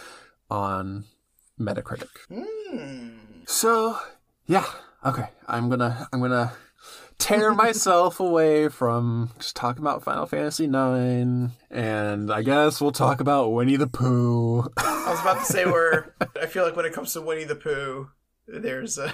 on 0.48 1.04
Metacritic. 1.60 2.08
Hmm. 2.32 3.18
So 3.46 3.98
yeah, 4.46 4.64
okay, 5.04 5.28
I'm 5.46 5.68
gonna 5.68 6.08
I'm 6.10 6.22
gonna 6.22 6.54
tear 7.26 7.54
myself 7.54 8.20
away 8.20 8.68
from 8.68 9.30
just 9.38 9.56
talking 9.56 9.82
about 9.82 10.02
Final 10.02 10.26
Fantasy 10.26 10.66
Nine, 10.66 11.52
and 11.70 12.32
I 12.32 12.42
guess 12.42 12.80
we'll 12.80 12.92
talk 12.92 13.20
about 13.20 13.50
Winnie 13.52 13.76
the 13.76 13.86
Pooh. 13.86 14.60
I 14.76 15.06
was 15.10 15.20
about 15.20 15.38
to 15.40 15.44
say 15.52 15.64
where 15.66 16.14
I 16.40 16.46
feel 16.46 16.64
like 16.64 16.76
when 16.76 16.86
it 16.86 16.92
comes 16.92 17.12
to 17.14 17.20
Winnie 17.20 17.44
the 17.44 17.54
Pooh, 17.56 18.08
there's 18.46 18.98
a 18.98 19.12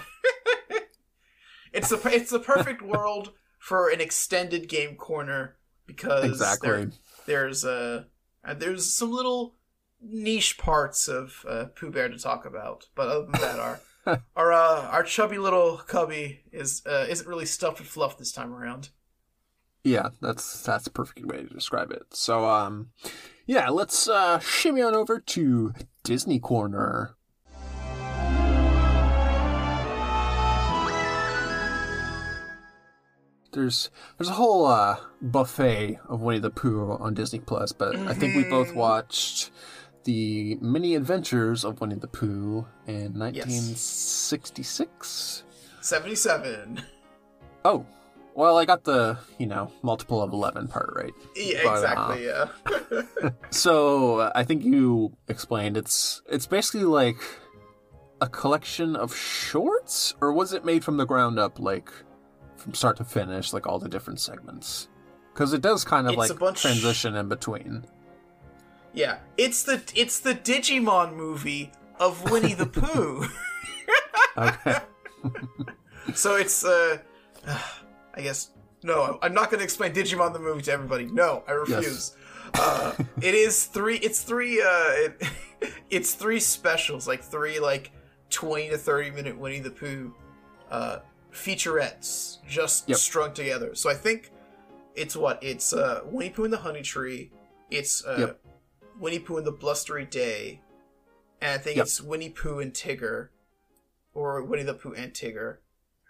it's 1.73 1.89
the 1.89 2.01
it's 2.13 2.31
the 2.31 2.39
perfect 2.41 2.83
world 2.83 3.33
for 3.59 3.89
an 3.89 4.01
extended 4.01 4.69
game 4.69 4.97
corner 4.97 5.57
because 5.87 6.25
Exactly. 6.25 6.69
there- 6.71 6.91
there's 7.27 7.65
uh, 7.65 8.03
uh, 8.45 8.55
there's 8.55 8.93
some 8.93 9.13
little 9.13 9.55
niche 10.01 10.59
parts 10.59 11.07
of 11.07 11.45
uh, 11.49 11.67
Pooh 11.67 11.91
Bear 11.93 12.09
to 12.09 12.19
talk 12.19 12.45
about, 12.45 12.87
but 12.97 13.07
other 13.09 13.23
than 13.23 13.41
that, 13.41 13.61
our 13.61 13.81
our 14.37 14.53
uh, 14.53 14.89
our 14.89 15.03
chubby 15.03 15.39
little 15.39 15.77
cubby 15.77 16.41
is 16.53 16.83
uh, 16.87 17.07
isn't 17.09 17.29
really 17.29 17.47
stuffed 17.47 17.79
with 17.79 17.89
fluff 17.89 18.19
this 18.19 18.33
time 18.33 18.53
around. 18.53 18.91
Yeah, 19.85 20.11
that's 20.21 20.63
that's 20.63 20.87
a 20.87 20.91
perfect 20.91 21.27
way 21.27 21.43
to 21.43 21.49
describe 21.49 21.91
it. 21.91 22.05
So 22.11 22.45
um 22.45 22.91
yeah, 23.47 23.69
let's 23.69 24.09
uh 24.09 24.39
shimmy 24.39 24.83
on 24.83 24.95
over 24.95 25.19
to 25.21 25.73
Disney 26.05 26.39
Corner. 26.39 27.17
There's 33.53 33.91
there's 34.17 34.31
a 34.31 34.35
whole 34.35 34.65
uh, 34.65 34.97
buffet 35.21 35.99
of 36.09 36.23
Winnie 36.23 36.39
the 36.39 36.51
Pooh 36.51 36.93
on 36.93 37.13
Disney 37.13 37.39
Plus, 37.39 37.73
but 37.73 37.95
I 37.97 38.15
think 38.15 38.35
we 38.35 38.45
both 38.45 38.75
watched 38.75 39.51
the 40.05 40.57
many 40.61 40.95
adventures 40.95 41.65
of 41.65 41.81
Winnie 41.81 41.95
the 41.97 42.07
Pooh 42.09 42.67
in 42.87 43.19
1966. 43.19 45.45
Seventy 45.81 46.15
seven. 46.15 46.83
Oh, 47.65 47.87
well, 48.35 48.59
I 48.59 48.65
got 48.65 48.85
the 48.85 49.19
you 49.39 49.47
know 49.47 49.71
multiple 49.83 50.23
of 50.23 50.33
eleven 50.33 50.69
part 50.69 50.93
right. 50.97 51.13
Yeah, 51.37 51.61
But, 51.65 51.69
uh, 51.69 51.75
exactly. 51.75 52.25
Yeah. 52.27 52.47
So 53.51 54.21
uh, 54.21 54.33
I 54.35 54.45
think 54.45 54.65
you 54.65 55.17
explained 55.29 55.77
it's 55.77 56.23
it's 56.29 56.47
basically 56.47 56.85
like 56.85 57.17
a 58.21 58.29
collection 58.29 58.97
of 58.97 59.15
shorts, 59.15 60.15
or 60.21 60.33
was 60.33 60.53
it 60.53 60.65
made 60.65 60.85
from 60.85 60.97
the 60.97 61.05
ground 61.05 61.39
up, 61.39 61.59
like 61.59 61.91
from 62.57 62.75
start 62.75 62.97
to 62.99 63.05
finish, 63.05 63.53
like 63.53 63.67
all 63.67 63.79
the 63.79 63.89
different 63.89 64.21
segments? 64.21 64.89
Because 65.35 65.53
it 65.53 65.63
does 65.63 65.85
kind 65.85 66.07
of 66.07 66.13
It's 66.19 66.41
like 66.41 66.55
transition 66.55 67.17
in 67.17 67.29
between. 67.29 67.85
Yeah, 68.95 69.19
it's 69.37 69.63
the 69.63 69.83
it's 69.95 70.21
the 70.21 70.35
Digimon 70.35 71.15
movie 71.15 71.73
of 71.99 72.31
Winnie 72.31 72.55
the 72.55 72.67
Pooh. 72.67 73.27
Okay. 74.35 74.79
so 76.15 76.37
it's 76.37 76.65
uh, 76.65 76.99
I 78.15 78.21
guess 78.23 78.51
no, 78.83 79.19
I'm 79.21 79.35
not 79.35 79.51
going 79.51 79.59
to 79.59 79.65
explain 79.65 79.93
Digimon 79.93 80.33
the 80.33 80.39
movie 80.39 80.63
to 80.63 80.73
everybody. 80.73 81.05
No, 81.05 81.45
I 81.47 81.53
refuse. 81.53 82.17
Uh, 82.55 82.95
it 83.21 83.35
is 83.35 83.67
three. 83.67 83.97
It's 83.99 84.23
three. 84.23 84.61
Uh, 84.61 84.65
it, 84.67 85.23
it's 85.91 86.15
three 86.15 86.41
specials, 86.41 87.07
like 87.07 87.23
three 87.23 87.61
like 87.61 87.93
twenty 88.31 88.71
to 88.71 88.79
thirty 88.79 89.11
minute 89.11 89.37
Winnie 89.39 89.61
the 89.61 89.71
Pooh 89.71 90.15
uh, 90.71 91.01
featurettes, 91.33 92.39
just 92.49 92.89
Yep. 92.89 92.99
strung 92.99 93.33
together. 93.35 93.75
So 93.75 93.91
I 93.91 93.95
think 93.95 94.31
it's 94.95 95.15
what 95.15 95.43
it's 95.43 95.73
uh, 95.73 96.01
Winnie 96.07 96.31
Pooh 96.31 96.45
and 96.45 96.53
the 96.53 96.59
Honey 96.59 96.83
Tree. 96.83 97.31
It's 97.71 98.05
uh, 98.05 98.17
Yep. 98.19 98.41
Winnie 98.99 99.19
Pooh 99.19 99.39
and 99.39 99.47
the 99.47 99.53
Blustery 99.53 100.05
Day, 100.05 100.61
and 101.41 101.53
I 101.53 101.59
think 101.59 101.77
yep. 101.77 101.87
it's 101.87 102.01
Winnie 102.01 102.31
Pooh 102.31 102.61
and 102.61 102.73
Tigger, 102.73 103.29
or 104.15 104.43
Winnie 104.43 104.63
the 104.63 104.75
Pooh 104.75 104.93
and 104.93 105.13
Tigger. 105.13 105.59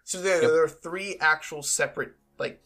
So 0.05 0.21
there, 0.21 0.43
yep. 0.43 0.51
there 0.51 0.65
are 0.65 0.69
three 0.69 1.17
actual 1.21 1.63
separate 1.63 2.15
like. 2.39 2.61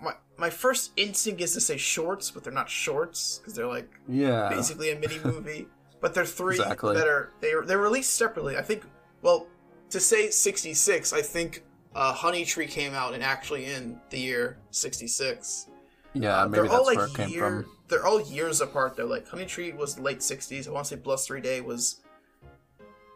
My, 0.00 0.14
my 0.36 0.50
first 0.50 0.90
instinct 0.96 1.40
is 1.40 1.52
to 1.52 1.60
say 1.60 1.76
shorts, 1.76 2.32
but 2.32 2.42
they're 2.42 2.52
not 2.52 2.68
shorts 2.68 3.38
because 3.38 3.54
they're 3.54 3.68
like 3.68 3.88
yeah 4.08 4.48
basically 4.48 4.90
a 4.90 4.98
mini 4.98 5.18
movie. 5.24 5.66
but 6.02 6.12
they're 6.12 6.26
three 6.26 6.56
exactly. 6.56 6.94
that 6.96 7.06
are 7.06 7.32
they 7.40 7.52
are, 7.52 7.64
they're 7.64 7.78
released 7.78 8.16
separately. 8.16 8.58
I 8.58 8.62
think. 8.62 8.82
Well, 9.22 9.46
to 9.90 10.00
say 10.00 10.30
'66, 10.30 11.12
I 11.12 11.22
think 11.22 11.62
uh, 11.94 12.12
Honey 12.12 12.44
Tree 12.44 12.66
came 12.66 12.92
out 12.92 13.14
and 13.14 13.22
actually 13.22 13.66
in 13.66 13.98
the 14.10 14.18
year 14.18 14.58
'66. 14.70 15.68
Yeah, 16.14 16.42
uh, 16.42 16.48
maybe 16.48 16.62
that's 16.62 16.74
all, 16.74 16.86
like, 16.86 16.96
where 16.96 17.06
it 17.06 17.14
came 17.14 17.28
year, 17.28 17.40
from. 17.40 17.66
They're 17.88 18.06
all 18.06 18.20
years 18.20 18.60
apart 18.60 18.96
though. 18.96 19.06
Like 19.06 19.28
Honey 19.28 19.46
Tree 19.46 19.72
was 19.72 19.98
late 19.98 20.18
'60s. 20.18 20.68
I 20.68 20.70
want 20.70 20.86
to 20.86 20.96
say 20.96 21.00
Blustery 21.00 21.40
Day 21.40 21.60
was 21.60 22.00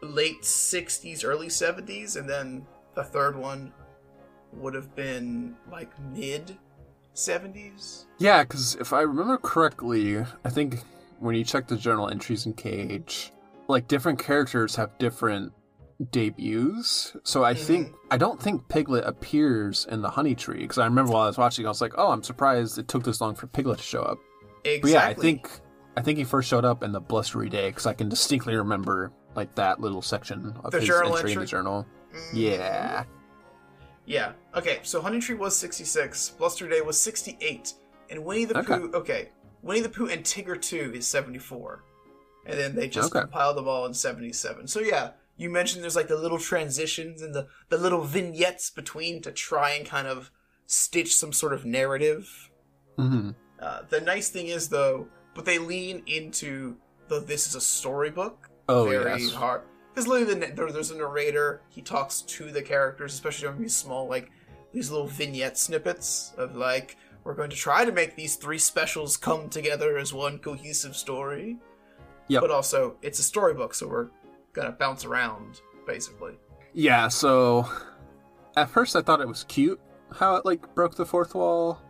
late 0.01 0.41
'60s, 0.41 1.23
early 1.23 1.47
'70s, 1.47 2.15
and 2.17 2.29
then 2.29 2.65
the 2.95 3.03
third 3.03 3.35
one 3.35 3.71
would 4.53 4.73
have 4.73 4.95
been 4.95 5.55
like 5.71 5.91
mid 6.13 6.57
70s. 7.17 8.05
Yeah, 8.19 8.43
because 8.43 8.75
if 8.75 8.93
I 8.93 9.01
remember 9.01 9.37
correctly, 9.37 10.19
I 10.45 10.49
think 10.49 10.79
when 11.19 11.35
you 11.35 11.43
check 11.43 11.67
the 11.67 11.75
journal 11.75 12.09
entries 12.09 12.45
in 12.45 12.53
KH, 12.53 13.31
like 13.67 13.87
different 13.87 14.19
characters 14.19 14.75
have 14.75 14.95
different 14.99 15.51
debuts. 16.11 17.15
So 17.23 17.43
I 17.43 17.53
think 17.53 17.93
I 18.11 18.17
don't 18.17 18.41
think 18.41 18.67
Piglet 18.67 19.03
appears 19.05 19.85
in 19.89 20.01
the 20.01 20.09
Honey 20.09 20.35
Tree 20.35 20.59
because 20.59 20.77
I 20.77 20.85
remember 20.85 21.11
while 21.11 21.23
I 21.23 21.27
was 21.27 21.37
watching, 21.37 21.65
I 21.65 21.69
was 21.69 21.81
like, 21.81 21.93
"Oh, 21.97 22.11
I'm 22.11 22.23
surprised 22.23 22.77
it 22.77 22.87
took 22.87 23.03
this 23.03 23.21
long 23.21 23.35
for 23.35 23.47
Piglet 23.47 23.77
to 23.79 23.83
show 23.83 24.01
up." 24.01 24.17
Exactly. 24.63 24.79
But 24.81 24.89
yeah, 24.91 25.07
I 25.07 25.13
think 25.13 25.49
I 25.95 26.01
think 26.01 26.17
he 26.17 26.23
first 26.23 26.47
showed 26.49 26.65
up 26.65 26.83
in 26.83 26.91
the 26.91 26.99
Blustery 26.99 27.49
Day 27.49 27.69
because 27.69 27.85
I 27.85 27.93
can 27.93 28.09
distinctly 28.09 28.55
remember 28.55 29.11
like 29.35 29.53
that 29.55 29.79
little 29.79 30.01
section 30.01 30.53
of 30.63 30.71
The 30.71 30.79
his 30.79 30.87
journal 30.87 31.15
entry 31.15 31.33
in 31.33 31.39
the 31.39 31.45
journal. 31.45 31.85
Mm. 32.13 32.29
Yeah, 32.33 33.03
Yeah. 34.05 34.31
Okay, 34.55 34.79
so 34.83 35.01
Honey 35.01 35.19
Tree 35.19 35.35
was 35.35 35.55
66, 35.57 36.29
Bluster 36.37 36.67
Day 36.67 36.81
was 36.81 36.99
68, 36.99 37.73
and 38.09 38.23
Winnie 38.23 38.45
the 38.45 38.57
Okay. 38.59 38.77
Pooh, 38.77 38.91
okay, 38.93 39.29
Winnie 39.61 39.81
the 39.81 39.89
Pooh 39.89 40.07
and 40.07 40.23
Tigger 40.23 40.59
2 40.59 40.93
is 40.95 41.07
74. 41.07 41.83
And 42.45 42.57
then 42.57 42.75
they 42.75 42.87
just 42.87 43.11
Okay. 43.11 43.21
compiled 43.21 43.57
them 43.57 43.67
all 43.67 43.85
in 43.85 43.93
77. 43.93 44.67
So 44.67 44.79
yeah, 44.79 45.11
you 45.37 45.49
mentioned 45.49 45.83
there's 45.83 45.95
like 45.95 46.07
the 46.07 46.17
little 46.17 46.39
transitions 46.39 47.21
and 47.21 47.33
the, 47.33 47.47
the 47.69 47.77
little 47.77 48.01
vignettes 48.01 48.69
between 48.69 49.21
to 49.21 49.31
try 49.31 49.71
and 49.71 49.85
kind 49.85 50.07
of 50.07 50.31
stitch 50.65 51.15
some 51.15 51.31
sort 51.31 51.53
of 51.53 51.65
narrative. 51.65 52.49
hmm 52.97 53.31
Uh, 53.59 53.81
the 53.89 54.01
nice 54.01 54.29
thing 54.29 54.47
is 54.47 54.69
though, 54.69 55.07
but 55.33 55.45
they 55.45 55.59
lean 55.59 56.03
into 56.07 56.75
the 57.07 57.19
this 57.19 57.47
is 57.47 57.55
a 57.55 57.61
storybook 57.61 58.49
Oh 58.69 58.89
very 58.89 59.21
yes. 59.23 59.31
hard 59.33 59.61
because 59.93 60.07
literally 60.07 60.33
the, 60.33 60.53
there, 60.53 60.71
there's 60.71 60.91
a 60.91 60.97
narrator. 60.97 61.61
He 61.69 61.81
talks 61.81 62.21
to 62.23 62.51
the 62.51 62.61
characters, 62.61 63.13
especially 63.13 63.47
on 63.47 63.57
these 63.57 63.75
small 63.75 64.07
like 64.07 64.29
these 64.73 64.91
little 64.91 65.07
vignette 65.07 65.57
snippets 65.57 66.33
of 66.37 66.55
like 66.55 66.97
we're 67.23 67.33
going 67.33 67.49
to 67.49 67.55
try 67.55 67.83
to 67.85 67.91
make 67.91 68.15
these 68.15 68.35
three 68.35 68.57
specials 68.59 69.17
come 69.17 69.49
together 69.49 69.97
as 69.97 70.13
one 70.13 70.37
cohesive 70.39 70.95
story. 70.95 71.57
Yep. 72.29 72.41
But 72.41 72.51
also, 72.51 72.97
it's 73.01 73.19
a 73.19 73.23
storybook, 73.23 73.73
so 73.73 73.87
we're 73.87 74.07
gonna 74.57 74.71
bounce 74.71 75.05
around 75.05 75.61
basically. 75.85 76.33
Yeah, 76.73 77.07
so 77.07 77.69
at 78.55 78.69
first 78.69 78.95
I 78.95 79.01
thought 79.01 79.21
it 79.21 79.27
was 79.27 79.43
cute 79.45 79.79
how 80.13 80.35
it 80.35 80.45
like 80.45 80.73
broke 80.73 80.95
the 80.95 81.05
fourth 81.05 81.35
wall, 81.35 81.81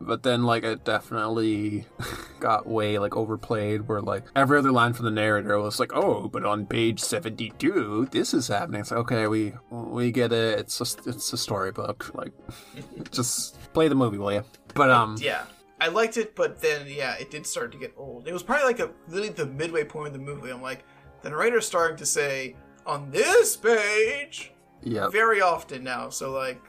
but 0.00 0.22
then 0.22 0.44
like 0.44 0.64
it 0.64 0.84
definitely 0.84 1.86
got 2.40 2.66
way 2.66 2.98
like 2.98 3.16
overplayed 3.16 3.86
where 3.86 4.00
like 4.00 4.24
every 4.34 4.58
other 4.58 4.72
line 4.72 4.92
from 4.92 5.04
the 5.04 5.10
narrator 5.10 5.58
was 5.58 5.78
like, 5.78 5.92
"Oh, 5.94 6.28
but 6.28 6.44
on 6.44 6.66
page 6.66 7.00
72, 7.00 8.08
this 8.10 8.34
is 8.34 8.48
happening." 8.48 8.80
It's 8.80 8.90
like, 8.90 9.00
"Okay, 9.00 9.26
we 9.26 9.52
we 9.70 10.10
get 10.10 10.32
it. 10.32 10.58
It's 10.58 10.78
just 10.78 11.06
it's 11.06 11.32
a 11.32 11.36
storybook. 11.38 12.12
Like 12.14 12.32
just 13.10 13.72
play 13.72 13.88
the 13.88 13.94
movie, 13.94 14.18
will 14.18 14.32
you?" 14.32 14.44
But 14.74 14.90
um 14.90 15.16
Yeah. 15.20 15.44
I 15.82 15.88
liked 15.88 16.18
it, 16.18 16.36
but 16.36 16.60
then 16.60 16.86
yeah, 16.86 17.14
it 17.14 17.30
did 17.30 17.46
start 17.46 17.72
to 17.72 17.78
get 17.78 17.94
old. 17.96 18.28
It 18.28 18.34
was 18.34 18.42
probably 18.42 18.66
like 18.66 18.80
a 18.80 18.90
literally 19.08 19.30
the 19.30 19.46
midway 19.46 19.82
point 19.82 20.08
of 20.08 20.12
the 20.12 20.18
movie. 20.18 20.50
I'm 20.50 20.60
like, 20.60 20.84
the 21.22 21.30
narrator's 21.30 21.66
starting 21.66 21.96
to 21.98 22.06
say 22.06 22.56
on 22.86 23.10
this 23.10 23.56
page 23.56 24.52
yeah. 24.82 25.08
very 25.08 25.40
often 25.40 25.84
now. 25.84 26.08
So 26.08 26.32
like, 26.32 26.60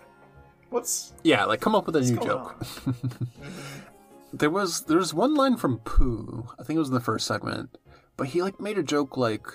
what's 0.70 1.14
Yeah, 1.24 1.45
like 1.45 1.62
come 1.62 1.76
up 1.76 1.86
with 1.86 1.95
a 1.95 2.02
new 2.02 2.16
joke. 2.18 2.56
on? 2.60 2.95
Mm-hmm. 3.02 4.38
There 4.38 4.49
was 4.49 4.82
there's 4.86 5.14
one 5.14 5.36
line 5.36 5.58
from 5.58 5.80
Pooh. 5.80 6.47
I 6.58 6.64
think 6.64 6.78
it 6.78 6.80
was 6.80 6.88
in 6.88 6.93
the 6.93 7.02
first 7.02 7.28
segment, 7.28 7.78
but 8.16 8.28
he 8.28 8.41
like 8.41 8.62
made 8.62 8.78
a 8.78 8.84
joke 8.84 9.18
like, 9.18 9.45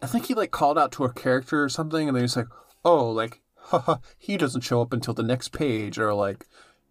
I 0.00 0.06
think 0.06 0.26
he 0.26 0.34
like 0.34 0.52
called 0.52 0.78
out 0.78 0.92
to 0.92 1.04
a 1.04 1.12
character 1.12 1.64
or 1.64 1.68
something, 1.68 2.06
and 2.06 2.16
then 2.16 2.22
he's 2.22 2.36
like, 2.36 2.46
"Oh, 2.84 3.10
like, 3.10 3.40
haha, 3.56 3.96
he 4.16 4.36
doesn't 4.36 4.60
show 4.60 4.80
up 4.80 4.92
until 4.92 5.12
the 5.12 5.24
next 5.24 5.48
page," 5.48 5.98
or 5.98 6.14
like, 6.14 6.46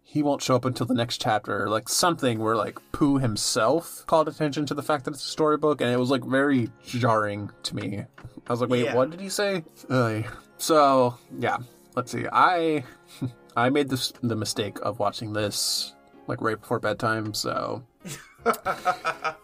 he 0.08 0.22
won't 0.22 0.40
show 0.40 0.54
up 0.56 0.64
until 0.64 0.86
the 0.86 0.94
next 0.94 1.20
chapter, 1.20 1.64
or 1.64 1.68
like 1.68 1.88
something 1.88 2.38
where 2.38 2.54
like 2.56 2.78
Pooh 2.92 3.18
himself 3.18 4.04
called 4.06 4.28
attention 4.28 4.64
to 4.66 4.74
the 4.74 4.82
fact 4.82 5.04
that 5.04 5.14
it's 5.14 5.24
a 5.24 5.28
storybook, 5.28 5.80
and 5.80 5.90
it 5.90 5.98
was 5.98 6.10
like 6.10 6.24
very 6.24 6.70
jarring 6.84 7.50
to 7.64 7.74
me. 7.76 8.04
I 8.46 8.52
was 8.52 8.60
like, 8.60 8.70
"Wait, 8.70 8.84
Yeah. 8.84 8.94
what 8.94 9.10
did 9.10 9.20
he 9.20 9.28
say?" 9.28 9.64
Ugh. 9.90 10.24
So 10.58 11.18
yeah, 11.38 11.58
let's 11.96 12.12
see. 12.12 12.24
I 12.32 12.84
I 13.56 13.68
made 13.70 13.88
this 13.88 14.12
the 14.22 14.36
mistake 14.36 14.78
of 14.82 14.98
watching 15.00 15.32
this 15.32 15.92
like 16.28 16.40
right 16.40 16.58
before 16.60 16.78
bedtime, 16.78 17.34
so 17.34 17.82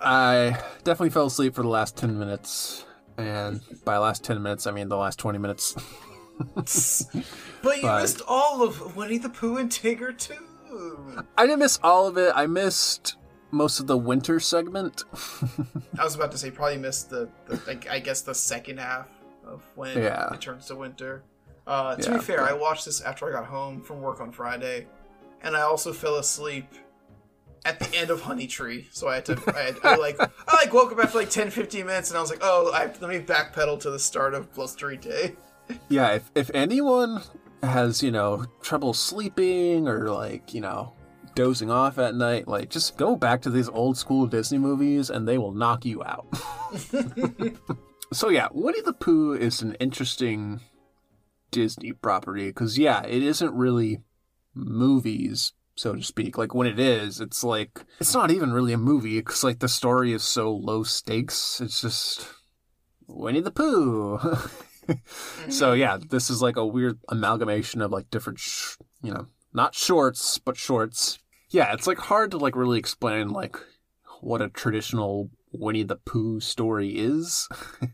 I 0.00 0.58
definitely 0.84 1.10
fell 1.10 1.26
asleep 1.26 1.54
for 1.54 1.62
the 1.62 1.68
last 1.68 1.96
10 1.96 2.18
minutes. 2.18 2.84
And 3.18 3.60
by 3.84 3.98
last 3.98 4.24
10 4.24 4.42
minutes, 4.42 4.66
I 4.66 4.70
mean 4.70 4.88
the 4.88 4.96
last 4.96 5.18
20 5.18 5.38
minutes. 5.38 5.74
But 7.62 7.76
you 7.76 7.82
But- 7.82 8.00
missed 8.02 8.22
all 8.26 8.62
of 8.62 8.96
Winnie 8.96 9.18
the 9.18 9.28
Pooh 9.28 9.58
and 9.58 9.70
Tigger 9.70 10.16
too. 10.18 10.34
I 11.39 11.47
didn't 11.47 11.61
miss 11.61 11.79
all 11.83 12.07
of 12.07 12.16
it. 12.18 12.33
I 12.35 12.47
missed 12.47 13.16
most 13.51 13.81
of 13.81 13.87
the 13.87 13.97
winter 13.99 14.41
segment. 14.41 15.05
I 15.99 16.05
was 16.05 16.14
about 16.14 16.33
to 16.33 16.39
say 16.39 16.51
probably 16.51 16.79
missed 16.79 17.11
the, 17.11 17.29
the 17.47 17.61
like, 17.66 17.89
I 17.89 17.99
guess 17.99 18.23
the 18.23 18.35
second 18.35 18.79
half 18.79 19.09
of 19.47 19.62
when 19.75 19.99
Yeah. 19.99 20.33
it 20.33 20.41
turns 20.41 20.66
to 20.66 20.77
winter. 20.77 21.23
Uh, 21.66 21.97
to 21.97 22.11
Yeah, 22.11 22.16
be 22.16 22.23
fair, 22.23 22.39
but- 22.39 22.51
I 22.51 22.55
watched 22.55 22.85
this 22.87 23.01
after 23.01 23.29
I 23.29 23.33
got 23.33 23.47
home 23.47 23.83
from 23.83 24.01
work 24.01 24.20
on 24.20 24.33
Friday, 24.33 24.87
and 25.43 25.57
I 25.57 25.61
also 25.62 25.93
fell 25.93 26.16
asleep 26.16 26.66
at 27.64 27.79
the 27.79 27.95
end 27.97 28.11
of 28.11 28.20
Honey 28.23 28.47
Tree. 28.49 28.89
So 28.91 29.07
I 29.09 29.16
had 29.16 29.25
to, 29.27 29.39
I, 29.55 29.61
had, 29.61 29.77
I 29.85 29.95
like, 29.97 30.18
I 30.49 30.55
like 30.57 30.73
woke 30.73 30.91
up 30.93 30.99
after 30.99 31.18
like 31.18 31.31
10, 31.31 31.51
15 31.51 31.87
minutes, 31.87 32.11
and 32.11 32.18
I 32.18 32.20
was 32.20 32.31
like, 32.31 32.41
oh, 32.43 32.73
I, 32.75 32.87
let 32.87 33.03
me 33.11 33.20
backpedal 33.20 33.79
to 33.81 33.91
the 33.91 33.99
start 33.99 34.35
of 34.35 34.53
Blustery 34.55 34.97
Day. 34.97 35.37
yeah, 35.89 36.12
if, 36.14 36.31
if 36.35 36.51
anyone 36.55 37.23
has, 37.62 38.02
you 38.02 38.10
know, 38.10 38.46
trouble 38.60 38.92
sleeping 38.92 39.88
or 39.88 40.10
like, 40.10 40.54
you 40.54 40.60
know, 40.60 40.94
dozing 41.34 41.70
off 41.70 41.98
at 41.98 42.14
night, 42.14 42.48
like 42.48 42.70
just 42.70 42.96
go 42.96 43.16
back 43.16 43.42
to 43.42 43.50
these 43.50 43.68
old 43.68 43.96
school 43.96 44.26
Disney 44.26 44.58
movies 44.58 45.10
and 45.10 45.26
they 45.26 45.38
will 45.38 45.52
knock 45.52 45.84
you 45.84 46.02
out. 46.02 46.26
so 48.12 48.28
yeah, 48.28 48.48
Winnie 48.52 48.82
the 48.82 48.92
Pooh 48.92 49.32
is 49.32 49.62
an 49.62 49.74
interesting 49.74 50.60
Disney 51.50 51.92
property 51.92 52.48
because 52.48 52.78
yeah, 52.78 53.02
it 53.04 53.22
isn't 53.22 53.54
really 53.54 54.00
movies 54.54 55.52
so 55.74 55.94
to 55.94 56.02
speak. 56.02 56.38
Like 56.38 56.54
when 56.54 56.66
it 56.66 56.78
is, 56.78 57.20
it's 57.20 57.42
like 57.42 57.84
it's 58.00 58.14
not 58.14 58.30
even 58.30 58.52
really 58.52 58.72
a 58.72 58.78
movie 58.78 59.18
because 59.18 59.44
like 59.44 59.58
the 59.60 59.68
story 59.68 60.12
is 60.12 60.22
so 60.22 60.52
low 60.52 60.82
stakes. 60.82 61.60
It's 61.60 61.80
just 61.80 62.26
Winnie 63.06 63.40
the 63.40 63.50
Pooh. 63.50 64.18
so 65.49 65.70
mm-hmm. 65.70 65.80
yeah, 65.80 65.99
this 66.11 66.30
is 66.30 66.43
like 66.43 66.57
a 66.57 66.66
weird 66.66 66.99
amalgamation 67.09 67.80
of 67.82 67.90
like 67.90 68.11
different, 68.11 68.38
sh- 68.38 68.76
you 69.03 69.12
know, 69.12 69.26
not 69.53 69.74
shorts 69.74 70.38
but 70.38 70.57
shorts. 70.57 71.18
Yeah, 71.51 71.72
it's 71.72 71.86
like 71.86 71.99
hard 71.99 72.30
to 72.30 72.38
like 72.38 72.57
really 72.57 72.78
explain 72.78 73.28
like 73.30 73.57
what 74.20 74.40
a 74.40 74.49
traditional 74.49 75.30
Winnie 75.53 75.82
the 75.82 75.97
Pooh 75.97 76.40
story 76.40 76.90
is. 76.97 77.49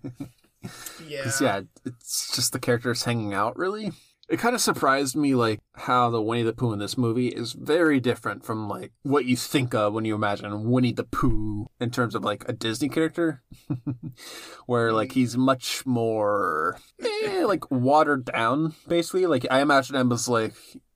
Yeah. 1.06 1.30
Yeah, 1.40 1.60
it's 1.84 2.34
just 2.34 2.52
the 2.52 2.58
characters 2.58 3.04
hanging 3.04 3.32
out. 3.32 3.56
Really, 3.56 3.92
it 4.28 4.38
kind 4.38 4.54
of 4.54 4.60
surprised 4.60 5.16
me 5.16 5.34
like 5.34 5.60
how 5.74 6.10
the 6.10 6.20
Winnie 6.20 6.42
the 6.42 6.52
Pooh 6.52 6.72
in 6.72 6.78
this 6.78 6.98
movie 6.98 7.28
is 7.28 7.54
very 7.54 7.98
different 7.98 8.44
from 8.44 8.68
like 8.68 8.92
what 9.02 9.24
you 9.24 9.36
think 9.36 9.74
of 9.74 9.94
when 9.94 10.04
you 10.04 10.14
imagine 10.14 10.70
Winnie 10.70 10.92
the 10.92 11.04
Pooh 11.04 11.66
in 11.80 11.90
terms 11.90 12.14
of 12.14 12.24
like 12.24 12.46
a 12.48 12.52
Disney 12.52 12.88
character, 12.88 13.42
where 14.66 14.92
like 14.92 15.12
he's 15.12 15.36
much 15.36 15.86
more 15.86 16.78
eh, 17.00 17.44
like 17.44 17.70
watered 17.70 18.26
down. 18.26 18.74
Basically, 18.86 19.24
like 19.24 19.46
I 19.50 19.60
imagine 19.60 19.96
him 19.96 20.12
as 20.12 20.28
like 20.28 20.52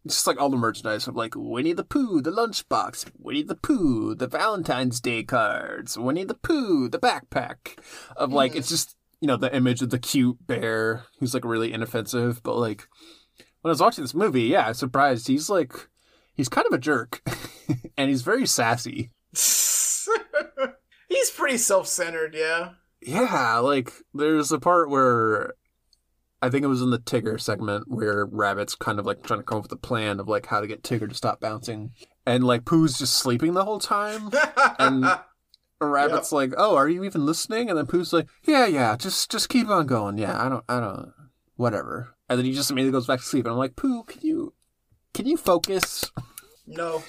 just 0.07 0.27
like 0.27 0.41
all 0.41 0.51
the 0.51 0.57
merchandise 0.57 1.07
of 1.07 1.17
like 1.17 1.35
Winnie 1.35 1.73
the 1.73 1.85
Pooh, 1.85 2.21
the 2.21 2.31
lunchbox, 2.31 3.13
Winnie 3.19 3.43
the 3.43 3.55
Pooh, 3.55 4.15
the 4.15 4.27
Valentine's 4.27 5.01
Day 5.01 5.23
cards, 5.23 5.97
Winnie 5.97 6.25
the 6.25 6.35
Pooh, 6.35 6.89
the 6.89 6.99
backpack. 6.99 7.79
Of 8.17 8.33
like, 8.33 8.55
it's 8.55 8.69
just 8.69 8.97
you 9.21 9.29
know 9.29 9.37
the 9.37 9.55
image 9.55 9.81
of 9.81 9.91
the 9.91 9.99
cute 9.99 10.47
bear 10.47 11.05
who's 11.19 11.33
like 11.33 11.45
really 11.45 11.73
inoffensive. 11.73 12.43
But 12.43 12.57
like 12.57 12.89
when 13.63 13.71
I 13.71 13.73
was 13.73 13.81
watching 13.81 14.05
this 14.05 14.15
movie, 14.15 14.43
yeah, 14.43 14.67
I 14.67 14.69
was 14.69 14.79
surprised. 14.79 15.27
He's 15.29 15.49
like 15.49 15.89
he's 16.35 16.49
kind 16.49 16.67
of 16.67 16.73
a 16.73 16.79
jerk, 16.79 17.23
and 17.97 18.11
he's 18.11 18.23
very 18.23 18.47
sassy. 18.47 19.11
He's 21.09 21.31
pretty 21.31 21.59
self-centered, 21.59 22.35
yeah. 22.35 22.71
Yeah, 23.03 23.59
like 23.59 23.93
there's 24.15 24.51
a 24.51 24.59
part 24.59 24.89
where 24.89 25.53
I 26.41 26.49
think 26.49 26.65
it 26.65 26.69
was 26.69 26.83
in 26.83 26.91
the 26.91 26.99
Tigger 26.99 27.41
segment 27.41 27.85
where 27.87 28.27
Rabbit's 28.27 28.75
kind 28.75 28.99
of 28.99 29.07
like 29.07 29.23
trying 29.23 29.41
to 29.41 29.45
come 29.45 29.59
up 29.59 29.65
with 29.65 29.73
a 29.73 29.77
plan 29.77 30.19
of 30.19 30.29
like 30.29 30.47
how 30.47 30.61
to 30.61 30.67
get 30.67 30.83
Tigger 30.83 31.09
to 31.09 31.15
stop 31.15 31.39
bouncing. 31.39 31.93
And 32.27 32.45
like 32.45 32.65
Pooh's 32.65 32.99
just 32.99 33.15
sleeping 33.15 33.55
the 33.55 33.65
whole 33.65 33.79
time. 33.79 34.31
And 34.79 35.05
Rabbit's 35.81 36.33
like, 36.33 36.55
"Oh, 36.57 36.77
are 36.77 36.89
you 36.89 37.05
even 37.05 37.27
listening?" 37.27 37.69
And 37.69 37.79
then 37.79 37.87
Pooh's 37.87 38.13
like, 38.13 38.29
"Yeah, 38.45 38.67
yeah, 38.67 38.97
just 38.97 39.31
just 39.31 39.49
keep 39.49 39.69
on 39.69 39.87
going. 39.87 40.19
Yeah, 40.19 40.41
I 40.41 40.49
don't 40.49 40.65
I 40.69 40.81
don't 40.81 41.13
whatever." 41.57 42.15
And 42.33 42.39
then 42.39 42.47
he 42.47 42.53
just 42.55 42.71
immediately 42.71 42.97
goes 42.97 43.07
back 43.07 43.21
to 43.21 43.25
sleep. 43.27 43.45
And 43.45 43.53
I'm 43.53 43.59
like, 43.59 43.77
"Pooh, 43.77 44.05
can 44.05 44.21
you 44.23 44.55
can 45.13 45.27
you 45.27 45.37
focus?" 45.37 46.11
no, 46.67 47.03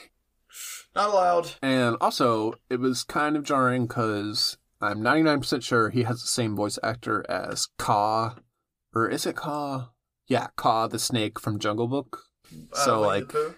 not 0.96 1.10
allowed. 1.12 1.52
And 1.62 1.96
also, 2.02 2.54
it 2.70 2.80
was 2.80 3.04
kind 3.04 3.38
of 3.38 3.44
jarring 3.44 3.88
because 3.88 4.58
I'm 4.82 5.00
99% 5.00 5.64
sure 5.64 5.90
he 5.92 6.04
has 6.04 6.22
the 6.22 6.28
same 6.28 6.56
voice 6.58 6.78
actor 6.84 7.26
as 7.30 7.68
Kaa, 7.78 8.36
or 8.94 9.10
is 9.10 9.26
it 9.26 9.38
Kaa? 9.38 9.92
Yeah, 10.28 10.48
Kaa 10.58 10.88
the 10.88 11.00
snake 11.00 11.40
from 11.40 11.58
Jungle 11.58 11.88
Book. 11.88 12.24
Uh, 12.74 12.84
So, 12.86 13.00
like- 13.02 13.30
Pooh. 13.30 13.56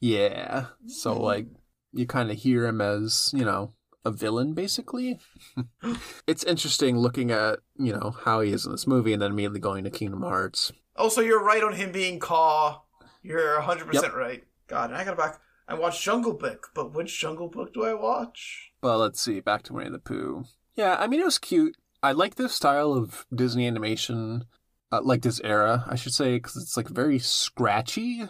Yeah, 0.00 0.66
so 0.86 1.14
like 1.18 1.46
you 1.92 2.06
kind 2.06 2.30
of 2.30 2.36
hear 2.36 2.66
him 2.66 2.82
as 2.82 3.30
you 3.34 3.42
know 3.44 3.72
a 4.04 4.10
villain 4.10 4.52
basically. 4.52 5.18
it's 6.26 6.44
interesting 6.44 6.98
looking 6.98 7.30
at 7.30 7.60
you 7.78 7.92
know 7.94 8.14
how 8.24 8.40
he 8.42 8.52
is 8.52 8.66
in 8.66 8.72
this 8.72 8.86
movie 8.86 9.14
and 9.14 9.22
then 9.22 9.30
immediately 9.30 9.60
going 9.60 9.82
to 9.84 9.90
Kingdom 9.90 10.20
Hearts. 10.20 10.72
Also, 10.96 11.20
you're 11.20 11.42
right 11.42 11.62
on 11.62 11.74
him 11.74 11.92
being 11.92 12.18
Kaa. 12.18 12.82
You're 13.22 13.60
100% 13.60 14.14
right. 14.14 14.44
God, 14.66 14.90
and 14.90 14.98
I 14.98 15.04
gotta 15.04 15.16
back. 15.16 15.40
I 15.66 15.74
watched 15.74 16.02
Jungle 16.02 16.34
Book, 16.34 16.68
but 16.74 16.92
which 16.94 17.18
Jungle 17.18 17.48
Book 17.48 17.72
do 17.72 17.84
I 17.84 17.94
watch? 17.94 18.70
Well, 18.82 18.98
let's 18.98 19.20
see, 19.20 19.40
back 19.40 19.62
to 19.64 19.72
Winnie 19.72 19.90
the 19.90 19.98
Pooh. 19.98 20.44
Yeah, 20.74 20.96
I 20.98 21.06
mean 21.06 21.20
it 21.20 21.24
was 21.24 21.38
cute. 21.38 21.76
I 22.02 22.12
like 22.12 22.34
this 22.34 22.54
style 22.54 22.92
of 22.92 23.26
Disney 23.34 23.66
animation, 23.66 24.44
uh, 24.92 25.00
like 25.02 25.22
this 25.22 25.40
era, 25.42 25.84
I 25.88 25.96
should 25.96 26.12
say, 26.12 26.36
because 26.36 26.56
it's 26.56 26.76
like 26.76 26.88
very 26.88 27.18
scratchy. 27.18 28.24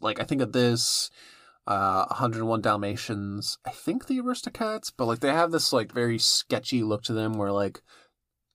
Like 0.00 0.20
I 0.20 0.24
think 0.24 0.40
of 0.40 0.52
this, 0.52 1.10
uh, 1.66 2.06
101 2.06 2.60
Dalmatians. 2.60 3.58
I 3.66 3.70
think 3.70 4.06
the 4.06 4.18
Aristocats, 4.20 4.92
but 4.96 5.06
like 5.06 5.20
they 5.20 5.32
have 5.32 5.50
this 5.50 5.72
like 5.72 5.92
very 5.92 6.18
sketchy 6.18 6.82
look 6.82 7.02
to 7.04 7.12
them, 7.12 7.32
where 7.34 7.52
like 7.52 7.82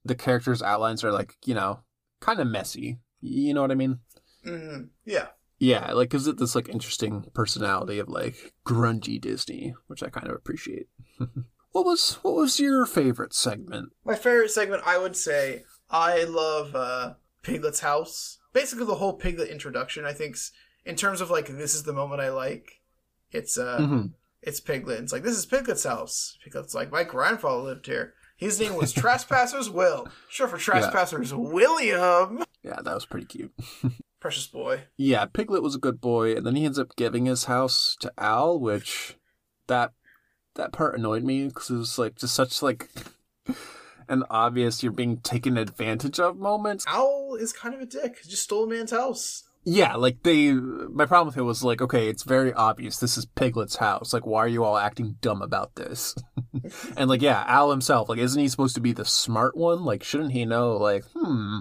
the 0.06 0.16
characters' 0.16 0.62
outlines 0.62 1.04
are 1.04 1.12
like 1.12 1.36
you 1.46 1.54
know 1.54 1.82
kind 2.22 2.40
of 2.40 2.48
messy. 2.48 3.00
You 3.22 3.54
know 3.54 3.62
what 3.62 3.72
I 3.72 3.76
mean? 3.76 4.00
Mm, 4.46 4.90
yeah. 5.06 5.28
Yeah, 5.60 5.92
like 5.94 6.10
gives 6.12 6.28
it 6.28 6.38
this 6.38 6.54
like 6.56 6.70
interesting 6.70 7.26
personality 7.34 7.98
of 8.00 8.08
like 8.10 8.54
grungy 8.66 9.20
Disney, 9.20 9.74
which 9.88 10.04
I 10.04 10.10
kind 10.10 10.28
of 10.28 10.36
appreciate. 10.36 10.88
what 11.72 11.86
was 11.86 12.20
what 12.22 12.36
was 12.36 12.60
your 12.60 12.86
favorite 12.86 13.34
segment? 13.34 13.90
My 14.06 14.16
favorite 14.16 14.52
segment, 14.52 14.84
I 14.86 14.98
would 15.00 15.16
say, 15.16 15.64
I 15.90 16.26
love 16.26 16.76
uh, 16.76 17.14
Piglet's 17.42 17.80
house. 17.80 18.38
Basically, 18.54 18.86
the 18.86 18.96
whole 18.96 19.14
Piglet 19.14 19.50
introduction. 19.50 20.06
I 20.06 20.14
think, 20.14 20.38
in 20.86 20.96
terms 20.96 21.22
of 21.22 21.32
like, 21.32 21.48
this 21.48 21.74
is 21.74 21.84
the 21.84 21.94
moment 21.94 22.22
I 22.22 22.30
like. 22.30 22.82
It's 23.32 23.58
uh, 23.58 23.80
Mhm. 23.80 24.12
it's 24.44 24.60
Piglet. 24.60 25.00
It's 25.02 25.12
like 25.12 25.24
this 25.24 25.38
is 25.38 25.46
Piglet's 25.48 25.84
house. 25.84 26.38
Piglet's 26.44 26.76
like 26.76 26.92
my 26.92 27.04
grandfather 27.04 27.64
lived 27.64 27.88
here. 27.88 28.14
His 28.38 28.60
name 28.60 28.76
was 28.76 28.94
Trespassers 28.94 29.68
Will. 29.68 30.08
Sure 30.30 30.48
for 30.48 30.60
Trespassers 30.60 31.34
William. 31.34 32.44
Yeah, 32.64 32.80
that 32.84 32.94
was 32.94 33.06
pretty 33.06 33.26
cute. 33.26 33.52
Precious 34.20 34.46
boy. 34.46 34.84
Yeah, 34.96 35.26
Piglet 35.26 35.64
was 35.64 35.74
a 35.74 35.80
good 35.80 36.00
boy, 36.00 36.36
and 36.36 36.46
then 36.46 36.56
he 36.56 36.64
ends 36.66 36.78
up 36.78 36.96
giving 36.96 37.26
his 37.26 37.46
house 37.46 37.98
to 38.00 38.12
Owl, 38.18 38.60
which 38.60 39.16
that 39.66 39.94
that 40.54 40.72
part 40.72 40.98
annoyed 40.98 41.24
me 41.24 41.48
because 41.48 41.70
it 41.72 41.78
was 41.78 41.98
like 41.98 42.18
just 42.18 42.36
such 42.36 42.62
like 42.62 42.90
an 44.08 44.24
obvious 44.30 44.84
you're 44.84 44.92
being 44.92 45.18
taken 45.18 45.58
advantage 45.58 46.20
of 46.20 46.38
moment. 46.38 46.84
Owl 46.88 47.36
is 47.40 47.54
kind 47.54 47.74
of 47.74 47.82
a 47.82 47.86
dick. 47.86 48.20
He 48.24 48.30
just 48.30 48.44
stole 48.44 48.66
a 48.66 48.68
man's 48.68 48.92
house. 48.92 49.46
Yeah, 49.64 49.96
like 49.96 50.22
they. 50.24 50.52
My 50.54 51.08
problem 51.08 51.28
with 51.28 51.38
it 51.38 51.42
was 51.42 51.64
like, 51.64 51.82
okay, 51.82 52.08
it's 52.08 52.24
very 52.24 52.54
obvious 52.54 52.98
this 52.98 53.18
is 53.18 53.26
Piglet's 53.26 53.78
house. 53.78 54.14
Like, 54.14 54.26
why 54.26 54.40
are 54.40 54.48
you 54.48 54.64
all 54.64 54.78
acting 54.78 55.18
dumb 55.22 55.42
about 55.42 55.76
this? 55.76 56.16
and 56.98 57.10
like, 57.10 57.22
yeah, 57.22 57.44
Owl 57.48 57.72
himself, 57.72 58.10
like, 58.10 58.20
isn't 58.20 58.40
he 58.42 58.48
supposed 58.48 58.76
to 58.76 58.82
be 58.82 58.94
the 58.94 59.06
smart 59.06 59.56
one? 59.56 59.84
Like, 59.86 60.04
shouldn't 60.04 60.32
he 60.32 60.46
know? 60.46 60.78
Like, 60.78 61.04
hmm, 61.16 61.60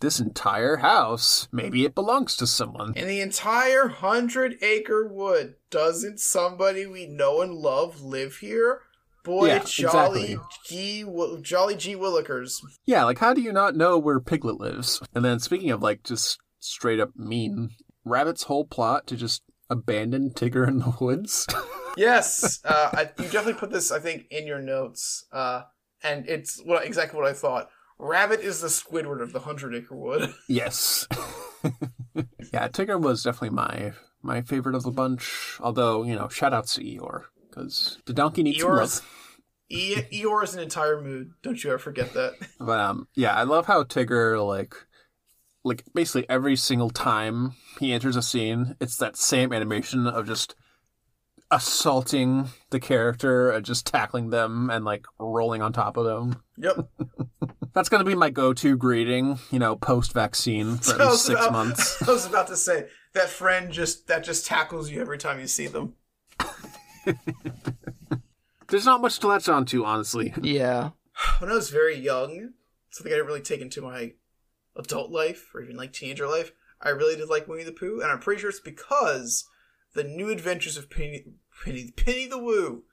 this 0.00 0.20
entire 0.20 0.78
house, 0.78 1.48
maybe 1.52 1.84
it 1.84 1.94
belongs 1.94 2.36
to 2.36 2.46
someone. 2.46 2.92
And 2.96 3.08
the 3.08 3.20
entire 3.20 3.88
hundred 3.88 4.56
acre 4.62 5.06
wood, 5.06 5.54
doesn't 5.70 6.20
somebody 6.20 6.86
we 6.86 7.06
know 7.06 7.40
and 7.40 7.54
love 7.54 8.02
live 8.02 8.36
here? 8.36 8.80
Boy, 9.24 9.46
Yeah, 9.46 9.58
jolly 9.64 10.32
exactly. 10.32 10.38
G, 10.66 11.04
jolly 11.42 11.76
G 11.76 11.94
Willikers. 11.94 12.56
Yeah, 12.84 13.04
like, 13.04 13.18
how 13.18 13.32
do 13.32 13.40
you 13.40 13.52
not 13.52 13.76
know 13.76 13.96
where 13.96 14.18
Piglet 14.18 14.58
lives? 14.58 15.00
And 15.14 15.24
then, 15.24 15.38
speaking 15.38 15.70
of 15.70 15.80
like 15.80 16.02
just 16.02 16.38
straight 16.58 16.98
up 16.98 17.10
mean, 17.16 17.70
Rabbit's 18.04 18.44
whole 18.44 18.64
plot 18.64 19.06
to 19.06 19.16
just 19.16 19.42
abandon 19.72 20.30
Tigger 20.30 20.66
in 20.68 20.78
the 20.78 20.94
woods. 21.00 21.46
Yes, 21.94 22.60
uh, 22.64 22.88
I, 22.94 23.02
you 23.22 23.28
definitely 23.28 23.52
put 23.52 23.70
this, 23.70 23.92
I 23.92 23.98
think, 23.98 24.24
in 24.30 24.46
your 24.46 24.60
notes, 24.62 25.26
uh, 25.30 25.64
and 26.02 26.26
it's 26.26 26.58
what 26.64 26.86
exactly 26.86 27.20
what 27.20 27.28
I 27.28 27.34
thought. 27.34 27.68
Rabbit 27.98 28.40
is 28.40 28.62
the 28.62 28.68
Squidward 28.68 29.20
of 29.20 29.34
the 29.34 29.40
hundred 29.40 29.74
acre 29.74 29.94
wood. 29.94 30.32
Yes. 30.48 31.06
yeah, 32.50 32.68
Tigger 32.68 32.98
was 32.98 33.22
definitely 33.22 33.50
my 33.50 33.92
my 34.22 34.40
favorite 34.40 34.74
of 34.74 34.84
the 34.84 34.90
bunch. 34.90 35.58
Although 35.60 36.04
you 36.04 36.14
know, 36.14 36.28
shout 36.28 36.54
outs 36.54 36.76
to 36.76 36.80
Eeyore 36.82 37.24
because 37.50 37.98
the 38.06 38.14
donkey 38.14 38.42
needs 38.42 38.60
some 38.62 38.70
love. 38.74 39.06
e- 39.68 39.96
Eeyore 40.14 40.44
is 40.44 40.54
an 40.54 40.62
entire 40.62 40.98
mood. 41.02 41.32
Don't 41.42 41.62
you 41.62 41.68
ever 41.72 41.78
forget 41.78 42.14
that. 42.14 42.32
But 42.58 42.80
um, 42.80 43.06
yeah, 43.14 43.34
I 43.34 43.42
love 43.42 43.66
how 43.66 43.84
Tigger 43.84 44.42
like 44.46 44.74
like 45.64 45.84
basically 45.94 46.28
every 46.28 46.56
single 46.56 46.90
time 46.90 47.54
he 47.78 47.92
enters 47.92 48.16
a 48.16 48.22
scene, 48.22 48.76
it's 48.80 48.96
that 48.96 49.16
same 49.16 49.52
animation 49.52 50.06
of 50.06 50.26
just 50.26 50.54
assaulting 51.50 52.48
the 52.70 52.80
character 52.80 53.50
and 53.50 53.64
just 53.64 53.86
tackling 53.86 54.30
them 54.30 54.70
and 54.70 54.84
like 54.84 55.04
rolling 55.18 55.60
on 55.62 55.72
top 55.72 55.96
of 55.96 56.04
them. 56.04 56.42
Yep. 56.56 56.88
That's 57.74 57.88
gonna 57.88 58.04
be 58.04 58.14
my 58.14 58.30
go-to 58.30 58.76
greeting, 58.76 59.38
you 59.50 59.58
know, 59.58 59.76
post-vaccine 59.76 60.76
for 60.78 60.94
at 60.94 61.00
I 61.00 61.10
least 61.10 61.26
six 61.26 61.40
about- 61.40 61.52
months. 61.52 62.02
I 62.08 62.12
was 62.12 62.26
about 62.26 62.46
to 62.48 62.56
say 62.56 62.88
that 63.14 63.28
friend 63.28 63.70
just 63.72 64.06
that 64.08 64.24
just 64.24 64.46
tackles 64.46 64.90
you 64.90 65.00
every 65.00 65.18
time 65.18 65.40
you 65.40 65.46
see 65.46 65.66
them. 65.68 65.94
There's 68.68 68.86
not 68.86 69.02
much 69.02 69.18
to 69.20 69.26
latch 69.26 69.48
on 69.48 69.66
to, 69.66 69.84
honestly. 69.84 70.32
Yeah. 70.40 70.90
when 71.38 71.50
I 71.50 71.54
was 71.54 71.70
very 71.70 71.96
young, 71.98 72.52
something 72.90 73.12
I 73.12 73.16
didn't 73.16 73.26
really 73.26 73.42
take 73.42 73.60
into 73.60 73.82
my 73.82 74.12
adult 74.76 75.10
life 75.10 75.50
or 75.54 75.62
even 75.62 75.76
like 75.76 75.92
teenager 75.92 76.26
life, 76.26 76.52
I 76.80 76.90
really 76.90 77.16
did 77.16 77.28
like 77.28 77.46
Winnie 77.48 77.62
the 77.64 77.72
Pooh, 77.72 78.00
and 78.02 78.10
I'm 78.10 78.18
pretty 78.20 78.40
sure 78.40 78.50
it's 78.50 78.60
because 78.60 79.48
the 79.94 80.04
New 80.04 80.30
Adventures 80.30 80.76
of 80.76 80.90
Penny, 80.90 81.24
Penny, 81.64 81.92
Penny 81.96 82.26
the 82.26 82.38
Woo, 82.38 82.84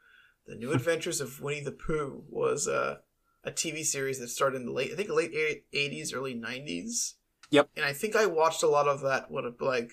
the 0.46 0.56
New 0.56 0.72
Adventures 0.74 1.22
of 1.22 1.42
Winnie 1.42 1.64
the 1.64 1.72
Pooh 1.72 2.24
was 2.30 2.68
uh, 2.68 2.98
a 3.44 3.52
TV 3.52 3.84
series 3.84 4.20
that 4.20 4.28
started 4.30 4.58
in 4.58 4.66
the 4.66 4.72
late, 4.72 4.92
I 4.92 4.96
think 4.96 5.10
late 5.10 5.34
80s, 5.74 6.14
early 6.16 6.36
90s. 6.36 7.14
Yep. 7.52 7.70
And 7.76 7.86
I 7.86 7.94
think 7.94 8.16
I 8.16 8.26
watched 8.28 8.62
a 8.62 8.68
lot 8.68 8.88
of 8.88 9.02
that. 9.02 9.32
Would 9.32 9.44
have 9.46 9.60
like, 9.60 9.90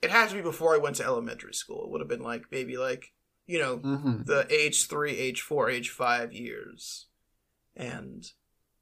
it 0.00 0.10
had 0.10 0.28
to 0.28 0.34
be 0.36 0.42
before 0.42 0.74
I 0.74 0.78
went 0.78 0.96
to 0.96 1.04
elementary 1.04 1.54
school. 1.54 1.84
It 1.84 1.90
would 1.90 2.00
have 2.00 2.08
been 2.08 2.22
like 2.22 2.44
maybe 2.52 2.76
like 2.76 3.12
you 3.46 3.58
know 3.58 3.78
Mm-hmm. 3.78 4.22
the 4.24 4.46
age 4.48 4.86
three, 4.86 5.18
age 5.18 5.40
four, 5.40 5.68
age 5.68 5.90
five 5.90 6.32
years. 6.32 7.06
And 7.74 8.24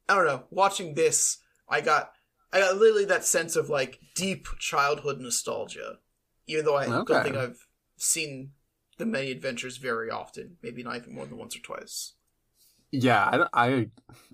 I 0.09 0.15
don't 0.17 0.27
know, 0.27 0.45
watching 0.51 0.95
this, 0.95 1.39
I 1.69 1.81
got 1.81 2.13
I 2.53 2.61
got 2.61 2.77
literally 2.77 3.05
that 3.07 3.25
sense 3.25 3.57
of 3.57 3.69
like 3.71 3.99
deep 4.15 4.47
childhood 4.59 5.21
nostalgia. 5.21 5.99
Even 6.47 6.65
though 6.65 6.77
I 6.77 6.87
Okay. 6.87 7.13
don't 7.15 7.23
think 7.23 7.37
I've 7.37 7.67
seen 7.97 8.53
the 8.99 9.07
many 9.07 9.31
adventures 9.31 9.77
very 9.79 10.11
often, 10.11 10.57
maybe 10.63 10.83
not 10.83 10.97
even 10.97 11.15
more 11.15 11.27
than 11.27 11.39
once 11.39 11.57
or 11.57 11.61
twice. 11.61 12.15
Yeah, 12.91 13.27
I, 13.33 13.39
don't- 13.39 13.51
I, 13.55 13.89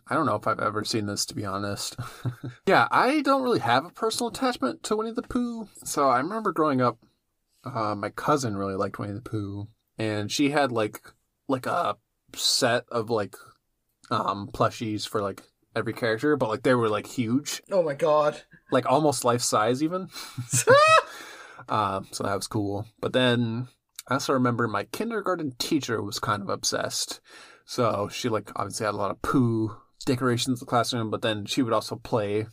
I 0.09 0.15
don't 0.15 0.27
know 0.27 0.35
if 0.35 0.47
I've 0.49 0.59
ever 0.59 0.83
seen 0.85 1.07
this, 1.07 1.25
to 1.27 1.35
be 1.35 1.45
honest. 1.45 1.95
yeah, 2.67 2.89
I 2.91 3.21
don't 3.23 3.43
really 3.43 3.61
have 3.61 3.85
a 3.85 3.91
personal 3.91 4.31
attachment 4.31 4.83
to 4.85 4.97
Winnie 4.97 5.13
the 5.13 5.23
Pooh. 5.23 5.69
So 5.85 6.09
I 6.09 6.19
remember 6.19 6.51
growing 6.51 6.81
up, 6.81 6.99
uh, 7.65 7.95
my 7.95 8.09
cousin 8.11 8.57
really 8.57 8.75
liked 8.75 8.99
Winnie 8.99 9.13
the 9.13 9.21
Pooh, 9.21 9.69
and 9.97 10.33
she 10.33 10.51
had 10.51 10.73
like, 10.73 11.01
like 11.47 11.67
a 11.67 11.97
set 12.35 12.85
of 12.91 13.11
like, 13.11 13.37
um, 14.11 14.49
plushies 14.53 15.07
for 15.07 15.21
like 15.23 15.43
every 15.77 15.93
character, 15.93 16.37
but 16.37 16.49
like 16.49 16.63
they 16.63 16.75
were 16.75 16.89
like 16.89 17.07
huge, 17.07 17.63
Oh 17.71 17.83
my 17.83 17.95
god. 17.95 18.43
like 18.71 18.87
almost 18.87 19.25
life 19.25 19.43
size 19.43 19.83
even. 19.83 20.09
Um, 21.69 22.07
so 22.13 22.25
that 22.25 22.35
was 22.35 22.47
cool. 22.47 22.87
But 23.01 23.13
then 23.13 23.69
I 24.07 24.15
also 24.15 24.33
remember 24.33 24.67
my 24.69 24.85
kindergarten 24.85 25.53
teacher 25.59 26.03
was 26.03 26.19
kind 26.19 26.41
of 26.43 26.49
obsessed. 26.49 27.21
So 27.67 28.09
she 28.11 28.31
like 28.31 28.51
obviously 28.57 28.87
had 28.87 28.95
a 28.95 28.97
lot 28.97 29.11
of 29.11 29.21
Pooh 29.21 29.77
decorations 30.07 30.61
in 30.61 30.65
the 30.65 30.71
classroom, 30.71 31.11
but 31.11 31.21
then 31.21 31.45
she 31.45 31.61
would 31.63 31.75
also 31.75 31.97
play 31.97 32.47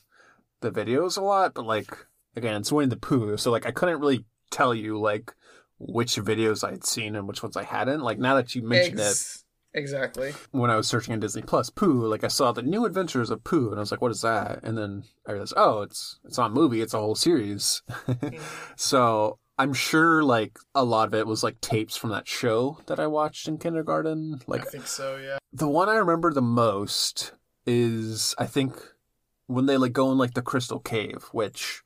the 0.60 0.70
videos 0.72 1.18
a 1.18 1.22
lot. 1.22 1.54
But 1.54 1.66
like 1.66 1.96
again, 2.36 2.56
it's 2.56 2.72
Winnie 2.74 2.90
the 2.90 2.98
Pooh, 2.98 3.38
so 3.38 3.52
like 3.52 3.66
I 3.66 3.72
couldn't 3.72 4.02
really 4.02 4.26
tell 4.52 4.74
you 4.74 5.00
like 5.00 5.34
which 5.80 6.16
videos 6.18 6.68
I'd 6.68 6.84
seen 6.84 7.16
and 7.16 7.26
which 7.28 7.42
ones 7.42 7.56
I 7.56 7.64
hadn't. 7.64 8.02
Like 8.02 8.20
now 8.20 8.36
that 8.36 8.54
you 8.54 8.64
mentioned 8.68 9.00
it, 9.00 9.04
Ex- 9.04 9.45
Exactly. 9.76 10.34
when 10.52 10.72
I 10.72 10.76
was 10.78 10.88
searching 10.88 11.14
on 11.14 11.20
Disney 11.20 11.42
Plus, 11.44 11.70
Pooh, 11.70 12.08
like 12.08 12.24
I 12.24 12.30
saw 12.30 12.52
the 12.52 12.62
new 12.64 12.86
adventures 12.86 13.30
of 13.30 13.44
Pooh, 13.44 13.70
and 13.70 13.76
I 13.76 13.82
was 13.82 13.92
like, 13.92 14.02
"What 14.02 14.12
is 14.12 14.22
that?" 14.22 14.62
And 14.64 14.78
then 14.78 15.04
I 15.28 15.34
realized, 15.34 15.54
oh, 15.58 15.82
it's 15.82 16.20
it's 16.26 16.38
not 16.38 16.52
a 16.52 16.54
movie; 16.54 16.82
it's 16.82 16.94
a 16.94 17.00
whole 17.00 17.16
series. 17.16 17.82
so 18.76 19.38
I'm 19.58 19.74
sure 19.74 20.24
like 20.24 20.58
a 20.74 20.84
lot 20.84 21.08
of 21.08 21.14
it 21.14 21.28
was 21.28 21.44
like 21.44 21.62
tapes 21.62 21.96
from 21.96 22.10
that 22.12 22.28
show 22.28 22.80
that 22.88 23.00
I 23.00 23.08
watched 23.08 23.48
in 23.48 23.58
kindergarten. 23.58 24.42
Like 24.48 24.62
I 24.62 24.66
think 24.66 24.88
so, 24.88 25.18
yeah. 25.18 25.38
the 25.54 25.68
one 25.68 25.90
I 25.90 25.96
remember 25.96 26.34
the 26.34 26.42
most 26.42 27.34
is 27.66 28.36
I 28.38 28.46
think 28.46 28.74
when 29.48 29.66
they 29.66 29.78
like 29.78 29.94
go 29.94 30.12
in 30.12 30.18
like 30.18 30.34
the 30.34 30.42
Crystal 30.42 30.80
Cave, 30.80 31.26
which 31.32 31.82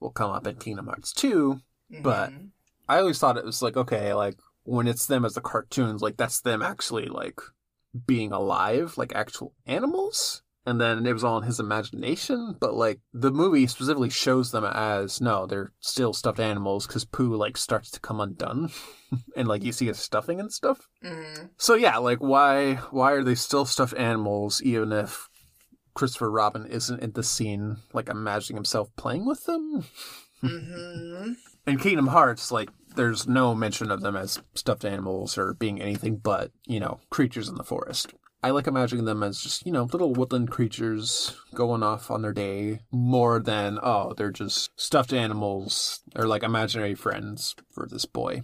will 0.00 0.10
come 0.10 0.30
up 0.30 0.46
in 0.46 0.56
Kingdom 0.56 0.86
Hearts 0.86 1.12
2. 1.12 1.60
But- 2.02 2.30
Mhm. 2.30 2.48
I 2.86 2.98
always 2.98 3.18
thought 3.18 3.38
it 3.38 3.44
was 3.46 3.62
like 3.62 3.78
okay, 3.78 4.12
like 4.12 4.36
when 4.64 4.86
it's 4.88 5.06
them 5.06 5.24
as 5.24 5.34
the 5.34 5.40
cartoons, 5.40 6.02
like 6.02 6.16
that's 6.16 6.40
them 6.40 6.60
actually 6.62 7.06
like 7.06 7.40
being 8.06 8.32
alive, 8.32 8.98
like 8.98 9.14
actual 9.14 9.54
animals. 9.66 10.42
And 10.66 10.80
then 10.80 11.04
it 11.04 11.12
was 11.12 11.22
all 11.22 11.36
in 11.36 11.44
his 11.44 11.60
imagination, 11.60 12.56
but 12.58 12.72
like 12.72 13.00
the 13.12 13.30
movie 13.30 13.66
specifically 13.66 14.08
shows 14.08 14.50
them 14.50 14.64
as 14.64 15.20
no, 15.20 15.44
they're 15.46 15.72
still 15.80 16.14
stuffed 16.14 16.40
animals 16.40 16.86
because 16.86 17.04
Pooh 17.04 17.36
like 17.36 17.58
starts 17.58 17.90
to 17.90 18.00
come 18.00 18.18
undone, 18.18 18.70
and 19.36 19.46
like 19.46 19.62
you 19.62 19.72
see 19.72 19.86
his 19.86 19.98
stuffing 19.98 20.40
and 20.40 20.50
stuff. 20.50 20.88
Mhm. 21.04 21.50
So 21.58 21.74
yeah, 21.74 21.98
like 21.98 22.20
why 22.20 22.76
why 22.90 23.12
are 23.12 23.22
they 23.22 23.34
still 23.34 23.66
stuffed 23.66 23.92
animals 23.98 24.62
even 24.62 24.90
if 24.90 25.28
Christopher 25.92 26.30
Robin 26.30 26.64
isn't 26.64 27.02
in 27.02 27.12
the 27.12 27.22
scene, 27.22 27.76
like 27.92 28.08
imagining 28.08 28.56
himself 28.56 28.88
playing 28.96 29.26
with 29.26 29.44
them? 29.44 29.84
Mhm. 30.42 31.36
in 31.66 31.78
Kingdom 31.78 32.06
Hearts, 32.08 32.50
like 32.52 32.68
there's 32.94 33.26
no 33.26 33.54
mention 33.54 33.90
of 33.90 34.00
them 34.00 34.16
as 34.16 34.40
stuffed 34.54 34.84
animals 34.84 35.36
or 35.38 35.54
being 35.54 35.80
anything 35.80 36.16
but, 36.16 36.50
you 36.66 36.80
know, 36.80 37.00
creatures 37.10 37.48
in 37.48 37.56
the 37.56 37.64
forest. 37.64 38.14
I 38.42 38.50
like 38.50 38.66
imagining 38.66 39.06
them 39.06 39.22
as 39.22 39.40
just, 39.40 39.64
you 39.64 39.72
know, 39.72 39.84
little 39.84 40.12
woodland 40.12 40.50
creatures 40.50 41.34
going 41.54 41.82
off 41.82 42.10
on 42.10 42.20
their 42.20 42.34
day 42.34 42.80
more 42.92 43.40
than, 43.40 43.78
oh, 43.82 44.12
they're 44.16 44.30
just 44.30 44.68
stuffed 44.78 45.14
animals 45.14 46.02
or 46.14 46.26
like 46.26 46.42
imaginary 46.42 46.94
friends 46.94 47.54
for 47.72 47.86
this 47.86 48.04
boy. 48.04 48.42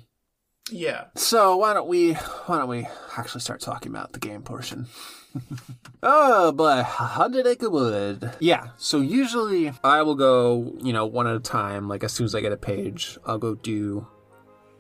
Yeah. 0.71 1.07
So 1.17 1.57
why 1.57 1.75
don't 1.75 1.89
we 1.89 2.15
why 2.15 2.59
don't 2.59 2.69
we 2.69 2.87
actually 3.17 3.41
start 3.41 3.61
talking 3.61 3.91
about 3.91 4.13
the 4.13 4.21
game 4.21 4.43
portion? 4.43 4.87
oh 6.03 6.53
boy, 6.53 6.83
Hundred 6.83 7.47
Acre 7.47 7.71
Wood. 7.71 8.33
Yeah. 8.41 8.69
So 8.77 9.01
usually 9.01 9.73
I 9.85 10.03
will 10.03 10.15
go, 10.15 10.77
you 10.81 10.93
know, 10.93 11.07
one 11.07 11.27
at 11.27 11.37
a 11.37 11.41
time. 11.41 11.89
Like 11.89 12.05
as 12.05 12.13
soon 12.13 12.25
as 12.25 12.35
I 12.35 12.41
get 12.41 12.53
a 12.53 12.57
page, 12.57 13.19
I'll 13.27 13.39
go 13.39 13.55
do 13.55 14.07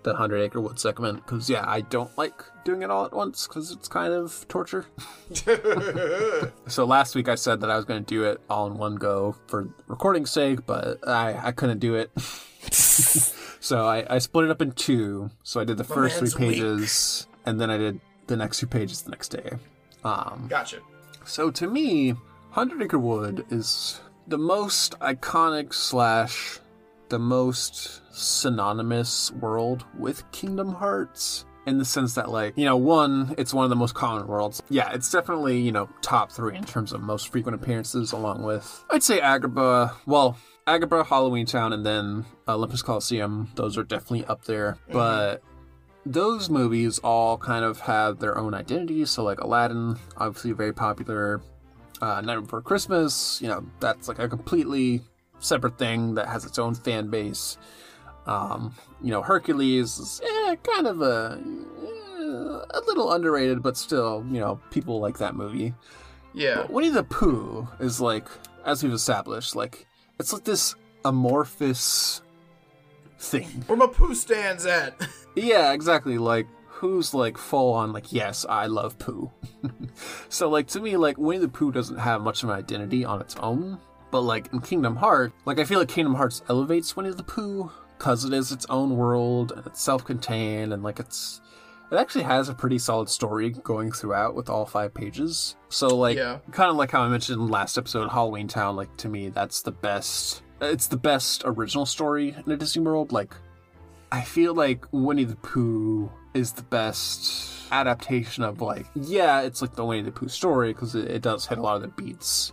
the 0.02 0.14
Hundred 0.14 0.40
Acre 0.42 0.60
Wood 0.60 0.78
segment 0.78 1.24
because 1.24 1.48
yeah, 1.50 1.64
I 1.66 1.82
don't 1.82 2.16
like 2.16 2.42
doing 2.64 2.82
it 2.82 2.90
all 2.90 3.04
at 3.04 3.12
once 3.12 3.46
because 3.46 3.70
it's 3.70 3.88
kind 3.88 4.12
of 4.12 4.46
torture. 4.48 4.86
so 6.66 6.84
last 6.84 7.14
week 7.14 7.28
I 7.28 7.34
said 7.34 7.60
that 7.60 7.70
I 7.70 7.76
was 7.76 7.84
going 7.84 8.04
to 8.04 8.06
do 8.06 8.24
it 8.24 8.40
all 8.48 8.66
in 8.66 8.78
one 8.78 8.96
go 8.96 9.36
for 9.46 9.68
recording's 9.86 10.30
sake, 10.30 10.66
but 10.66 11.06
I 11.06 11.48
I 11.48 11.52
couldn't 11.52 11.78
do 11.78 11.94
it. 11.94 12.10
so 12.20 13.86
I, 13.86 14.14
I 14.14 14.18
split 14.18 14.46
it 14.46 14.50
up 14.50 14.62
in 14.62 14.72
two. 14.72 15.30
So 15.42 15.60
I 15.60 15.64
did 15.64 15.76
the 15.76 15.84
first 15.84 16.16
three 16.16 16.22
man's 16.22 16.38
weak. 16.38 16.50
pages, 16.50 17.26
and 17.46 17.60
then 17.60 17.70
I 17.70 17.76
did 17.76 18.00
the 18.26 18.36
next 18.36 18.58
two 18.58 18.66
pages 18.66 19.02
the 19.02 19.10
next 19.10 19.28
day. 19.28 19.52
Um, 20.04 20.46
Gotcha. 20.48 20.78
so 21.24 21.50
to 21.50 21.66
me, 21.66 22.14
Hundred 22.52 22.82
Acre 22.82 22.98
Wood 22.98 23.44
is 23.50 24.00
the 24.26 24.38
most 24.38 24.98
iconic 25.00 25.74
slash 25.74 26.59
the 27.10 27.18
most 27.18 28.00
synonymous 28.16 29.30
world 29.32 29.84
with 29.98 30.28
Kingdom 30.32 30.72
Hearts. 30.72 31.44
In 31.66 31.76
the 31.76 31.84
sense 31.84 32.14
that, 32.14 32.30
like, 32.30 32.56
you 32.56 32.64
know, 32.64 32.78
one, 32.78 33.34
it's 33.36 33.52
one 33.52 33.64
of 33.64 33.70
the 33.70 33.76
most 33.76 33.94
common 33.94 34.26
worlds. 34.26 34.62
Yeah, 34.70 34.90
it's 34.92 35.12
definitely, 35.12 35.60
you 35.60 35.70
know, 35.70 35.90
top 36.00 36.32
three 36.32 36.56
in 36.56 36.64
terms 36.64 36.92
of 36.92 37.02
most 37.02 37.30
frequent 37.30 37.54
appearances, 37.54 38.12
along 38.12 38.42
with, 38.42 38.82
I'd 38.90 39.02
say 39.02 39.20
Agrabah. 39.20 39.92
Well, 40.06 40.38
Agrabah, 40.66 41.06
Halloween 41.06 41.44
Town, 41.44 41.74
and 41.74 41.84
then 41.84 42.24
Olympus 42.48 42.80
Coliseum. 42.80 43.50
Those 43.56 43.76
are 43.76 43.84
definitely 43.84 44.24
up 44.24 44.46
there. 44.46 44.78
But 44.90 45.42
those 46.06 46.48
movies 46.48 46.98
all 47.00 47.36
kind 47.36 47.64
of 47.64 47.80
have 47.80 48.20
their 48.20 48.38
own 48.38 48.54
identity. 48.54 49.04
So, 49.04 49.22
like 49.22 49.40
Aladdin, 49.40 49.96
obviously 50.16 50.52
very 50.52 50.72
popular. 50.72 51.42
Uh, 52.00 52.22
Night 52.22 52.40
Before 52.40 52.62
Christmas, 52.62 53.38
you 53.42 53.48
know, 53.48 53.66
that's 53.80 54.08
like 54.08 54.18
a 54.18 54.26
completely 54.26 55.02
separate 55.40 55.78
thing 55.78 56.14
that 56.14 56.28
has 56.28 56.44
its 56.44 56.58
own 56.58 56.74
fan 56.74 57.08
base. 57.08 57.58
Um, 58.26 58.74
you 59.02 59.10
know, 59.10 59.22
Hercules 59.22 59.98
is 59.98 60.20
eh, 60.24 60.56
kind 60.56 60.86
of 60.86 61.02
a 61.02 61.40
eh, 61.40 62.78
a 62.78 62.80
little 62.86 63.12
underrated, 63.12 63.62
but 63.62 63.76
still, 63.76 64.24
you 64.30 64.40
know, 64.40 64.60
people 64.70 65.00
like 65.00 65.18
that 65.18 65.34
movie. 65.34 65.74
Yeah. 66.32 66.66
Winnie 66.68 66.90
the 66.90 67.02
Pooh 67.02 67.66
is 67.80 68.00
like, 68.00 68.26
as 68.64 68.82
we've 68.82 68.92
established, 68.92 69.56
like 69.56 69.86
it's 70.18 70.32
like 70.32 70.44
this 70.44 70.74
amorphous 71.04 72.22
thing. 73.18 73.64
Where 73.66 73.78
my 73.78 73.86
poo 73.86 74.14
stands 74.14 74.66
at. 74.66 74.94
Yeah, 75.36 75.72
exactly. 75.72 76.18
Like, 76.18 76.48
who's 76.66 77.14
like 77.14 77.38
full 77.38 77.72
on, 77.74 77.92
like, 77.92 78.12
yes, 78.12 78.44
I 78.48 78.66
love 78.66 78.98
Pooh. 78.98 79.30
so, 80.28 80.50
like, 80.50 80.66
to 80.68 80.80
me, 80.80 80.96
like, 80.96 81.18
Winnie 81.18 81.38
the 81.38 81.48
Pooh 81.48 81.70
doesn't 81.70 81.98
have 81.98 82.20
much 82.20 82.42
of 82.42 82.48
an 82.48 82.56
identity 82.56 83.04
on 83.04 83.20
its 83.20 83.36
own. 83.36 83.78
But, 84.10 84.22
like, 84.22 84.52
in 84.52 84.60
Kingdom 84.60 84.96
Hearts, 84.96 85.32
like, 85.44 85.58
I 85.58 85.64
feel 85.64 85.78
like 85.78 85.88
Kingdom 85.88 86.14
Hearts 86.14 86.42
elevates 86.48 86.96
Winnie 86.96 87.10
the 87.12 87.22
Pooh 87.22 87.70
because 87.98 88.24
it 88.24 88.32
is 88.32 88.50
its 88.50 88.66
own 88.70 88.96
world 88.96 89.52
and 89.52 89.64
it's 89.66 89.80
self 89.80 90.04
contained 90.04 90.72
and, 90.72 90.82
like, 90.82 90.98
it's. 90.98 91.40
It 91.92 91.96
actually 91.96 92.22
has 92.22 92.48
a 92.48 92.54
pretty 92.54 92.78
solid 92.78 93.08
story 93.08 93.50
going 93.50 93.90
throughout 93.90 94.36
with 94.36 94.48
all 94.48 94.64
five 94.64 94.94
pages. 94.94 95.56
So, 95.70 95.88
like, 95.96 96.16
Yeah. 96.16 96.38
kind 96.52 96.70
of 96.70 96.76
like 96.76 96.92
how 96.92 97.00
I 97.02 97.08
mentioned 97.08 97.40
in 97.40 97.46
the 97.46 97.52
last 97.52 97.76
episode, 97.76 98.08
Halloween 98.10 98.46
Town, 98.46 98.76
like, 98.76 98.96
to 98.98 99.08
me, 99.08 99.28
that's 99.28 99.62
the 99.62 99.72
best. 99.72 100.42
It's 100.60 100.86
the 100.86 100.96
best 100.96 101.42
original 101.44 101.86
story 101.86 102.36
in 102.46 102.52
a 102.52 102.56
Disney 102.56 102.82
world. 102.84 103.10
Like, 103.10 103.34
I 104.12 104.22
feel 104.22 104.54
like 104.54 104.84
Winnie 104.92 105.24
the 105.24 105.34
Pooh 105.36 106.10
is 106.32 106.52
the 106.52 106.62
best 106.62 107.72
adaptation 107.72 108.44
of 108.44 108.60
like 108.60 108.86
yeah, 108.94 109.40
it's 109.42 109.60
like 109.62 109.74
the 109.74 109.84
Winnie 109.84 110.02
the 110.02 110.12
Pooh 110.12 110.28
story 110.28 110.72
because 110.72 110.94
it, 110.94 111.08
it 111.10 111.22
does 111.22 111.46
hit 111.46 111.58
a 111.58 111.62
lot 111.62 111.76
of 111.76 111.82
the 111.82 111.88
beats 111.88 112.52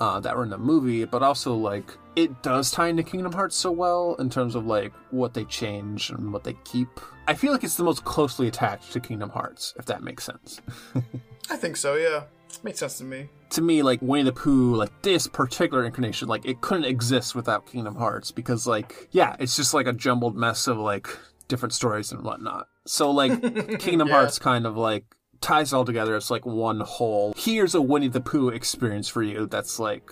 uh, 0.00 0.20
that 0.20 0.36
were 0.36 0.44
in 0.44 0.50
the 0.50 0.58
movie, 0.58 1.04
but 1.04 1.22
also 1.22 1.54
like 1.54 1.90
it 2.16 2.42
does 2.42 2.70
tie 2.70 2.88
into 2.88 3.02
Kingdom 3.02 3.32
Hearts 3.32 3.56
so 3.56 3.70
well 3.70 4.14
in 4.18 4.28
terms 4.30 4.54
of 4.54 4.66
like 4.66 4.92
what 5.10 5.34
they 5.34 5.44
change 5.44 6.10
and 6.10 6.32
what 6.32 6.44
they 6.44 6.54
keep. 6.64 6.88
I 7.26 7.34
feel 7.34 7.52
like 7.52 7.62
it's 7.64 7.76
the 7.76 7.84
most 7.84 8.04
closely 8.04 8.48
attached 8.48 8.92
to 8.92 9.00
Kingdom 9.00 9.30
Hearts, 9.30 9.74
if 9.78 9.84
that 9.86 10.02
makes 10.02 10.24
sense. 10.24 10.60
I 11.50 11.56
think 11.56 11.76
so, 11.76 11.94
yeah. 11.94 12.24
Makes 12.62 12.78
sense 12.80 12.98
to 12.98 13.04
me. 13.04 13.28
to 13.50 13.60
me, 13.60 13.82
like 13.82 14.00
Winnie 14.02 14.24
the 14.24 14.32
Pooh, 14.32 14.74
like 14.74 14.90
this 15.02 15.26
particular 15.26 15.84
incarnation, 15.84 16.26
like 16.28 16.44
it 16.46 16.60
couldn't 16.60 16.86
exist 16.86 17.34
without 17.34 17.66
Kingdom 17.66 17.94
Hearts 17.94 18.30
because, 18.32 18.66
like, 18.66 19.08
yeah, 19.12 19.36
it's 19.38 19.54
just 19.56 19.74
like 19.74 19.86
a 19.86 19.92
jumbled 19.92 20.34
mess 20.34 20.66
of 20.66 20.78
like 20.78 21.08
different 21.46 21.72
stories 21.74 22.10
and 22.10 22.22
whatnot. 22.22 22.66
So, 22.86 23.10
like, 23.10 23.32
Kingdom 23.78 24.08
Yeah. 24.08 24.14
Hearts 24.14 24.38
kind 24.38 24.66
of 24.66 24.76
like 24.76 25.04
ties 25.40 25.72
it 25.72 25.76
all 25.76 25.84
together. 25.84 26.16
It's 26.16 26.30
like 26.30 26.46
one 26.46 26.80
whole. 26.80 27.34
Here's 27.36 27.74
a 27.74 27.82
Winnie 27.82 28.08
the 28.08 28.20
Pooh 28.20 28.48
experience 28.48 29.08
for 29.08 29.22
you 29.22 29.46
that's 29.46 29.78
like 29.78 30.10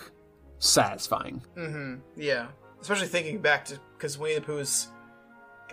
satisfying. 0.58 1.42
Mm-hmm. 1.56 1.96
Yeah. 2.16 2.48
Especially 2.80 3.08
thinking 3.08 3.40
back 3.40 3.64
to 3.66 3.80
because 3.96 4.18
Winnie 4.18 4.36
the 4.36 4.40
Pooh 4.40 4.58
is, 4.58 4.88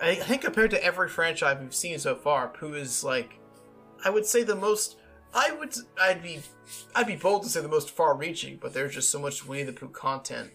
I 0.02 0.16
think 0.16 0.42
compared 0.42 0.72
to 0.72 0.84
every 0.84 1.10
franchise 1.10 1.58
we've 1.60 1.76
seen 1.76 2.00
so 2.00 2.16
far, 2.16 2.48
Pooh 2.48 2.74
is 2.74 3.04
like, 3.04 3.40
I 4.04 4.10
would 4.10 4.26
say 4.26 4.44
the 4.44 4.56
most. 4.56 4.98
I 5.36 5.52
would. 5.52 5.76
I'd 6.00 6.22
be. 6.22 6.42
I'd 6.96 7.08
be 7.08 7.16
bold 7.16 7.44
to 7.44 7.50
say 7.50 7.62
the 7.62 7.68
most 7.68 7.90
far-reaching, 7.90 8.58
but 8.62 8.74
there's 8.74 8.94
just 8.94 9.10
so 9.10 9.20
much 9.20 9.46
Winnie 9.46 9.64
the 9.64 9.74
Pooh 9.74 9.90
content. 9.90 10.52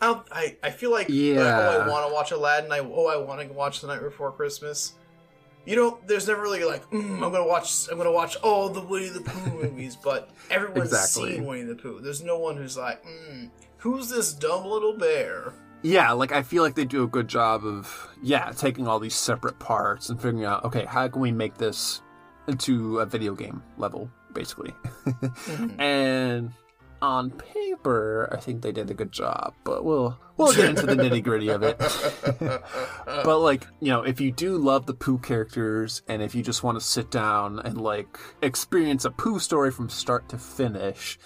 I 0.00 0.06
don't, 0.06 0.26
I, 0.30 0.56
I 0.62 0.70
feel 0.70 0.90
like, 0.90 1.08
like, 1.08 1.18
oh, 1.38 1.80
I 1.82 1.88
want 1.88 2.06
to 2.06 2.14
watch 2.14 2.30
Aladdin. 2.30 2.70
I 2.70 2.80
oh, 2.80 3.06
I 3.06 3.16
want 3.16 3.40
to 3.40 3.52
watch 3.52 3.80
The 3.80 3.86
Night 3.86 4.02
Before 4.02 4.30
Christmas. 4.30 4.94
You 5.66 5.76
know, 5.76 5.98
there's 6.06 6.28
never 6.28 6.40
really 6.42 6.64
like 6.64 6.88
mm, 6.90 7.14
I'm 7.14 7.18
gonna 7.32 7.46
watch. 7.46 7.88
I'm 7.90 7.98
gonna 7.98 8.12
watch 8.12 8.36
all 8.36 8.68
the 8.68 8.80
Winnie 8.80 9.08
the 9.08 9.20
Pooh 9.20 9.50
movies, 9.62 9.96
but 9.96 10.30
everyone's 10.48 10.92
Exactly. 10.92 11.34
seen 11.34 11.44
Winnie 11.44 11.64
the 11.64 11.74
Pooh. 11.74 12.00
There's 12.00 12.22
no 12.22 12.38
one 12.38 12.56
who's 12.56 12.76
like, 12.76 13.04
mm, 13.04 13.50
who's 13.78 14.08
this 14.08 14.32
dumb 14.32 14.64
little 14.64 14.96
bear? 14.96 15.52
Yeah, 15.82 16.12
like 16.12 16.32
I 16.32 16.42
feel 16.42 16.62
like 16.62 16.74
they 16.76 16.84
do 16.84 17.02
a 17.02 17.06
good 17.08 17.28
job 17.28 17.64
of 17.66 18.08
yeah 18.22 18.52
taking 18.56 18.86
all 18.88 18.98
these 19.00 19.14
separate 19.14 19.58
parts 19.58 20.08
and 20.08 20.20
figuring 20.20 20.44
out 20.44 20.64
okay 20.64 20.84
how 20.84 21.06
can 21.08 21.20
we 21.20 21.32
make 21.32 21.56
this 21.58 22.00
into 22.48 23.00
a 23.00 23.06
video 23.06 23.34
game 23.34 23.62
level 23.76 24.08
basically, 24.32 24.72
and 25.78 26.52
on 27.02 27.30
paper 27.30 28.28
I 28.32 28.36
think 28.38 28.62
they 28.62 28.72
did 28.72 28.90
a 28.90 28.94
good 28.94 29.12
job, 29.12 29.54
but 29.64 29.84
we'll 29.84 30.18
we'll 30.36 30.54
get 30.54 30.70
into 30.70 30.86
the 30.86 30.94
nitty 31.02 31.22
gritty 31.22 31.48
of 31.48 31.62
it. 31.62 31.78
but 33.24 33.38
like 33.38 33.66
you 33.80 33.88
know 33.88 34.02
if 34.02 34.20
you 34.20 34.32
do 34.32 34.58
love 34.58 34.86
the 34.86 34.94
Pooh 34.94 35.18
characters 35.18 36.02
and 36.08 36.22
if 36.22 36.34
you 36.34 36.42
just 36.42 36.62
want 36.62 36.78
to 36.78 36.84
sit 36.84 37.10
down 37.10 37.60
and 37.60 37.80
like 37.80 38.18
experience 38.42 39.04
a 39.04 39.10
Pooh 39.10 39.38
story 39.38 39.70
from 39.70 39.88
start 39.88 40.28
to 40.30 40.38
finish, 40.38 41.18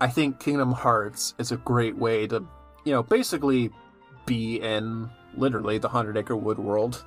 I 0.00 0.08
think 0.08 0.40
Kingdom 0.40 0.72
Hearts 0.72 1.34
is 1.38 1.52
a 1.52 1.56
great 1.56 1.96
way 1.96 2.26
to 2.28 2.46
you 2.84 2.92
know 2.92 3.02
basically 3.02 3.70
be 4.26 4.56
in 4.56 5.10
literally 5.36 5.78
the 5.78 5.88
Hundred 5.88 6.16
Acre 6.16 6.36
Wood 6.36 6.58
world 6.58 7.04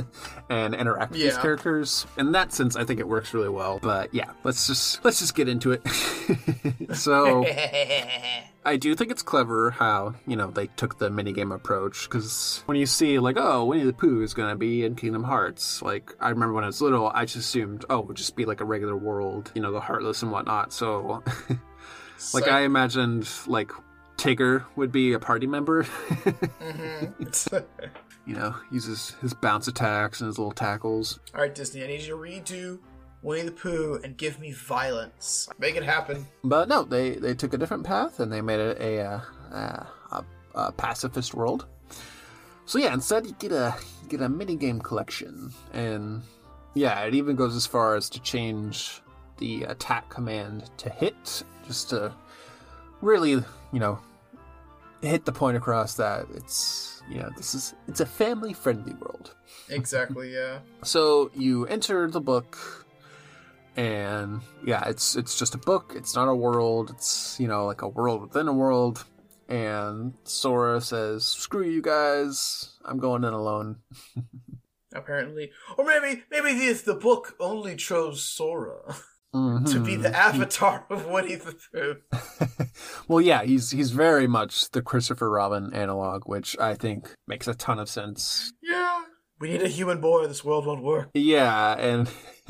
and 0.50 0.74
interact 0.74 1.12
with 1.12 1.20
these 1.20 1.36
characters. 1.38 2.06
In 2.16 2.32
that 2.32 2.52
sense, 2.52 2.76
I 2.76 2.84
think 2.84 3.00
it 3.00 3.08
works 3.08 3.34
really 3.34 3.48
well. 3.48 3.78
But 3.82 4.14
yeah, 4.14 4.30
let's 4.44 4.66
just 4.66 5.04
let's 5.04 5.18
just 5.18 5.34
get 5.34 5.48
into 5.48 5.72
it. 5.72 5.86
so 6.94 7.44
I 8.64 8.76
do 8.76 8.94
think 8.94 9.10
it's 9.10 9.22
clever 9.22 9.70
how 9.70 10.14
you 10.26 10.36
know 10.36 10.50
they 10.50 10.68
took 10.68 10.98
the 10.98 11.10
minigame 11.10 11.54
approach 11.54 12.08
because 12.08 12.62
when 12.66 12.76
you 12.76 12.86
see 12.86 13.18
like 13.18 13.36
oh 13.38 13.64
Winnie 13.64 13.84
the 13.84 13.92
Pooh 13.92 14.22
is 14.22 14.34
gonna 14.34 14.56
be 14.56 14.84
in 14.84 14.94
Kingdom 14.94 15.24
Hearts, 15.24 15.82
like 15.82 16.14
I 16.20 16.30
remember 16.30 16.54
when 16.54 16.64
I 16.64 16.68
was 16.68 16.80
little, 16.80 17.10
I 17.14 17.24
just 17.24 17.36
assumed 17.36 17.84
oh 17.90 18.00
it 18.00 18.06
would 18.08 18.16
just 18.16 18.36
be 18.36 18.44
like 18.44 18.60
a 18.60 18.64
regular 18.64 18.96
world, 18.96 19.50
you 19.54 19.62
know, 19.62 19.72
the 19.72 19.80
Heartless 19.80 20.22
and 20.22 20.32
whatnot. 20.32 20.72
So 20.72 21.22
like 22.34 22.48
I 22.48 22.62
imagined 22.62 23.28
like 23.46 23.72
Tigger 24.22 24.64
would 24.76 24.92
be 24.92 25.14
a 25.14 25.18
party 25.18 25.48
member. 25.48 25.84
you 28.24 28.36
know, 28.36 28.54
uses 28.70 29.16
his 29.20 29.34
bounce 29.34 29.66
attacks 29.66 30.20
and 30.20 30.28
his 30.28 30.38
little 30.38 30.52
tackles. 30.52 31.18
All 31.34 31.40
right, 31.40 31.52
Disney, 31.52 31.82
I 31.82 31.88
need 31.88 32.02
you 32.02 32.06
to 32.06 32.16
redo 32.16 32.78
Winnie 33.22 33.42
the 33.42 33.50
Pooh 33.50 34.00
and 34.04 34.16
give 34.16 34.38
me 34.38 34.52
violence. 34.52 35.48
Make 35.58 35.74
it 35.74 35.82
happen. 35.82 36.24
But 36.44 36.68
no, 36.68 36.84
they 36.84 37.16
they 37.16 37.34
took 37.34 37.52
a 37.52 37.58
different 37.58 37.82
path 37.82 38.20
and 38.20 38.32
they 38.32 38.40
made 38.40 38.60
it 38.60 38.80
a 38.80 39.00
uh, 39.00 39.20
uh, 39.52 39.86
a, 40.12 40.24
a 40.54 40.70
pacifist 40.70 41.34
world. 41.34 41.66
So 42.64 42.78
yeah, 42.78 42.94
instead 42.94 43.26
you 43.26 43.34
get 43.40 43.50
a 43.50 43.74
you 44.04 44.08
get 44.08 44.22
a 44.22 44.28
minigame 44.28 44.80
collection, 44.80 45.52
and 45.72 46.22
yeah, 46.74 47.00
it 47.00 47.14
even 47.16 47.34
goes 47.34 47.56
as 47.56 47.66
far 47.66 47.96
as 47.96 48.08
to 48.10 48.22
change 48.22 49.02
the 49.38 49.64
attack 49.64 50.08
command 50.10 50.70
to 50.76 50.90
hit, 50.90 51.42
just 51.66 51.90
to 51.90 52.12
really 53.00 53.32
you 53.32 53.80
know 53.80 53.98
hit 55.02 55.24
the 55.24 55.32
point 55.32 55.56
across 55.56 55.94
that 55.94 56.26
it's 56.34 57.02
you 57.10 57.18
know 57.18 57.30
this 57.36 57.54
is 57.54 57.74
it's 57.88 58.00
a 58.00 58.06
family 58.06 58.52
friendly 58.52 58.94
world. 58.94 59.34
Exactly. 59.68 60.32
Yeah. 60.32 60.60
So 60.82 61.30
you 61.34 61.66
enter 61.66 62.10
the 62.10 62.20
book, 62.20 62.86
and 63.76 64.40
yeah, 64.64 64.88
it's 64.88 65.16
it's 65.16 65.38
just 65.38 65.54
a 65.54 65.58
book. 65.58 65.92
It's 65.96 66.14
not 66.14 66.28
a 66.28 66.34
world. 66.34 66.90
It's 66.90 67.38
you 67.38 67.48
know 67.48 67.66
like 67.66 67.82
a 67.82 67.88
world 67.88 68.22
within 68.22 68.48
a 68.48 68.52
world. 68.52 69.04
And 69.48 70.14
Sora 70.24 70.80
says, 70.80 71.26
"Screw 71.26 71.68
you 71.68 71.82
guys! 71.82 72.78
I'm 72.84 72.98
going 72.98 73.24
in 73.24 73.32
alone." 73.32 73.78
apparently. 74.94 75.50
Or 75.76 75.84
maybe 75.84 76.22
maybe 76.30 76.52
the 76.52 76.72
the 76.84 76.94
book 76.94 77.34
only 77.40 77.76
chose 77.76 78.22
Sora 78.24 78.96
to 79.32 79.80
be 79.84 79.96
the 79.96 80.08
mm-hmm. 80.08 80.14
avatar 80.14 80.84
of 80.90 81.06
Winnie 81.06 81.36
the 81.36 81.56
Pooh. 81.72 82.66
well, 83.08 83.20
yeah, 83.20 83.42
he's 83.42 83.70
he's 83.70 83.90
very 83.90 84.26
much 84.26 84.70
the 84.70 84.82
Christopher 84.82 85.30
Robin 85.30 85.72
analog, 85.72 86.24
which 86.26 86.56
I 86.58 86.74
think 86.74 87.14
makes 87.26 87.48
a 87.48 87.54
ton 87.54 87.78
of 87.78 87.88
sense. 87.88 88.52
Yeah. 88.62 89.04
We 89.42 89.48
need 89.48 89.62
a 89.62 89.68
human 89.68 90.00
boy. 90.00 90.28
This 90.28 90.44
world 90.44 90.66
won't 90.66 90.84
work. 90.84 91.10
Yeah, 91.14 91.76
and 91.76 92.08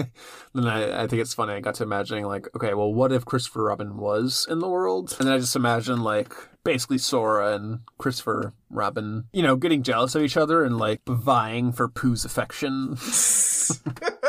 then 0.54 0.66
I, 0.66 1.04
I 1.04 1.06
think 1.06 1.22
it's 1.22 1.32
funny. 1.32 1.54
I 1.54 1.60
got 1.60 1.76
to 1.76 1.84
imagining 1.84 2.26
like, 2.26 2.48
okay, 2.54 2.74
well, 2.74 2.92
what 2.92 3.12
if 3.12 3.24
Christopher 3.24 3.64
Robin 3.64 3.96
was 3.96 4.46
in 4.50 4.58
the 4.58 4.68
world? 4.68 5.16
And 5.18 5.26
then 5.26 5.34
I 5.34 5.38
just 5.38 5.56
imagine 5.56 6.02
like 6.02 6.34
basically 6.64 6.98
Sora 6.98 7.54
and 7.54 7.80
Christopher 7.96 8.52
Robin, 8.68 9.24
you 9.32 9.42
know, 9.42 9.56
getting 9.56 9.82
jealous 9.82 10.14
of 10.14 10.22
each 10.22 10.36
other 10.36 10.64
and 10.64 10.76
like 10.76 11.00
vying 11.06 11.72
for 11.72 11.88
Pooh's 11.88 12.26
affection. 12.26 12.96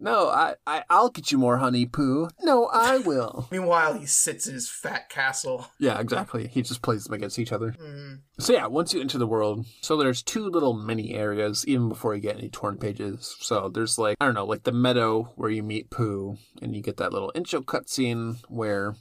no, 0.00 0.28
I, 0.28 0.54
I 0.66 0.84
I'll 0.88 1.08
get 1.10 1.32
you 1.32 1.38
more 1.38 1.58
honey, 1.58 1.86
Pooh. 1.86 2.28
No, 2.42 2.66
I 2.66 2.98
will. 2.98 3.48
Meanwhile, 3.52 3.94
he 3.98 4.06
sits 4.06 4.46
in 4.46 4.54
his 4.54 4.68
fat 4.70 5.08
castle. 5.10 5.66
yeah, 5.78 5.98
exactly. 6.00 6.46
He 6.48 6.62
just 6.62 6.82
plays 6.82 7.04
them 7.04 7.14
against 7.14 7.38
each 7.38 7.52
other. 7.52 7.72
Mhm. 7.72 8.20
So 8.38 8.52
yeah, 8.52 8.66
once 8.66 8.94
you 8.94 9.00
enter 9.00 9.18
the 9.18 9.26
world, 9.26 9.66
so 9.80 9.96
there's 9.96 10.22
two 10.22 10.48
little 10.48 10.74
mini 10.74 11.14
areas 11.14 11.64
even 11.66 11.88
before 11.88 12.14
you 12.14 12.20
get 12.20 12.36
any 12.38 12.48
torn 12.50 12.78
pages. 12.78 13.36
So 13.40 13.68
there's 13.68 13.98
like 13.98 14.16
I 14.20 14.24
don't 14.26 14.34
know, 14.34 14.46
like 14.46 14.62
the 14.64 14.72
meadow 14.72 15.32
where 15.36 15.50
you 15.50 15.62
meet 15.62 15.90
Pooh, 15.90 16.38
and 16.62 16.74
you 16.76 16.82
get 16.82 16.96
that 16.98 17.12
little 17.12 17.32
intro 17.34 17.60
cutscene 17.62 18.36
where 18.48 18.94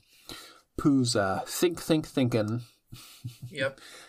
Pooh's 0.80 1.16
uh 1.16 1.41
think 1.45 1.80
think 1.82 2.08
thinking, 2.08 2.62
Yep. 3.50 3.80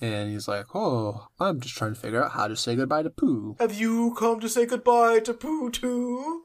and 0.00 0.30
he's 0.30 0.48
like, 0.48 0.74
"Oh, 0.74 1.28
I'm 1.40 1.60
just 1.60 1.76
trying 1.76 1.94
to 1.94 2.00
figure 2.00 2.22
out 2.24 2.32
how 2.32 2.48
to 2.48 2.56
say 2.56 2.76
goodbye 2.76 3.02
to 3.02 3.10
Pooh." 3.10 3.56
Have 3.60 3.74
you 3.74 4.14
come 4.18 4.40
to 4.40 4.48
say 4.48 4.66
goodbye 4.66 5.20
to 5.20 5.34
Pooh 5.34 5.70
too? 5.70 6.44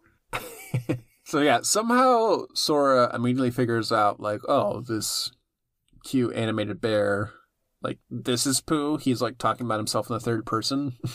So 1.32 1.39
yeah, 1.39 1.62
somehow 1.62 2.45
Sora 2.54 3.10
immediately 3.16 3.52
figures 3.52 3.89
out 3.91 4.20
like, 4.20 4.41
"Oh, 4.49 4.82
this 4.82 5.32
cute 6.04 6.36
animated 6.36 6.82
bear." 6.82 7.32
Like 7.82 7.99
this 8.10 8.45
is 8.45 8.60
Pooh. 8.60 8.97
He's 8.97 9.22
like 9.22 9.38
talking 9.38 9.66
about 9.66 9.80
himself 9.80 10.10
in 10.10 10.14
the 10.14 10.20
third 10.20 10.45
person. 10.45 10.97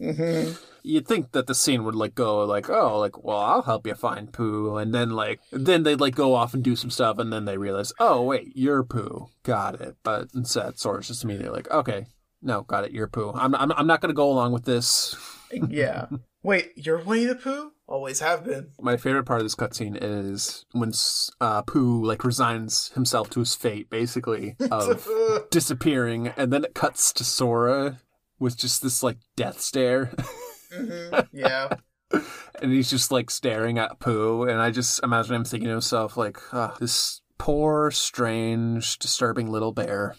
Mm-hmm. 0.00 0.52
You'd 0.84 1.08
think 1.08 1.32
that 1.32 1.46
the 1.46 1.54
scene 1.54 1.82
would 1.84 1.94
like 1.94 2.14
go 2.14 2.44
like 2.44 2.68
oh 2.70 2.98
like 2.98 3.24
well 3.24 3.38
i'll 3.38 3.62
help 3.62 3.86
you 3.86 3.94
find 3.94 4.32
pooh 4.32 4.76
and 4.76 4.94
then 4.94 5.10
like 5.10 5.40
then 5.50 5.82
they'd 5.82 6.00
like 6.00 6.14
go 6.14 6.34
off 6.34 6.54
and 6.54 6.62
do 6.62 6.76
some 6.76 6.90
stuff 6.90 7.18
and 7.18 7.32
then 7.32 7.44
they 7.44 7.56
realize 7.56 7.92
oh 7.98 8.22
wait 8.22 8.52
you're 8.54 8.84
pooh 8.84 9.28
got 9.42 9.80
it 9.80 9.96
but 10.02 10.28
instead 10.34 10.78
sora's 10.78 11.08
just 11.08 11.24
immediately 11.24 11.56
like 11.56 11.70
okay 11.70 12.06
no 12.42 12.62
got 12.62 12.84
it 12.84 12.92
you're 12.92 13.08
pooh 13.08 13.32
i'm, 13.34 13.54
I'm, 13.54 13.72
I'm 13.72 13.86
not 13.86 14.00
gonna 14.00 14.14
go 14.14 14.30
along 14.30 14.52
with 14.52 14.64
this 14.64 15.16
yeah. 15.68 16.06
Wait, 16.42 16.72
you're 16.76 16.98
Winnie 16.98 17.24
the 17.24 17.34
Pooh? 17.34 17.72
Always 17.86 18.20
have 18.20 18.44
been. 18.44 18.70
my 18.80 18.96
favorite 18.96 19.24
part 19.24 19.40
of 19.40 19.44
this 19.44 19.54
cutscene 19.54 19.98
is 20.00 20.64
when 20.72 20.92
uh, 21.40 21.60
pooh 21.62 22.02
like 22.02 22.24
resigns 22.24 22.88
himself 22.94 23.28
to 23.30 23.40
his 23.40 23.54
fate 23.54 23.90
basically 23.90 24.56
of 24.70 25.06
disappearing 25.50 26.28
and 26.28 26.50
then 26.50 26.64
it 26.64 26.74
cuts 26.74 27.12
to 27.12 27.24
sora 27.24 28.00
with 28.38 28.56
just 28.56 28.82
this 28.82 29.02
like 29.02 29.18
death 29.36 29.60
stare 29.60 30.10
hmm 30.74 31.20
Yeah. 31.32 31.68
and 32.62 32.72
he's 32.72 32.90
just 32.90 33.10
like 33.10 33.30
staring 33.30 33.78
at 33.78 33.98
Pooh, 33.98 34.44
and 34.44 34.60
I 34.60 34.70
just 34.70 35.02
imagine 35.02 35.34
him 35.34 35.44
thinking 35.44 35.68
to 35.68 35.72
himself, 35.72 36.16
like, 36.16 36.38
"Ah, 36.52 36.76
this 36.78 37.20
poor, 37.38 37.90
strange, 37.90 38.98
disturbing 38.98 39.50
little 39.50 39.72
bear. 39.72 40.14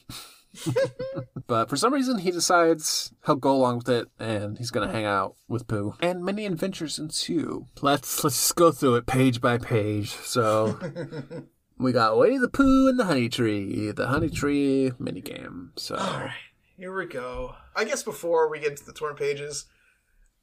but 1.48 1.70
for 1.70 1.76
some 1.76 1.94
reason, 1.94 2.20
he 2.20 2.32
decides 2.32 3.14
he'll 3.26 3.36
go 3.36 3.54
along 3.54 3.78
with 3.78 3.90
it, 3.90 4.08
and 4.20 4.58
he's 4.58 4.72
gonna 4.72 4.92
hang 4.92 5.06
out 5.06 5.36
with 5.48 5.68
Pooh, 5.68 5.96
and 6.02 6.24
many 6.24 6.46
adventures 6.46 7.00
ensue. 7.00 7.68
Let's 7.82 8.24
let's 8.24 8.36
just 8.36 8.56
go 8.56 8.72
through 8.72 8.96
it 8.96 9.06
page 9.06 9.42
by 9.42 9.58
page. 9.58 10.10
So. 10.12 10.80
We 11.78 11.92
got 11.92 12.18
Winnie 12.18 12.38
the 12.38 12.48
Pooh 12.48 12.88
and 12.88 12.98
the 12.98 13.04
Honey 13.04 13.28
Tree, 13.28 13.92
the 13.92 14.08
Honey 14.08 14.30
Tree 14.30 14.94
minigame. 14.98 15.72
So, 15.76 15.96
All 15.96 16.20
right, 16.20 16.32
here 16.78 16.96
we 16.96 17.06
go. 17.06 17.56
I 17.76 17.84
guess 17.84 18.02
before 18.02 18.50
we 18.50 18.62
get 18.62 18.78
to 18.78 18.86
the 18.86 18.94
torn 18.94 19.16
pages, 19.16 19.66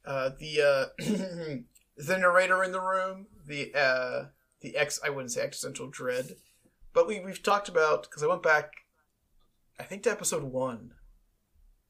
uh, 0.05 0.31
the 0.39 0.61
uh, 0.61 1.03
the 1.97 2.17
narrator 2.17 2.63
in 2.63 2.71
the 2.71 2.81
room, 2.81 3.27
the 3.45 3.73
uh, 3.73 4.25
the 4.61 4.75
ex 4.75 4.99
I 5.03 5.09
wouldn't 5.09 5.31
say 5.31 5.41
existential 5.41 5.87
dread, 5.87 6.35
but 6.93 7.07
we 7.07 7.19
we've 7.19 7.43
talked 7.43 7.69
about 7.69 8.03
because 8.03 8.23
I 8.23 8.27
went 8.27 8.43
back, 8.43 8.71
I 9.79 9.83
think 9.83 10.03
to 10.03 10.11
episode 10.11 10.43
one, 10.43 10.91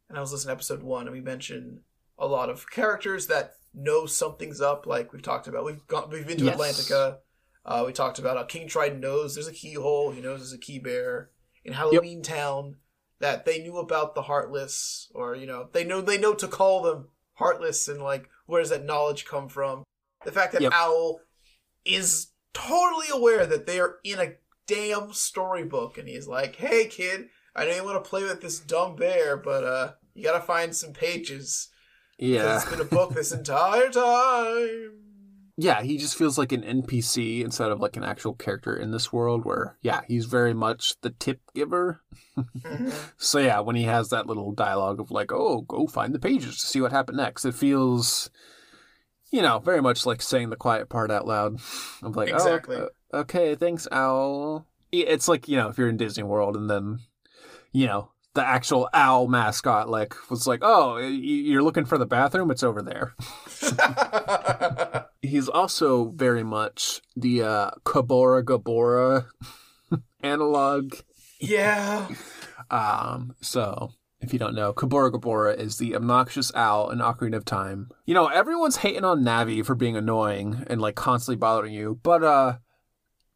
and 0.10 0.18
I 0.18 0.22
was 0.22 0.32
listening 0.32 0.50
to 0.50 0.58
episode 0.58 0.84
one, 0.84 1.08
and 1.08 1.16
we 1.16 1.22
mentioned 1.22 1.82
a 2.20 2.28
lot 2.28 2.50
of 2.50 2.70
characters 2.70 3.28
that 3.28 3.56
know 3.74 4.06
something's 4.06 4.62
up. 4.62 4.86
Like 4.86 5.12
we've 5.14 5.22
talked 5.22 5.48
about, 5.48 5.66
we've 5.66 5.86
gone 5.88 6.10
we've 6.12 6.28
been 6.28 6.38
to 6.40 6.46
Yes. 6.46 6.58
Atlantica. 6.58 7.18
Uh, 7.66 7.84
we 7.88 7.94
talked 7.94 8.20
about 8.20 8.36
how 8.36 8.44
King 8.44 8.68
Triton 8.68 9.00
knows 9.00 9.36
there's 9.36 9.48
a 9.48 9.54
keyhole. 9.54 10.12
He 10.12 10.22
knows 10.22 10.40
there's 10.42 10.52
a 10.54 10.58
key 10.58 10.80
bear 10.80 11.30
in 11.64 11.72
Halloween 11.72 12.22
Town 12.22 12.76
that 13.20 13.46
they 13.46 13.60
knew 13.64 13.78
about 13.78 14.16
the 14.16 14.24
Heartless, 14.24 15.10
or 15.16 15.34
you 15.34 15.46
know, 15.46 15.70
they 15.72 15.86
know 15.86 16.02
they 16.02 16.18
know 16.18 16.34
to 16.34 16.48
call 16.48 16.82
them 16.82 17.08
Heartless, 17.36 17.88
and 17.88 18.02
like, 18.02 18.30
where 18.46 18.62
does 18.62 18.70
that 18.70 18.86
knowledge 18.86 19.26
come 19.26 19.50
from? 19.50 19.84
The 20.26 20.32
fact 20.32 20.54
that 20.54 20.62
Yep. 20.62 20.72
Owl 20.74 21.22
is 21.86 22.28
totally 22.54 23.08
aware 23.12 23.46
that 23.46 23.66
they 23.66 23.80
are 23.80 23.98
in 24.04 24.20
a 24.20 24.34
damn 24.68 25.14
storybook, 25.14 25.98
and 25.98 26.08
he's 26.08 26.28
like, 26.28 26.56
"Hey, 26.56 26.88
kid, 26.88 27.30
I 27.56 27.66
know 27.66 27.76
you 27.76 27.84
want 27.84 28.04
to 28.04 28.10
play 28.10 28.24
with 28.24 28.42
this 28.42 28.60
dumb 28.60 28.96
bear, 28.96 29.36
but 29.38 29.64
uh, 29.64 29.94
you 30.14 30.24
gotta 30.24 30.44
find 30.44 30.76
some 30.76 30.94
pages. 30.94 31.70
yeah. 32.18 32.56
it's 32.56 32.70
been 32.70 32.80
a 32.80 32.86
book 32.86 33.14
this 33.14 33.32
entire 33.32 33.90
time." 33.90 35.03
Yeah, 35.58 35.82
he 35.84 35.98
just 35.98 36.18
feels 36.18 36.38
like 36.38 36.52
an 36.52 36.64
NPC 36.64 37.44
instead 37.44 37.70
of 37.72 37.80
like 37.80 37.96
an 37.96 38.04
actual 38.04 38.34
character 38.34 38.76
in 38.76 38.92
this 38.92 39.14
world 39.14 39.46
where, 39.46 39.78
yeah, 39.82 40.02
he's 40.08 40.26
very 40.26 40.54
much 40.54 41.00
the 41.02 41.12
tip 41.12 41.40
giver. 41.54 42.02
Mhm. 42.38 42.92
So, 43.18 43.40
yeah, 43.40 43.60
when 43.60 43.76
he 43.76 43.84
has 43.84 44.10
that 44.10 44.28
little 44.28 44.52
dialogue 44.52 45.00
of 45.00 45.12
like, 45.12 45.32
oh, 45.32 45.62
go 45.62 45.88
find 45.88 46.14
the 46.14 46.20
pages 46.20 46.58
to 46.60 46.68
see 46.68 46.82
what 46.82 46.92
happened 46.92 47.18
next, 47.18 47.46
it 47.46 47.54
feels, 47.54 48.30
you 49.32 49.42
know, 49.42 49.60
very 49.60 49.82
much 49.82 50.06
like 50.06 50.22
saying 50.22 50.50
the 50.50 50.56
quiet 50.56 50.90
part 50.90 51.12
out 51.12 51.28
loud. 51.28 51.60
Of 52.04 52.16
like, 52.16 52.30
Exactly. 52.30 52.78
oh, 52.78 52.90
okay, 53.14 53.56
thanks, 53.56 53.88
Owl. 53.92 54.66
It's 54.92 55.28
like, 55.28 55.48
you 55.48 55.56
know, 55.58 55.70
if 55.70 55.78
you're 55.78 55.88
in 55.90 55.98
Disney 55.98 56.24
World 56.24 56.56
and 56.58 56.70
then, 56.70 57.00
you 57.72 57.88
know, 57.88 58.10
the 58.36 58.44
actual 58.46 58.90
owl 58.94 59.28
mascot 59.28 59.90
like 59.90 60.16
was 60.32 60.48
like, 60.48 60.62
"Oh, 60.64 60.98
you're 60.98 61.62
looking 61.62 61.86
for 61.86 62.00
the 62.00 62.06
bathroom? 62.08 62.50
It's 62.50 62.64
over 62.64 62.82
there." 62.82 63.14
He's 65.24 65.48
also 65.50 66.10
very 66.16 66.44
much 66.44 67.02
the 67.16 67.42
uh, 67.44 67.72
Kaepora 67.86 68.44
Gaebora 68.44 69.26
analog. 70.22 70.94
yeah. 71.40 72.08
Um, 72.70 73.34
so 73.42 73.94
if 74.22 74.32
you 74.34 74.38
don't 74.40 74.54
know, 74.56 74.74
Kaepora 74.74 75.12
Gaebora 75.12 75.58
is 75.58 75.78
the 75.78 75.96
obnoxious 75.96 76.54
owl 76.56 76.90
in 76.92 77.00
Ocarina 77.00 77.38
of 77.38 77.46
Time. 77.46 77.90
You 78.06 78.14
know, 78.14 78.28
everyone's 78.28 78.78
hating 78.78 79.04
on 79.06 79.24
Navi 79.24 79.66
for 79.66 79.76
being 79.76 79.96
annoying 79.98 80.64
and 80.68 80.80
like 80.82 80.96
constantly 80.96 81.38
bothering 81.38 81.74
you, 81.74 82.00
but 82.04 82.24
uh 82.24 82.58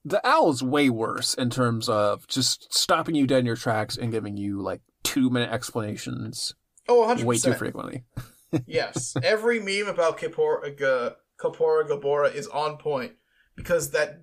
the 0.05 0.25
owl 0.25 0.49
is 0.51 0.63
way 0.63 0.89
worse 0.89 1.33
in 1.33 1.49
terms 1.49 1.89
of 1.89 2.27
just 2.27 2.73
stopping 2.73 3.15
you 3.15 3.27
dead 3.27 3.39
in 3.39 3.45
your 3.45 3.57
tracks 3.57 3.97
and 3.97 4.11
giving 4.11 4.37
you 4.37 4.61
like 4.61 4.81
two 5.03 5.29
minute 5.29 5.49
explanations 5.51 6.53
Oh, 6.89 7.05
100%. 7.05 7.23
way 7.25 7.37
too 7.37 7.53
frequently. 7.53 8.03
yes, 8.65 9.15
every 9.21 9.59
meme 9.59 9.87
about 9.89 10.17
Kaepora, 10.17 10.77
G- 10.77 11.15
Kaepora 11.39 11.87
Gaebora 11.87 12.33
is 12.33 12.47
on 12.47 12.77
point 12.77 13.13
because 13.55 13.91
that 13.91 14.21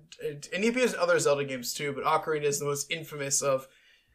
and 0.53 0.63
he 0.63 0.69
appears 0.69 0.93
in 0.93 0.99
other 0.99 1.19
Zelda 1.19 1.43
games 1.43 1.73
too. 1.73 1.93
But 1.93 2.05
Ocarina 2.05 2.43
is 2.43 2.59
the 2.59 2.65
most 2.65 2.91
infamous 2.91 3.41
of 3.41 3.67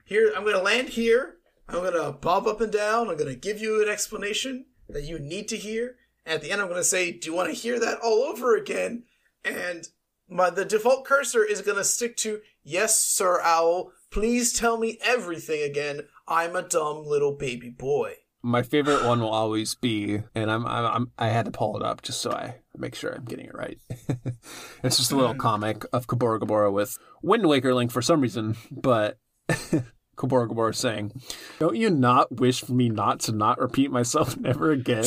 here. 0.04 0.32
I'm 0.36 0.42
going 0.42 0.56
to 0.56 0.62
land 0.62 0.90
here. 0.90 1.36
I'm 1.68 1.76
going 1.76 1.92
to 1.92 2.12
bob 2.12 2.46
up 2.46 2.60
and 2.60 2.72
down. 2.72 3.08
I'm 3.08 3.16
going 3.16 3.32
to 3.32 3.36
give 3.36 3.60
you 3.60 3.82
an 3.82 3.88
explanation 3.88 4.66
that 4.88 5.04
you 5.04 5.18
need 5.18 5.46
to 5.48 5.56
hear. 5.56 5.96
And 6.26 6.34
at 6.34 6.42
the 6.42 6.50
end, 6.50 6.60
I'm 6.60 6.68
going 6.68 6.80
to 6.80 6.84
say, 6.84 7.12
"Do 7.12 7.30
you 7.30 7.36
want 7.36 7.48
to 7.48 7.54
hear 7.54 7.78
that 7.78 8.00
all 8.00 8.22
over 8.24 8.56
again?" 8.56 9.04
And 9.44 9.86
my 10.28 10.50
the 10.50 10.64
default 10.64 11.04
cursor 11.04 11.44
is 11.44 11.62
going 11.62 11.78
to 11.78 11.84
stick 11.84 12.16
to 12.18 12.40
yes, 12.62 13.00
Sir 13.00 13.40
Owl. 13.42 13.92
Please 14.10 14.52
tell 14.52 14.78
me 14.78 14.98
everything 15.02 15.62
again. 15.62 16.02
I'm 16.26 16.56
a 16.56 16.62
dumb 16.62 17.04
little 17.06 17.32
baby 17.32 17.70
boy. 17.70 18.14
My 18.42 18.62
favorite 18.62 19.04
one 19.04 19.20
will 19.20 19.30
always 19.30 19.74
be, 19.74 20.22
and 20.34 20.50
I'm, 20.50 20.66
I'm, 20.66 20.84
I'm 20.86 21.12
I 21.18 21.28
had 21.28 21.44
to 21.44 21.50
pull 21.50 21.76
it 21.76 21.82
up 21.82 22.02
just 22.02 22.20
so 22.20 22.32
I 22.32 22.56
make 22.80 22.94
sure 22.94 23.12
I'm 23.12 23.24
getting 23.24 23.46
it 23.46 23.54
right. 23.54 23.78
it's 24.82 24.96
just 24.96 25.12
a 25.12 25.16
little 25.16 25.34
comic 25.34 25.84
of 25.92 26.06
Kaepora 26.06 26.40
Gaebora 26.40 26.72
with 26.72 26.98
Wind 27.22 27.46
Waker 27.46 27.74
Link 27.74 27.90
for 27.90 28.02
some 28.02 28.20
reason, 28.20 28.56
but 28.70 29.18
Kaepora 29.48 30.48
Gaebora 30.48 30.74
saying, 30.74 31.12
"Don't 31.58 31.76
you 31.76 31.90
not 31.90 32.32
wish 32.40 32.62
for 32.62 32.72
me 32.72 32.88
not 32.88 33.20
to 33.20 33.32
not 33.32 33.60
repeat 33.60 33.90
myself 33.90 34.36
never 34.38 34.70
again?" 34.70 35.04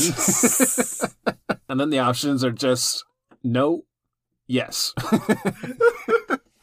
and 1.67 1.79
then 1.79 1.89
the 1.89 1.99
options 1.99 2.43
are 2.43 2.51
just 2.51 3.03
no, 3.43 3.83
yes. 4.47 4.93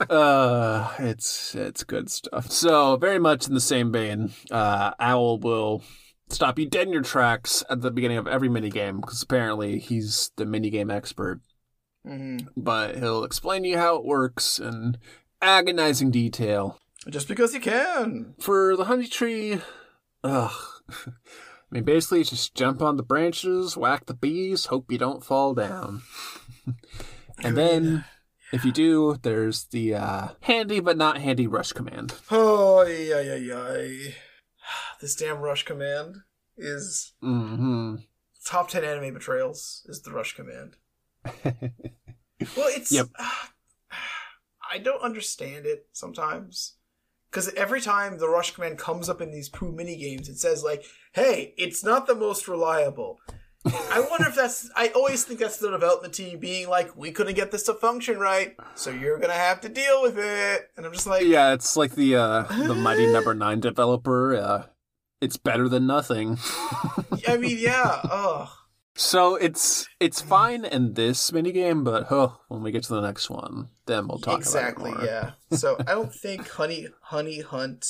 uh 0.09 0.95
it's 0.99 1.55
it's 1.55 1.85
good 1.85 2.11
stuff 2.11 2.51
so 2.51 2.97
very 2.97 3.19
much 3.19 3.47
in 3.47 3.53
the 3.53 3.61
same 3.61 3.93
vein 3.93 4.33
uh 4.51 4.93
owl 4.99 5.39
will 5.39 5.83
stop 6.31 6.59
you 6.59 6.67
dead 6.67 6.87
in 6.87 6.93
your 6.93 7.03
tracks 7.03 7.65
at 7.69 7.81
the 7.81 7.91
beginning 7.91 8.19
of 8.19 8.27
every 8.27 8.49
minigame 8.49 9.01
because 9.01 9.23
apparently 9.23 9.79
he's 9.79 10.31
the 10.37 10.45
minigame 10.45 10.93
expert. 10.93 11.41
Mhm. 12.07 12.49
But 12.57 12.97
he'll 12.97 13.25
explain 13.25 13.63
to 13.63 13.69
you 13.69 13.79
how 13.79 13.97
it 13.97 14.05
works 14.05 14.59
in 14.59 14.97
agonizing 15.43 16.11
detail. 16.11 16.79
Just 17.09 17.29
because 17.29 17.53
he 17.55 17.61
can. 17.61 18.35
For 18.39 18.77
the 18.77 18.85
honey 18.85 19.07
tree, 19.07 19.61
ugh. 20.23 20.53
I 21.07 21.75
mean, 21.75 21.85
basically, 21.85 22.25
just 22.25 22.55
jump 22.55 22.83
on 22.83 22.97
the 22.97 23.03
branches, 23.03 23.77
whack 23.77 24.07
the 24.07 24.15
bees, 24.15 24.67
hope 24.67 24.91
you 24.91 24.99
don't 24.99 25.25
fall 25.25 25.55
down. 25.55 26.03
and 27.45 27.57
then, 27.57 28.05
if 28.53 28.65
you 28.65 28.73
do, 28.73 29.17
there's 29.23 29.65
the 29.67 29.95
uh, 29.95 30.29
handy 30.41 30.81
but 30.81 30.97
not 30.97 31.19
handy 31.19 31.47
rush 31.47 31.73
command. 31.73 32.15
Oh, 32.31 32.83
yeah, 32.83 33.21
yeah, 33.21 33.37
yeah. 33.37 34.11
This 35.01 35.15
damn 35.15 35.39
rush 35.39 35.65
command 35.65 36.17
is 36.57 37.13
hmm 37.21 37.97
top 38.45 38.69
10 38.69 38.85
anime 38.85 39.15
betrayals 39.15 39.87
is 39.89 40.03
the 40.03 40.11
rush 40.13 40.35
command. 40.35 40.77
Well, 42.57 42.69
it's. 42.69 42.91
Yep. 42.93 43.09
I 44.73 44.79
don't 44.79 45.03
understand 45.03 45.67
it 45.67 45.87
sometimes. 45.93 46.77
Because 47.31 47.49
every 47.55 47.81
time 47.81 48.19
the 48.19 48.29
rush 48.29 48.53
command 48.53 48.79
comes 48.79 49.09
up 49.09 49.21
in 49.21 49.31
these 49.31 49.49
Pooh 49.49 49.73
mini 49.73 49.97
games, 49.97 50.29
it 50.29 50.39
says, 50.39 50.65
like, 50.65 50.85
hey, 51.13 51.55
it's 51.57 51.85
not 51.85 52.07
the 52.07 52.15
most 52.15 52.49
reliable. 52.49 53.19
I 53.65 54.05
wonder 54.11 54.27
if 54.27 54.35
that's. 54.35 54.71
I 54.75 54.89
always 54.89 55.23
think 55.25 55.39
that's 55.39 55.59
the 55.59 55.71
development 55.71 56.15
team 56.15 56.39
being 56.39 56.69
like, 56.69 56.97
we 56.97 57.13
couldn't 57.13 57.35
get 57.35 57.51
this 57.51 57.65
to 57.65 57.75
function 57.75 58.19
right, 58.19 58.57
so 58.75 58.91
you're 58.91 59.19
gonna 59.19 59.35
have 59.35 59.61
to 59.61 59.69
deal 59.69 60.03
with 60.03 60.19
it. 60.19 60.71
And 60.77 60.87
I'm 60.87 60.93
just 60.93 61.07
like, 61.07 61.25
Yeah, 61.25 61.53
it's 61.53 61.77
like 61.77 61.95
the 61.95 62.17
uh, 62.17 62.43
the 62.45 62.75
Mighty 62.75 63.07
Number 63.13 63.35
Nine 63.35 63.61
developer. 63.61 64.35
Uh, 64.35 64.67
it's 65.21 65.37
better 65.37 65.69
than 65.69 65.87
nothing. 65.87 66.39
I 67.29 67.37
mean, 67.37 67.59
yeah, 67.59 68.01
ugh. 68.05 68.49
So 68.97 69.37
it's 69.37 69.89
it's 69.99 70.21
fine 70.21 70.65
in 70.65 70.95
this 70.95 71.31
minigame, 71.31 71.85
but 71.85 72.09
huh, 72.09 72.31
when 72.49 72.63
we 72.63 72.73
get 72.73 72.83
to 72.85 72.95
the 72.95 73.01
next 73.01 73.31
one, 73.31 73.69
then 73.87 74.09
we'll 74.09 74.19
talk 74.19 74.39
exactly, 74.39 74.91
about 74.91 75.05
it 75.05 75.07
more. 75.07 75.35
yeah. 75.51 75.57
So 75.57 75.77
I 75.81 75.93
don't 75.93 76.13
think 76.13 76.49
Honey 76.49 76.89
Honey 77.03 77.41
Hunt 77.41 77.87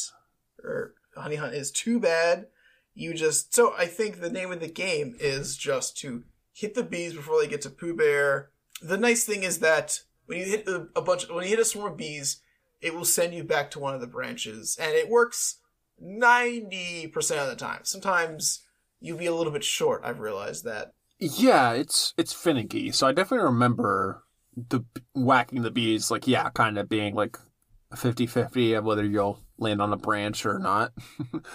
or 0.63 0.95
Honey 1.17 1.37
Hunt 1.37 1.55
is 1.55 1.71
too 1.71 1.99
bad. 1.99 2.47
You 2.95 3.15
just 3.15 3.55
so 3.55 3.75
I 3.77 3.87
think 3.87 4.21
the 4.21 4.31
name 4.31 4.53
of 4.53 4.61
the 4.61 4.69
game 4.69 5.17
is 5.19 5.57
just 5.57 5.97
to 5.99 6.25
hit 6.53 6.75
the 6.75 6.83
bees 6.83 7.15
before 7.15 7.41
they 7.41 7.49
get 7.49 7.63
to 7.63 7.71
Pooh 7.71 7.97
Bear. 7.97 8.51
The 8.83 8.99
nice 8.99 9.25
thing 9.25 9.43
is 9.43 9.59
that 9.61 10.01
when 10.27 10.39
you 10.39 10.45
hit 10.45 10.69
a 10.69 11.03
bunch, 11.03 11.29
when 11.29 11.45
you 11.45 11.51
hit 11.51 11.59
a 11.59 11.65
swarm 11.65 11.93
of 11.93 11.99
bees, 11.99 12.41
it 12.81 12.95
will 12.95 13.05
send 13.05 13.35
you 13.35 13.43
back 13.43 13.71
to 13.73 13.79
one 13.79 13.95
of 13.95 14.01
the 14.01 14.07
branches, 14.07 14.77
and 14.81 14.93
it 14.93 15.09
works 15.09 15.57
ninety 16.01 17.07
percent 17.07 17.41
of 17.41 17.49
the 17.49 17.57
time. 17.57 17.81
Sometimes 17.85 18.65
you'll 19.01 19.19
be 19.19 19.27
a 19.27 19.35
little 19.35 19.53
bit 19.53 19.65
short. 19.65 20.03
I've 20.05 20.21
realized 20.21 20.65
that. 20.65 20.93
Yeah, 21.19 21.73
it's 21.73 22.15
it's 22.17 22.33
finicky. 22.33 22.91
So 22.93 23.07
I 23.07 23.13
definitely 23.13 23.45
remember 23.47 24.25
the 24.57 24.81
whacking 25.15 25.63
the 25.63 25.71
bees, 25.71 26.11
like 26.11 26.27
yeah, 26.27 26.49
kind 26.51 26.79
of 26.79 26.89
being 26.89 27.15
like 27.15 27.37
50-50 27.95 28.79
of 28.79 28.85
whether 28.85 29.05
you'll 29.05 29.41
land 29.59 29.83
on 29.83 29.93
a 29.93 29.97
branch 29.97 30.47
or 30.47 30.59
not. 30.59 30.93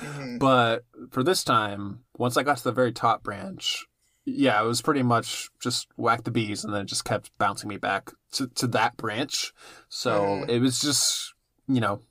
Mhm. 0.04 0.40
But 0.40 0.84
for 1.12 1.24
this 1.24 1.44
time, 1.44 2.04
once 2.18 2.38
I 2.38 2.44
got 2.44 2.58
to 2.58 2.64
the 2.66 2.72
very 2.72 2.92
top 2.92 3.24
branch, 3.24 3.86
yeah, 4.26 4.62
it 4.62 4.66
was 4.68 4.82
pretty 4.82 5.02
much 5.04 5.50
just 5.60 5.88
whack 5.98 6.24
the 6.24 6.32
bees 6.32 6.64
and 6.64 6.74
then 6.74 6.82
it 6.82 6.88
just 6.88 7.06
kept 7.06 7.32
bouncing 7.38 7.70
me 7.70 7.78
back 7.78 8.12
to, 8.34 8.48
to 8.48 8.68
that 8.68 8.98
branch. 8.98 9.54
So 9.90 10.44
Mhm. 10.44 10.50
it 10.50 10.60
was 10.60 10.80
just, 10.80 11.34
you 11.68 11.80
know, 11.80 12.02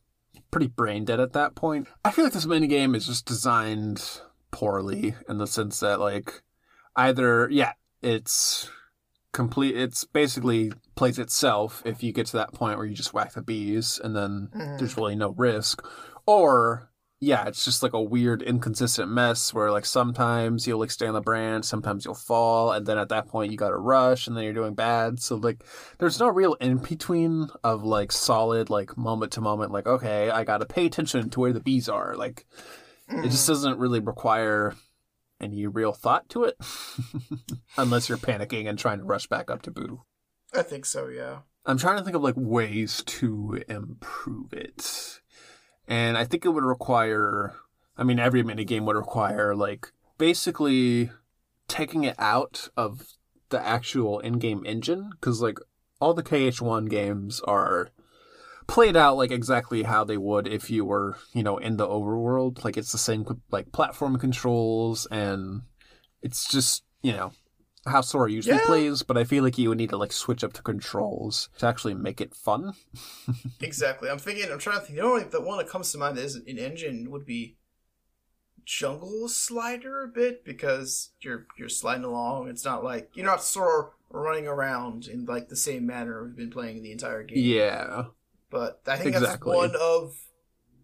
pretty 0.54 0.68
brain 0.68 1.04
dead 1.04 1.18
at 1.18 1.32
that 1.32 1.56
point. 1.56 1.88
I 2.04 2.12
feel 2.12 2.24
like 2.24 2.32
this 2.32 2.46
minigame 2.46 2.94
is 2.94 3.06
just 3.06 3.26
designed 3.26 4.20
poorly 4.52 5.16
in 5.28 5.38
the 5.38 5.46
sense 5.48 5.80
that, 5.80 5.98
like, 5.98 6.42
either, 6.94 7.48
yeah, 7.50 7.72
it's 8.02 8.70
complete, 9.32 9.76
it's 9.76 10.04
basically 10.04 10.70
plays 10.94 11.18
itself 11.18 11.82
if 11.84 12.04
you 12.04 12.12
get 12.12 12.26
to 12.26 12.36
that 12.36 12.52
point 12.54 12.78
where 12.78 12.86
you 12.86 12.94
just 12.94 13.12
whack 13.12 13.32
the 13.32 13.42
bees 13.42 14.00
and 14.04 14.14
then 14.14 14.48
Mhm. 14.54 14.78
there's 14.78 14.96
really 14.96 15.16
no 15.16 15.30
risk. 15.30 15.84
Or 16.24 16.88
yeah, 17.20 17.46
it's 17.46 17.64
just 17.64 17.82
like 17.82 17.92
a 17.92 18.02
weird 18.02 18.42
inconsistent 18.42 19.10
mess 19.10 19.54
where 19.54 19.70
like 19.70 19.86
sometimes 19.86 20.66
you'll 20.66 20.80
like 20.80 20.90
stay 20.90 21.06
on 21.06 21.14
the 21.14 21.20
branch, 21.20 21.64
sometimes 21.64 22.04
you'll 22.04 22.14
fall, 22.14 22.72
and 22.72 22.86
then 22.86 22.98
at 22.98 23.08
that 23.08 23.28
point 23.28 23.50
you 23.50 23.56
gotta 23.56 23.76
rush 23.76 24.26
and 24.26 24.36
then 24.36 24.44
you're 24.44 24.52
doing 24.52 24.74
bad. 24.74 25.20
So 25.20 25.36
like 25.36 25.64
there's 25.98 26.20
no 26.20 26.28
real 26.28 26.54
in 26.54 26.78
between 26.78 27.48
of 27.62 27.84
like 27.84 28.12
solid 28.12 28.68
like 28.68 28.96
moment 28.96 29.32
to 29.32 29.40
moment 29.40 29.72
like, 29.72 29.86
okay, 29.86 30.30
I 30.30 30.44
gotta 30.44 30.66
pay 30.66 30.86
attention 30.86 31.30
to 31.30 31.40
where 31.40 31.52
the 31.52 31.60
bees 31.60 31.88
are. 31.88 32.14
Like 32.14 32.46
it 33.08 33.30
just 33.30 33.44
mm. 33.44 33.48
doesn't 33.48 33.78
really 33.78 34.00
require 34.00 34.74
any 35.40 35.66
real 35.66 35.92
thought 35.92 36.28
to 36.30 36.44
it. 36.44 36.56
Unless 37.76 38.08
you're 38.08 38.18
panicking 38.18 38.68
and 38.68 38.78
trying 38.78 38.98
to 38.98 39.04
rush 39.04 39.26
back 39.28 39.50
up 39.50 39.62
to 39.62 39.70
Pooh. 39.70 40.02
I 40.52 40.62
think 40.62 40.84
so. 40.84 41.08
Yeah. 41.08 41.38
I'm 41.66 41.78
trying 41.78 41.98
to 41.98 42.04
think 42.04 42.16
of 42.16 42.22
like 42.22 42.34
ways 42.36 43.02
to 43.06 43.62
improve 43.68 44.52
it. 44.52 45.20
And 45.86 46.16
I 46.16 46.24
think 46.24 46.44
it 46.44 46.50
would 46.50 46.64
require 46.64 47.54
I 47.96 48.02
mean 48.02 48.18
every 48.18 48.42
minigame 48.42 48.84
would 48.84 48.96
require 48.96 49.54
like 49.54 49.92
basically 50.18 51.10
taking 51.68 52.04
it 52.04 52.16
out 52.18 52.68
of 52.76 53.14
the 53.50 53.64
actual 53.64 54.18
in-game 54.20 54.64
engine 54.66 55.10
cuz 55.20 55.40
like 55.40 55.58
all 56.00 56.14
the 56.14 56.22
KH1 56.22 56.88
games 56.88 57.40
are 57.42 57.90
played 58.66 58.96
out 58.96 59.16
like 59.16 59.30
exactly 59.30 59.82
how 59.82 60.04
they 60.04 60.16
would 60.16 60.46
if 60.46 60.70
you 60.70 60.84
were, 60.84 61.18
you 61.32 61.42
know, 61.42 61.58
in 61.58 61.76
the 61.76 61.86
overworld. 61.86 62.64
Like 62.64 62.76
it's 62.76 62.92
the 62.92 62.98
same 62.98 63.24
like 63.50 63.72
platform 63.72 64.18
controls 64.18 65.06
and 65.10 65.62
it's 66.22 66.48
just, 66.48 66.82
you 67.02 67.12
know, 67.12 67.32
how 67.86 68.00
Sora 68.00 68.30
usually 68.30 68.56
Yeah. 68.56 68.66
plays, 68.66 69.02
but 69.02 69.16
I 69.18 69.24
feel 69.24 69.44
like 69.44 69.58
you 69.58 69.68
would 69.68 69.78
need 69.78 69.90
to 69.90 69.96
like 69.96 70.12
switch 70.12 70.42
up 70.44 70.52
the 70.54 70.62
controls 70.62 71.48
to 71.58 71.66
actually 71.66 71.94
make 71.94 72.20
it 72.20 72.34
fun. 72.34 72.72
Exactly. 73.60 74.08
I'm 74.10 74.18
thinking. 74.18 74.50
I'm 74.52 74.58
trying 74.58 74.80
to 74.80 74.84
think. 74.86 74.98
The 74.98 75.04
only 75.04 75.24
the 75.24 75.40
one 75.40 75.58
that 75.58 75.68
comes 75.68 75.90
to 75.92 75.98
mind 75.98 76.18
is 76.18 76.34
an 76.36 76.58
engine 76.58 77.10
would 77.10 77.24
be 77.26 77.56
Jungle 78.64 79.28
Slider 79.28 80.04
a 80.04 80.08
bit 80.08 80.44
because 80.44 81.10
you're 81.20 81.46
you're 81.58 81.68
sliding 81.68 82.04
along. 82.04 82.48
It's 82.48 82.64
not 82.64 82.82
like 82.84 83.10
you're 83.14 83.26
not 83.26 83.42
sort 83.42 83.86
of 83.86 83.90
running 84.10 84.46
around 84.46 85.06
in 85.06 85.24
like 85.26 85.48
the 85.48 85.56
same 85.56 85.86
manner 85.86 86.24
we've 86.24 86.36
been 86.36 86.50
playing 86.50 86.82
the 86.82 86.92
entire 86.92 87.22
game. 87.24 87.38
Yeah. 87.38 88.04
But 88.50 88.80
I 88.86 88.96
think 88.96 89.16
Exactly. 89.16 89.52
that's 89.52 89.72
one 89.72 89.76
of 89.80 90.16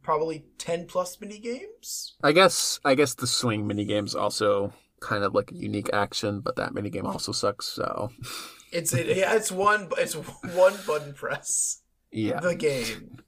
probably 0.02 0.44
ten 0.58 0.86
plus 0.86 1.20
mini 1.20 1.38
games. 1.38 2.14
I 2.22 2.32
guess 2.32 2.80
I 2.84 2.94
guess 2.94 3.14
the 3.14 3.26
swing 3.26 3.66
mini 3.66 3.84
games 3.84 4.14
also 4.14 4.72
kind 5.00 5.24
of 5.24 5.34
like 5.34 5.50
a 5.50 5.56
unique 5.56 5.90
action, 5.92 6.40
but 6.40 6.56
that 6.56 6.72
minigame 6.72 7.04
also 7.04 7.32
sucks, 7.32 7.66
so 7.66 8.10
It's 8.72 8.92
it, 8.94 9.16
yeah, 9.16 9.34
it's 9.34 9.50
one 9.50 9.88
it's 9.98 10.14
one 10.14 10.74
button 10.86 11.12
press. 11.14 11.82
yeah. 12.12 12.38
The 12.40 12.54
game. 12.54 13.18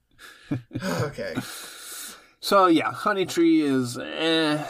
okay. 1.03 1.35
So 2.41 2.67
yeah, 2.67 2.93
Honey 2.93 3.27
Tree 3.27 3.63
is 3.63 3.99
eh. 3.99 4.65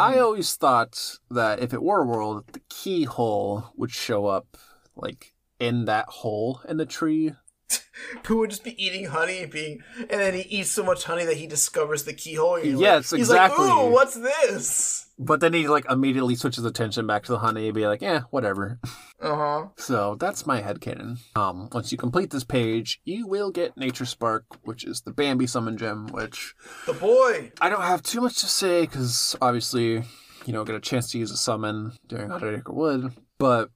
I 0.00 0.18
always 0.18 0.54
thought 0.56 1.18
that 1.30 1.60
if 1.60 1.74
it 1.74 1.82
were 1.82 2.02
a 2.02 2.06
world, 2.06 2.44
the 2.52 2.60
keyhole 2.70 3.72
would 3.76 3.90
show 3.90 4.26
up 4.26 4.56
like 4.96 5.34
in 5.60 5.84
that 5.84 6.06
hole 6.08 6.60
in 6.68 6.76
the 6.78 6.86
tree. 6.86 7.32
Pooh 8.22 8.38
would 8.38 8.50
just 8.50 8.64
be 8.64 8.82
eating 8.82 9.06
honey 9.06 9.42
and 9.42 9.52
being, 9.52 9.80
and 9.98 10.08
then 10.20 10.34
he 10.34 10.40
eats 10.42 10.70
so 10.70 10.82
much 10.82 11.04
honey 11.04 11.24
that 11.24 11.36
he 11.36 11.46
discovers 11.46 12.04
the 12.04 12.12
keyhole. 12.14 12.56
And 12.56 12.78
Yes, 12.78 13.12
like, 13.12 13.18
he's 13.20 13.28
exactly. 13.30 13.66
like, 13.66 13.84
"Ooh, 13.84 13.90
what's 13.90 14.14
this?" 14.14 15.06
But 15.24 15.40
then 15.40 15.52
he 15.52 15.68
like 15.68 15.86
immediately 15.90 16.34
switches 16.34 16.64
attention 16.64 17.06
back 17.06 17.22
to 17.24 17.32
the 17.32 17.38
honey 17.38 17.66
and 17.66 17.74
be 17.74 17.86
like, 17.86 18.02
eh, 18.02 18.20
whatever. 18.30 18.80
Uh 19.20 19.36
huh. 19.36 19.66
So 19.76 20.16
that's 20.18 20.46
my 20.46 20.60
headcanon. 20.60 21.18
Um, 21.36 21.68
once 21.72 21.92
you 21.92 21.98
complete 21.98 22.30
this 22.30 22.44
page, 22.44 23.00
you 23.04 23.26
will 23.26 23.50
get 23.50 23.76
Nature 23.76 24.04
Spark, 24.04 24.44
which 24.64 24.84
is 24.84 25.02
the 25.02 25.12
Bambi 25.12 25.46
summon 25.46 25.78
gem, 25.78 26.08
which 26.08 26.54
The 26.86 26.92
boy. 26.92 27.52
I 27.60 27.68
don't 27.68 27.82
have 27.82 28.02
too 28.02 28.20
much 28.20 28.40
to 28.40 28.46
say 28.46 28.82
because 28.82 29.36
obviously, 29.40 30.02
you 30.44 30.52
know, 30.52 30.64
get 30.64 30.74
a 30.74 30.80
chance 30.80 31.10
to 31.12 31.18
use 31.18 31.30
a 31.30 31.36
summon 31.36 31.92
during 32.06 32.28
Hundred 32.28 32.58
Acre 32.58 32.72
Wood, 32.72 33.12
but 33.38 33.70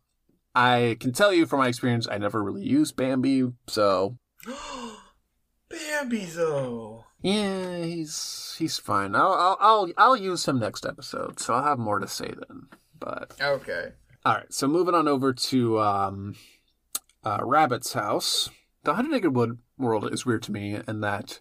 I 0.54 0.96
can 1.00 1.12
tell 1.12 1.32
you 1.32 1.46
from 1.46 1.60
my 1.60 1.68
experience, 1.68 2.08
I 2.10 2.18
never 2.18 2.42
really 2.42 2.64
used 2.64 2.96
Bambi, 2.96 3.52
so 3.68 4.18
Bambi 5.68 6.24
though. 6.24 7.05
Yeah, 7.22 7.82
he's 7.82 8.54
he's 8.58 8.78
fine. 8.78 9.14
I'll 9.14 9.32
I'll 9.32 9.56
I'll, 9.60 9.92
I'll 9.96 10.16
use 10.16 10.46
him 10.46 10.58
next 10.58 10.84
episode, 10.86 11.40
so 11.40 11.54
I'll 11.54 11.62
have 11.64 11.78
more 11.78 11.98
to 11.98 12.08
say 12.08 12.26
then. 12.28 12.66
But 12.98 13.34
Okay. 13.40 13.92
all 14.24 14.34
right, 14.34 14.52
so 14.52 14.66
moving 14.66 14.94
on 14.94 15.08
over 15.08 15.32
to 15.32 15.80
um, 15.80 16.36
uh, 17.24 17.38
Rabbit's 17.42 17.92
house. 17.92 18.48
The 18.84 18.94
Hundred 18.94 19.16
Acre 19.16 19.30
Wood 19.30 19.58
world 19.78 20.12
is 20.12 20.24
weird 20.24 20.42
to 20.44 20.52
me 20.52 20.78
in 20.86 21.00
that, 21.00 21.40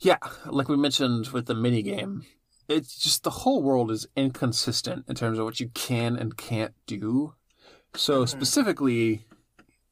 yeah, 0.00 0.16
like 0.46 0.68
we 0.68 0.76
mentioned 0.76 1.28
with 1.28 1.46
the 1.46 1.54
mini 1.54 1.82
game, 1.82 2.24
it's 2.68 2.98
just 2.98 3.22
the 3.22 3.30
whole 3.30 3.62
world 3.62 3.90
is 3.90 4.06
inconsistent 4.16 5.04
in 5.08 5.14
terms 5.14 5.38
of 5.38 5.44
what 5.44 5.60
you 5.60 5.68
can 5.74 6.16
and 6.16 6.36
can't 6.36 6.74
do. 6.86 7.34
So 7.94 8.24
specifically, 8.24 9.26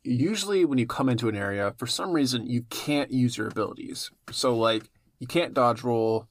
usually 0.07 0.65
when 0.65 0.79
you 0.79 0.87
come 0.87 1.09
into 1.09 1.29
an 1.29 1.37
area, 1.37 1.75
for 1.77 1.87
some 1.87 2.13
reason 2.13 2.47
you 2.47 2.63
can't 2.71 3.11
use 3.11 3.37
your 3.37 3.49
abilities. 3.49 4.11
So 4.31 4.57
like 4.57 4.89
you 5.19 5.27
can't 5.27 5.55
dodge 5.55 5.83
roll, 5.83 6.29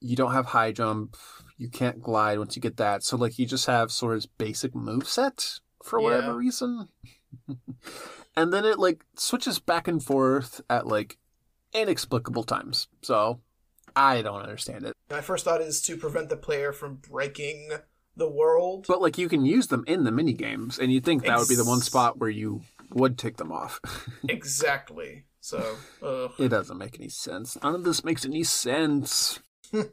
you 0.00 0.16
don't 0.16 0.32
have 0.32 0.46
high 0.46 0.72
jump, 0.72 1.16
you 1.56 1.68
can't 1.68 2.02
glide 2.02 2.38
once 2.38 2.56
you 2.56 2.62
get 2.62 2.76
that. 2.78 3.02
So 3.02 3.16
like 3.16 3.38
you 3.38 3.46
just 3.46 3.66
have 3.66 3.92
Sora's 3.92 4.26
basic 4.26 4.74
move 4.74 5.08
set 5.08 5.60
for 5.82 6.00
whatever 6.00 6.32
Yeah. 6.32 6.36
reason. 6.38 6.88
and 8.36 8.52
then 8.52 8.64
it 8.64 8.78
like 8.78 9.04
switches 9.16 9.58
back 9.58 9.88
and 9.88 10.02
forth 10.02 10.60
at 10.70 10.86
like 10.86 11.18
inexplicable 11.74 12.44
times. 12.44 12.88
So 13.02 13.40
I 13.94 14.22
don't 14.22 14.42
understand 14.42 14.84
it. 14.84 14.94
My 15.10 15.20
first 15.20 15.44
thought 15.44 15.60
is 15.60 15.82
to 15.82 15.96
prevent 15.96 16.28
the 16.28 16.36
player 16.36 16.72
from 16.72 16.96
breaking 16.96 17.70
the 18.16 18.28
world. 18.28 18.86
But 18.88 19.00
like 19.00 19.18
you 19.18 19.28
can 19.28 19.44
use 19.44 19.68
them 19.68 19.84
in 19.86 20.04
the 20.04 20.10
mini 20.10 20.32
games, 20.32 20.78
and 20.78 20.92
you 20.92 21.00
think 21.00 21.24
that 21.24 21.38
would 21.38 21.48
be 21.48 21.54
the 21.54 21.64
one 21.64 21.80
spot 21.80 22.18
where 22.18 22.30
you 22.30 22.62
would 22.90 23.18
take 23.18 23.36
them 23.36 23.52
off. 23.52 23.80
exactly. 24.28 25.24
So, 25.40 25.76
ugh. 26.02 26.32
it 26.38 26.48
doesn't 26.48 26.78
make 26.78 26.98
any 26.98 27.08
sense. 27.08 27.56
None 27.62 27.74
of 27.74 27.84
this 27.84 28.04
makes 28.04 28.24
any 28.24 28.44
sense. 28.44 29.40
All 29.74 29.84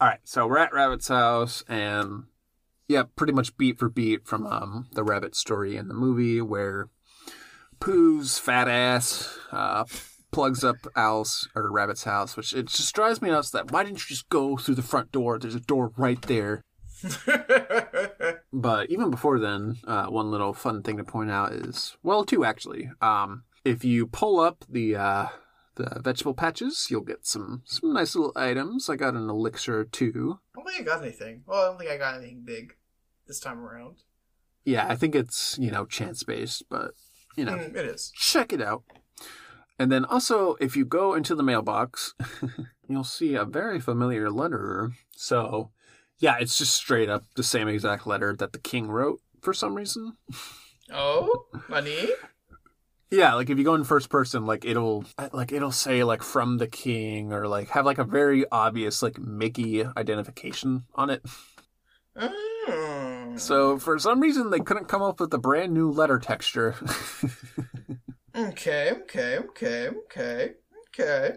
right, 0.00 0.20
so 0.24 0.46
we're 0.46 0.58
at 0.58 0.72
Rabbit's 0.72 1.08
house, 1.08 1.64
and 1.68 2.24
yeah, 2.88 3.04
pretty 3.16 3.32
much 3.32 3.56
beat 3.56 3.78
for 3.78 3.88
beat 3.88 4.26
from 4.26 4.46
um, 4.46 4.88
the 4.92 5.04
Rabbit 5.04 5.34
story 5.34 5.76
in 5.76 5.88
the 5.88 5.94
movie, 5.94 6.40
where 6.40 6.88
Pooh's 7.80 8.38
fat 8.38 8.68
ass 8.68 9.38
uh, 9.50 9.84
plugs 10.30 10.64
up 10.64 10.76
Owl's 10.96 11.48
or 11.54 11.70
Rabbit's 11.70 12.04
house, 12.04 12.36
which 12.36 12.52
it 12.52 12.66
just 12.66 12.94
drives 12.94 13.22
me 13.22 13.30
nuts. 13.30 13.50
That 13.50 13.70
why 13.70 13.84
didn't 13.84 13.98
you 13.98 14.14
just 14.14 14.28
go 14.28 14.56
through 14.56 14.74
the 14.74 14.82
front 14.82 15.12
door? 15.12 15.38
There's 15.38 15.54
a 15.54 15.60
door 15.60 15.92
right 15.96 16.20
there. 16.22 16.62
But 18.54 18.90
even 18.90 19.10
before 19.10 19.38
then, 19.38 19.78
uh, 19.86 20.06
one 20.06 20.30
little 20.30 20.52
fun 20.52 20.82
thing 20.82 20.98
to 20.98 21.04
point 21.04 21.30
out 21.30 21.52
is 21.52 21.96
well, 22.02 22.22
two 22.24 22.44
actually. 22.44 22.90
Um, 23.00 23.44
if 23.64 23.82
you 23.84 24.06
pull 24.06 24.38
up 24.40 24.64
the 24.68 24.94
uh, 24.96 25.26
the 25.76 26.00
vegetable 26.02 26.34
patches, 26.34 26.88
you'll 26.90 27.00
get 27.00 27.24
some 27.26 27.62
some 27.64 27.94
nice 27.94 28.14
little 28.14 28.32
items. 28.36 28.90
I 28.90 28.96
got 28.96 29.14
an 29.14 29.28
elixir 29.30 29.84
too. 29.84 30.38
I 30.54 30.58
don't 30.60 30.66
think 30.68 30.80
I 30.80 30.84
got 30.84 31.02
anything. 31.02 31.42
Well, 31.46 31.62
I 31.62 31.64
don't 31.68 31.78
think 31.78 31.90
I 31.90 31.96
got 31.96 32.16
anything 32.16 32.42
big 32.44 32.74
this 33.26 33.40
time 33.40 33.60
around. 33.60 33.96
Yeah, 34.64 34.86
I 34.86 34.96
think 34.96 35.14
it's 35.14 35.56
you 35.58 35.70
know 35.70 35.86
chance 35.86 36.22
based, 36.22 36.64
but 36.68 36.92
you 37.36 37.46
know 37.46 37.52
Mm, 37.56 37.74
it 37.74 37.86
is. 37.86 38.12
check 38.14 38.52
it 38.52 38.60
out. 38.60 38.82
And 39.78 39.90
then 39.90 40.04
also, 40.04 40.56
if 40.60 40.76
you 40.76 40.84
go 40.84 41.14
into 41.14 41.34
the 41.34 41.42
mailbox, 41.42 42.14
you'll 42.88 43.02
see 43.02 43.34
a 43.34 43.44
very 43.46 43.80
familiar 43.80 44.30
letter. 44.30 44.92
So, 45.16 45.70
yeah, 46.22 46.36
it's 46.40 46.56
just 46.56 46.74
straight 46.74 47.10
up 47.10 47.24
the 47.34 47.42
same 47.42 47.68
exact 47.68 48.06
letter 48.06 48.34
that 48.36 48.52
the 48.52 48.58
king 48.58 48.88
wrote 48.88 49.20
for 49.42 49.52
some 49.52 49.74
reason. 49.74 50.16
Oh, 50.90 51.46
money? 51.68 52.08
Yeah, 53.10 53.34
like 53.34 53.50
if 53.50 53.58
you 53.58 53.64
go 53.64 53.74
in 53.74 53.84
first 53.84 54.08
person, 54.08 54.46
like 54.46 54.64
it'll 54.64 55.04
like 55.32 55.52
it'll 55.52 55.72
say 55.72 56.04
like 56.04 56.22
from 56.22 56.56
the 56.56 56.68
king 56.68 57.32
or 57.32 57.46
like 57.48 57.68
have 57.70 57.84
like 57.84 57.98
a 57.98 58.04
very 58.04 58.46
obvious 58.50 59.02
like 59.02 59.18
Mickey 59.18 59.84
identification 59.84 60.84
on 60.94 61.10
it. 61.10 61.22
Mm. 62.16 63.38
So 63.38 63.78
for 63.78 63.98
some 63.98 64.20
reason 64.20 64.50
they 64.50 64.60
couldn't 64.60 64.88
come 64.88 65.02
up 65.02 65.20
with 65.20 65.34
a 65.34 65.38
brand 65.38 65.74
new 65.74 65.90
letter 65.90 66.18
texture. 66.18 66.76
Okay, 68.34 68.90
okay, 68.92 69.38
okay, 69.38 69.88
okay, 69.88 70.52
okay, 70.88 71.36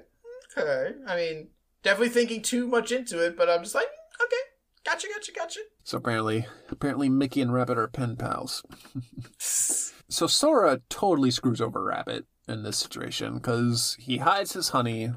okay. 0.57 0.91
I 1.05 1.15
mean, 1.17 1.49
definitely 1.83 2.09
thinking 2.09 2.41
too 2.41 2.67
much 2.67 2.93
into 2.93 3.19
it, 3.19 3.35
but 3.35 3.49
I'm 3.49 3.63
just 3.63 3.75
like, 3.75 3.89
okay, 4.23 4.41
gotcha, 4.85 5.07
gotcha, 5.13 5.31
gotcha. 5.31 5.59
so 5.83 5.97
apparently 5.97 6.45
apparently 6.69 7.09
Mickey 7.09 7.41
and 7.41 7.53
Rabbit 7.53 7.77
are 7.77 7.87
pen 7.87 8.15
pals. 8.15 8.63
So 10.07 10.27
Sora 10.27 10.81
totally 10.87 11.31
screws 11.31 11.59
over 11.59 11.83
Rabbit 11.83 12.25
in 12.47 12.61
this 12.63 12.77
situation 12.77 13.35
because 13.35 13.97
he 13.99 14.17
hides 14.17 14.53
his 14.53 14.69
honey 14.69 15.11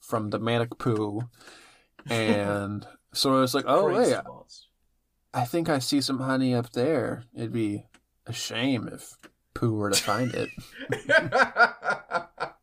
from 0.00 0.30
the 0.30 0.38
manic 0.38 0.78
Pooh, 0.78 1.28
and 2.08 2.86
Sora's 3.12 3.54
like, 3.54 3.64
"Oh 3.66 3.86
Crazy 3.86 4.12
wait, 4.12 4.24
balls. 4.24 4.68
I 5.34 5.44
think 5.44 5.68
I 5.68 5.80
see 5.80 6.00
some 6.00 6.20
honey 6.20 6.54
up 6.54 6.70
there. 6.72 7.24
It'd 7.34 7.52
be 7.52 7.86
a 8.26 8.32
shame 8.32 8.88
if 8.92 9.18
Pooh 9.54 9.74
were 9.74 9.90
to 9.90 10.00
find 10.00 10.32
it. 10.32 10.48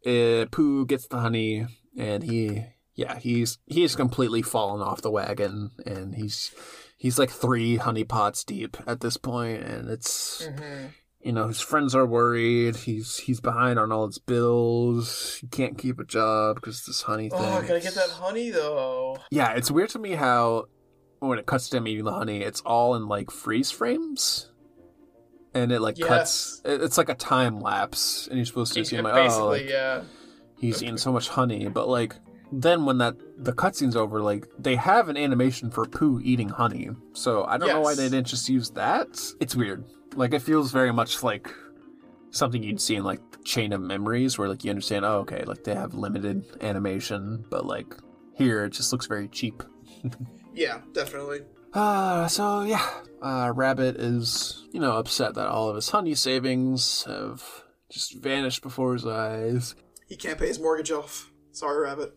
uh, 0.07 0.45
Pooh 0.49 0.85
gets 0.85 1.07
the 1.07 1.19
honey, 1.19 1.67
and 1.97 2.23
he, 2.23 2.63
yeah, 2.95 3.19
he's 3.19 3.57
he's 3.67 3.95
completely 3.95 4.41
fallen 4.41 4.81
off 4.81 5.01
the 5.01 5.11
wagon, 5.11 5.71
and 5.85 6.15
he's 6.15 6.51
he's 6.97 7.19
like 7.19 7.29
three 7.29 7.77
honeypots 7.77 8.45
deep 8.45 8.77
at 8.87 9.01
this 9.01 9.17
point, 9.17 9.63
and 9.63 9.89
it's 9.89 10.47
Mhm. 10.47 10.91
you 11.21 11.31
know 11.33 11.47
his 11.47 11.59
friends 11.61 11.93
are 11.93 12.05
worried. 12.05 12.75
He's 12.77 13.17
he's 13.17 13.41
behind 13.41 13.77
on 13.79 13.91
all 13.91 14.07
his 14.07 14.17
bills. 14.19 15.37
He 15.41 15.47
can't 15.47 15.77
keep 15.77 15.99
a 15.99 16.05
job 16.05 16.55
because 16.55 16.85
this 16.85 17.01
honey 17.03 17.29
thing. 17.29 17.39
Oh, 17.39 17.57
I 17.57 17.61
gotta 17.67 17.81
get 17.81 17.95
that 17.95 18.09
honey 18.09 18.49
though. 18.49 19.17
Yeah, 19.29 19.51
it's 19.53 19.69
weird 19.69 19.89
to 19.89 19.99
me 19.99 20.11
how 20.11 20.65
when 21.19 21.37
it 21.39 21.45
cuts 21.45 21.69
to 21.69 21.77
him 21.77 21.87
eating 21.87 22.05
the 22.05 22.13
honey, 22.13 22.41
it's 22.41 22.61
all 22.61 22.95
in 22.95 23.07
like 23.07 23.29
freeze 23.31 23.71
frames. 23.71 24.51
And 25.53 25.71
it 25.71 25.79
like 25.79 25.97
cuts 25.97 26.61
it's 26.65 26.97
like 26.97 27.07
a 27.09 27.15
time 27.15 27.61
lapse 27.61 28.27
and 28.27 28.37
you're 28.37 28.45
supposed 28.45 28.73
to 28.73 28.81
assume 28.81 29.03
like, 29.05 29.31
oh 29.31 29.47
like, 29.47 29.69
yeah. 29.69 30.01
he's 30.59 30.83
eating 30.83 30.97
so 30.97 31.13
much 31.13 31.29
honey. 31.29 31.69
But 31.69 31.87
like 31.87 32.15
then 32.51 32.85
when 32.85 32.97
that 32.99 33.15
the 33.37 33.53
cutscene's 33.53 33.95
over, 33.95 34.21
like 34.21 34.47
they 34.57 34.75
have 34.75 35.09
an 35.09 35.17
animation 35.17 35.69
for 35.71 35.85
Pooh 35.85 36.21
eating 36.23 36.49
honey. 36.49 36.89
So 37.13 37.45
I 37.45 37.57
don't 37.57 37.69
know 37.69 37.81
why 37.81 37.95
they 37.95 38.09
didn't 38.09 38.27
just 38.27 38.49
use 38.49 38.69
that. 38.71 39.07
It's 39.39 39.55
weird. 39.55 39.83
Like 40.15 40.33
it 40.33 40.41
feels 40.41 40.71
very 40.71 40.93
much 40.93 41.23
like 41.23 41.51
something 42.31 42.61
you'd 42.61 42.81
see 42.81 42.95
in 42.95 43.03
like 43.03 43.21
Chain 43.43 43.73
of 43.73 43.81
Memories 43.81 44.37
where 44.37 44.49
like 44.49 44.63
you 44.63 44.69
understand, 44.69 45.05
oh 45.05 45.19
okay, 45.19 45.43
like 45.43 45.63
they 45.63 45.75
have 45.75 45.93
limited 45.93 46.43
animation, 46.61 47.45
but 47.49 47.65
like 47.65 47.93
here 48.33 48.65
it 48.65 48.71
just 48.71 48.91
looks 48.91 49.05
very 49.07 49.27
cheap. 49.27 49.63
Yeah, 50.55 50.79
definitely. 50.93 51.41
Uh, 51.73 52.27
so 52.27 52.61
yeah, 52.61 52.89
uh, 53.21 53.51
Rabbit 53.53 53.97
is, 53.97 54.63
you 54.71 54.79
know, 54.79 54.93
upset 54.93 55.35
that 55.35 55.47
all 55.47 55.67
of 55.69 55.75
his 55.75 55.89
honey 55.89 56.15
savings 56.15 57.03
have 57.03 57.43
just 57.89 58.15
vanished 58.15 58.61
before 58.61 58.93
his 58.93 59.05
eyes. 59.05 59.75
He 60.07 60.15
can't 60.15 60.39
pay 60.39 60.47
his 60.47 60.59
mortgage 60.59 60.91
off. 60.91 61.29
Sorry, 61.51 61.83
Rabbit. 61.83 62.13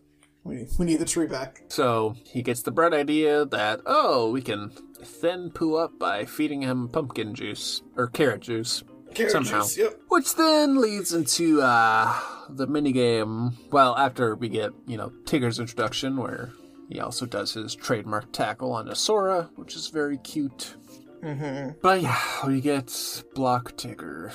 We, 0.49 0.65
we 0.79 0.85
need 0.87 0.97
the 0.97 1.05
tree 1.05 1.27
back. 1.27 1.61
So 1.67 2.15
he 2.25 2.41
gets 2.41 2.63
the 2.63 2.71
bright 2.71 2.93
idea 2.93 3.45
that, 3.45 3.81
oh, 3.85 4.31
we 4.31 4.41
can 4.41 4.71
thin 5.03 5.51
Pooh 5.51 5.75
up 5.75 5.99
by 5.99 6.25
feeding 6.25 6.61
him 6.61 6.89
pumpkin 6.89 7.35
juice, 7.35 7.83
or 7.95 8.07
carrot 8.07 8.41
juice. 8.41 8.83
Carrot 9.13 9.31
Somehow. 9.31 9.61
juice, 9.61 9.77
yep. 9.77 9.99
Which 10.07 10.35
then 10.35 10.81
leads 10.81 11.13
into, 11.13 11.61
uh, 11.61 12.19
the 12.49 12.67
minigame. 12.67 13.53
Well, 13.71 13.95
after 13.95 14.35
we 14.35 14.49
get, 14.49 14.71
you 14.87 14.97
know, 14.97 15.11
Tigger's 15.25 15.59
introduction, 15.59 16.17
where 16.17 16.51
he 16.89 16.99
also 16.99 17.27
does 17.27 17.53
his 17.53 17.75
trademark 17.75 18.31
tackle 18.31 18.71
on 18.71 18.93
Sora, 18.95 19.51
which 19.55 19.75
is 19.75 19.89
very 19.89 20.17
cute. 20.17 20.73
Mm-hmm. 21.23 21.79
But 21.83 22.01
yeah, 22.01 22.19
we 22.47 22.59
get 22.59 23.23
Block 23.35 23.73
Tigger. 23.73 24.33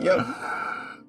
Yep. 0.00 0.26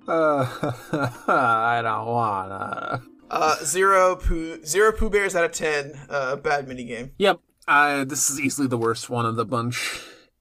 Uh, 0.06 0.46
I 1.30 1.82
don't 1.82 2.08
wanna. 2.08 3.02
Uh, 3.34 3.56
zero 3.66 4.16
Pooh, 4.16 4.64
zero 4.64 4.92
Pooh 4.92 5.10
bears 5.10 5.36
out 5.36 5.44
of 5.46 5.52
ten. 5.52 6.00
Uh, 6.10 6.36
bad 6.36 6.68
minigame. 6.68 7.12
Yep, 7.18 7.40
uh, 7.68 8.06
this 8.06 8.30
is 8.30 8.40
easily 8.40 8.68
the 8.68 8.78
worst 8.78 9.10
one 9.10 9.26
of 9.26 9.36
the 9.36 9.46
bunch. 9.46 10.00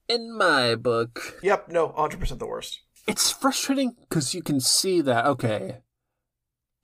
In 0.09 0.37
my 0.37 0.75
book, 0.75 1.39
Yep, 1.43 1.69
no, 1.71 1.89
100% 1.89 2.39
the 2.39 2.47
worst. 2.47 2.81
it's 3.07 3.31
frustrating 3.31 3.97
because 4.01 4.35
you 4.35 4.43
can 4.43 4.61
see 4.61 5.01
that, 5.01 5.25
okay, 5.25 5.79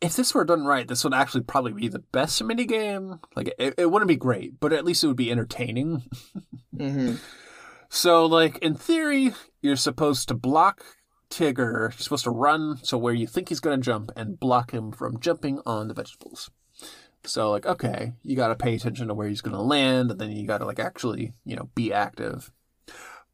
if 0.01 0.17
this 0.17 0.33
were 0.35 0.45
done 0.47 0.65
right, 0.65 0.89
this 0.89 1.05
would 1.05 1.13
actually 1.13 1.43
probably 1.43 1.73
be 1.73 1.89
the 1.89 1.99
best 1.99 2.41
minigame. 2.43 3.19
Like, 3.37 3.53
it, 3.59 3.75
it 3.77 3.91
wouldn't 3.91 4.09
be 4.09 4.17
great, 4.17 4.59
but 4.61 4.73
at 4.73 4.85
least 4.85 5.05
it 5.05 5.09
would 5.09 5.17
be 5.17 5.31
entertaining. 5.31 6.05
Mm-hmm. 6.77 7.17
So, 7.89 8.25
like, 8.27 8.59
in 8.59 8.77
theory, 8.77 9.33
you're 9.63 9.75
supposed 9.75 10.29
to 10.29 10.35
block 10.35 10.85
Tigger. 11.31 11.91
You're 11.91 11.93
supposed 11.93 12.25
to 12.25 12.31
run 12.31 12.79
so 12.83 12.99
where 12.99 13.15
you 13.15 13.27
think 13.27 13.49
he's 13.49 13.61
going 13.61 13.79
to 13.79 13.85
jump 13.85 14.11
and 14.17 14.41
block 14.41 14.73
him 14.73 14.93
from 14.93 15.21
jumping 15.21 15.61
on 15.67 15.89
the 15.89 15.95
vegetables. 15.95 16.51
So, 17.25 17.51
like, 17.51 17.67
okay, 17.67 18.13
you 18.23 18.37
got 18.37 18.49
to 18.49 18.55
pay 18.55 18.75
attention 18.75 19.09
to 19.09 19.15
where 19.15 19.29
he's 19.29 19.41
going 19.41 19.57
to 19.57 19.63
land, 19.63 20.11
and 20.11 20.21
then 20.21 20.31
you 20.31 20.47
got 20.47 20.59
to, 20.59 20.65
like, 20.65 20.79
actually, 20.79 21.33
you 21.45 21.57
know, 21.57 21.69
be 21.75 21.93
active. 21.93 22.53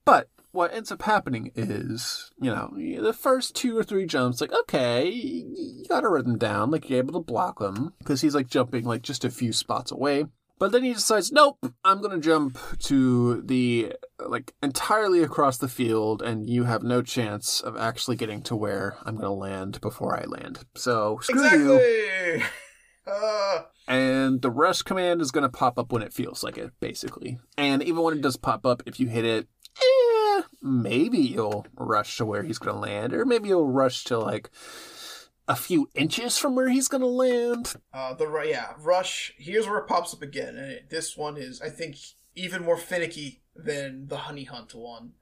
But 0.05 0.31
what 0.53 0.73
ends 0.73 0.91
up 0.91 1.03
happening 1.03 1.53
is, 1.55 2.33
you 2.41 2.51
know, 2.51 2.73
the 2.75 3.13
first 3.13 3.55
two 3.55 3.77
or 3.77 3.85
three 3.85 4.07
jumps, 4.07 4.41
like, 4.41 4.53
okay, 4.53 5.09
you 5.09 5.85
got 5.89 6.01
to 6.01 6.09
run 6.09 6.25
them 6.25 6.39
down, 6.39 6.71
like, 6.71 6.89
you're 6.89 6.99
able 6.99 7.13
to 7.13 7.21
block 7.21 7.59
them 7.59 7.93
because 7.99 8.23
he's, 8.23 8.35
like, 8.35 8.49
jumping, 8.49 8.85
like, 8.85 9.03
just 9.03 9.25
a 9.25 9.31
few 9.31 9.53
spots 9.53 9.93
away. 9.93 10.25
But 10.59 10.71
then 10.73 10.85
he 10.85 10.95
decides, 10.95 11.33
nope, 11.33 11.59
I'm 11.85 12.01
going 12.01 12.13
to 12.13 12.25
jump 12.25 12.59
to 12.85 13.43
the, 13.43 13.93
like, 14.25 14.55
entirely 14.63 15.23
across 15.23 15.59
the 15.59 15.69
field, 15.69 16.23
and 16.23 16.49
you 16.49 16.65
have 16.65 16.83
no 16.85 17.03
chance 17.03 17.61
of 17.61 17.77
actually 17.77 18.17
getting 18.17 18.41
to 18.43 18.55
where 18.57 18.97
I'm 19.05 19.17
going 19.17 19.27
to 19.27 19.33
land 19.33 19.81
before 19.81 20.17
I 20.19 20.25
land. 20.25 20.61
So, 20.77 21.19
screw 21.23 21.43
you. 21.43 21.75
Exactly. 21.75 22.45
Uh, 23.07 23.65
And 23.87 24.41
the 24.41 24.51
rush 24.51 24.81
command 24.81 25.21
is 25.21 25.31
going 25.31 25.43
to 25.43 25.51
pop 25.51 25.79
up 25.79 25.93
when 25.93 26.01
it 26.01 26.15
feels 26.15 26.43
like 26.43 26.57
it, 26.57 26.73
basically. 26.81 27.39
And 27.59 27.83
even 27.83 28.03
when 28.03 28.15
it 28.17 28.23
does 28.23 28.39
pop 28.39 28.65
up, 28.65 28.83
if 28.87 28.99
you 28.99 29.09
hit 29.09 29.27
it, 29.27 29.47
eh, 29.77 30.43
maybe 30.63 31.19
you'll 31.19 31.67
rush 31.77 32.17
to 32.17 32.25
where 32.25 32.45
he's 32.45 32.57
going 32.57 32.75
to 32.75 32.81
land, 32.81 33.13
or 33.13 33.27
maybe 33.27 33.51
you'll 33.51 33.69
rush 33.71 34.05
to, 34.05 34.19
like, 34.19 34.49
a 35.47 35.57
few 35.57 35.89
inches 35.95 36.39
from 36.39 36.55
where 36.55 36.69
he's 36.69 36.89
gonna 36.89 37.07
land. 37.07 37.75
Uh, 37.93 38.15
the 38.15 38.29
yeah 38.47 38.73
rush. 38.79 39.33
Here's 39.39 39.67
where 39.67 39.79
it 39.79 39.87
pops 39.87 40.15
up 40.15 40.23
again, 40.23 40.57
and 40.57 40.71
it, 40.73 40.91
this 40.91 41.17
one 41.17 41.37
is 41.37 41.61
I 41.61 41.69
think 41.71 41.97
even 42.35 42.65
more 42.65 42.77
finicky 42.77 43.43
than 43.55 44.09
the 44.09 44.19
honey 44.19 44.45
hunt 44.45 44.75
one. 44.75 45.13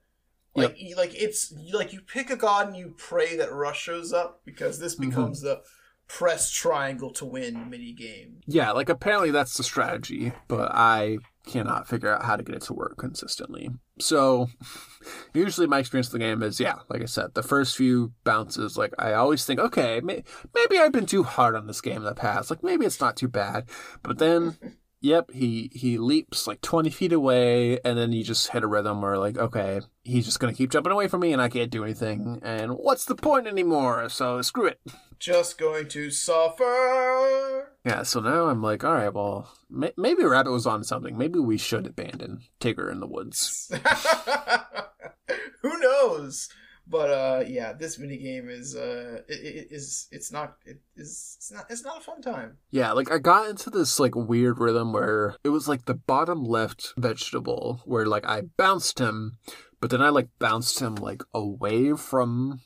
Like 0.55 0.75
y- 0.79 0.93
like 0.95 1.13
it's 1.15 1.53
like 1.73 1.93
you 1.93 2.01
pick 2.01 2.29
a 2.29 2.35
god 2.35 2.67
and 2.67 2.77
you 2.77 2.93
pray 2.97 3.35
that 3.37 3.51
rush 3.51 3.81
shows 3.81 4.13
up 4.13 4.41
because 4.45 4.79
this 4.79 4.95
becomes 4.95 5.41
the 5.41 5.61
press 6.07 6.51
triangle 6.51 7.11
to 7.13 7.25
win 7.25 7.69
mini 7.69 7.91
game. 7.91 8.41
Yeah, 8.45 8.71
like 8.71 8.89
apparently 8.89 9.31
that's 9.31 9.57
the 9.57 9.63
strategy, 9.63 10.31
but 10.47 10.71
I 10.71 11.17
cannot 11.45 11.87
figure 11.87 12.13
out 12.13 12.23
how 12.23 12.35
to 12.35 12.43
get 12.43 12.55
it 12.55 12.61
to 12.63 12.73
work 12.73 12.97
consistently. 12.97 13.69
So 13.99 14.47
usually 15.33 15.67
my 15.67 15.79
experience 15.79 16.07
with 16.07 16.21
the 16.21 16.25
game 16.25 16.41
is 16.41 16.59
yeah, 16.59 16.79
like 16.89 17.01
I 17.01 17.05
said, 17.05 17.33
the 17.33 17.43
first 17.43 17.75
few 17.75 18.13
bounces, 18.23 18.77
like 18.77 18.93
I 18.97 19.13
always 19.13 19.45
think, 19.45 19.59
okay, 19.59 19.99
may- 20.01 20.23
maybe 20.53 20.77
I've 20.79 20.91
been 20.91 21.05
too 21.05 21.23
hard 21.23 21.55
on 21.55 21.67
this 21.67 21.81
game 21.81 21.97
in 21.97 22.03
the 22.03 22.15
past. 22.15 22.49
Like 22.49 22.63
maybe 22.63 22.85
it's 22.85 23.01
not 23.01 23.17
too 23.17 23.27
bad, 23.27 23.69
but 24.01 24.17
then. 24.17 24.57
Yep, 25.03 25.31
he 25.31 25.69
he 25.73 25.97
leaps 25.97 26.47
like 26.47 26.61
twenty 26.61 26.89
feet 26.89 27.11
away, 27.11 27.77
and 27.83 27.97
then 27.97 28.13
you 28.13 28.23
just 28.23 28.47
hit 28.51 28.63
a 28.63 28.67
rhythm 28.67 29.01
where 29.01 29.17
like, 29.17 29.37
okay, 29.37 29.81
he's 30.05 30.23
just 30.23 30.39
gonna 30.39 30.53
keep 30.53 30.71
jumping 30.71 30.93
away 30.93 31.09
from 31.09 31.19
me, 31.19 31.33
and 31.33 31.41
I 31.41 31.49
can't 31.49 31.69
do 31.69 31.83
anything. 31.83 32.39
And 32.41 32.71
what's 32.77 33.03
the 33.03 33.13
point 33.15 33.45
anymore? 33.45 34.07
So 34.07 34.41
screw 34.41 34.67
it. 34.67 34.79
Just 35.19 35.57
going 35.57 35.89
to 35.89 36.09
suffer. 36.09 37.73
Yeah, 37.85 38.03
so 38.03 38.21
now 38.21 38.47
I'm 38.47 38.61
like, 38.61 38.85
all 38.85 38.93
right, 38.93 39.13
well, 39.13 39.51
may- 39.69 39.93
maybe 39.97 40.23
Rabbit 40.23 40.51
was 40.51 40.65
on 40.65 40.85
something. 40.85 41.17
Maybe 41.17 41.37
we 41.39 41.57
should 41.57 41.85
abandon 41.85 42.39
Tigger 42.61 42.89
in 42.89 43.01
the 43.01 43.07
woods. 43.07 43.69
Who 45.61 45.79
knows? 45.79 46.47
But 46.93 47.09
uh, 47.09 47.43
yeah, 47.47 47.73
this 47.73 47.97
mini 47.97 48.17
game 48.17 48.49
is 48.49 48.75
uh, 48.75 49.21
it, 49.27 49.33
it 49.33 49.67
is 49.71 50.07
it's 50.11 50.31
not 50.31 50.57
it 50.63 50.79
is 50.95 51.33
it's 51.39 51.51
not 51.51 51.65
it's 51.67 51.83
not 51.83 51.97
a 51.97 52.01
fun 52.01 52.21
time. 52.21 52.57
Yeah, 52.69 52.91
like 52.91 53.11
I 53.11 53.17
got 53.17 53.49
into 53.49 53.71
this 53.71 53.99
like 53.99 54.13
weird 54.15 54.59
rhythm 54.59 54.93
where 54.93 55.35
it 55.43 55.49
was 55.49 55.67
like 55.67 55.85
the 55.85 55.95
bottom 55.95 56.43
left 56.45 56.93
vegetable 56.95 57.81
where 57.85 58.05
like 58.05 58.27
I 58.27 58.41
bounced 58.41 58.99
him, 58.99 59.39
but 59.81 59.89
then 59.89 60.03
I 60.03 60.09
like 60.09 60.29
bounced 60.37 60.81
him 60.81 60.93
like 60.93 61.23
away 61.33 61.93
from 61.93 62.61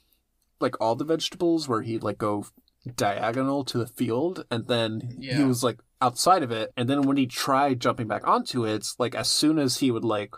like 0.60 0.76
all 0.82 0.98
the 0.98 1.06
vegetables 1.06 1.70
where 1.70 1.82
he'd 1.82 2.04
like 2.04 2.18
go 2.18 2.48
diagonal 2.98 3.64
to 3.64 3.78
the 3.78 3.88
field 3.88 4.46
and 4.52 4.68
then 4.68 5.20
he 5.22 5.46
was 5.46 5.64
like 5.64 5.80
outside 6.02 6.44
of 6.44 6.52
it 6.52 6.74
and 6.76 6.90
then 6.90 7.04
when 7.04 7.16
he 7.18 7.28
tried 7.28 7.80
jumping 7.80 8.08
back 8.08 8.28
onto 8.28 8.66
it 8.66 8.88
like 9.00 9.16
as 9.16 9.30
soon 9.30 9.58
as 9.58 9.78
he 9.78 9.92
would 9.92 10.06
like 10.06 10.36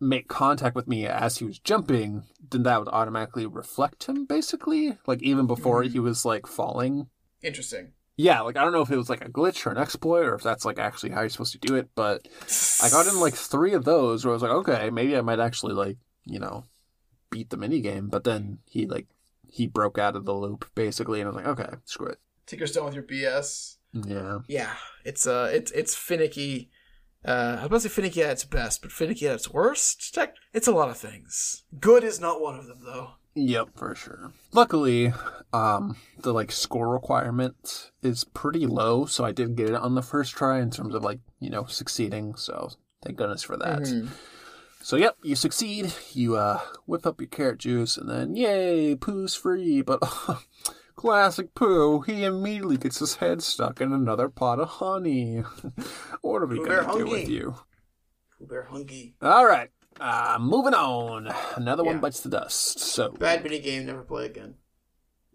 make 0.00 0.28
contact 0.28 0.74
with 0.74 0.88
me 0.88 1.06
as 1.06 1.38
he 1.38 1.44
was 1.44 1.58
jumping 1.58 2.22
then 2.50 2.62
that 2.64 2.78
would 2.78 2.88
automatically 2.88 3.46
reflect 3.46 4.04
him 4.04 4.24
basically 4.26 4.98
like 5.06 5.22
even 5.22 5.46
before 5.46 5.82
Mhm. 5.82 5.90
he 5.92 5.98
was 5.98 6.24
like 6.24 6.46
falling 6.46 7.08
Interesting. 7.42 7.92
yeah, 8.16 8.40
like 8.42 8.56
I 8.56 8.62
don't 8.64 8.72
know 8.72 8.82
if 8.82 8.90
it 8.90 8.96
was 8.96 9.08
like 9.08 9.24
a 9.24 9.28
glitch 9.30 9.64
or 9.66 9.70
an 9.70 9.78
exploit 9.78 10.24
or 10.26 10.34
if 10.34 10.42
that's 10.42 10.64
like 10.64 10.78
actually 10.78 11.10
how 11.10 11.20
you're 11.20 11.30
supposed 11.30 11.52
to 11.52 11.58
do 11.58 11.76
it, 11.76 11.88
but 11.94 12.26
I 12.82 12.90
got 12.90 13.06
in 13.06 13.18
like 13.20 13.34
three 13.52 13.72
of 13.72 13.84
those 13.84 14.24
where 14.24 14.32
I 14.32 14.34
was 14.34 14.42
like, 14.42 14.52
okay, 14.52 14.90
maybe 14.90 15.16
I 15.16 15.20
might 15.22 15.40
actually 15.40 15.74
like, 15.74 15.96
you 16.24 16.38
know, 16.38 16.64
beat 17.30 17.48
the 17.50 17.56
mini 17.56 17.80
game. 17.80 18.08
But 18.08 18.24
then 18.24 18.58
he 18.66 18.86
like 18.86 19.06
he 19.48 19.66
broke 19.66 19.98
out 19.98 20.16
of 20.16 20.24
the 20.26 20.34
loop 20.34 20.68
basically, 20.74 21.20
and 21.20 21.28
I 21.28 21.32
was 21.32 21.36
like, 21.42 21.58
okay, 21.58 21.76
screw 21.84 22.08
it. 22.08 22.18
Tigger's 22.46 22.72
done 22.72 22.84
with 22.84 22.94
your 22.94 23.04
BS. 23.04 23.76
Yeah, 23.92 24.40
Yeah, 24.48 24.74
it's 25.04 25.26
uh, 25.26 25.50
it's 25.52 25.70
it's 25.72 25.94
finicky. 25.94 26.70
Uh, 27.24 27.56
I 27.58 27.62
was 27.62 27.64
about 27.66 27.76
to 27.82 27.88
say 27.88 27.88
finicky 27.88 28.22
at 28.22 28.30
its 28.30 28.44
best, 28.44 28.80
but 28.82 28.92
finicky 28.92 29.28
at 29.28 29.34
its 29.34 29.50
worst. 29.50 30.14
Tech- 30.14 30.34
It's 30.54 30.68
a 30.68 30.72
lot 30.72 30.88
of 30.88 30.96
things. 30.96 31.64
Good 31.78 32.02
is 32.04 32.18
not 32.20 32.40
one 32.40 32.58
of 32.58 32.66
them, 32.66 32.80
though. 32.84 33.10
yep, 33.34 33.68
for 33.76 33.94
sure. 33.94 34.32
Luckily, 34.52 35.12
um, 35.52 35.96
the 36.18 36.32
like 36.32 36.50
score 36.50 36.88
requirement 36.88 37.90
is 38.02 38.24
pretty 38.24 38.66
low, 38.66 39.04
so 39.04 39.24
I 39.24 39.32
did 39.32 39.54
get 39.56 39.68
it 39.68 39.74
on 39.74 39.94
the 39.94 40.02
first 40.02 40.32
try 40.32 40.60
in 40.60 40.70
terms 40.70 40.94
of 40.94 41.04
like 41.04 41.20
you 41.40 41.50
know 41.50 41.64
succeeding. 41.66 42.34
So 42.36 42.70
thank 43.04 43.18
goodness 43.18 43.42
for 43.42 43.56
that. 43.58 43.80
Mhm. 43.80 44.08
So 44.82 44.96
yep, 44.96 45.16
you 45.22 45.36
succeed. 45.36 45.92
You 46.14 46.36
uh 46.36 46.60
whip 46.86 47.06
up 47.06 47.20
your 47.20 47.28
carrot 47.28 47.58
juice, 47.58 47.96
and 47.98 48.08
then 48.08 48.34
yay, 48.34 48.94
Pooh's 48.96 49.34
free. 49.34 49.82
But 49.82 50.00
classic 51.00 51.54
Pooh, 51.54 52.00
he 52.02 52.24
immediately 52.24 52.76
gets 52.76 52.98
his 52.98 53.16
head 53.16 53.42
stuck 53.42 53.80
in 53.80 53.90
another 53.90 54.28
pot 54.28 54.60
of 54.60 54.68
honey. 54.68 55.38
what 56.20 56.42
are 56.42 56.46
we 56.46 56.56
gonna 56.58 56.68
Bear 56.68 56.82
do 56.92 57.06
with 57.06 57.26
you? 57.28 57.54
Pooh 58.38 58.46
Bear 58.46 58.64
hungry. 58.64 59.14
All 59.22 59.46
right, 59.46 59.70
uh, 59.98 60.36
moving 60.38 60.74
on. 60.74 61.32
Another 61.56 61.84
one 61.84 62.00
bites 62.00 62.20
the 62.20 62.28
dust. 62.28 62.80
So 62.80 63.12
Bad 63.12 63.42
mini 63.42 63.60
game. 63.60 63.86
Never 63.86 64.02
play 64.02 64.26
again. 64.26 64.56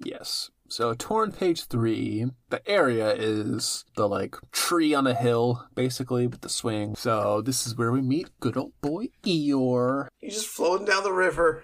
yes. 0.03 0.51
So 0.67 0.93
torn 0.95 1.31
page 1.31 1.65
three, 1.65 2.25
the 2.49 2.67
area 2.69 3.13
is 3.13 3.85
the 3.95 4.07
like 4.09 4.35
tree 4.51 4.93
on 4.95 5.05
a 5.07 5.13
hill, 5.15 5.67
basically 5.75 6.25
with 6.27 6.41
the 6.41 6.49
swing. 6.49 6.95
So 6.95 7.41
this 7.41 7.65
is 7.67 7.75
where 7.75 7.91
we 7.91 8.01
meet 8.01 8.29
good 8.39 8.57
old 8.57 8.73
boy 8.81 9.07
Eeyore. 9.23 10.07
He's 10.19 10.33
just 10.35 10.47
floating 10.47 10.85
down 10.87 11.03
the 11.03 11.11
river, 11.11 11.63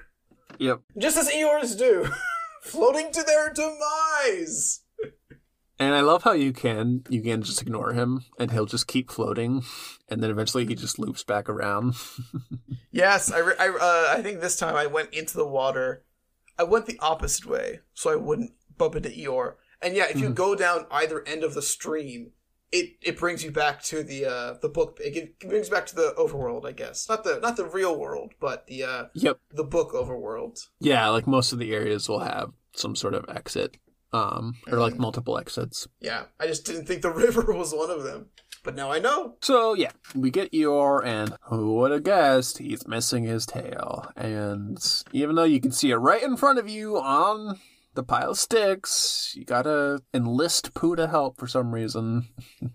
Yep. 0.60 0.82
just 1.00 1.18
as 1.18 1.30
Eeyores 1.30 1.76
do, 1.78 2.08
floating 2.62 3.12
to 3.12 3.24
their 3.24 3.52
demise. 3.54 4.82
And 5.80 5.96
I 5.96 6.02
love 6.02 6.24
how 6.24 6.34
you 6.34 6.54
can 6.54 7.04
you 7.10 7.22
can 7.24 7.42
just 7.42 7.62
ignore 7.62 7.94
him 7.94 8.24
and 8.38 8.52
he'll 8.52 8.68
just 8.68 8.86
keep 8.88 9.10
floating, 9.10 9.64
and 10.10 10.22
then 10.22 10.30
eventually 10.30 10.66
he 10.66 10.76
just 10.76 11.00
loops 11.00 11.24
back 11.24 11.50
around. 11.50 11.96
Yes, 12.94 13.32
I, 13.32 13.40
I, 13.40 13.70
uh, 13.70 14.18
I 14.18 14.22
think 14.22 14.42
this 14.42 14.58
time 14.58 14.76
I 14.76 14.86
went 14.86 15.14
into 15.14 15.38
the 15.38 15.48
water. 15.48 16.04
I 16.60 16.64
went 16.64 16.88
the 16.88 17.00
opposite 17.00 17.46
way, 17.46 17.80
so 17.94 18.12
I 18.12 18.18
wouldn't 18.18 18.52
bump 18.78 18.98
into 18.98 19.08
Eeyore. 19.08 19.54
And 19.82 19.96
yeah, 19.96 20.08
if 20.10 20.20
you 20.20 20.30
Mhm. 20.30 20.36
go 20.36 20.56
down 20.56 20.88
either 20.92 21.24
end 21.26 21.46
of 21.46 21.54
the 21.54 21.62
stream, 21.62 22.32
it, 22.72 22.96
it 23.02 23.18
brings 23.18 23.44
you 23.44 23.52
back 23.52 23.82
to 23.84 24.04
the 24.04 24.26
uh, 24.26 24.54
the 24.62 24.70
book. 24.70 25.00
It, 25.04 25.16
it 25.18 25.40
brings 25.40 25.68
you 25.68 25.74
back 25.74 25.86
to 25.88 25.96
the 25.96 26.14
overworld, 26.18 26.66
I 26.66 26.72
guess. 26.72 27.08
Not 27.10 27.24
the 27.24 27.40
not 27.40 27.58
the 27.58 27.66
real 27.66 27.98
world, 28.00 28.34
but 28.40 28.68
the 28.68 28.84
uh, 28.84 29.06
yep. 29.14 29.40
the 29.52 29.64
book 29.64 29.94
overworld. 29.94 30.68
Yeah, 30.80 31.08
like 31.10 31.28
most 31.28 31.52
of 31.54 31.60
the 31.60 31.74
areas 31.74 32.08
will 32.08 32.20
have 32.20 32.52
some 32.74 32.96
sort 32.96 33.14
of 33.14 33.26
exit, 33.28 33.78
um, 34.14 34.56
or 34.72 34.80
like 34.80 34.94
Mhm. 34.94 35.00
multiple 35.00 35.38
exits. 35.38 35.88
Yeah, 36.00 36.26
I 36.40 36.48
just 36.48 36.66
didn't 36.66 36.86
think 36.86 37.02
the 37.02 37.12
river 37.26 37.52
was 37.54 37.74
one 37.74 37.90
of 37.90 38.04
them, 38.04 38.28
but 38.64 38.76
now 38.76 38.90
I 38.92 39.00
know. 39.00 39.36
So 39.42 39.74
yeah, 39.74 39.92
we 40.16 40.32
get 40.32 40.52
Eeyore, 40.54 41.06
and 41.06 41.36
who 41.50 41.76
would 41.76 41.92
have 41.92 42.04
guessed 42.04 42.60
he's 42.60 42.88
missing 42.88 43.26
his 43.26 43.46
tail? 43.46 44.10
And 44.16 44.78
even 45.12 45.36
though 45.36 45.44
you 45.44 45.60
can 45.60 45.72
see 45.74 45.92
it 45.92 45.98
right 45.98 46.24
in 46.24 46.38
front 46.38 46.60
of 46.60 46.70
you 46.70 46.98
on 46.98 47.60
the 47.94 48.04
pile 48.04 48.32
of 48.32 48.38
sticks, 48.38 49.34
you 49.36 49.46
gotta 49.46 50.02
enlist 50.14 50.74
Pooh 50.74 50.96
to 50.96 51.08
help 51.08 51.38
for 51.38 51.48
some 51.48 51.74
reason. 51.74 52.28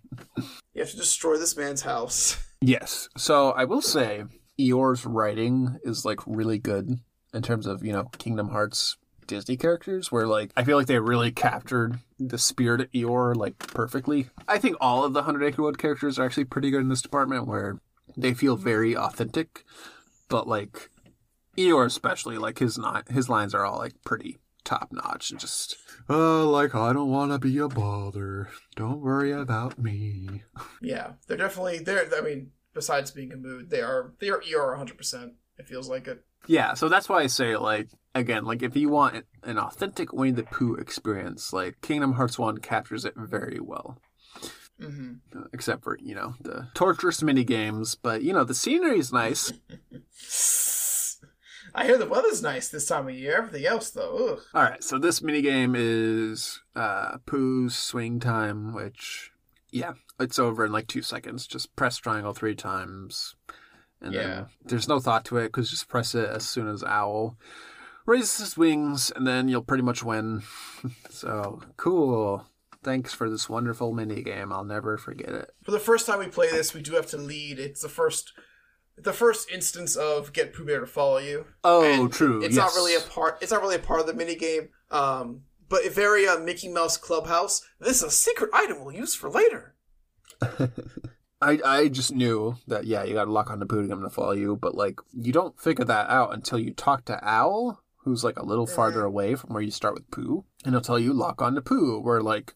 You 0.74 0.82
have 0.82 0.90
to 0.90 0.96
destroy 0.98 1.38
this 1.38 1.56
man's 1.56 1.80
house. 1.80 2.36
Yes. 2.60 3.08
So 3.16 3.52
I 3.52 3.64
will 3.64 3.80
say 3.80 4.24
Eeyore's 4.60 5.06
writing 5.06 5.78
is 5.84 6.04
like 6.04 6.20
really 6.26 6.58
good 6.58 6.98
in 7.32 7.40
terms 7.40 7.66
of, 7.66 7.82
you 7.82 7.94
know, 7.94 8.10
Kingdom 8.18 8.50
Hearts 8.50 8.98
Disney 9.26 9.56
characters 9.56 10.12
where 10.12 10.26
like 10.26 10.52
I 10.56 10.64
feel 10.64 10.76
like 10.76 10.86
they 10.86 10.98
really 10.98 11.32
captured 11.32 11.98
the 12.18 12.38
spirit 12.38 12.80
of 12.80 12.92
Eeyore 12.92 13.34
like 13.34 13.58
perfectly. 13.58 14.28
I 14.46 14.58
think 14.58 14.76
all 14.80 15.04
of 15.04 15.12
the 15.14 15.22
Hundred 15.22 15.44
Acre 15.44 15.62
Wood 15.62 15.78
characters 15.78 16.18
are 16.18 16.24
actually 16.24 16.44
pretty 16.44 16.70
good 16.70 16.82
in 16.82 16.88
this 16.88 17.02
department 17.02 17.46
where 17.46 17.80
they 18.16 18.34
feel 18.34 18.56
very 18.56 18.96
authentic, 18.96 19.64
but 20.28 20.46
like 20.46 20.90
Eeyore 21.56 21.86
especially, 21.86 22.38
like 22.38 22.58
his 22.58 22.78
not 22.78 23.08
his 23.10 23.28
lines 23.28 23.54
are 23.54 23.64
all 23.64 23.78
like 23.78 23.94
pretty 24.04 24.36
top 24.66 24.92
notch 24.92 25.30
and 25.30 25.40
just 25.40 25.76
uh 26.10 26.44
like 26.44 26.74
I 26.74 26.92
don't 26.92 27.10
wanna 27.10 27.38
be 27.38 27.56
a 27.58 27.68
bother. 27.68 28.48
Don't 28.74 29.00
worry 29.00 29.32
about 29.32 29.78
me. 29.78 30.42
Yeah, 30.82 31.12
they're 31.26 31.38
definitely 31.38 31.78
they're. 31.78 32.06
I 32.14 32.20
mean, 32.20 32.50
besides 32.74 33.10
being 33.10 33.32
a 33.32 33.36
mood, 33.36 33.70
they 33.70 33.80
are 33.80 34.12
they 34.20 34.28
are 34.28 34.42
ER 34.54 34.70
100. 34.72 34.98
percent 34.98 35.32
It 35.58 35.66
feels 35.68 35.88
like 35.88 36.06
it. 36.06 36.24
Yeah, 36.46 36.74
so 36.74 36.88
that's 36.88 37.08
why 37.08 37.22
I 37.22 37.26
say 37.28 37.56
like 37.56 37.88
again, 38.14 38.44
like 38.44 38.62
if 38.62 38.76
you 38.76 38.88
want 38.88 39.24
an 39.42 39.58
authentic 39.58 40.12
Winnie 40.12 40.32
the 40.32 40.42
Pooh 40.42 40.74
experience, 40.74 41.52
like 41.52 41.80
Kingdom 41.80 42.12
Hearts 42.12 42.38
One 42.38 42.58
captures 42.58 43.04
it 43.04 43.14
very 43.16 43.58
well. 43.60 43.98
hmm 44.80 45.14
Uh, 45.34 45.44
Except 45.52 45.82
for 45.82 45.98
you 46.02 46.14
know 46.14 46.34
the 46.40 46.68
torturous 46.74 47.22
mini 47.22 47.44
games, 47.44 47.94
but 47.94 48.22
you 48.22 48.32
know 48.32 48.44
the 48.44 48.54
scenery 48.54 48.98
is 48.98 49.12
nice. 49.12 49.52
I 51.76 51.84
hear 51.84 51.98
the 51.98 52.06
weather's 52.06 52.42
nice 52.42 52.68
this 52.68 52.86
time 52.86 53.06
of 53.08 53.14
year. 53.14 53.36
Everything 53.36 53.66
else, 53.66 53.90
though, 53.90 54.32
ugh. 54.32 54.40
All 54.54 54.62
right, 54.62 54.82
so 54.82 54.98
this 54.98 55.22
mini 55.22 55.42
game 55.42 55.74
is 55.76 56.60
uh, 56.74 57.18
Pooh's 57.26 57.76
swing 57.76 58.18
time, 58.18 58.72
which 58.74 59.30
yeah, 59.70 59.92
it's 60.18 60.38
over 60.38 60.64
in 60.64 60.72
like 60.72 60.86
two 60.86 61.02
seconds. 61.02 61.46
Just 61.46 61.76
press 61.76 61.98
triangle 61.98 62.32
three 62.32 62.54
times, 62.54 63.34
and 64.00 64.14
Yeah. 64.14 64.22
then 64.22 64.46
there's 64.64 64.88
no 64.88 65.00
thought 65.00 65.24
to 65.26 65.36
it 65.36 65.48
because 65.48 65.68
just 65.70 65.88
press 65.88 66.14
it 66.14 66.28
as 66.28 66.48
soon 66.48 66.66
as 66.66 66.82
Owl 66.82 67.36
raises 68.06 68.38
his 68.38 68.56
wings, 68.56 69.12
and 69.14 69.26
then 69.26 69.48
you'll 69.48 69.62
pretty 69.62 69.82
much 69.82 70.02
win. 70.02 70.42
so 71.10 71.60
cool. 71.76 72.46
Thanks 72.84 73.12
for 73.12 73.28
this 73.28 73.48
wonderful 73.50 73.92
mini 73.92 74.22
game. 74.22 74.52
I'll 74.52 74.64
never 74.64 74.96
forget 74.96 75.30
it. 75.30 75.50
For 75.64 75.72
the 75.72 75.80
first 75.80 76.06
time 76.06 76.20
we 76.20 76.28
play 76.28 76.48
this, 76.48 76.72
we 76.72 76.80
do 76.82 76.92
have 76.94 77.06
to 77.08 77.16
lead. 77.16 77.58
It's 77.58 77.82
the 77.82 77.88
first, 77.88 78.32
the 78.98 79.12
first 79.12 79.50
instance 79.50 79.96
of 79.96 80.32
get 80.32 80.54
Pooh 80.54 80.64
Bear 80.64 80.80
to 80.80 80.86
follow 80.86 81.18
you. 81.18 81.46
Oh, 81.62 81.84
And 81.84 82.12
true. 82.12 82.42
It's 82.42 82.56
yes. 82.56 82.64
not 82.64 82.74
really 82.74 82.94
a 82.96 83.00
part. 83.00 83.38
It's 83.40 83.52
not 83.52 83.62
really 83.62 83.76
a 83.76 83.80
part 83.80 84.00
of 84.00 84.06
the 84.06 84.14
mini 84.14 84.34
game. 84.34 84.68
Um, 84.90 85.42
but 85.68 85.84
a 85.84 85.90
very 85.90 86.26
uh, 86.26 86.38
Mickey 86.38 86.68
Mouse 86.68 86.96
Clubhouse. 86.96 87.62
This 87.80 87.98
is 87.98 88.02
a 88.04 88.10
secret 88.10 88.50
item 88.54 88.84
we'll 88.84 88.94
use 88.94 89.14
for 89.14 89.28
later. 89.28 89.74
I 91.40 91.58
I 91.64 91.88
just 91.88 92.14
knew 92.14 92.56
that 92.66 92.86
yeah, 92.86 93.04
you 93.04 93.14
got 93.14 93.24
to 93.24 93.32
lock 93.32 93.50
on 93.50 93.60
to 93.60 93.66
Pooh 93.66 93.82
to 93.82 93.88
get 93.88 93.96
him 93.96 94.02
to 94.02 94.10
follow 94.10 94.32
you, 94.32 94.56
but 94.56 94.74
like 94.74 95.00
you 95.12 95.32
don't 95.32 95.60
figure 95.60 95.84
that 95.84 96.08
out 96.08 96.32
until 96.32 96.58
you 96.58 96.72
talk 96.72 97.04
to 97.06 97.18
Owl, 97.22 97.82
who's 97.98 98.24
like 98.24 98.38
a 98.38 98.44
little 98.44 98.66
farther 98.66 99.04
away 99.04 99.34
from 99.34 99.52
where 99.52 99.62
you 99.62 99.70
start 99.70 99.94
with 99.94 100.10
Pooh, 100.10 100.44
and 100.64 100.74
he'll 100.74 100.80
tell 100.80 100.98
you 100.98 101.12
lock 101.12 101.42
on 101.42 101.54
to 101.54 101.62
Pooh. 101.62 102.00
Where 102.00 102.22
like 102.22 102.54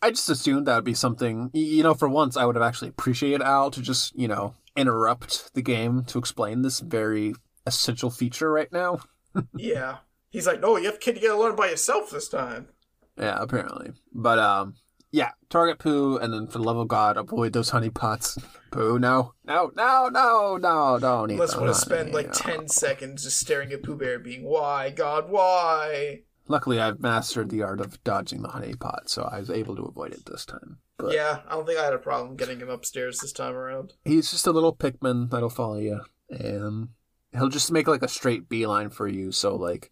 I 0.00 0.10
just 0.10 0.28
assumed 0.28 0.66
that 0.66 0.76
would 0.76 0.84
be 0.84 0.94
something 0.94 1.50
you 1.52 1.82
know. 1.82 1.94
For 1.94 2.08
once, 2.08 2.36
I 2.36 2.44
would 2.44 2.56
have 2.56 2.62
actually 2.62 2.88
appreciated 2.88 3.42
Owl 3.42 3.70
to 3.72 3.82
just 3.82 4.16
you 4.16 4.28
know 4.28 4.54
interrupt 4.76 5.54
the 5.54 5.62
game 5.62 6.04
to 6.04 6.18
explain 6.18 6.62
this 6.62 6.80
very 6.80 7.34
essential 7.66 8.10
feature 8.10 8.50
right 8.50 8.72
now. 8.72 9.00
yeah. 9.56 9.98
He's 10.30 10.46
like, 10.46 10.60
no, 10.60 10.76
you 10.76 10.86
have 10.86 11.00
kid, 11.00 11.16
you 11.16 11.28
gotta 11.28 11.40
learn 11.40 11.56
by 11.56 11.68
yourself 11.68 12.10
this 12.10 12.28
time. 12.28 12.68
Yeah, 13.16 13.36
apparently. 13.40 13.92
But 14.12 14.38
um 14.38 14.74
yeah, 15.12 15.30
target 15.48 15.78
Pooh 15.78 16.16
and 16.16 16.32
then 16.32 16.48
for 16.48 16.58
the 16.58 16.64
love 16.64 16.76
of 16.76 16.88
God, 16.88 17.16
avoid 17.16 17.52
those 17.52 17.70
honey 17.70 17.90
pots. 17.90 18.36
Pooh, 18.72 18.98
no. 18.98 19.34
No, 19.44 19.70
no, 19.76 20.08
no, 20.08 20.56
no, 20.56 20.98
don't 20.98 21.30
eat 21.30 21.36
the 21.36 21.56
want 21.56 21.68
to 21.68 21.74
spend 21.74 22.12
like 22.12 22.32
10 22.32 22.66
seconds 22.66 23.22
just 23.22 23.38
staring 23.38 23.72
at 23.72 23.84
Pooh 23.84 23.96
Bear 23.96 24.18
being, 24.18 24.42
why, 24.42 24.90
God, 24.90 25.30
why? 25.30 26.22
Luckily 26.48 26.80
I've 26.80 27.00
mastered 27.00 27.50
the 27.50 27.62
art 27.62 27.80
of 27.80 28.02
dodging 28.02 28.42
the 28.42 28.48
honey 28.48 28.74
pot, 28.74 29.08
so 29.08 29.22
I 29.30 29.38
was 29.38 29.50
able 29.50 29.76
to 29.76 29.84
avoid 29.84 30.12
it 30.12 30.26
this 30.26 30.44
time. 30.44 30.78
But 30.98 31.14
Yeah, 31.14 31.40
I 31.48 31.54
don't 31.54 31.66
think 31.66 31.78
I 31.78 31.84
had 31.84 31.94
a 31.94 31.98
problem 31.98 32.36
getting 32.36 32.60
him 32.60 32.68
upstairs 32.70 33.18
this 33.18 33.32
time 33.32 33.54
around. 33.54 33.94
he's 34.04 34.30
just 34.30 34.46
a 34.46 34.52
little 34.52 34.74
Pikmin 34.74 35.30
that'll 35.30 35.50
follow 35.50 35.78
you. 35.78 36.00
And 36.30 36.88
he'll 37.32 37.48
just 37.48 37.72
make 37.72 37.88
like 37.88 38.02
a 38.02 38.08
straight 38.08 38.48
beeline 38.48 38.90
for 38.90 39.08
you, 39.08 39.32
so 39.32 39.56
like 39.56 39.90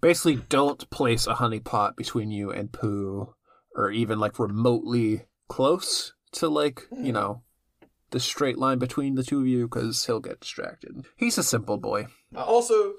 basically 0.00 0.36
don't 0.48 0.88
place 0.90 1.26
a 1.26 1.34
honey 1.34 1.60
pot 1.60 1.96
between 1.96 2.30
you 2.30 2.50
and 2.50 2.72
Pooh 2.72 3.34
or 3.74 3.90
even 3.90 4.18
like 4.20 4.38
remotely 4.38 5.22
close 5.48 6.12
to 6.32 6.48
like, 6.48 6.82
you 6.96 7.12
know, 7.12 7.42
the 8.10 8.20
straight 8.20 8.58
line 8.58 8.78
between 8.78 9.16
the 9.16 9.24
two 9.24 9.40
of 9.40 9.46
you 9.46 9.66
because 9.66 10.06
he'll 10.06 10.20
get 10.20 10.40
distracted. 10.40 11.04
He's 11.16 11.38
a 11.38 11.42
simple 11.42 11.78
boy. 11.78 12.06
Uh, 12.34 12.44
also, 12.44 12.94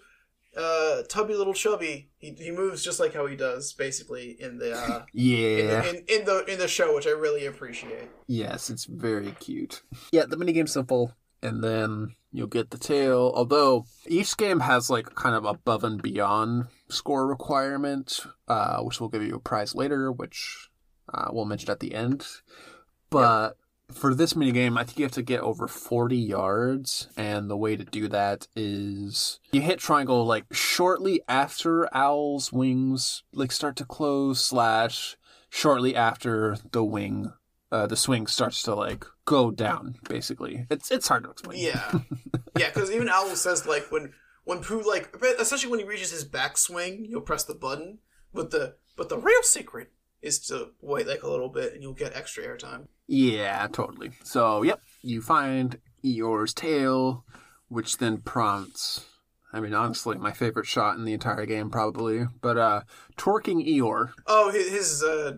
uh, 0.57 1.01
Tubby 1.09 1.35
Little 1.35 1.53
Chubby, 1.53 2.09
he, 2.17 2.31
he 2.31 2.51
moves 2.51 2.83
just 2.83 2.99
like 2.99 3.13
how 3.13 3.25
he 3.27 3.35
does, 3.35 3.73
basically, 3.73 4.37
in 4.39 4.57
the, 4.57 4.73
uh, 4.77 5.05
in, 5.13 5.21
Yeah. 5.21 5.81
the 5.81 5.89
in, 5.89 5.95
in 6.07 6.25
the 6.25 6.45
in 6.45 6.59
the 6.59 6.67
show, 6.67 6.95
which 6.95 7.07
I 7.07 7.11
really 7.11 7.45
appreciate. 7.45 8.09
Yes, 8.27 8.69
it's 8.69 8.85
very 8.85 9.31
cute. 9.39 9.83
Yeah, 10.11 10.25
the 10.27 10.37
minigame's 10.37 10.73
simple, 10.73 11.13
and 11.43 11.63
then 11.63 12.15
you'll 12.31 12.47
get 12.47 12.69
the 12.71 12.77
tail. 12.77 13.31
Although 13.35 13.85
each 14.07 14.35
game 14.37 14.59
has 14.61 14.89
like 14.89 15.13
kind 15.15 15.35
of 15.35 15.45
above 15.45 15.83
and 15.83 16.01
beyond 16.01 16.67
score 16.89 17.25
requirement, 17.27 18.19
uh, 18.47 18.81
which 18.81 18.99
will 18.99 19.09
give 19.09 19.23
you 19.23 19.35
a 19.35 19.39
prize 19.39 19.73
later, 19.75 20.11
which 20.11 20.69
uh, 21.13 21.27
we'll 21.31 21.45
mention 21.45 21.69
at 21.69 21.79
the 21.79 21.93
end. 21.93 22.25
But 23.09 23.57
for 23.91 24.13
this 24.13 24.33
minigame, 24.33 24.77
I 24.77 24.83
think 24.83 24.99
you 24.99 25.05
have 25.05 25.11
to 25.13 25.21
get 25.21 25.41
over 25.41 25.67
40 25.67 26.17
yards, 26.17 27.07
and 27.15 27.49
the 27.49 27.57
way 27.57 27.75
to 27.75 27.83
do 27.83 28.07
that 28.07 28.47
is 28.55 29.39
you 29.51 29.61
hit 29.61 29.79
triangle 29.79 30.25
like 30.25 30.45
shortly 30.51 31.21
after 31.27 31.87
Owl's 31.95 32.51
wings 32.51 33.23
like 33.33 33.51
start 33.51 33.75
to 33.77 33.85
close, 33.85 34.41
slash 34.41 35.17
shortly 35.49 35.95
after 35.95 36.57
the 36.71 36.83
wing 36.83 37.31
uh, 37.75 37.87
the 37.87 37.95
swing 37.95 38.27
starts 38.27 38.63
to 38.63 38.75
like 38.75 39.05
go 39.25 39.51
down. 39.51 39.95
Basically, 40.07 40.65
it's 40.69 40.91
it's 40.91 41.07
hard 41.07 41.23
to 41.23 41.31
explain. 41.31 41.59
Yeah, 41.59 41.91
yeah, 42.57 42.69
because 42.73 42.91
even 42.91 43.09
Owl 43.09 43.35
says 43.35 43.65
like 43.65 43.91
when 43.91 44.13
when 44.45 44.61
Pooh 44.61 44.87
like 44.87 45.15
especially 45.39 45.69
when 45.69 45.79
he 45.79 45.85
reaches 45.85 46.11
his 46.11 46.25
backswing, 46.25 47.05
you'll 47.09 47.21
press 47.21 47.43
the 47.43 47.55
button. 47.55 47.99
But 48.33 48.51
the 48.51 48.75
but 48.95 49.09
the 49.09 49.17
real 49.17 49.43
secret 49.43 49.91
is 50.21 50.39
to 50.47 50.69
wait 50.81 51.07
like 51.07 51.23
a 51.23 51.29
little 51.29 51.49
bit, 51.49 51.73
and 51.73 51.81
you'll 51.81 51.93
get 51.93 52.15
extra 52.15 52.45
airtime. 52.45 52.87
Yeah, 53.07 53.67
totally. 53.71 54.11
So, 54.23 54.63
yep, 54.63 54.81
you 55.01 55.21
find 55.21 55.79
Eeyore's 56.03 56.53
tail, 56.53 57.25
which 57.67 57.97
then 57.97 58.17
prompts. 58.17 59.05
I 59.53 59.59
mean, 59.61 59.73
honestly, 59.73 60.17
my 60.17 60.33
favorite 60.33 60.65
shot 60.65 60.97
in 60.97 61.05
the 61.05 61.13
entire 61.13 61.45
game, 61.45 61.69
probably. 61.69 62.25
But 62.41 62.57
uh, 62.57 62.81
twerking 63.15 63.65
Eeyore. 63.65 64.11
Oh, 64.27 64.51
his, 64.51 64.69
his 64.69 65.03
uh, 65.03 65.37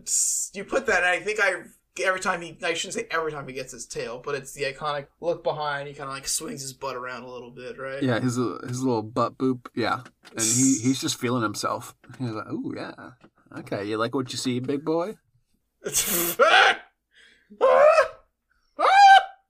you 0.57 0.63
put 0.63 0.87
that. 0.87 1.03
And 1.03 1.05
I 1.05 1.19
think 1.19 1.39
I 1.39 1.63
every 2.03 2.19
time 2.19 2.41
he 2.41 2.57
I 2.63 2.73
shouldn't 2.73 2.95
say 2.95 3.07
every 3.11 3.31
time 3.31 3.47
he 3.47 3.53
gets 3.53 3.71
his 3.71 3.85
tail, 3.85 4.21
but 4.23 4.35
it's 4.35 4.53
the 4.53 4.63
iconic 4.63 5.07
look 5.21 5.43
behind. 5.43 5.87
He 5.87 5.93
kind 5.93 6.09
of 6.09 6.15
like 6.15 6.27
swings 6.27 6.61
his 6.61 6.73
butt 6.73 6.95
around 6.95 7.23
a 7.23 7.29
little 7.29 7.51
bit, 7.51 7.77
right? 7.77 8.01
Yeah, 8.01 8.19
his 8.19 8.39
uh, 8.39 8.59
his 8.67 8.81
little 8.81 9.03
butt 9.03 9.37
boop. 9.37 9.67
Yeah, 9.75 10.01
and 10.31 10.41
he 10.41 10.79
he's 10.83 10.99
just 10.99 11.19
feeling 11.19 11.43
himself. 11.43 11.95
He's 12.17 12.31
like, 12.31 12.51
"Ooh, 12.51 12.73
yeah, 12.75 12.93
okay, 13.59 13.85
you 13.85 13.97
like 13.97 14.15
what 14.15 14.31
you 14.31 14.37
see, 14.37 14.59
big 14.59 14.83
boy." 14.83 15.15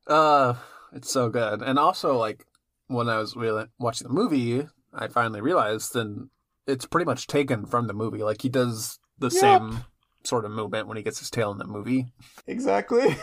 Uh, 0.07 0.53
it's 0.93 1.11
so 1.11 1.27
good. 1.29 1.61
And 1.61 1.77
also, 1.77 2.17
like, 2.17 2.45
when 2.87 3.09
I 3.09 3.17
was 3.17 3.35
really 3.35 3.65
watching 3.77 4.07
the 4.07 4.13
movie, 4.13 4.65
I 4.93 5.09
finally 5.09 5.41
realized 5.41 5.93
then 5.93 6.29
it's 6.65 6.85
pretty 6.85 7.03
much 7.03 7.27
taken 7.27 7.65
from 7.65 7.87
the 7.87 7.93
movie. 7.93 8.23
Like, 8.23 8.41
he 8.41 8.47
does 8.47 8.99
the 9.19 9.29
same 9.29 9.83
sort 10.23 10.45
of 10.45 10.51
movement 10.51 10.87
when 10.87 10.95
he 10.95 11.03
gets 11.03 11.19
his 11.19 11.29
tail 11.29 11.51
in 11.51 11.57
the 11.57 11.67
movie. 11.67 12.05
exactly. 12.45 13.17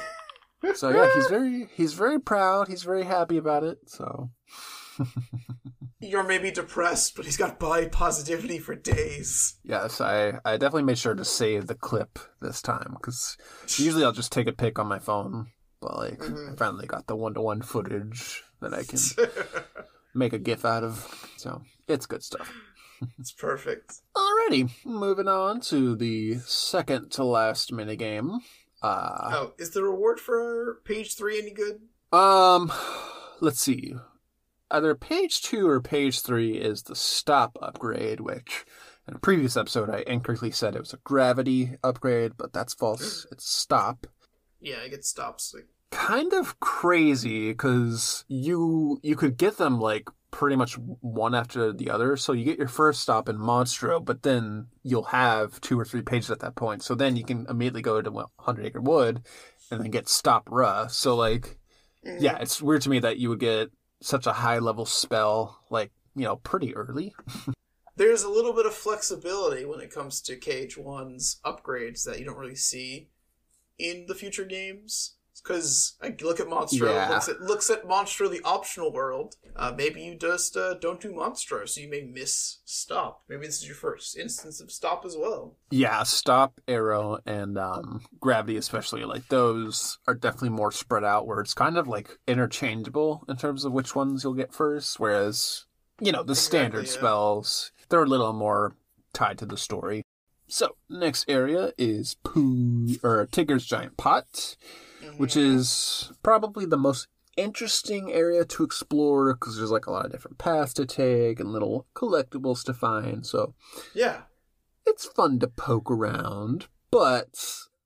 So 0.75 0.91
yeah, 0.91 1.11
he's 1.15 1.27
very 1.31 1.69
he's 1.75 1.93
very 1.95 2.19
proud. 2.21 2.69
He's 2.69 2.83
very 2.83 3.05
happy 3.05 3.37
about 3.37 3.65
it. 3.65 3.79
So 3.87 4.31
You're 6.05 6.23
maybe 6.25 6.51
depressed, 6.51 7.17
but 7.17 7.25
he's 7.25 7.37
got 7.37 7.59
body 7.59 7.89
positivity 7.89 8.59
for 8.59 8.75
days. 8.75 9.57
yes, 9.65 10.01
I 10.01 10.39
I 10.45 10.53
definitely 10.57 10.83
made 10.85 10.99
sure 10.99 11.15
to 11.15 11.25
save 11.25 11.67
the 11.67 11.75
clip 11.75 12.19
this 12.41 12.61
time 12.63 12.93
because 12.95 13.37
usually 13.79 14.05
I'll 14.05 14.13
just 14.13 14.33
take 14.33 14.47
a 14.47 14.53
pic 14.53 14.79
on 14.79 14.87
my 14.87 14.99
phone. 14.99 15.49
But 15.81 15.97
like, 15.97 16.23
I 16.23 16.55
finally 16.57 16.87
got 16.87 17.07
the 17.07 17.17
one 17.17 17.35
to 17.35 17.41
one 17.43 17.61
footage 17.63 18.43
that 18.61 18.73
I 18.75 18.85
can 18.85 18.99
make 20.15 20.33
a 20.33 20.39
GIF 20.39 20.65
out 20.65 20.83
of. 20.85 21.29
So 21.37 21.63
it's 21.89 22.07
good 22.07 22.23
stuff. 22.23 22.53
It's 23.19 23.33
perfect. 23.33 24.01
Alrighty, 24.17 24.71
moving 24.85 25.29
on 25.29 25.61
to 25.63 25.95
the 25.97 26.37
second 26.47 27.11
to 27.13 27.25
last 27.25 27.71
minigame. 27.71 28.39
Uh, 28.83 29.31
Oh, 29.33 29.53
is 29.59 29.71
the 29.71 29.83
reward 29.83 30.21
for 30.21 30.81
page 30.85 31.15
three 31.17 31.39
any 31.39 31.51
good? 31.53 31.81
um, 32.13 32.73
let's 33.41 33.61
see. 33.61 33.95
Either 34.75 34.97
page 34.97 35.41
two 35.41 35.69
or 35.69 35.81
page 35.81 36.21
three 36.21 36.57
is 36.57 36.83
the 36.83 36.97
stop 36.97 37.57
upgrade, 37.63 38.19
which 38.19 38.65
in 39.07 39.15
a 39.15 39.21
previous 39.21 39.57
episode 39.57 39.89
I 39.89 40.03
incorrectly 40.05 40.51
said 40.51 40.75
it 40.75 40.81
was 40.81 40.93
a 40.93 40.99
gravity 41.05 41.77
upgrade, 41.85 42.33
but 42.37 42.53
that's 42.53 42.75
false. 42.75 43.23
Hmm. 43.23 43.35
It's 43.35 43.49
stop. 43.49 44.09
Yeah, 44.61 44.79
I 44.85 44.89
get 44.89 45.05
stops. 45.05 45.55
Like, 45.55 45.69
Kind 45.93 46.33
of 46.33 46.59
crazy 46.59 47.51
because 47.51 48.25
you 48.27 48.99
you 49.05 49.15
could 49.15 49.37
get 49.37 49.59
them 49.59 49.81
like 49.81 50.09
pretty 50.33 50.57
much 50.57 50.75
one 50.75 51.37
after 51.37 51.73
the 51.73 51.89
other. 51.89 52.17
So 52.17 52.33
you 52.33 52.45
get 52.45 52.59
your 52.59 52.67
first 52.67 53.01
stop 53.01 53.29
in 53.29 53.39
Monstro, 53.39 54.05
but 54.05 54.25
then 54.25 54.67
you'll 54.83 55.05
have 55.05 55.61
two 55.61 55.79
or 55.79 55.85
three 55.85 56.03
pages 56.03 56.33
at 56.33 56.41
that 56.41 56.57
point. 56.57 56.83
So 56.83 56.97
then 56.97 57.15
you 57.15 57.23
can 57.23 57.47
immediately 57.49 57.83
go 57.83 58.03
to 58.03 58.11
well, 58.11 58.33
Hundred 58.41 58.67
Acre 58.67 58.81
Wood 58.81 59.23
and 59.71 59.81
then 59.81 59.93
get 59.93 60.07
Stopra. 60.07 60.91
So 60.91 61.15
like, 61.15 61.59
mm-hmm. 62.05 62.25
yeah, 62.25 62.39
it's 62.41 62.61
weird 62.61 62.83
to 62.83 62.91
me 62.91 62.99
that 62.99 63.19
you 63.19 63.29
would 63.29 63.39
get 63.39 63.71
such 64.01 64.27
a 64.27 64.33
high 64.33 64.59
level 64.59 64.87
spell 64.87 65.61
like 65.71 65.91
you 66.15 66.25
know 66.25 66.37
pretty 66.37 66.75
early. 66.75 67.15
there's 67.97 68.23
a 68.23 68.31
little 68.31 68.53
bit 68.53 68.67
of 68.67 68.75
flexibility 68.75 69.65
when 69.65 69.81
it 69.81 69.93
comes 69.93 70.21
to 70.23 70.37
KH1's 70.37 71.41
upgrades 71.45 72.05
that 72.05 72.19
you 72.19 72.25
don't 72.25 72.39
really 72.39 72.55
see 72.55 73.09
in 73.79 74.07
the 74.07 74.15
future 74.15 74.45
games. 74.45 75.14
Because 75.45 75.97
I 76.03 76.15
look 76.23 76.41
at 76.41 76.47
Monstro, 76.47 76.89
Yeah. 76.89 77.11
looks 77.11 77.29
at 77.29 77.41
looks 77.41 77.71
at 77.71 77.85
Monstro, 77.85 78.31
the 78.31 78.41
optional 78.45 78.91
world. 78.91 79.37
Uh, 79.55 79.73
maybe 79.77 80.01
you 80.01 80.17
just 80.17 80.57
uh, 80.57 80.75
don't 80.75 81.01
do 81.01 81.13
Monstro, 81.13 81.69
so 81.69 81.81
you 81.81 81.89
may 81.89 82.03
miss 82.03 82.59
Stop. 82.65 83.23
Maybe 83.29 83.47
this 83.47 83.59
is 83.59 83.67
your 83.67 83.77
first 83.77 84.17
instance 84.17 84.61
of 84.61 84.73
Stop 84.73 85.05
as 85.05 85.17
well. 85.17 85.57
Yeah, 85.71 86.03
Stop, 86.03 86.61
Arrow, 86.67 87.19
and 87.27 87.59
um, 87.59 88.03
Gravity, 88.19 88.57
especially 88.57 89.05
like 89.05 89.29
those 89.29 89.99
are 90.09 90.15
definitely 90.15 90.49
more 90.49 90.73
spread 90.73 91.05
out, 91.05 91.27
where 91.27 91.41
it's 91.41 91.55
kind 91.55 91.77
of 91.77 91.87
like 91.87 92.19
interchangeable 92.27 93.25
in 93.29 93.37
terms 93.37 93.65
of 93.65 93.73
which 93.73 93.95
ones 93.95 94.25
you'll 94.25 94.35
get 94.35 94.55
first. 94.55 94.99
Whereas, 94.99 95.67
you 96.01 96.11
know, 96.11 96.23
the 96.23 96.35
standard 96.35 96.87
yeah. 96.87 96.93
spells 96.93 97.71
they're 97.89 98.03
a 98.03 98.07
little 98.07 98.33
more 98.33 98.75
tied 99.13 99.39
to 99.39 99.47
the 99.47 99.57
story. 99.57 100.05
So 100.49 100.77
next 100.89 101.25
area 101.29 101.73
is 101.79 102.17
Pooh 102.25 102.97
or 103.03 103.27
Tigger's 103.27 103.65
giant 103.65 103.97
pot, 103.97 104.57
which 105.17 105.37
is 105.37 106.13
probably 106.23 106.65
the 106.67 106.77
most 106.77 107.09
interesting 107.37 108.13
area 108.13 108.45
to 108.45 108.63
explore 108.63 109.35
because 109.35 109.57
there's 109.57 109.71
like 109.71 109.87
a 109.87 109.91
lot 109.91 110.07
of 110.07 110.13
different 110.13 110.39
paths 110.39 110.73
to 110.75 110.87
take 110.87 111.41
and 111.41 111.53
little 111.53 111.87
collectibles 111.95 112.65
to 112.65 112.73
find. 112.75 113.27
So 113.27 113.55
Yeah, 113.95 114.23
it's 114.87 115.07
fun 115.07 115.39
to 115.41 115.49
poke 115.49 115.91
around, 115.91 116.67
but 116.91 117.29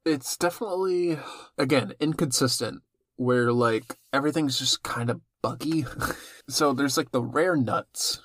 it's 0.05 0.37
definitely 0.37 1.19
again 1.57 1.95
inconsistent 2.01 2.83
where 3.17 3.53
like 3.53 3.97
everything's 4.13 4.59
just 4.59 4.83
kind 4.83 5.11
of 5.11 5.21
buggy. 5.43 5.87
so 6.49 6.73
there's 6.73 6.97
like 6.97 7.11
the 7.11 7.23
rare 7.23 7.57
nuts, 7.57 8.21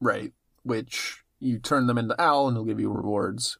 right? 0.00 0.32
Which 0.62 1.22
you 1.38 1.58
turn 1.58 1.86
them 1.86 1.98
into 1.98 2.20
owl 2.20 2.48
and 2.48 2.56
it'll 2.56 2.64
give 2.64 2.80
you 2.80 2.90
rewards. 2.90 3.58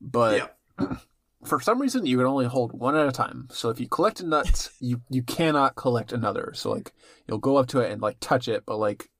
but 0.00 0.50
Yeah. 0.78 0.96
for 1.44 1.60
some 1.60 1.80
reason 1.80 2.06
you 2.06 2.16
can 2.16 2.26
only 2.26 2.46
hold 2.46 2.72
one 2.72 2.96
at 2.96 3.06
a 3.06 3.12
time. 3.12 3.48
So 3.50 3.68
if 3.68 3.78
you 3.78 3.88
collect 3.88 4.20
a 4.20 4.26
nut, 4.26 4.70
you 4.80 5.02
you 5.08 5.22
cannot 5.22 5.76
collect 5.76 6.12
another. 6.12 6.52
So 6.54 6.72
like 6.72 6.92
you'll 7.26 7.38
go 7.38 7.56
up 7.56 7.68
to 7.68 7.80
it 7.80 7.90
and 7.92 8.02
like 8.02 8.16
touch 8.20 8.48
it, 8.48 8.64
but 8.66 8.78
like 8.78 9.10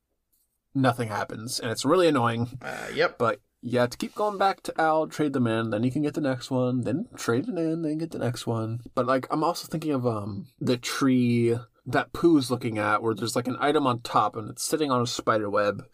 nothing 0.74 1.08
happens, 1.08 1.60
and 1.60 1.70
it's 1.70 1.84
really 1.84 2.08
annoying. 2.08 2.58
Uh, 2.60 2.88
yep. 2.92 3.18
But 3.18 3.40
you 3.66 3.78
have 3.78 3.90
to 3.90 3.96
keep 3.96 4.14
going 4.14 4.36
back 4.36 4.62
to 4.62 4.80
Owl, 4.80 5.06
trade 5.06 5.32
them 5.32 5.46
in, 5.46 5.70
then 5.70 5.84
you 5.84 5.90
can 5.90 6.02
get 6.02 6.12
the 6.12 6.20
next 6.20 6.50
one, 6.50 6.82
then 6.82 7.06
trade 7.16 7.48
it 7.48 7.56
in, 7.56 7.80
then 7.80 7.96
get 7.96 8.10
the 8.10 8.18
next 8.18 8.46
one. 8.46 8.80
But 8.94 9.06
like 9.06 9.26
I'm 9.30 9.42
also 9.42 9.66
thinking 9.66 9.92
of 9.92 10.06
um 10.06 10.48
the 10.60 10.76
tree 10.76 11.56
that 11.86 12.12
Pooh's 12.12 12.50
looking 12.50 12.78
at 12.78 13.02
where 13.02 13.14
there's 13.14 13.36
like 13.36 13.48
an 13.48 13.56
item 13.60 13.86
on 13.86 14.00
top 14.00 14.36
and 14.36 14.50
it's 14.50 14.62
sitting 14.64 14.90
on 14.90 15.02
a 15.02 15.06
spider 15.06 15.48
web. 15.48 15.84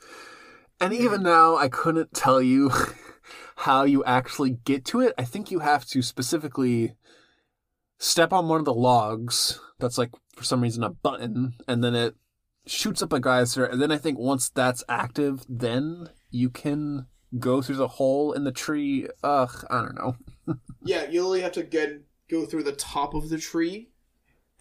And 0.81 0.93
even 0.93 1.23
now 1.23 1.57
I 1.57 1.69
couldn't 1.69 2.15
tell 2.15 2.41
you 2.41 2.71
how 3.61 3.85
you 3.85 4.03
actually 4.05 4.51
get 4.65 4.87
to 4.87 5.01
it. 5.01 5.15
I 5.19 5.25
think 5.25 5.51
you 5.51 5.59
have 5.59 5.85
to 5.87 6.01
specifically 6.01 6.95
step 7.99 8.33
on 8.33 8.49
one 8.49 8.59
of 8.59 8.65
the 8.65 8.73
logs 8.73 9.61
that's 9.79 9.99
like 9.99 10.11
for 10.35 10.45
some 10.45 10.63
reason 10.63 10.83
a 10.83 10.89
button 10.89 11.55
and 11.69 11.85
then 11.85 11.95
it 11.95 12.15
shoots 12.67 13.03
up 13.03 13.13
a 13.13 13.21
geyser 13.21 13.67
and 13.67 13.81
then 13.81 13.93
I 13.93 13.99
think 13.99 14.19
once 14.19 14.49
that's 14.49 14.83
active 14.89 15.45
then 15.47 16.09
you 16.31 16.49
can 16.49 17.07
go 17.39 17.61
through 17.61 17.77
the 17.77 17.89
hole 17.89 18.33
in 18.33 18.45
the 18.45 18.53
tree. 18.53 19.07
Ugh, 19.23 19.65
I 19.71 19.83
don't 19.83 19.95
know. 19.95 20.17
Yeah, 20.83 21.11
you 21.11 21.23
only 21.23 21.43
have 21.43 21.53
to 21.53 21.63
get 21.63 22.01
go 22.31 22.47
through 22.47 22.63
the 22.63 22.73
top 22.73 23.13
of 23.13 23.29
the 23.29 23.37
tree, 23.37 23.91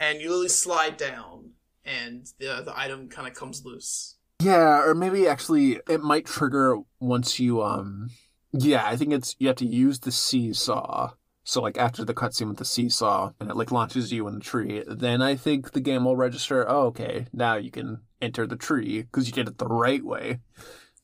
and 0.02 0.20
you 0.20 0.28
literally 0.28 0.50
slide 0.50 0.98
down, 0.98 1.52
and 1.86 2.28
the 2.40 2.62
the 2.62 2.78
item 2.78 3.08
kind 3.08 3.26
of 3.26 3.34
comes 3.34 3.64
loose. 3.64 4.18
Yeah, 4.42 4.84
or 4.84 4.94
maybe 4.94 5.30
actually 5.30 5.80
it 5.88 6.02
might 6.02 6.26
trigger 6.26 6.80
once 7.00 7.40
you 7.40 7.64
um 7.64 8.10
yeah, 8.52 8.86
I 8.86 8.96
think 8.96 9.14
it's 9.14 9.36
you 9.40 9.48
have 9.48 9.58
to 9.58 9.66
use 9.66 10.00
the 10.00 10.12
seesaw. 10.12 11.14
So 11.44 11.62
like 11.62 11.78
after 11.78 12.06
the 12.06 12.14
cutscene 12.14 12.50
with 12.50 12.58
the 12.58 12.66
seesaw 12.66 13.32
and 13.40 13.50
it 13.50 13.56
like 13.56 13.72
launches 13.72 14.12
you 14.12 14.28
in 14.28 14.36
the 14.36 14.40
tree, 14.40 14.84
then 14.88 15.22
I 15.22 15.36
think 15.36 15.72
the 15.72 15.80
game 15.80 16.06
will 16.06 16.16
register, 16.16 16.70
oh 16.70 16.88
okay, 16.88 17.28
now 17.34 17.56
you 17.56 17.72
can 17.72 18.02
enter 18.22 18.46
the 18.46 18.56
tree 18.56 19.02
because 19.02 19.28
you 19.28 19.34
did 19.34 19.48
it 19.48 19.58
the 19.58 19.68
right 19.68 20.04
way. 20.04 20.40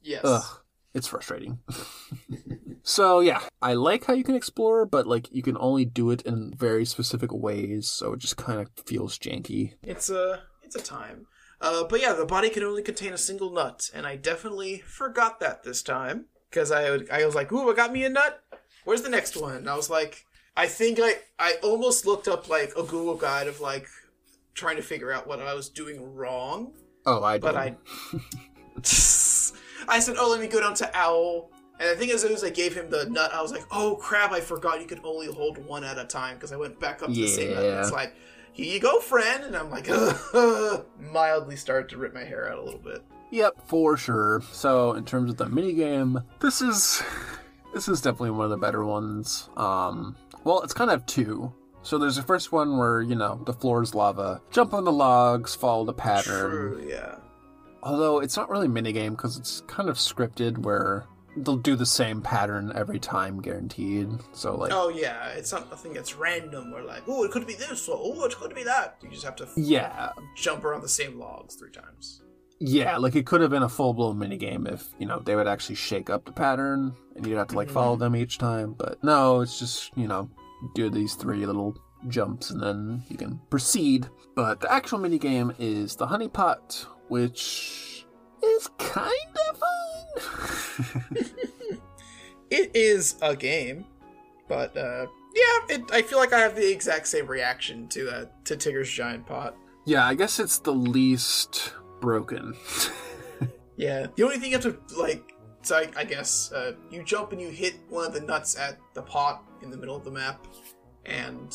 Yes. 0.02 0.22
Ugh, 0.24 0.60
it's 0.94 1.08
frustrating. 1.08 1.60
so 2.84 3.22
yeah, 3.22 3.42
I 3.62 3.74
like 3.74 4.06
how 4.06 4.14
you 4.14 4.24
can 4.24 4.36
explore, 4.36 4.86
but 4.86 5.08
like 5.08 5.32
you 5.32 5.42
can 5.42 5.58
only 5.60 5.86
do 5.86 6.12
it 6.12 6.22
in 6.24 6.54
very 6.56 6.86
specific 6.86 7.34
ways, 7.34 7.88
so 7.88 8.14
it 8.14 8.20
just 8.20 8.38
kind 8.38 8.60
of 8.60 8.70
feels 8.86 9.18
janky. 9.18 9.74
It's 9.82 10.10
a 10.10 10.44
it's 10.64 10.76
a 10.76 10.82
time. 10.82 11.26
Uh, 11.62 11.86
but 11.86 12.02
yeah, 12.02 12.14
the 12.14 12.26
body 12.26 12.50
can 12.50 12.64
only 12.64 12.84
contain 12.84 13.14
a 13.14 13.18
single 13.18 13.52
nut, 13.52 13.90
and 13.94 14.06
I 14.06 14.16
definitely 14.16 14.80
forgot 14.86 15.40
that 15.40 15.64
this 15.64 15.82
time 15.82 16.26
because 16.50 16.72
I 16.72 16.90
would- 16.90 17.10
I 17.10 17.26
was 17.26 17.36
like, 17.36 17.52
"Ooh, 17.52 17.70
I 17.70 17.74
got 17.76 17.92
me 17.92 18.04
a 18.06 18.10
nut. 18.10 18.42
Where's 18.84 19.02
the 19.02 19.10
next 19.10 19.36
one?" 19.36 19.56
And 19.56 19.70
I 19.70 19.76
was 19.76 19.90
like, 19.90 20.26
I 20.58 20.68
think 20.68 21.00
I 21.02 21.20
I 21.40 21.56
almost 21.64 22.06
looked 22.06 22.28
up 22.28 22.50
like 22.50 22.72
a 22.78 22.84
Google 22.84 23.16
guide 23.16 23.48
of 23.48 23.60
like 23.62 23.88
trying 24.54 24.78
to 24.78 24.82
figure 24.84 25.12
out 25.12 25.28
what 25.28 25.40
I 25.42 25.54
was 25.54 25.68
doing 25.70 26.14
wrong, 26.16 26.72
Oh, 27.06 27.22
I 27.24 27.40
but. 27.40 27.56
I 27.58 27.76
I 29.88 30.00
said, 30.00 30.16
"Oh, 30.18 30.30
let 30.32 30.40
me 30.40 30.48
go 30.48 30.60
down 30.60 30.74
to 30.76 30.90
Owl." 30.98 31.52
And 31.80 31.90
I 31.90 31.96
think 31.96 32.12
as 32.14 32.22
soon 32.22 32.32
as 32.32 32.42
I 32.44 32.50
gave 32.50 32.74
him 32.74 32.90
the 32.90 33.06
nut, 33.10 33.32
I 33.34 33.42
was 33.42 33.52
like, 33.52 33.64
"Oh 33.72 33.98
crap! 33.98 34.32
I 34.32 34.40
forgot 34.40 34.80
you 34.82 34.88
could 34.88 35.02
only 35.04 35.28
hold 35.28 35.58
one 35.58 35.84
at 35.84 35.98
a 35.98 36.06
time." 36.06 36.36
Because 36.36 36.52
I 36.54 36.56
went 36.58 36.80
back 36.80 37.02
up 37.04 37.10
to 37.10 37.14
the 37.14 37.28
same 37.28 37.50
nut. 37.54 37.64
And 37.66 37.80
it's 37.82 37.92
like, 37.92 38.14
"Here 38.54 38.66
you 38.74 38.80
go, 38.80 39.00
friend," 39.00 39.44
and 39.44 39.56
I'm 39.58 39.70
like, 39.70 39.88
mildly 41.00 41.56
started 41.58 41.90
to 41.90 41.98
rip 41.98 42.14
my 42.14 42.24
hair 42.24 42.50
out 42.50 42.58
a 42.60 42.64
little 42.64 42.80
bit. 42.80 43.04
Yep, 43.32 43.68
for 43.68 43.98
sure. 43.98 44.42
So 44.52 44.94
in 44.94 45.06
terms 45.06 45.32
of 45.32 45.38
the 45.38 45.46
minigame, 45.46 46.24
this 46.40 46.62
is 46.62 47.04
this 47.74 47.88
is 47.88 48.02
definitely 48.02 48.32
one 48.32 48.46
of 48.46 48.52
the 48.52 48.58
better 48.58 48.86
ones. 48.86 49.50
Um 49.58 50.16
well 50.44 50.62
it's 50.62 50.74
kind 50.74 50.92
of 50.92 51.06
two. 51.06 51.54
So 51.82 52.00
there's 52.00 52.16
the 52.16 52.24
first 52.24 52.52
one 52.52 52.78
where, 52.78 53.02
you 53.02 53.14
know, 53.14 53.40
the 53.46 53.54
floor 53.54 53.84
is 53.84 53.94
lava. 53.94 54.42
Jump 54.50 54.74
on 54.74 54.86
the 54.86 54.92
logs, 54.92 55.54
follow 55.54 55.86
the 55.86 55.94
pattern. 55.94 56.50
True, 56.50 56.88
yeah. 56.90 57.18
Although 57.84 58.22
it's 58.22 58.36
not 58.36 58.50
really 58.50 58.68
minigame 58.68 59.12
because 59.12 59.38
it's 59.38 59.62
kind 59.68 59.88
of 59.88 59.98
scripted 59.98 60.58
where 60.58 61.06
they'll 61.38 61.58
do 61.58 61.76
the 61.76 61.86
same 61.86 62.22
pattern 62.22 62.72
every 62.76 62.98
time 63.00 63.42
guaranteed. 63.42 64.10
So 64.34 64.56
like 64.56 64.72
Oh 64.74 64.90
yeah, 64.90 65.28
it's 65.30 65.52
not 65.52 65.70
nothing 65.70 65.94
that's 65.94 66.16
random. 66.16 66.74
Or 66.74 66.82
like, 66.82 67.04
oh, 67.08 67.24
it 67.24 67.32
could 67.32 67.46
be 67.46 67.56
this, 67.56 67.88
or 67.88 67.98
oh, 68.00 68.26
it 68.26 68.36
could 68.36 68.56
be 68.56 68.64
that. 68.64 68.98
You 69.04 69.10
just 69.10 69.24
have 69.26 69.36
to 69.38 69.48
yeah, 69.56 70.12
jump 70.36 70.64
around 70.64 70.82
the 70.82 70.90
same 70.90 71.20
logs 71.20 71.56
three 71.56 71.72
times. 71.72 72.22
Yeah, 72.60 72.98
like 72.98 73.16
it 73.16 73.26
could 73.26 73.42
have 73.42 73.52
been 73.52 73.64
a 73.64 73.70
full 73.70 73.94
blown 73.94 74.18
minigame 74.18 74.72
if, 74.72 74.88
you 74.98 75.06
know, 75.06 75.20
they 75.20 75.36
would 75.36 75.48
actually 75.48 75.76
shake 75.76 76.10
up 76.10 76.26
the 76.26 76.32
pattern 76.32 76.96
and 77.16 77.26
you'd 77.26 77.38
have 77.38 77.48
to 77.48 77.56
like 77.56 77.70
follow 77.70 77.96
them 77.96 78.16
each 78.16 78.38
time. 78.38 78.74
But 78.74 79.04
no, 79.04 79.42
it's 79.42 79.60
just, 79.60 79.92
you 79.98 80.08
know, 80.08 80.30
do 80.74 80.90
these 80.90 81.16
three 81.16 81.46
little 81.46 81.78
jumps 82.08 82.52
and 82.52 82.62
then 82.62 83.04
you 83.10 83.18
can 83.18 83.42
proceed. 83.50 84.08
But 84.36 84.62
the 84.62 84.72
actual 84.72 85.00
minigame 85.00 85.54
is 85.60 85.96
the 85.96 86.08
honey 86.08 86.30
pot, 86.30 86.86
which 87.10 88.06
is 88.44 88.70
kind 88.78 89.12
of 89.50 89.58
fun. 89.58 91.26
It 92.52 92.72
is 92.76 93.16
a 93.22 93.36
game, 93.36 93.86
but 94.48 94.78
uh, 94.78 95.08
yeah, 95.34 95.76
it, 95.76 95.92
I 95.92 96.04
feel 96.04 96.20
like 96.20 96.32
I 96.32 96.40
have 96.40 96.56
the 96.56 96.72
exact 96.72 97.08
same 97.08 97.26
reaction 97.28 97.88
to 97.90 98.10
uh, 98.10 98.26
to 98.46 98.56
Tigger's 98.56 98.90
giant 98.90 99.26
pot. 99.26 99.56
yeah, 99.86 100.06
I 100.06 100.14
guess 100.14 100.40
it's 100.40 100.60
the 100.60 100.72
least 100.72 101.74
broken. 102.06 102.56
Yeah, 103.78 104.08
the 104.16 104.24
only 104.24 104.38
thing 104.38 104.52
you 104.52 104.58
have 104.58 104.64
to 104.64 104.78
like, 104.98 105.34
so 105.62 105.76
I, 105.76 105.90
I 105.98 106.06
guess 106.06 106.50
uh, 106.54 106.76
you 106.90 107.04
jump 107.04 107.34
and 107.34 107.42
you 107.42 107.50
hit 107.50 107.76
one 107.90 108.06
of 108.06 108.14
the 108.14 108.22
nuts 108.22 108.58
at 108.58 108.78
the 108.94 109.02
pot 109.02 109.44
in 109.62 109.70
the 109.70 109.76
middle 109.76 109.98
of 109.98 110.06
the 110.06 110.12
map, 110.12 110.48
and 111.06 111.54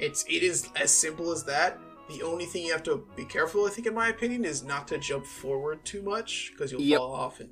it's 0.00 0.24
it 0.28 0.42
is 0.42 0.68
as 0.74 0.90
simple 0.90 1.30
as 1.30 1.44
that. 1.44 1.78
The 2.10 2.24
only 2.24 2.46
thing 2.46 2.66
you 2.66 2.72
have 2.72 2.82
to 2.82 3.06
be 3.14 3.24
careful, 3.24 3.64
I 3.64 3.70
think, 3.70 3.86
in 3.86 3.94
my 3.94 4.08
opinion, 4.08 4.44
is 4.44 4.64
not 4.64 4.88
to 4.88 4.98
jump 4.98 5.24
forward 5.24 5.84
too 5.84 6.02
much 6.02 6.50
because 6.50 6.72
you'll 6.72 6.82
Yep. 6.82 6.98
fall 6.98 7.12
off. 7.12 7.38
And 7.38 7.50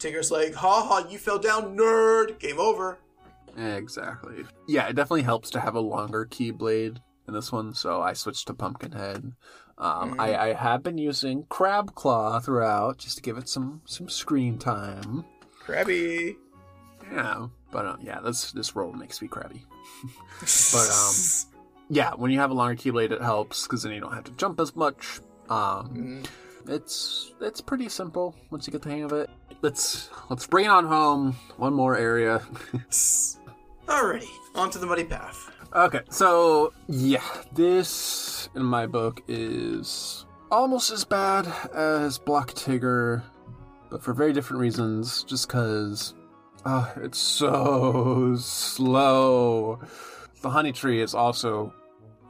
Tigger's 0.00 0.32
like, 0.32 0.54
"Ha 0.54 0.82
ha, 0.88 1.06
you 1.08 1.16
fell 1.16 1.38
down, 1.38 1.76
nerd! 1.76 2.40
Game 2.40 2.58
over." 2.58 2.98
Exactly. 3.56 4.46
Yeah, 4.66 4.88
it 4.88 4.96
definitely 4.96 5.22
helps 5.22 5.50
to 5.50 5.60
have 5.60 5.76
a 5.76 5.80
longer 5.80 6.26
keyblade 6.26 6.98
in 7.28 7.34
this 7.34 7.52
one, 7.52 7.72
so 7.72 8.02
I 8.02 8.14
switched 8.14 8.48
to 8.48 8.54
Pumpkinhead. 8.54 9.32
Um, 9.78 10.16
I, 10.18 10.34
I 10.34 10.52
have 10.54 10.82
been 10.82 10.98
using 10.98 11.44
Crab 11.48 11.94
Claw 11.94 12.40
throughout 12.40 12.98
just 12.98 13.16
to 13.16 13.22
give 13.22 13.38
it 13.38 13.48
some 13.48 13.80
some 13.84 14.08
screen 14.08 14.58
time. 14.58 15.24
Crabby. 15.60 16.36
Yeah, 17.12 17.46
but 17.70 17.86
uh, 17.86 17.96
yeah, 18.02 18.20
this 18.20 18.50
this 18.52 18.74
roll 18.74 18.92
makes 18.92 19.22
me 19.22 19.28
crabby. 19.28 19.64
But, 20.40 20.90
um, 20.90 21.14
Yeah, 21.90 22.12
when 22.14 22.30
you 22.30 22.38
have 22.38 22.50
a 22.50 22.54
longer 22.54 22.76
keyblade, 22.76 23.12
it 23.12 23.22
helps 23.22 23.62
because 23.62 23.82
then 23.82 23.92
you 23.92 24.00
don't 24.00 24.12
have 24.12 24.24
to 24.24 24.32
jump 24.32 24.60
as 24.60 24.76
much. 24.76 25.20
Um, 25.48 26.22
it's 26.66 27.32
it's 27.40 27.62
pretty 27.62 27.88
simple 27.88 28.34
once 28.50 28.66
you 28.66 28.72
get 28.72 28.82
the 28.82 28.90
hang 28.90 29.04
of 29.04 29.12
it. 29.12 29.30
Let's 29.62 30.10
let's 30.28 30.46
bring 30.46 30.66
it 30.66 30.70
on 30.70 30.86
home. 30.86 31.36
One 31.56 31.72
more 31.72 31.96
area. 31.96 32.42
Alrighty, 33.86 34.28
on 34.54 34.70
to 34.70 34.78
the 34.78 34.86
muddy 34.86 35.04
path. 35.04 35.50
Okay, 35.74 36.00
so 36.08 36.72
yeah, 36.88 37.22
this 37.52 38.48
in 38.54 38.62
my 38.62 38.86
book 38.86 39.22
is 39.28 40.24
almost 40.50 40.90
as 40.90 41.04
bad 41.04 41.46
as 41.74 42.18
Block 42.18 42.52
Tigger, 42.52 43.22
but 43.90 44.02
for 44.02 44.14
very 44.14 44.32
different 44.32 44.60
reasons. 44.60 45.24
Just 45.24 45.46
because 45.46 46.14
oh, 46.64 46.70
ah, 46.70 46.92
it's 47.02 47.18
so 47.18 48.34
slow. 48.38 49.78
The 50.40 50.50
honey 50.50 50.72
tree 50.72 51.02
is 51.02 51.14
also 51.14 51.74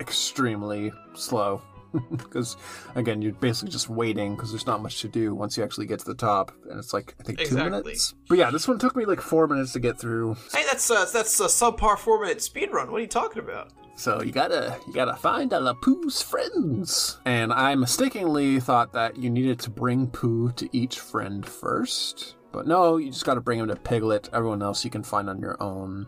extremely 0.01 0.93
slow. 1.15 1.63
Because 2.11 2.57
again, 2.95 3.23
you're 3.23 3.33
basically 3.33 3.71
just 3.71 3.89
waiting 3.89 4.35
because 4.35 4.51
there's 4.51 4.67
not 4.67 4.83
much 4.83 5.01
to 5.01 5.09
do 5.09 5.35
once 5.35 5.57
you 5.57 5.65
actually 5.65 5.87
get 5.87 5.99
to 6.01 6.05
the 6.05 6.15
top, 6.15 6.53
and 6.69 6.79
it's 6.79 6.93
like 6.93 7.15
I 7.19 7.23
think 7.23 7.39
two 7.39 7.45
Exactly. 7.45 7.71
minutes. 7.71 8.15
But 8.29 8.39
yeah, 8.39 8.51
this 8.51 8.69
one 8.69 8.79
took 8.79 8.95
me 8.97 9.05
like 9.07 9.21
four 9.21 9.47
minutes 9.49 9.73
to 9.73 9.81
get 9.81 9.99
through. 9.99 10.35
Hey, 10.53 10.65
that's 10.67 10.91
uh, 10.91 11.07
that's 11.13 11.41
a 11.41 11.45
subpar 11.47 11.97
four 11.99 12.21
minute 12.21 12.43
speed 12.43 12.71
run. 12.73 12.91
What 12.91 12.99
are 12.99 13.03
you 13.03 13.07
talking 13.07 13.43
about? 13.43 13.73
So 13.97 14.23
you 14.23 14.31
gotta 14.31 14.79
you 14.87 14.93
gotta 14.93 15.17
find 15.17 15.53
a 15.53 15.75
Pooh's 15.75 16.23
friends. 16.23 17.19
And 17.25 17.53
I 17.53 17.75
mistakenly 17.75 18.61
thought 18.61 18.93
that 18.93 19.17
you 19.17 19.29
needed 19.31 19.59
to 19.61 19.71
bring 19.71 20.07
Pooh 20.09 20.53
to 20.53 20.69
each 20.77 21.01
friend 21.01 21.45
first. 21.45 22.37
But 22.53 22.67
no, 22.67 22.97
you 22.99 23.11
just 23.11 23.25
gotta 23.25 23.41
bring 23.41 23.59
him 23.59 23.69
to 23.69 23.77
Piglet. 23.77 24.29
Everyone 24.33 24.63
else 24.63 24.85
you 24.85 24.91
can 24.91 25.03
find 25.03 25.29
on 25.29 25.41
your 25.41 25.61
own. 25.63 26.07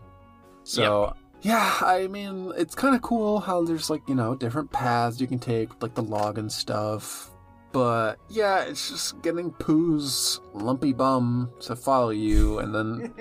So 0.63 1.13
yeah, 1.41 1.77
I 1.81 2.07
mean 2.07 2.51
it's 2.57 2.75
kinda 2.75 2.99
cool 2.99 3.39
how 3.39 3.63
there's 3.63 3.89
like, 3.89 4.01
you 4.07 4.15
know, 4.15 4.35
different 4.35 4.71
paths 4.71 5.19
you 5.19 5.27
can 5.27 5.39
take, 5.39 5.81
like 5.81 5.95
the 5.95 6.03
log 6.03 6.37
and 6.37 6.51
stuff. 6.51 7.31
But 7.71 8.19
yeah, 8.29 8.63
it's 8.63 8.89
just 8.89 9.21
getting 9.21 9.51
Pooh's 9.51 10.41
lumpy 10.53 10.91
bum 10.91 11.51
to 11.61 11.75
follow 11.75 12.09
you 12.09 12.59
and 12.59 12.75
then 12.75 13.13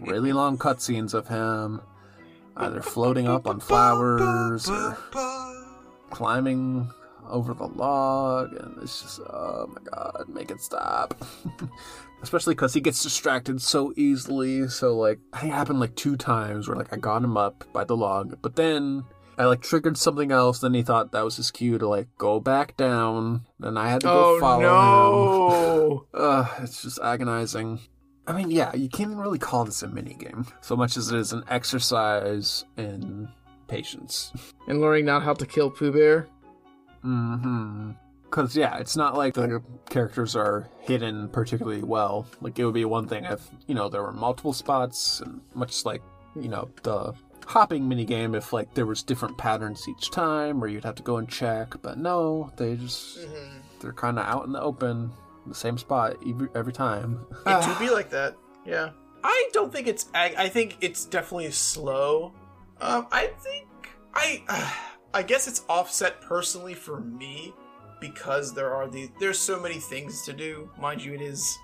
really 0.00 0.32
long 0.32 0.56
cutscenes 0.56 1.12
of 1.12 1.28
him 1.28 1.82
either 2.56 2.82
floating 2.82 3.28
up 3.28 3.46
on 3.46 3.60
flowers 3.60 4.68
or 4.68 4.96
climbing 6.10 6.90
over 7.28 7.54
the 7.54 7.66
log, 7.66 8.52
and 8.54 8.82
it's 8.82 9.02
just 9.02 9.20
oh 9.20 9.66
my 9.68 9.80
god, 9.90 10.24
make 10.28 10.50
it 10.50 10.60
stop. 10.60 11.14
Especially 12.22 12.54
because 12.54 12.74
he 12.74 12.80
gets 12.80 13.02
distracted 13.02 13.62
so 13.62 13.92
easily. 13.96 14.68
So 14.68 14.96
like, 14.96 15.18
I 15.32 15.40
think 15.40 15.52
it 15.52 15.56
happened 15.56 15.80
like 15.80 15.94
two 15.96 16.16
times 16.16 16.68
where 16.68 16.76
like 16.76 16.92
I 16.92 16.96
got 16.96 17.24
him 17.24 17.36
up 17.36 17.64
by 17.72 17.84
the 17.84 17.96
log, 17.96 18.36
but 18.42 18.56
then 18.56 19.04
I 19.38 19.46
like 19.46 19.62
triggered 19.62 19.96
something 19.96 20.30
else. 20.30 20.58
Then 20.60 20.74
he 20.74 20.82
thought 20.82 21.12
that 21.12 21.24
was 21.24 21.36
his 21.36 21.50
cue 21.50 21.78
to 21.78 21.88
like 21.88 22.08
go 22.18 22.38
back 22.40 22.76
down. 22.76 23.46
Then 23.58 23.78
I 23.78 23.88
had 23.88 24.02
to 24.02 24.06
go 24.06 24.36
Oh 24.36 24.40
follow 24.40 24.60
him. 24.62 24.70
Oh, 24.70 26.06
no! 26.14 26.48
It's 26.62 26.82
just 26.82 27.00
agonizing. 27.00 27.80
I 28.26 28.32
mean, 28.34 28.50
yeah, 28.50 28.74
you 28.76 28.88
can't 28.88 29.10
even 29.10 29.18
really 29.22 29.38
call 29.38 29.64
this 29.64 29.82
a 29.82 29.88
mini 29.88 30.14
game 30.14 30.46
so 30.60 30.76
much 30.76 30.96
as 30.96 31.10
it 31.10 31.18
is 31.18 31.32
an 31.32 31.42
exercise 31.48 32.64
in 32.76 33.28
patience. 33.66 34.32
and 34.68 34.80
learning 34.80 35.06
not 35.06 35.22
how 35.22 35.32
to 35.34 35.46
kill 35.46 35.70
Pooh 35.70 35.90
Bear. 35.90 36.28
Mm-hmm. 37.04 37.92
Because 38.30 38.56
yeah, 38.56 38.78
it's 38.78 38.96
not 38.96 39.16
like 39.16 39.34
the 39.34 39.60
characters 39.88 40.36
are 40.36 40.68
hidden 40.80 41.28
particularly 41.28 41.82
well. 41.82 42.26
Like 42.40 42.58
it 42.58 42.64
would 42.64 42.74
be 42.74 42.84
one 42.84 43.08
thing 43.08 43.24
if 43.24 43.48
you 43.66 43.74
know 43.74 43.88
there 43.88 44.02
were 44.02 44.12
multiple 44.12 44.52
spots, 44.52 45.20
and 45.20 45.40
much 45.54 45.84
like 45.84 46.02
you 46.36 46.48
know 46.48 46.70
the 46.84 47.12
hopping 47.44 47.82
minigame, 47.82 48.36
if 48.36 48.52
like 48.52 48.72
there 48.74 48.86
was 48.86 49.02
different 49.02 49.36
patterns 49.36 49.88
each 49.88 50.10
time, 50.12 50.60
where 50.60 50.70
you'd 50.70 50.84
have 50.84 50.94
to 50.94 51.02
go 51.02 51.16
and 51.16 51.28
check. 51.28 51.74
But 51.82 51.98
no, 51.98 52.52
they 52.56 52.76
just 52.76 53.18
they're 53.80 53.92
kind 53.92 54.18
of 54.18 54.24
out 54.26 54.46
in 54.46 54.52
the 54.52 54.60
open, 54.60 55.10
the 55.46 55.54
same 55.54 55.76
spot 55.76 56.16
every, 56.26 56.48
every 56.54 56.72
time. 56.72 57.26
It 57.46 57.64
do 57.64 57.74
be 57.78 57.90
like 57.90 58.10
that. 58.10 58.36
Yeah. 58.64 58.90
I 59.24 59.50
don't 59.52 59.72
think 59.72 59.86
it's. 59.86 60.08
I, 60.14 60.34
I 60.38 60.48
think 60.48 60.78
it's 60.80 61.04
definitely 61.04 61.50
slow. 61.50 62.32
Um, 62.80 63.06
I 63.10 63.26
think 63.42 63.66
I. 64.14 64.76
I 65.12 65.24
guess 65.24 65.48
it's 65.48 65.64
offset 65.68 66.20
personally 66.20 66.74
for 66.74 67.00
me 67.00 67.52
because 68.00 68.54
there 68.54 68.74
are 68.74 68.88
these. 68.88 69.10
There's 69.18 69.38
so 69.38 69.60
many 69.60 69.76
things 69.76 70.22
to 70.22 70.32
do. 70.32 70.70
Mind 70.78 71.02
you, 71.02 71.14
it 71.14 71.20
is. 71.20 71.58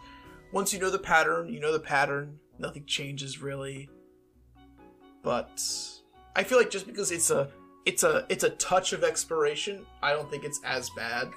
Once 0.52 0.72
you 0.72 0.78
know 0.78 0.90
the 0.90 0.98
pattern, 0.98 1.48
you 1.48 1.60
know 1.60 1.72
the 1.72 1.80
pattern. 1.80 2.38
Nothing 2.58 2.84
changes 2.86 3.42
really. 3.42 3.88
But 5.22 5.62
I 6.34 6.44
feel 6.44 6.58
like 6.58 6.70
just 6.70 6.86
because 6.86 7.10
it's 7.10 7.30
a. 7.30 7.48
It's 7.84 8.02
a 8.02 8.26
it's 8.28 8.42
a 8.42 8.50
touch 8.50 8.92
of 8.92 9.04
exploration. 9.04 9.86
I 10.02 10.12
don't 10.12 10.28
think 10.28 10.42
it's 10.42 10.60
as 10.64 10.90
bad, 10.90 11.28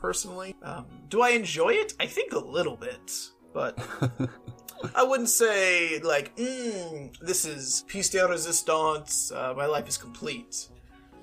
personally. 0.00 0.56
Um, 0.60 0.86
do 1.08 1.22
I 1.22 1.30
enjoy 1.30 1.74
it? 1.74 1.94
I 2.00 2.06
think 2.06 2.32
a 2.32 2.40
little 2.40 2.76
bit, 2.76 3.12
but 3.54 3.78
I 4.96 5.04
wouldn't 5.04 5.28
say 5.28 6.00
like, 6.00 6.34
mm, 6.36 7.16
this 7.20 7.44
is 7.44 7.84
piece 7.86 8.10
de 8.10 8.26
resistance. 8.26 9.30
Uh, 9.30 9.54
my 9.56 9.66
life 9.66 9.88
is 9.88 9.96
complete. 9.96 10.68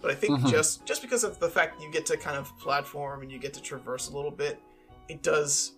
But 0.01 0.11
I 0.11 0.15
think 0.15 0.39
Mhm. 0.39 0.49
just 0.49 0.85
just 0.85 1.01
because 1.01 1.23
of 1.23 1.39
the 1.39 1.49
fact 1.49 1.81
you 1.81 1.91
get 1.91 2.05
to 2.07 2.17
kind 2.17 2.37
of 2.37 2.57
platform 2.59 3.21
and 3.21 3.31
you 3.31 3.37
get 3.39 3.53
to 3.55 3.61
traverse 3.61 4.09
a 4.09 4.15
little 4.15 4.31
bit, 4.31 4.61
it 5.07 5.21
does 5.23 5.73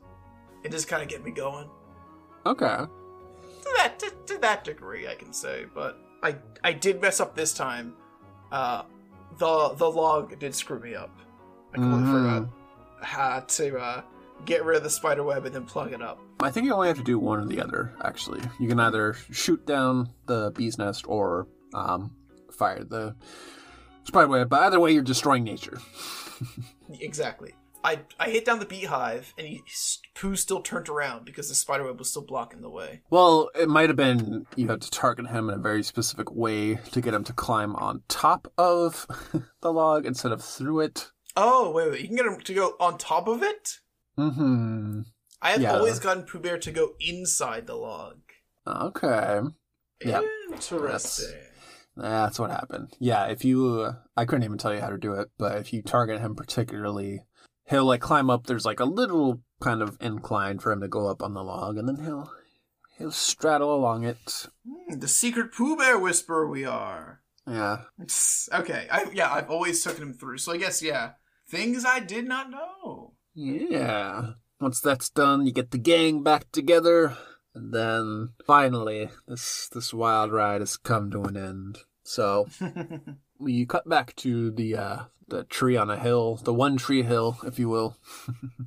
it 0.64 0.69
does 0.72 0.85
kind 0.85 1.02
of 1.02 1.07
get 1.10 1.23
me 1.23 1.31
going 1.31 1.68
okay. 2.45 2.77
to 3.64 3.73
that 3.77 3.98
to, 3.99 4.11
to 4.27 4.38
that 4.39 4.64
degree, 4.64 5.07
I 5.07 5.15
can 5.15 5.34
say. 5.34 5.65
But 5.73 5.98
I 6.22 6.35
I 6.64 6.73
did 6.73 7.02
mess 7.02 7.19
up 7.19 7.35
this 7.35 7.53
time. 7.53 7.95
Uh, 8.52 8.84
the 9.38 9.69
the 9.76 9.89
log 9.89 10.38
did 10.39 10.53
screw 10.53 10.80
me 10.80 10.93
up. 10.95 11.15
I 11.73 11.77
completely 11.77 12.03
Mhm. 12.10 12.11
forgot 12.11 12.49
how 13.03 13.39
to 13.39 13.77
uh, 13.80 14.02
get 14.45 14.64
rid 14.65 14.77
of 14.77 14.84
the 14.84 14.89
spider 14.89 15.23
web 15.23 15.45
and 15.45 15.56
then 15.56 15.65
plug 15.65 15.93
it 15.93 16.02
up. 16.02 16.19
I 16.41 16.52
think 16.52 16.65
you 16.65 16.73
only 16.73 16.88
have 16.89 16.98
to 16.98 17.03
do 17.03 17.18
one 17.18 17.39
or 17.39 17.45
the 17.45 17.61
other. 17.61 17.95
Actually, 18.03 18.41
you 18.60 18.68
can 18.68 18.80
either 18.80 19.14
shoot 19.31 19.65
down 19.65 20.10
the 20.27 20.52
bee's 20.52 20.77
nest 20.77 21.06
or 21.07 21.48
um, 21.73 22.11
fire 22.52 22.84
the 22.84 23.15
spider 24.03 24.28
web. 24.28 24.49
But 24.49 24.61
either 24.64 24.80
way, 24.80 24.91
you're 24.91 25.03
destroying 25.03 25.44
nature. 25.44 25.80
Exactly. 26.99 27.53
I 27.84 27.99
I 28.19 28.30
hit 28.30 28.45
down 28.45 28.60
the 28.60 28.65
beehive 28.65 29.34
and 29.38 29.48
he, 29.48 29.61
Pooh 30.14 30.36
still 30.36 30.61
turned 30.61 30.90
around 30.90 31.26
because 31.26 31.49
the 31.49 31.56
spider 31.56 31.86
web 31.86 31.98
was 31.99 32.10
still 32.10 32.26
blocking 32.26 32.61
the 32.61 32.69
way. 32.69 33.02
Well, 33.10 33.49
it 33.56 33.69
might 33.69 33.90
have 33.90 33.95
been 33.95 34.45
you 34.56 34.68
had 34.68 34.82
to 34.82 34.90
target 34.91 35.28
him 35.28 35.49
in 35.49 35.56
a 35.56 35.61
very 35.61 35.84
specific 35.84 36.32
way 36.32 36.76
to 36.91 37.02
get 37.02 37.14
him 37.14 37.23
to 37.23 37.34
climb 37.34 37.76
on 37.78 38.03
top 38.07 38.52
of 38.57 39.07
the 39.61 39.72
log 39.73 40.06
instead 40.06 40.32
of 40.32 40.44
through 40.44 40.82
it. 40.82 41.11
Oh 41.38 41.72
wait 41.72 41.91
wait, 41.91 42.02
you 42.02 42.07
can 42.07 42.18
get 42.18 42.26
him 42.26 42.40
to 42.41 42.53
go 42.53 42.76
on 42.80 42.98
top 42.98 43.28
of 43.28 43.41
it. 43.41 43.78
Hmm. 44.18 45.02
I 45.41 45.52
have 45.52 45.61
Yeah. 45.61 45.73
always 45.78 45.98
gotten 45.99 46.23
Pooh 46.23 46.40
Bear 46.40 46.57
to 46.60 46.72
go 46.72 46.94
inside 46.99 47.65
the 47.68 47.76
log. 47.76 48.18
Okay. 48.68 49.40
Yeah. 50.06 50.22
Interesting. 50.52 50.82
That's 50.88 51.23
what 51.95 52.51
happened. 52.51 52.93
Yeah, 52.99 53.26
if 53.26 53.43
you, 53.45 53.81
uh, 53.81 53.93
I 54.15 54.26
couldn't 54.26 54.43
even 54.43 54.57
tell 54.57 54.73
you 54.73 54.81
how 54.81 54.89
to 54.89 54.97
do 54.97 55.13
it, 55.13 55.30
but 55.38 55.57
if 55.57 55.73
you 55.73 55.81
target 55.81 56.22
him 56.22 56.35
particularly, 56.35 57.22
he'll 57.69 57.85
like 57.85 58.01
climb 58.01 58.30
up. 58.30 58.47
There's 58.47 58.65
like 58.65 58.80
a 58.80 58.85
little 58.85 59.41
kind 59.61 59.81
of 59.81 59.97
incline 60.01 60.59
for 60.59 60.72
him 60.72 60.81
to 60.81 60.88
go 60.88 61.07
up 61.07 61.22
on 61.22 61.34
the 61.34 61.43
log, 61.43 61.77
and 61.77 61.88
then 61.88 62.03
he'll 62.03 62.31
he'll 62.97 63.11
straddle 63.11 63.73
along 63.76 64.03
it. 64.05 64.47
Hmm, 64.68 64.99
the 64.99 65.07
secret 65.07 65.53
Pooh 65.53 65.77
Bear 65.77 65.99
whisperer 65.99 66.47
we 66.47 66.65
are. 66.65 67.22
Yeah, 67.47 67.81
Okay, 68.53 68.88
I 68.91 69.09
yeah, 69.13 69.31
I've 69.31 69.49
always 69.49 69.84
taken 69.84 70.03
him 70.03 70.13
through. 70.13 70.38
So 70.38 70.53
I 70.53 70.57
guess 70.57 70.81
yeah, 70.81 71.13
things 71.49 71.84
I 71.85 71.99
did 71.99 72.27
not 72.27 72.49
know. 72.51 73.13
yeah. 73.34 74.34
Once 74.59 74.80
that's 74.80 75.09
done, 75.09 75.47
you 75.47 75.51
get 75.51 75.72
the 75.72 75.77
gang 75.80 76.22
back 76.22 76.51
together, 76.51 77.18
and 77.53 77.73
then 77.73 78.30
finally, 78.45 79.10
this 79.28 79.69
this 79.69 79.94
wild 79.94 80.32
ride 80.32 80.61
has 80.61 80.78
come 80.78 81.11
to 81.11 81.23
an 81.23 81.36
end. 81.38 81.80
So 82.03 82.48
we 83.40 83.65
cut 83.65 83.88
back 83.88 84.15
to 84.18 84.52
the 84.52 84.78
uh, 84.78 84.99
the 85.28 85.44
tree 85.45 85.76
on 85.76 85.90
a 85.90 85.98
hill, 85.98 86.36
the 86.44 86.53
one 86.53 86.78
tree 86.78 87.03
hill, 87.03 87.38
if 87.44 87.57
you 87.57 87.69
will. 87.69 87.98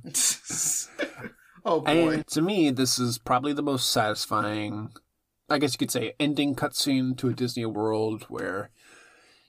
oh 1.65 1.79
boy. 1.81 2.09
And 2.09 2.27
to 2.27 2.41
me, 2.41 2.71
this 2.71 2.99
is 2.99 3.17
probably 3.17 3.53
the 3.53 3.63
most 3.63 3.91
satisfying, 3.91 4.89
I 5.49 5.57
guess 5.57 5.73
you 5.73 5.77
could 5.77 5.91
say, 5.91 6.13
ending 6.19 6.55
cutscene 6.55 7.17
to 7.17 7.29
a 7.29 7.33
Disney 7.33 7.65
World 7.65 8.23
where 8.29 8.71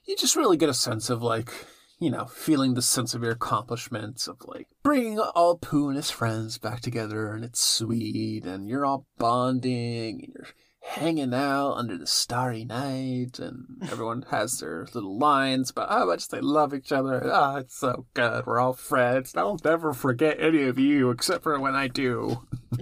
you 0.05 0.15
just 0.15 0.35
really 0.35 0.57
get 0.57 0.69
a 0.69 0.73
sense 0.73 1.09
of 1.09 1.21
like, 1.21 1.51
you 1.99 2.11
know, 2.11 2.25
feeling 2.25 2.73
the 2.73 2.81
sense 2.81 3.13
of 3.13 3.23
your 3.23 3.31
accomplishments 3.31 4.27
of 4.27 4.37
like 4.45 4.67
bringing 4.83 5.19
all 5.19 5.57
Pooh 5.57 5.87
and 5.87 5.97
his 5.97 6.11
friends 6.11 6.57
back 6.57 6.81
together, 6.81 7.33
and 7.33 7.43
it's 7.43 7.61
sweet, 7.61 8.45
and 8.45 8.67
you're 8.69 8.85
all 8.85 9.05
bonding, 9.17 10.21
and 10.23 10.33
you're 10.35 10.47
hanging 10.81 11.33
out 11.33 11.73
under 11.73 11.97
the 11.97 12.07
starry 12.07 12.63
night, 12.65 13.39
and 13.39 13.65
everyone 13.91 14.25
has 14.29 14.59
their 14.59 14.87
little 14.93 15.17
lines 15.17 15.71
about 15.71 15.89
how 15.89 16.05
much 16.05 16.27
they 16.27 16.39
love 16.39 16.73
each 16.73 16.91
other. 16.91 17.29
Ah, 17.31 17.57
it's 17.57 17.77
so 17.77 18.05
good. 18.13 18.45
We're 18.45 18.59
all 18.59 18.73
friends. 18.73 19.35
I'll 19.35 19.59
never 19.63 19.93
forget 19.93 20.39
any 20.39 20.63
of 20.63 20.77
you 20.77 21.09
except 21.09 21.43
for 21.43 21.59
when 21.59 21.75
I 21.75 21.87
do. 21.87 22.47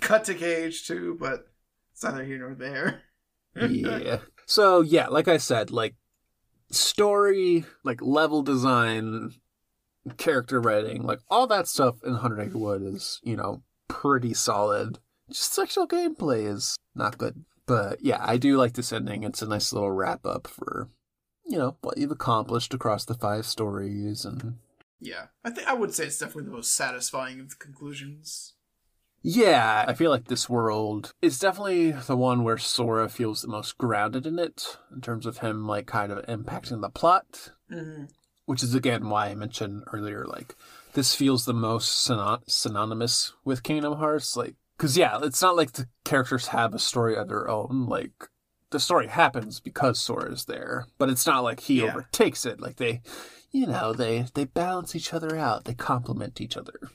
Cut 0.00 0.24
to 0.24 0.34
KH2, 0.34 1.18
but 1.18 1.48
it's 1.92 2.04
neither 2.04 2.24
here 2.24 2.38
nor 2.38 2.54
there. 2.54 3.02
yeah. 3.68 4.18
So 4.48 4.80
yeah, 4.80 5.08
like 5.08 5.26
I 5.26 5.38
said, 5.38 5.72
like 5.72 5.96
story, 6.70 7.64
like 7.84 8.02
level 8.02 8.42
design, 8.42 9.32
character 10.16 10.60
writing, 10.60 11.02
like 11.02 11.20
all 11.28 11.46
that 11.46 11.68
stuff 11.68 12.02
in 12.04 12.14
Hundred 12.14 12.40
Acre 12.40 12.58
Wood 12.58 12.82
is, 12.82 13.20
you 13.22 13.36
know, 13.36 13.62
pretty 13.88 14.34
solid. 14.34 14.98
Just 15.30 15.52
sexual 15.52 15.88
gameplay 15.88 16.46
is 16.46 16.76
not 16.94 17.18
good. 17.18 17.44
But 17.66 17.98
yeah, 18.02 18.18
I 18.20 18.36
do 18.36 18.56
like 18.56 18.74
this 18.74 18.92
ending. 18.92 19.24
It's 19.24 19.42
a 19.42 19.48
nice 19.48 19.72
little 19.72 19.90
wrap 19.90 20.24
up 20.24 20.46
for, 20.46 20.88
you 21.44 21.58
know, 21.58 21.76
what 21.80 21.98
you've 21.98 22.12
accomplished 22.12 22.72
across 22.74 23.04
the 23.04 23.14
five 23.14 23.44
stories 23.44 24.24
and 24.24 24.58
Yeah, 25.00 25.26
I 25.44 25.50
think 25.50 25.66
I 25.66 25.74
would 25.74 25.92
say 25.92 26.06
it's 26.06 26.18
definitely 26.18 26.44
the 26.44 26.56
most 26.56 26.74
satisfying 26.74 27.40
of 27.40 27.50
the 27.50 27.56
conclusions. 27.56 28.54
Yeah, 29.28 29.84
I 29.88 29.94
feel 29.94 30.12
like 30.12 30.28
this 30.28 30.48
world 30.48 31.12
is 31.20 31.40
definitely 31.40 31.90
the 31.90 32.16
one 32.16 32.44
where 32.44 32.58
Sora 32.58 33.08
feels 33.08 33.42
the 33.42 33.48
most 33.48 33.76
grounded 33.76 34.24
in 34.24 34.38
it, 34.38 34.78
in 34.94 35.00
terms 35.00 35.26
of 35.26 35.38
him, 35.38 35.66
like, 35.66 35.86
kind 35.86 36.12
of 36.12 36.24
impacting 36.26 36.80
the 36.80 36.90
plot. 36.90 37.50
Mm-hmm. 37.68 38.04
Which 38.44 38.62
is, 38.62 38.72
again, 38.76 39.08
why 39.08 39.26
I 39.26 39.34
mentioned 39.34 39.82
earlier, 39.92 40.24
like, 40.26 40.54
this 40.92 41.16
feels 41.16 41.44
the 41.44 41.52
most 41.52 42.06
synon- 42.08 42.42
synonymous 42.46 43.32
with 43.44 43.64
Kingdom 43.64 43.94
Hearts. 43.94 44.36
Like, 44.36 44.54
because, 44.78 44.96
yeah, 44.96 45.18
it's 45.20 45.42
not 45.42 45.56
like 45.56 45.72
the 45.72 45.88
characters 46.04 46.46
have 46.48 46.72
a 46.72 46.78
story 46.78 47.16
of 47.16 47.26
their 47.26 47.50
own. 47.50 47.86
Like, 47.86 48.28
the 48.70 48.78
story 48.78 49.08
happens 49.08 49.58
because 49.58 49.98
Sora 49.98 50.30
is 50.30 50.44
there, 50.44 50.86
but 50.98 51.08
it's 51.08 51.26
not 51.26 51.42
like 51.42 51.58
he 51.58 51.80
Yeah. 51.80 51.86
overtakes 51.86 52.46
it. 52.46 52.60
Like, 52.60 52.76
they, 52.76 53.02
you 53.52 53.66
know, 53.66 53.92
they, 53.92 54.26
they 54.34 54.44
balance 54.44 54.94
each 54.94 55.12
other 55.14 55.36
out, 55.36 55.64
they 55.64 55.74
complement 55.74 56.40
each 56.40 56.56
other. 56.56 56.78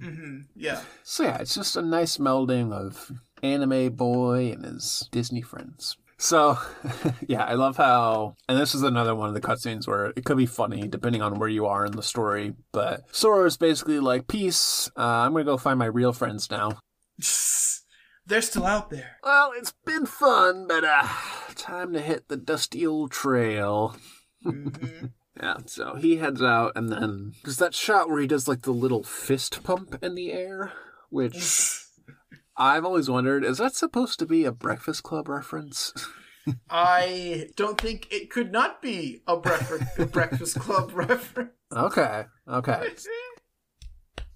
Mm-hmm. 0.00 0.40
Yeah. 0.54 0.82
So 1.02 1.22
yeah, 1.22 1.38
it's 1.38 1.54
just 1.54 1.76
a 1.76 1.82
nice 1.82 2.18
melding 2.18 2.72
of 2.72 3.10
anime 3.42 3.94
boy 3.94 4.52
and 4.52 4.64
his 4.64 5.08
Disney 5.10 5.40
friends. 5.40 5.96
So 6.18 6.58
yeah, 7.26 7.44
I 7.44 7.54
love 7.54 7.76
how, 7.76 8.36
and 8.48 8.58
this 8.58 8.74
is 8.74 8.82
another 8.82 9.14
one 9.14 9.28
of 9.28 9.34
the 9.34 9.40
cutscenes 9.40 9.86
where 9.86 10.12
it 10.16 10.24
could 10.24 10.36
be 10.36 10.46
funny 10.46 10.88
depending 10.88 11.22
on 11.22 11.38
where 11.38 11.48
you 11.48 11.66
are 11.66 11.86
in 11.86 11.92
the 11.92 12.02
story. 12.02 12.54
But 12.72 13.04
Sora 13.12 13.46
is 13.46 13.56
basically 13.56 13.98
like, 13.98 14.28
"Peace, 14.28 14.90
uh, 14.96 15.02
I'm 15.02 15.32
gonna 15.32 15.44
go 15.44 15.56
find 15.56 15.78
my 15.78 15.86
real 15.86 16.12
friends 16.12 16.50
now." 16.50 16.78
They're 18.26 18.42
still 18.42 18.66
out 18.66 18.90
there. 18.90 19.18
Well, 19.22 19.52
it's 19.56 19.74
been 19.84 20.06
fun, 20.06 20.66
but 20.66 20.84
uh, 20.84 21.06
time 21.54 21.92
to 21.92 22.00
hit 22.00 22.28
the 22.28 22.36
dusty 22.36 22.86
old 22.86 23.10
trail. 23.10 23.96
hmm 24.42 25.06
Yeah, 25.40 25.56
so 25.66 25.96
he 25.96 26.16
heads 26.16 26.42
out, 26.42 26.72
and 26.76 26.90
then 26.90 27.32
there's 27.42 27.56
that 27.56 27.74
shot 27.74 28.08
where 28.08 28.20
he 28.20 28.26
does 28.26 28.46
like 28.46 28.62
the 28.62 28.70
little 28.70 29.02
fist 29.02 29.64
pump 29.64 29.98
in 30.00 30.14
the 30.14 30.32
air, 30.32 30.72
which 31.10 31.80
I've 32.56 32.84
always 32.84 33.10
wondered 33.10 33.44
is 33.44 33.58
that 33.58 33.74
supposed 33.74 34.18
to 34.20 34.26
be 34.26 34.44
a 34.44 34.52
Breakfast 34.52 35.02
Club 35.02 35.28
reference? 35.28 35.92
I 36.70 37.48
don't 37.56 37.80
think 37.80 38.06
it 38.12 38.30
could 38.30 38.52
not 38.52 38.82
be 38.82 39.22
a 39.26 39.36
breakfast, 39.36 39.98
a 39.98 40.06
breakfast 40.06 40.60
club 40.60 40.90
reference. 40.94 41.50
okay, 41.74 42.24
okay. 42.46 42.90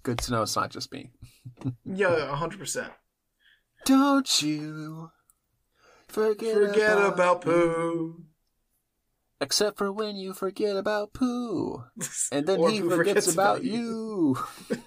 Good 0.03 0.17
to 0.19 0.31
know 0.31 0.41
it's 0.41 0.55
not 0.55 0.71
just 0.71 0.91
me. 0.91 1.11
Yeah, 1.85 2.35
hundred 2.35 2.59
percent. 2.59 2.91
Don't 3.85 4.41
you 4.41 5.11
forget, 6.07 6.53
Forget 6.53 6.97
about 6.97 7.41
Pooh. 7.41 8.23
Except 9.41 9.77
for 9.77 9.91
when 9.91 10.17
you 10.17 10.33
forget 10.33 10.75
about 10.75 11.13
Pooh. 11.13 11.83
And 12.31 12.45
then 12.45 12.59
he 12.69 12.81
forgets, 12.81 12.95
forgets 12.95 13.33
about, 13.33 13.59
about 13.59 13.63
you. 13.63 14.37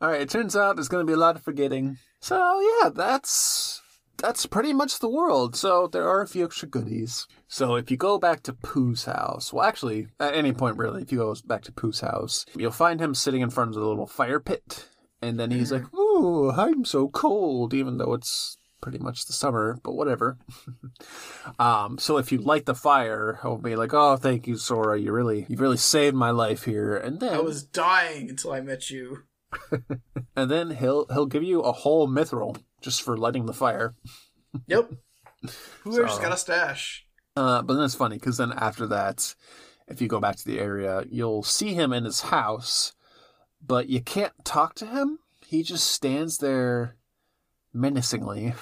All 0.00 0.10
right, 0.10 0.22
it 0.22 0.30
turns 0.30 0.56
out 0.56 0.76
there's 0.76 0.88
going 0.88 1.04
to 1.04 1.10
be 1.10 1.14
a 1.14 1.18
lot 1.18 1.36
of 1.36 1.42
forgetting. 1.42 1.98
So, 2.20 2.60
yeah, 2.60 2.90
that's 2.90 3.82
that's 4.16 4.46
pretty 4.46 4.72
much 4.72 4.98
the 4.98 5.08
world. 5.08 5.54
So, 5.54 5.86
there 5.86 6.08
are 6.08 6.22
a 6.22 6.26
few 6.26 6.44
extra 6.44 6.68
goodies. 6.68 7.26
So, 7.48 7.74
if 7.74 7.90
you 7.90 7.96
go 7.96 8.18
back 8.18 8.42
to 8.44 8.52
Pooh's 8.52 9.04
house, 9.04 9.52
well, 9.52 9.64
actually, 9.64 10.08
at 10.20 10.34
any 10.34 10.52
point 10.52 10.76
really, 10.76 11.02
if 11.02 11.12
you 11.12 11.18
go 11.18 11.34
back 11.44 11.62
to 11.64 11.72
Pooh's 11.72 12.00
house, 12.00 12.46
you'll 12.56 12.70
find 12.70 13.00
him 13.00 13.14
sitting 13.14 13.40
in 13.40 13.50
front 13.50 13.70
of 13.70 13.74
the 13.74 13.86
little 13.86 14.06
fire 14.06 14.40
pit. 14.40 14.88
And 15.20 15.38
then 15.38 15.50
he's 15.50 15.72
mm-hmm. 15.72 15.84
like, 15.84 15.94
Ooh, 15.94 16.50
I'm 16.52 16.84
so 16.84 17.08
cold, 17.08 17.74
even 17.74 17.98
though 17.98 18.14
it's 18.14 18.56
pretty 18.80 18.98
much 18.98 19.26
the 19.26 19.32
summer, 19.32 19.78
but 19.82 19.92
whatever. 19.92 20.38
um, 21.58 21.98
so 21.98 22.18
if 22.18 22.32
you 22.32 22.38
light 22.38 22.66
the 22.66 22.74
fire, 22.74 23.38
he'll 23.42 23.58
be 23.58 23.76
like, 23.76 23.92
"Oh, 23.92 24.16
thank 24.16 24.46
you, 24.46 24.56
Sora. 24.56 24.98
You 24.98 25.12
really, 25.12 25.46
you 25.48 25.56
really 25.56 25.76
saved 25.76 26.16
my 26.16 26.30
life 26.30 26.64
here." 26.64 26.96
And 26.96 27.20
then, 27.20 27.34
I 27.34 27.40
was 27.40 27.62
dying 27.62 28.30
until 28.30 28.52
I 28.52 28.60
met 28.60 28.90
you. 28.90 29.24
and 30.36 30.50
then 30.50 30.70
he'll 30.70 31.06
he'll 31.06 31.26
give 31.26 31.42
you 31.42 31.60
a 31.60 31.72
whole 31.72 32.08
mithril 32.08 32.60
just 32.80 33.02
for 33.02 33.16
lighting 33.16 33.46
the 33.46 33.54
fire. 33.54 33.94
Yep. 34.66 34.92
Whoever's 35.82 36.14
So- 36.14 36.22
got 36.22 36.32
a 36.32 36.36
stash. 36.36 37.04
Uh, 37.36 37.62
but 37.62 37.74
then 37.74 37.84
it's 37.84 37.94
funny 37.94 38.16
because 38.16 38.36
then 38.38 38.52
after 38.52 38.84
that, 38.88 39.34
if 39.86 40.02
you 40.02 40.08
go 40.08 40.18
back 40.18 40.34
to 40.34 40.44
the 40.44 40.58
area, 40.58 41.04
you'll 41.08 41.44
see 41.44 41.72
him 41.72 41.92
in 41.92 42.04
his 42.04 42.20
house, 42.22 42.94
but 43.64 43.88
you 43.88 44.00
can't 44.00 44.32
talk 44.44 44.74
to 44.74 44.86
him. 44.86 45.20
He 45.46 45.62
just 45.62 45.86
stands 45.86 46.38
there 46.38 46.96
menacingly. 47.72 48.54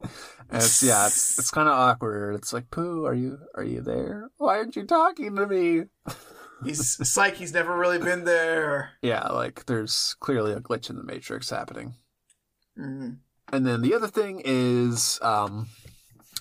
it's, 0.52 0.82
yeah, 0.82 1.06
it's, 1.06 1.38
it's 1.38 1.50
kind 1.50 1.68
of 1.68 1.74
awkward. 1.74 2.34
It's 2.34 2.52
like, 2.52 2.70
Pooh, 2.70 3.04
are 3.06 3.14
you 3.14 3.38
are 3.54 3.64
you 3.64 3.80
there? 3.80 4.30
Why 4.38 4.58
aren't 4.58 4.76
you 4.76 4.84
talking 4.84 5.36
to 5.36 5.46
me? 5.46 5.84
He's 6.64 7.08
psych. 7.08 7.36
He's 7.36 7.54
never 7.54 7.76
really 7.76 7.98
been 7.98 8.24
there. 8.24 8.92
Yeah, 9.00 9.28
like 9.28 9.64
there's 9.66 10.14
clearly 10.20 10.52
a 10.52 10.60
glitch 10.60 10.90
in 10.90 10.96
the 10.96 11.02
matrix 11.02 11.48
happening. 11.48 11.94
Mm. 12.78 13.18
And 13.52 13.66
then 13.66 13.80
the 13.80 13.94
other 13.94 14.08
thing 14.08 14.42
is 14.44 15.18
um, 15.22 15.68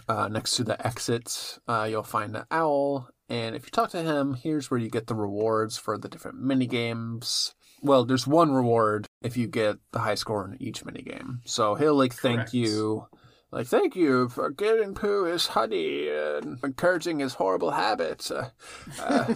uh, 0.08 0.28
next 0.28 0.56
to 0.56 0.64
the 0.64 0.86
exit, 0.86 1.60
uh, 1.68 1.88
you'll 1.90 2.04
find 2.04 2.36
the 2.36 2.46
owl. 2.52 3.10
And 3.30 3.56
if 3.56 3.66
you 3.66 3.72
talk 3.72 3.92
to 3.92 4.02
him, 4.02 4.34
here's 4.34 4.70
where 4.70 4.80
you 4.80 4.90
get 4.90 5.08
the 5.08 5.16
rewards 5.16 5.78
for 5.78 5.98
the 5.98 6.10
different 6.10 6.42
mini 6.42 6.66
games. 6.66 7.54
Well, 7.82 8.06
there's 8.06 8.28
one 8.28 8.52
reward 8.52 9.08
if 9.22 9.38
you 9.38 9.48
get 9.48 9.78
the 9.92 10.00
high 10.00 10.16
score 10.16 10.46
in 10.46 10.62
each 10.62 10.86
mini 10.86 11.02
game. 11.02 11.42
So 11.46 11.76
he'll 11.76 11.96
like 11.96 12.14
thank 12.14 12.38
Correct. 12.38 12.54
you, 12.54 13.08
like 13.52 13.68
thank 13.68 13.96
you 13.96 14.30
for 14.30 14.50
giving 14.50 14.94
Pooh 14.94 15.26
his 15.26 15.48
honey 15.48 16.10
and 16.10 16.60
encouraging 16.64 17.20
his 17.20 17.36
horrible 17.36 17.72
habits. 17.72 18.32
Uh, 18.32 18.50
uh, 19.00 19.34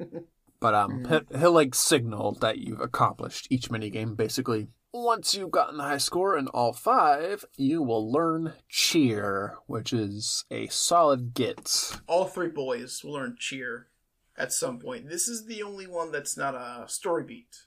but 0.60 0.74
um, 0.74 1.04
he- 1.04 1.38
he'll 1.38 1.52
like 1.52 1.74
signal 1.74 2.32
that 2.40 2.58
you've 2.58 2.80
accomplished 2.80 3.48
each 3.50 3.70
mini 3.70 3.90
game. 3.90 4.14
Basically, 4.14 4.68
once 4.92 5.34
you've 5.34 5.50
gotten 5.50 5.76
the 5.76 5.84
high 5.84 5.98
score 5.98 6.36
in 6.36 6.48
all 6.48 6.72
five, 6.72 7.44
you 7.56 7.82
will 7.82 8.10
learn 8.10 8.54
cheer, 8.68 9.56
which 9.66 9.92
is 9.92 10.44
a 10.50 10.66
solid 10.68 11.34
get. 11.34 11.96
All 12.06 12.24
three 12.24 12.48
boys 12.48 13.02
will 13.04 13.12
learn 13.12 13.36
cheer 13.38 13.86
at 14.36 14.52
some 14.52 14.78
point. 14.78 15.08
This 15.08 15.28
is 15.28 15.46
the 15.46 15.62
only 15.62 15.86
one 15.86 16.10
that's 16.10 16.36
not 16.36 16.54
a 16.54 16.84
story 16.88 17.24
beat. 17.24 17.64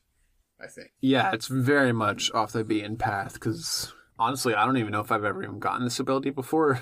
I 0.63 0.67
think. 0.67 0.91
Yeah, 1.01 1.31
it's 1.33 1.47
very 1.47 1.91
much 1.91 2.31
off 2.33 2.51
the 2.53 2.63
beaten 2.63 2.95
path 2.97 3.33
because 3.33 3.91
honestly, 4.17 4.53
I 4.53 4.65
don't 4.65 4.77
even 4.77 4.91
know 4.91 5.01
if 5.01 5.11
I've 5.11 5.23
ever 5.25 5.43
even 5.43 5.59
gotten 5.59 5.83
this 5.83 5.99
ability 5.99 6.29
before. 6.29 6.75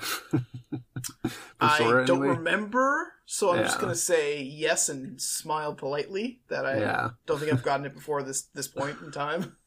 For 1.24 1.30
I 1.60 1.78
Sora, 1.78 2.06
don't 2.06 2.22
anyway. 2.22 2.36
remember, 2.36 3.12
so 3.26 3.50
I'm 3.52 3.64
just 3.64 3.80
gonna 3.80 3.94
say 3.94 4.42
yes 4.42 4.88
and 4.88 5.20
smile 5.20 5.74
politely 5.74 6.40
that 6.48 6.64
I 6.64 6.78
Yeah. 6.80 7.10
don't 7.26 7.38
think 7.40 7.52
I've 7.52 7.62
gotten 7.62 7.86
it 7.86 7.94
before 7.94 8.22
this 8.22 8.42
this 8.54 8.68
point 8.68 8.98
in 9.02 9.10
time. 9.10 9.56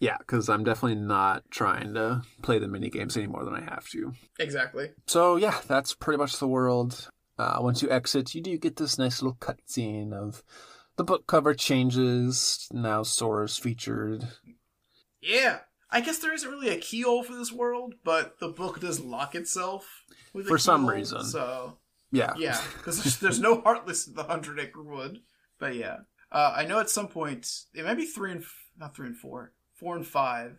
Yeah, 0.00 0.16
because 0.18 0.48
I'm 0.48 0.64
definitely 0.64 0.96
not 1.00 1.44
trying 1.52 1.94
to 1.94 2.22
play 2.42 2.58
the 2.58 2.66
mini 2.66 2.90
games 2.90 3.16
any 3.16 3.28
more 3.28 3.44
than 3.44 3.54
I 3.54 3.60
have 3.60 3.88
to. 3.90 4.12
Exactly. 4.40 4.90
So 5.06 5.36
yeah, 5.36 5.60
that's 5.68 5.94
pretty 5.94 6.18
much 6.18 6.40
the 6.40 6.48
world. 6.48 7.08
Uh, 7.38 7.58
once 7.60 7.80
you 7.80 7.88
exit, 7.88 8.34
you 8.34 8.40
do 8.42 8.58
get 8.58 8.74
this 8.74 8.98
nice 8.98 9.22
little 9.22 9.36
cutscene 9.38 10.12
of 10.12 10.42
the 11.00 11.04
book 11.04 11.26
cover 11.26 11.54
changes. 11.54 12.68
Now 12.74 13.02
Sora's 13.02 13.56
featured. 13.56 14.28
Yeah. 15.22 15.60
I 15.90 16.02
guess 16.02 16.18
there 16.18 16.34
isn't 16.34 16.50
really 16.50 16.68
a 16.68 16.76
keyhole 16.76 17.22
for 17.22 17.34
this 17.34 17.50
world, 17.50 17.94
but 18.04 18.38
the 18.38 18.48
book 18.48 18.80
does 18.80 19.00
lock 19.00 19.34
itself 19.34 19.88
For 20.46 20.58
some 20.58 20.86
reason. 20.86 21.24
So 21.24 21.78
Yeah. 22.12 22.34
yeah, 22.36 22.60
because 22.76 23.02
there's, 23.02 23.16
there's 23.16 23.40
no 23.40 23.62
Heartless 23.62 24.08
in 24.08 24.14
the 24.14 24.24
Hundred 24.24 24.60
Acre 24.60 24.82
Wood. 24.82 25.20
But 25.58 25.74
yeah, 25.74 26.00
uh, 26.30 26.52
I 26.54 26.66
know 26.66 26.80
at 26.80 26.90
some 26.90 27.08
point 27.08 27.48
it 27.72 27.86
might 27.86 27.94
be 27.94 28.04
three 28.04 28.32
and 28.32 28.42
f- 28.42 28.70
not 28.76 28.94
three 28.94 29.06
and 29.06 29.16
four, 29.16 29.54
four 29.72 29.96
and 29.96 30.06
five. 30.06 30.58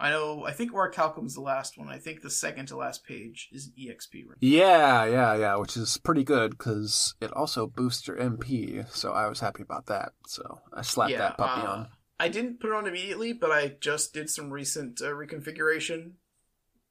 I 0.00 0.08
know. 0.10 0.46
I 0.46 0.52
think 0.52 0.72
Orichalcum's 0.72 1.34
the 1.34 1.42
last 1.42 1.76
one. 1.76 1.88
I 1.88 1.98
think 1.98 2.22
the 2.22 2.30
second 2.30 2.66
to 2.66 2.76
last 2.76 3.04
page 3.04 3.50
is 3.52 3.66
an 3.66 3.74
EXP 3.78 4.14
ring. 4.14 4.38
Yeah, 4.40 5.04
yeah, 5.04 5.36
yeah, 5.36 5.56
which 5.56 5.76
is 5.76 5.98
pretty 5.98 6.24
good 6.24 6.52
because 6.56 7.14
it 7.20 7.30
also 7.34 7.66
boosts 7.66 8.08
your 8.08 8.16
MP. 8.16 8.90
So 8.90 9.12
I 9.12 9.28
was 9.28 9.40
happy 9.40 9.62
about 9.62 9.86
that. 9.86 10.12
So 10.26 10.60
I 10.72 10.80
slapped 10.80 11.12
that 11.12 11.36
puppy 11.36 11.66
uh, 11.66 11.70
on. 11.70 11.88
I 12.18 12.28
didn't 12.28 12.60
put 12.60 12.70
it 12.70 12.76
on 12.76 12.86
immediately, 12.86 13.34
but 13.34 13.50
I 13.50 13.76
just 13.78 14.14
did 14.14 14.30
some 14.30 14.50
recent 14.50 15.02
uh, 15.02 15.08
reconfiguration 15.08 16.12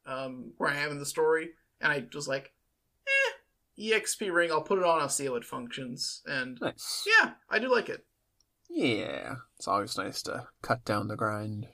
um, 0.05 0.53
where 0.57 0.69
I 0.69 0.77
am 0.77 0.91
in 0.91 0.99
the 0.99 1.05
story, 1.05 1.49
and 1.81 1.91
I 1.91 2.05
was 2.13 2.27
like, 2.27 2.53
eh, 3.07 3.91
EXP 3.97 4.31
ring. 4.31 4.51
I'll 4.51 4.61
put 4.61 4.77
it 4.77 4.85
on. 4.85 5.01
I'll 5.01 5.09
see 5.09 5.25
how 5.25 5.35
it 5.35 5.45
functions, 5.45 6.21
and 6.27 6.59
Nice. 6.61 7.07
yeah, 7.07 7.31
I 7.49 7.57
do 7.57 7.71
like 7.71 7.89
it. 7.89 8.05
Yeah, 8.69 9.37
it's 9.57 9.67
always 9.67 9.97
nice 9.97 10.21
to 10.23 10.47
cut 10.61 10.85
down 10.85 11.07
the 11.07 11.15
grind. 11.15 11.67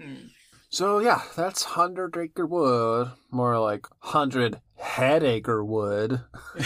Hmm. 0.00 0.28
So 0.70 1.00
yeah, 1.00 1.22
that's 1.36 1.64
hundred 1.64 2.16
acre 2.16 2.46
wood, 2.46 3.10
more 3.30 3.58
like 3.58 3.86
hundred 3.98 4.60
head 4.76 5.22
acre 5.22 5.64
wood. 5.64 6.22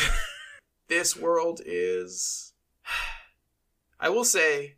This 0.88 1.16
world 1.16 1.60
is. 1.64 2.52
I 3.98 4.10
will 4.10 4.24
say, 4.24 4.76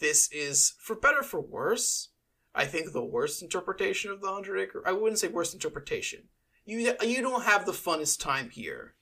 this 0.00 0.30
is 0.32 0.74
for 0.80 0.96
better 0.96 1.22
for 1.22 1.40
worse. 1.40 2.08
I 2.54 2.64
think 2.66 2.92
the 2.92 3.04
worst 3.04 3.40
interpretation 3.40 4.10
of 4.10 4.20
the 4.20 4.32
hundred 4.32 4.58
acre. 4.58 4.82
I 4.84 4.92
wouldn't 4.92 5.20
say 5.20 5.28
worst 5.28 5.54
interpretation. 5.54 6.24
You 6.64 6.94
you 7.02 7.22
don't 7.22 7.44
have 7.44 7.66
the 7.66 7.72
funnest 7.72 8.20
time 8.20 8.50
here, 8.50 8.94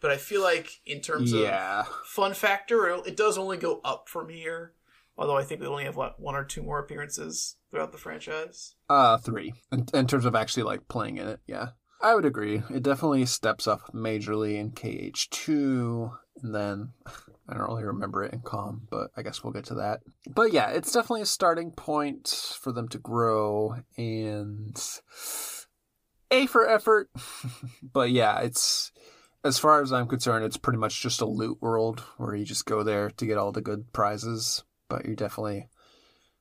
but 0.00 0.10
I 0.10 0.16
feel 0.16 0.42
like 0.42 0.80
in 0.84 1.00
terms 1.00 1.32
of 1.32 1.86
fun 2.04 2.34
factor, 2.34 2.88
it, 2.88 3.06
it 3.06 3.16
does 3.16 3.38
only 3.38 3.56
go 3.56 3.80
up 3.84 4.08
from 4.08 4.28
here. 4.28 4.74
Although 5.16 5.36
I 5.36 5.44
think 5.44 5.60
we 5.60 5.66
only 5.68 5.84
have 5.84 5.96
what 5.96 6.18
one 6.18 6.34
or 6.34 6.44
two 6.44 6.62
more 6.62 6.80
appearances 6.80 7.56
throughout 7.70 7.92
the 7.92 7.98
franchise. 7.98 8.74
uh, 8.88 9.16
three 9.18 9.54
in, 9.72 9.86
in 9.94 10.06
terms 10.06 10.24
of 10.24 10.34
actually 10.34 10.64
like 10.64 10.88
playing 10.88 11.18
in 11.18 11.28
it. 11.28 11.40
Yeah, 11.46 11.68
I 12.00 12.14
would 12.14 12.24
agree. 12.24 12.62
It 12.70 12.82
definitely 12.82 13.26
steps 13.26 13.66
up 13.66 13.92
majorly 13.94 14.56
in 14.56 14.70
KH 14.72 15.30
two, 15.30 16.12
and 16.42 16.54
then 16.54 16.92
I 17.48 17.54
don't 17.54 17.66
really 17.68 17.84
remember 17.84 18.24
it 18.24 18.32
in 18.32 18.40
Com, 18.40 18.86
but 18.90 19.10
I 19.16 19.22
guess 19.22 19.42
we'll 19.42 19.52
get 19.52 19.64
to 19.66 19.74
that. 19.74 20.00
But 20.28 20.52
yeah, 20.52 20.70
it's 20.70 20.92
definitely 20.92 21.22
a 21.22 21.26
starting 21.26 21.72
point 21.72 22.28
for 22.60 22.72
them 22.72 22.88
to 22.88 22.98
grow 22.98 23.76
and 23.96 24.80
a 26.30 26.46
for 26.46 26.68
effort. 26.68 27.10
but 27.82 28.10
yeah, 28.10 28.40
it's 28.40 28.92
as 29.42 29.58
far 29.58 29.82
as 29.82 29.92
I'm 29.92 30.06
concerned, 30.06 30.44
it's 30.44 30.56
pretty 30.56 30.78
much 30.78 31.02
just 31.02 31.20
a 31.20 31.26
loot 31.26 31.58
world 31.60 32.00
where 32.18 32.34
you 32.34 32.44
just 32.44 32.66
go 32.66 32.82
there 32.82 33.10
to 33.10 33.26
get 33.26 33.38
all 33.38 33.52
the 33.52 33.60
good 33.62 33.92
prizes. 33.92 34.64
But 34.88 35.04
you're 35.04 35.16
definitely 35.16 35.68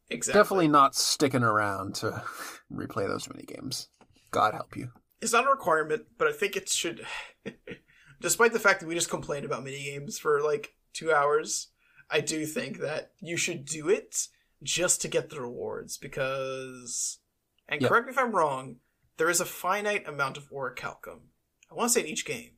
Exactly. 0.09 0.39
definitely 0.39 0.67
not 0.67 0.95
sticking 0.95 1.43
around 1.43 1.95
to 1.95 2.23
replay 2.73 3.07
those 3.07 3.29
mini 3.29 3.45
games. 3.45 3.89
God 4.31 4.53
help 4.53 4.75
you. 4.75 4.91
It's 5.21 5.33
not 5.33 5.45
a 5.45 5.49
requirement, 5.49 6.05
but 6.17 6.27
I 6.27 6.31
think 6.31 6.55
it 6.55 6.69
should. 6.69 7.05
Despite 8.21 8.53
the 8.53 8.59
fact 8.59 8.79
that 8.79 8.87
we 8.87 8.95
just 8.95 9.09
complained 9.09 9.45
about 9.45 9.63
mini 9.63 9.83
games 9.83 10.17
for 10.17 10.41
like 10.41 10.73
two 10.93 11.13
hours, 11.13 11.69
I 12.09 12.21
do 12.21 12.45
think 12.45 12.79
that 12.79 13.11
you 13.21 13.37
should 13.37 13.65
do 13.65 13.89
it 13.89 14.27
just 14.63 15.01
to 15.01 15.07
get 15.07 15.29
the 15.29 15.41
rewards 15.41 15.97
because. 15.97 17.19
And 17.67 17.81
Yep. 17.81 17.89
correct 17.89 18.07
me 18.07 18.11
if 18.11 18.17
I'm 18.17 18.35
wrong. 18.35 18.77
There 19.17 19.29
is 19.29 19.41
a 19.41 19.45
finite 19.45 20.07
amount 20.07 20.37
of 20.37 20.49
orichalcum. 20.49 21.19
I 21.69 21.75
want 21.75 21.89
to 21.89 21.93
say 21.93 22.01
in 22.01 22.07
each 22.07 22.25
game, 22.25 22.51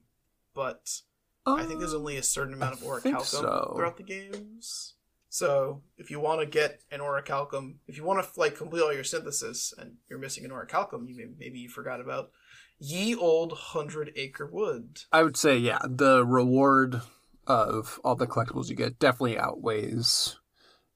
but 0.53 1.01
I 1.45 1.63
think 1.63 1.79
there's 1.79 1.93
uh, 1.93 1.97
only 1.97 2.17
a 2.17 2.23
certain 2.23 2.53
amount 2.53 2.75
of 2.75 2.79
orichalcum 2.81 3.25
so. 3.25 3.73
throughout 3.75 3.97
the 3.97 4.03
games. 4.03 4.93
So 5.31 5.81
if 5.97 6.11
you 6.11 6.19
want 6.19 6.41
to 6.41 6.45
get 6.45 6.81
an 6.91 6.99
orichalcum, 6.99 7.75
if 7.87 7.95
you 7.95 8.03
want 8.03 8.21
to 8.21 8.39
like 8.39 8.57
complete 8.57 8.81
all 8.81 8.93
your 8.93 9.05
synthesis 9.05 9.73
and 9.77 9.93
you're 10.09 10.19
missing 10.19 10.43
an 10.43 10.51
orichalcum, 10.51 11.07
you 11.07 11.15
may, 11.15 11.27
maybe 11.39 11.59
you 11.59 11.69
forgot 11.69 12.01
about 12.01 12.31
ye 12.79 13.15
old 13.15 13.53
hundred 13.53 14.11
acre 14.17 14.45
wood. 14.45 15.03
I 15.09 15.23
would 15.23 15.37
say, 15.37 15.57
yeah, 15.57 15.79
the 15.87 16.25
reward 16.25 16.99
of 17.47 17.97
all 18.03 18.15
the 18.15 18.27
collectibles 18.27 18.67
you 18.67 18.75
get 18.75 18.99
definitely 18.99 19.39
outweighs 19.39 20.37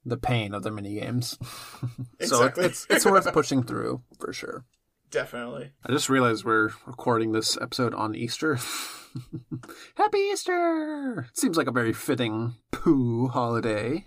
the 0.03 0.17
pain 0.17 0.53
of 0.53 0.63
the 0.63 0.71
mini 0.71 0.99
games. 0.99 1.39
so 2.21 2.43
it, 2.43 2.57
it's 2.57 2.85
it's 2.89 3.05
worth 3.05 3.31
pushing 3.31 3.63
through 3.63 4.03
for 4.19 4.33
sure. 4.33 4.65
Definitely. 5.11 5.71
I 5.85 5.93
just 5.93 6.09
realized 6.09 6.43
we're 6.43 6.71
recording 6.85 7.31
this 7.31 7.57
episode 7.61 7.93
on 7.93 8.15
Easter. 8.15 8.59
Happy 9.95 10.17
Easter! 10.17 11.29
Seems 11.31 11.55
like 11.55 11.67
a 11.67 11.71
very 11.71 11.93
fitting 11.93 12.55
Pooh 12.73 13.29
holiday. 13.29 14.03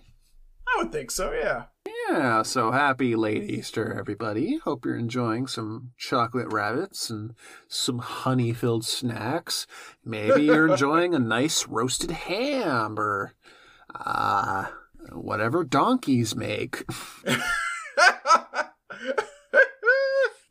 I 0.75 0.83
would 0.83 0.93
think 0.93 1.11
so. 1.11 1.33
Yeah. 1.33 1.65
Yeah, 2.11 2.43
so 2.43 2.71
happy 2.71 3.17
late 3.17 3.51
Easter, 3.51 3.97
everybody. 3.99 4.59
Hope 4.59 4.85
you're 4.85 4.97
enjoying 4.97 5.47
some 5.47 5.93
chocolate 5.97 6.53
rabbits 6.53 7.11
and 7.11 7.35
some 7.69 7.99
honey 7.99 8.53
filled 8.53 8.85
snacks. 8.85 9.67
Maybe 10.05 10.45
you're 10.45 10.69
enjoying 10.73 11.15
a 11.15 11.19
nice 11.19 11.67
roasted 11.67 12.11
ham 12.11 12.99
or, 12.99 13.35
uh, 13.95 14.67
whatever 15.13 15.65
donkeys 15.65 16.35
make. 16.35 16.85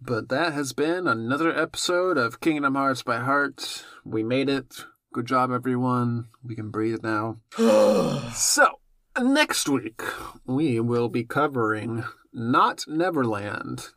But 0.07 0.30
that 0.30 0.53
has 0.53 0.72
been 0.72 1.06
another 1.06 1.53
episode 1.53 2.18
of 2.18 2.39
Kingdom 2.39 2.76
Hearts 2.76 3.03
by 3.03 3.18
Heart. 3.18 3.84
We 4.06 4.23
made 4.23 4.48
it. 4.48 4.85
Good 5.11 5.26
job, 5.26 5.52
everyone. 5.52 6.30
We 6.41 6.56
can 6.56 6.72
breathe 6.72 7.03
now. 7.03 7.39
So, 8.34 8.80
next 9.22 9.68
week, 9.69 10.02
we 10.45 10.80
will 10.80 11.10
be 11.10 11.23
covering 11.23 12.03
Not 12.34 12.85
Neverland, 12.88 13.89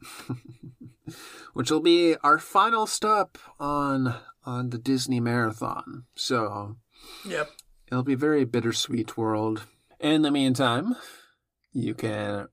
which 1.53 1.71
will 1.71 1.81
be 1.81 2.17
our 2.23 2.39
final 2.39 2.87
stop 2.87 3.39
on 3.59 4.15
on 4.45 4.71
the 4.71 4.79
Disney 4.79 5.21
marathon. 5.21 6.05
So, 6.15 6.77
yep. 7.27 7.51
it'll 7.89 8.03
be 8.03 8.15
a 8.15 8.19
very 8.19 8.45
bittersweet 8.45 9.17
world. 9.17 9.67
In 9.99 10.23
the 10.23 10.31
meantime, 10.31 10.97
you 11.73 11.95
can 11.95 12.49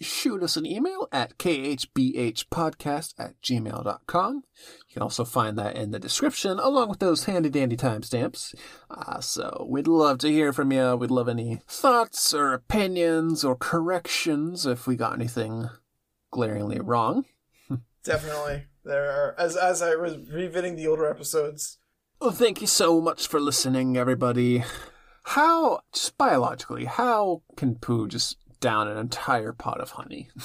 shoot 0.00 0.42
us 0.42 0.56
an 0.56 0.66
email 0.66 1.08
at 1.10 1.38
khbhpodcast 1.38 3.14
at 3.18 3.40
gmail.com. 3.40 4.34
You 4.36 4.92
can 4.92 5.02
also 5.02 5.24
find 5.24 5.58
that 5.58 5.76
in 5.76 5.90
the 5.90 5.98
description 5.98 6.58
along 6.58 6.88
with 6.88 6.98
those 6.98 7.24
handy 7.24 7.48
dandy 7.48 7.76
timestamps. 7.76 8.54
Uh, 8.90 9.20
so 9.20 9.66
we'd 9.68 9.88
love 9.88 10.18
to 10.18 10.28
hear 10.28 10.52
from 10.52 10.72
you. 10.72 10.96
We'd 10.96 11.10
love 11.10 11.28
any 11.28 11.60
thoughts 11.66 12.34
or 12.34 12.52
opinions 12.52 13.44
or 13.44 13.56
corrections 13.56 14.66
if 14.66 14.86
we 14.86 14.96
got 14.96 15.14
anything 15.14 15.68
glaringly 16.30 16.80
wrong. 16.80 17.24
Definitely. 18.04 18.64
There 18.84 19.10
are 19.10 19.34
as 19.38 19.56
as 19.56 19.82
I 19.82 19.96
was 19.96 20.16
revisiting 20.30 20.76
the 20.76 20.86
older 20.86 21.10
episodes. 21.10 21.78
Well, 22.20 22.30
thank 22.30 22.60
you 22.60 22.66
so 22.66 23.00
much 23.00 23.26
for 23.26 23.40
listening, 23.40 23.96
everybody. 23.96 24.64
How, 25.24 25.80
just 25.92 26.16
biologically, 26.16 26.84
how 26.84 27.42
can 27.56 27.74
Pooh 27.74 28.06
just 28.08 28.38
down 28.60 28.88
an 28.88 28.96
entire 28.98 29.52
pot 29.52 29.80
of 29.80 29.92
honey? 29.92 30.28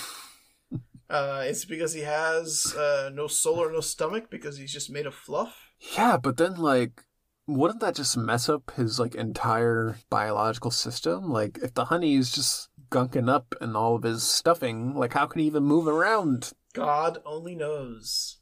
Uh, 1.12 1.44
it's 1.46 1.66
because 1.66 1.92
he 1.92 2.00
has 2.00 2.74
uh, 2.74 3.10
no 3.14 3.28
soul 3.28 3.56
or 3.56 3.70
no 3.70 3.82
stomach 3.82 4.30
because 4.30 4.58
he's 4.58 4.72
just 4.72 4.90
made 4.90 5.06
of 5.06 5.14
fluff. 5.14 5.74
Yeah, 5.98 6.16
but 6.16 6.38
then 6.38 6.56
like 6.56 7.04
wouldn't 7.48 7.82
that 7.82 7.96
just 7.96 8.16
mess 8.18 8.48
up 8.48 8.72
his 8.78 9.00
like 9.00 9.16
entire 9.16 9.98
biological 10.10 10.72
system? 10.72 11.30
Like 11.30 11.60
if 11.62 11.74
the 11.74 11.86
honey 11.86 12.16
is 12.16 12.32
just 12.32 12.70
gunking 12.90 13.30
up 13.30 13.54
and 13.60 13.76
all 13.76 13.96
of 13.96 14.04
his 14.04 14.24
stuffing, 14.24 14.96
like 14.96 15.14
how 15.14 15.26
can 15.26 15.42
he 15.42 15.48
even 15.48 15.64
move 15.64 15.88
around? 15.88 16.52
God 16.74 17.18
only 17.26 17.56
knows. 17.56 18.38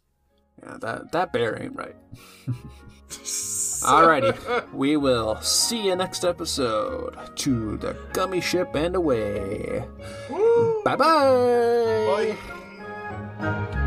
Yeah, 0.61 0.77
that 0.81 1.11
that 1.11 1.33
bear 1.33 1.61
ain't 1.61 1.75
right. 1.75 1.95
Alrighty, 3.79 4.73
we 4.73 4.97
will 4.97 5.39
see 5.41 5.85
you 5.87 5.95
next 5.95 6.25
episode. 6.25 7.15
To 7.37 7.77
the 7.77 7.93
Gummi 8.13 8.41
ship 8.43 8.75
and 8.75 8.95
away. 8.95 9.85
Woo! 10.29 10.83
Bye 10.83 10.95
bye. 10.95 12.35
Bye. 13.39 13.85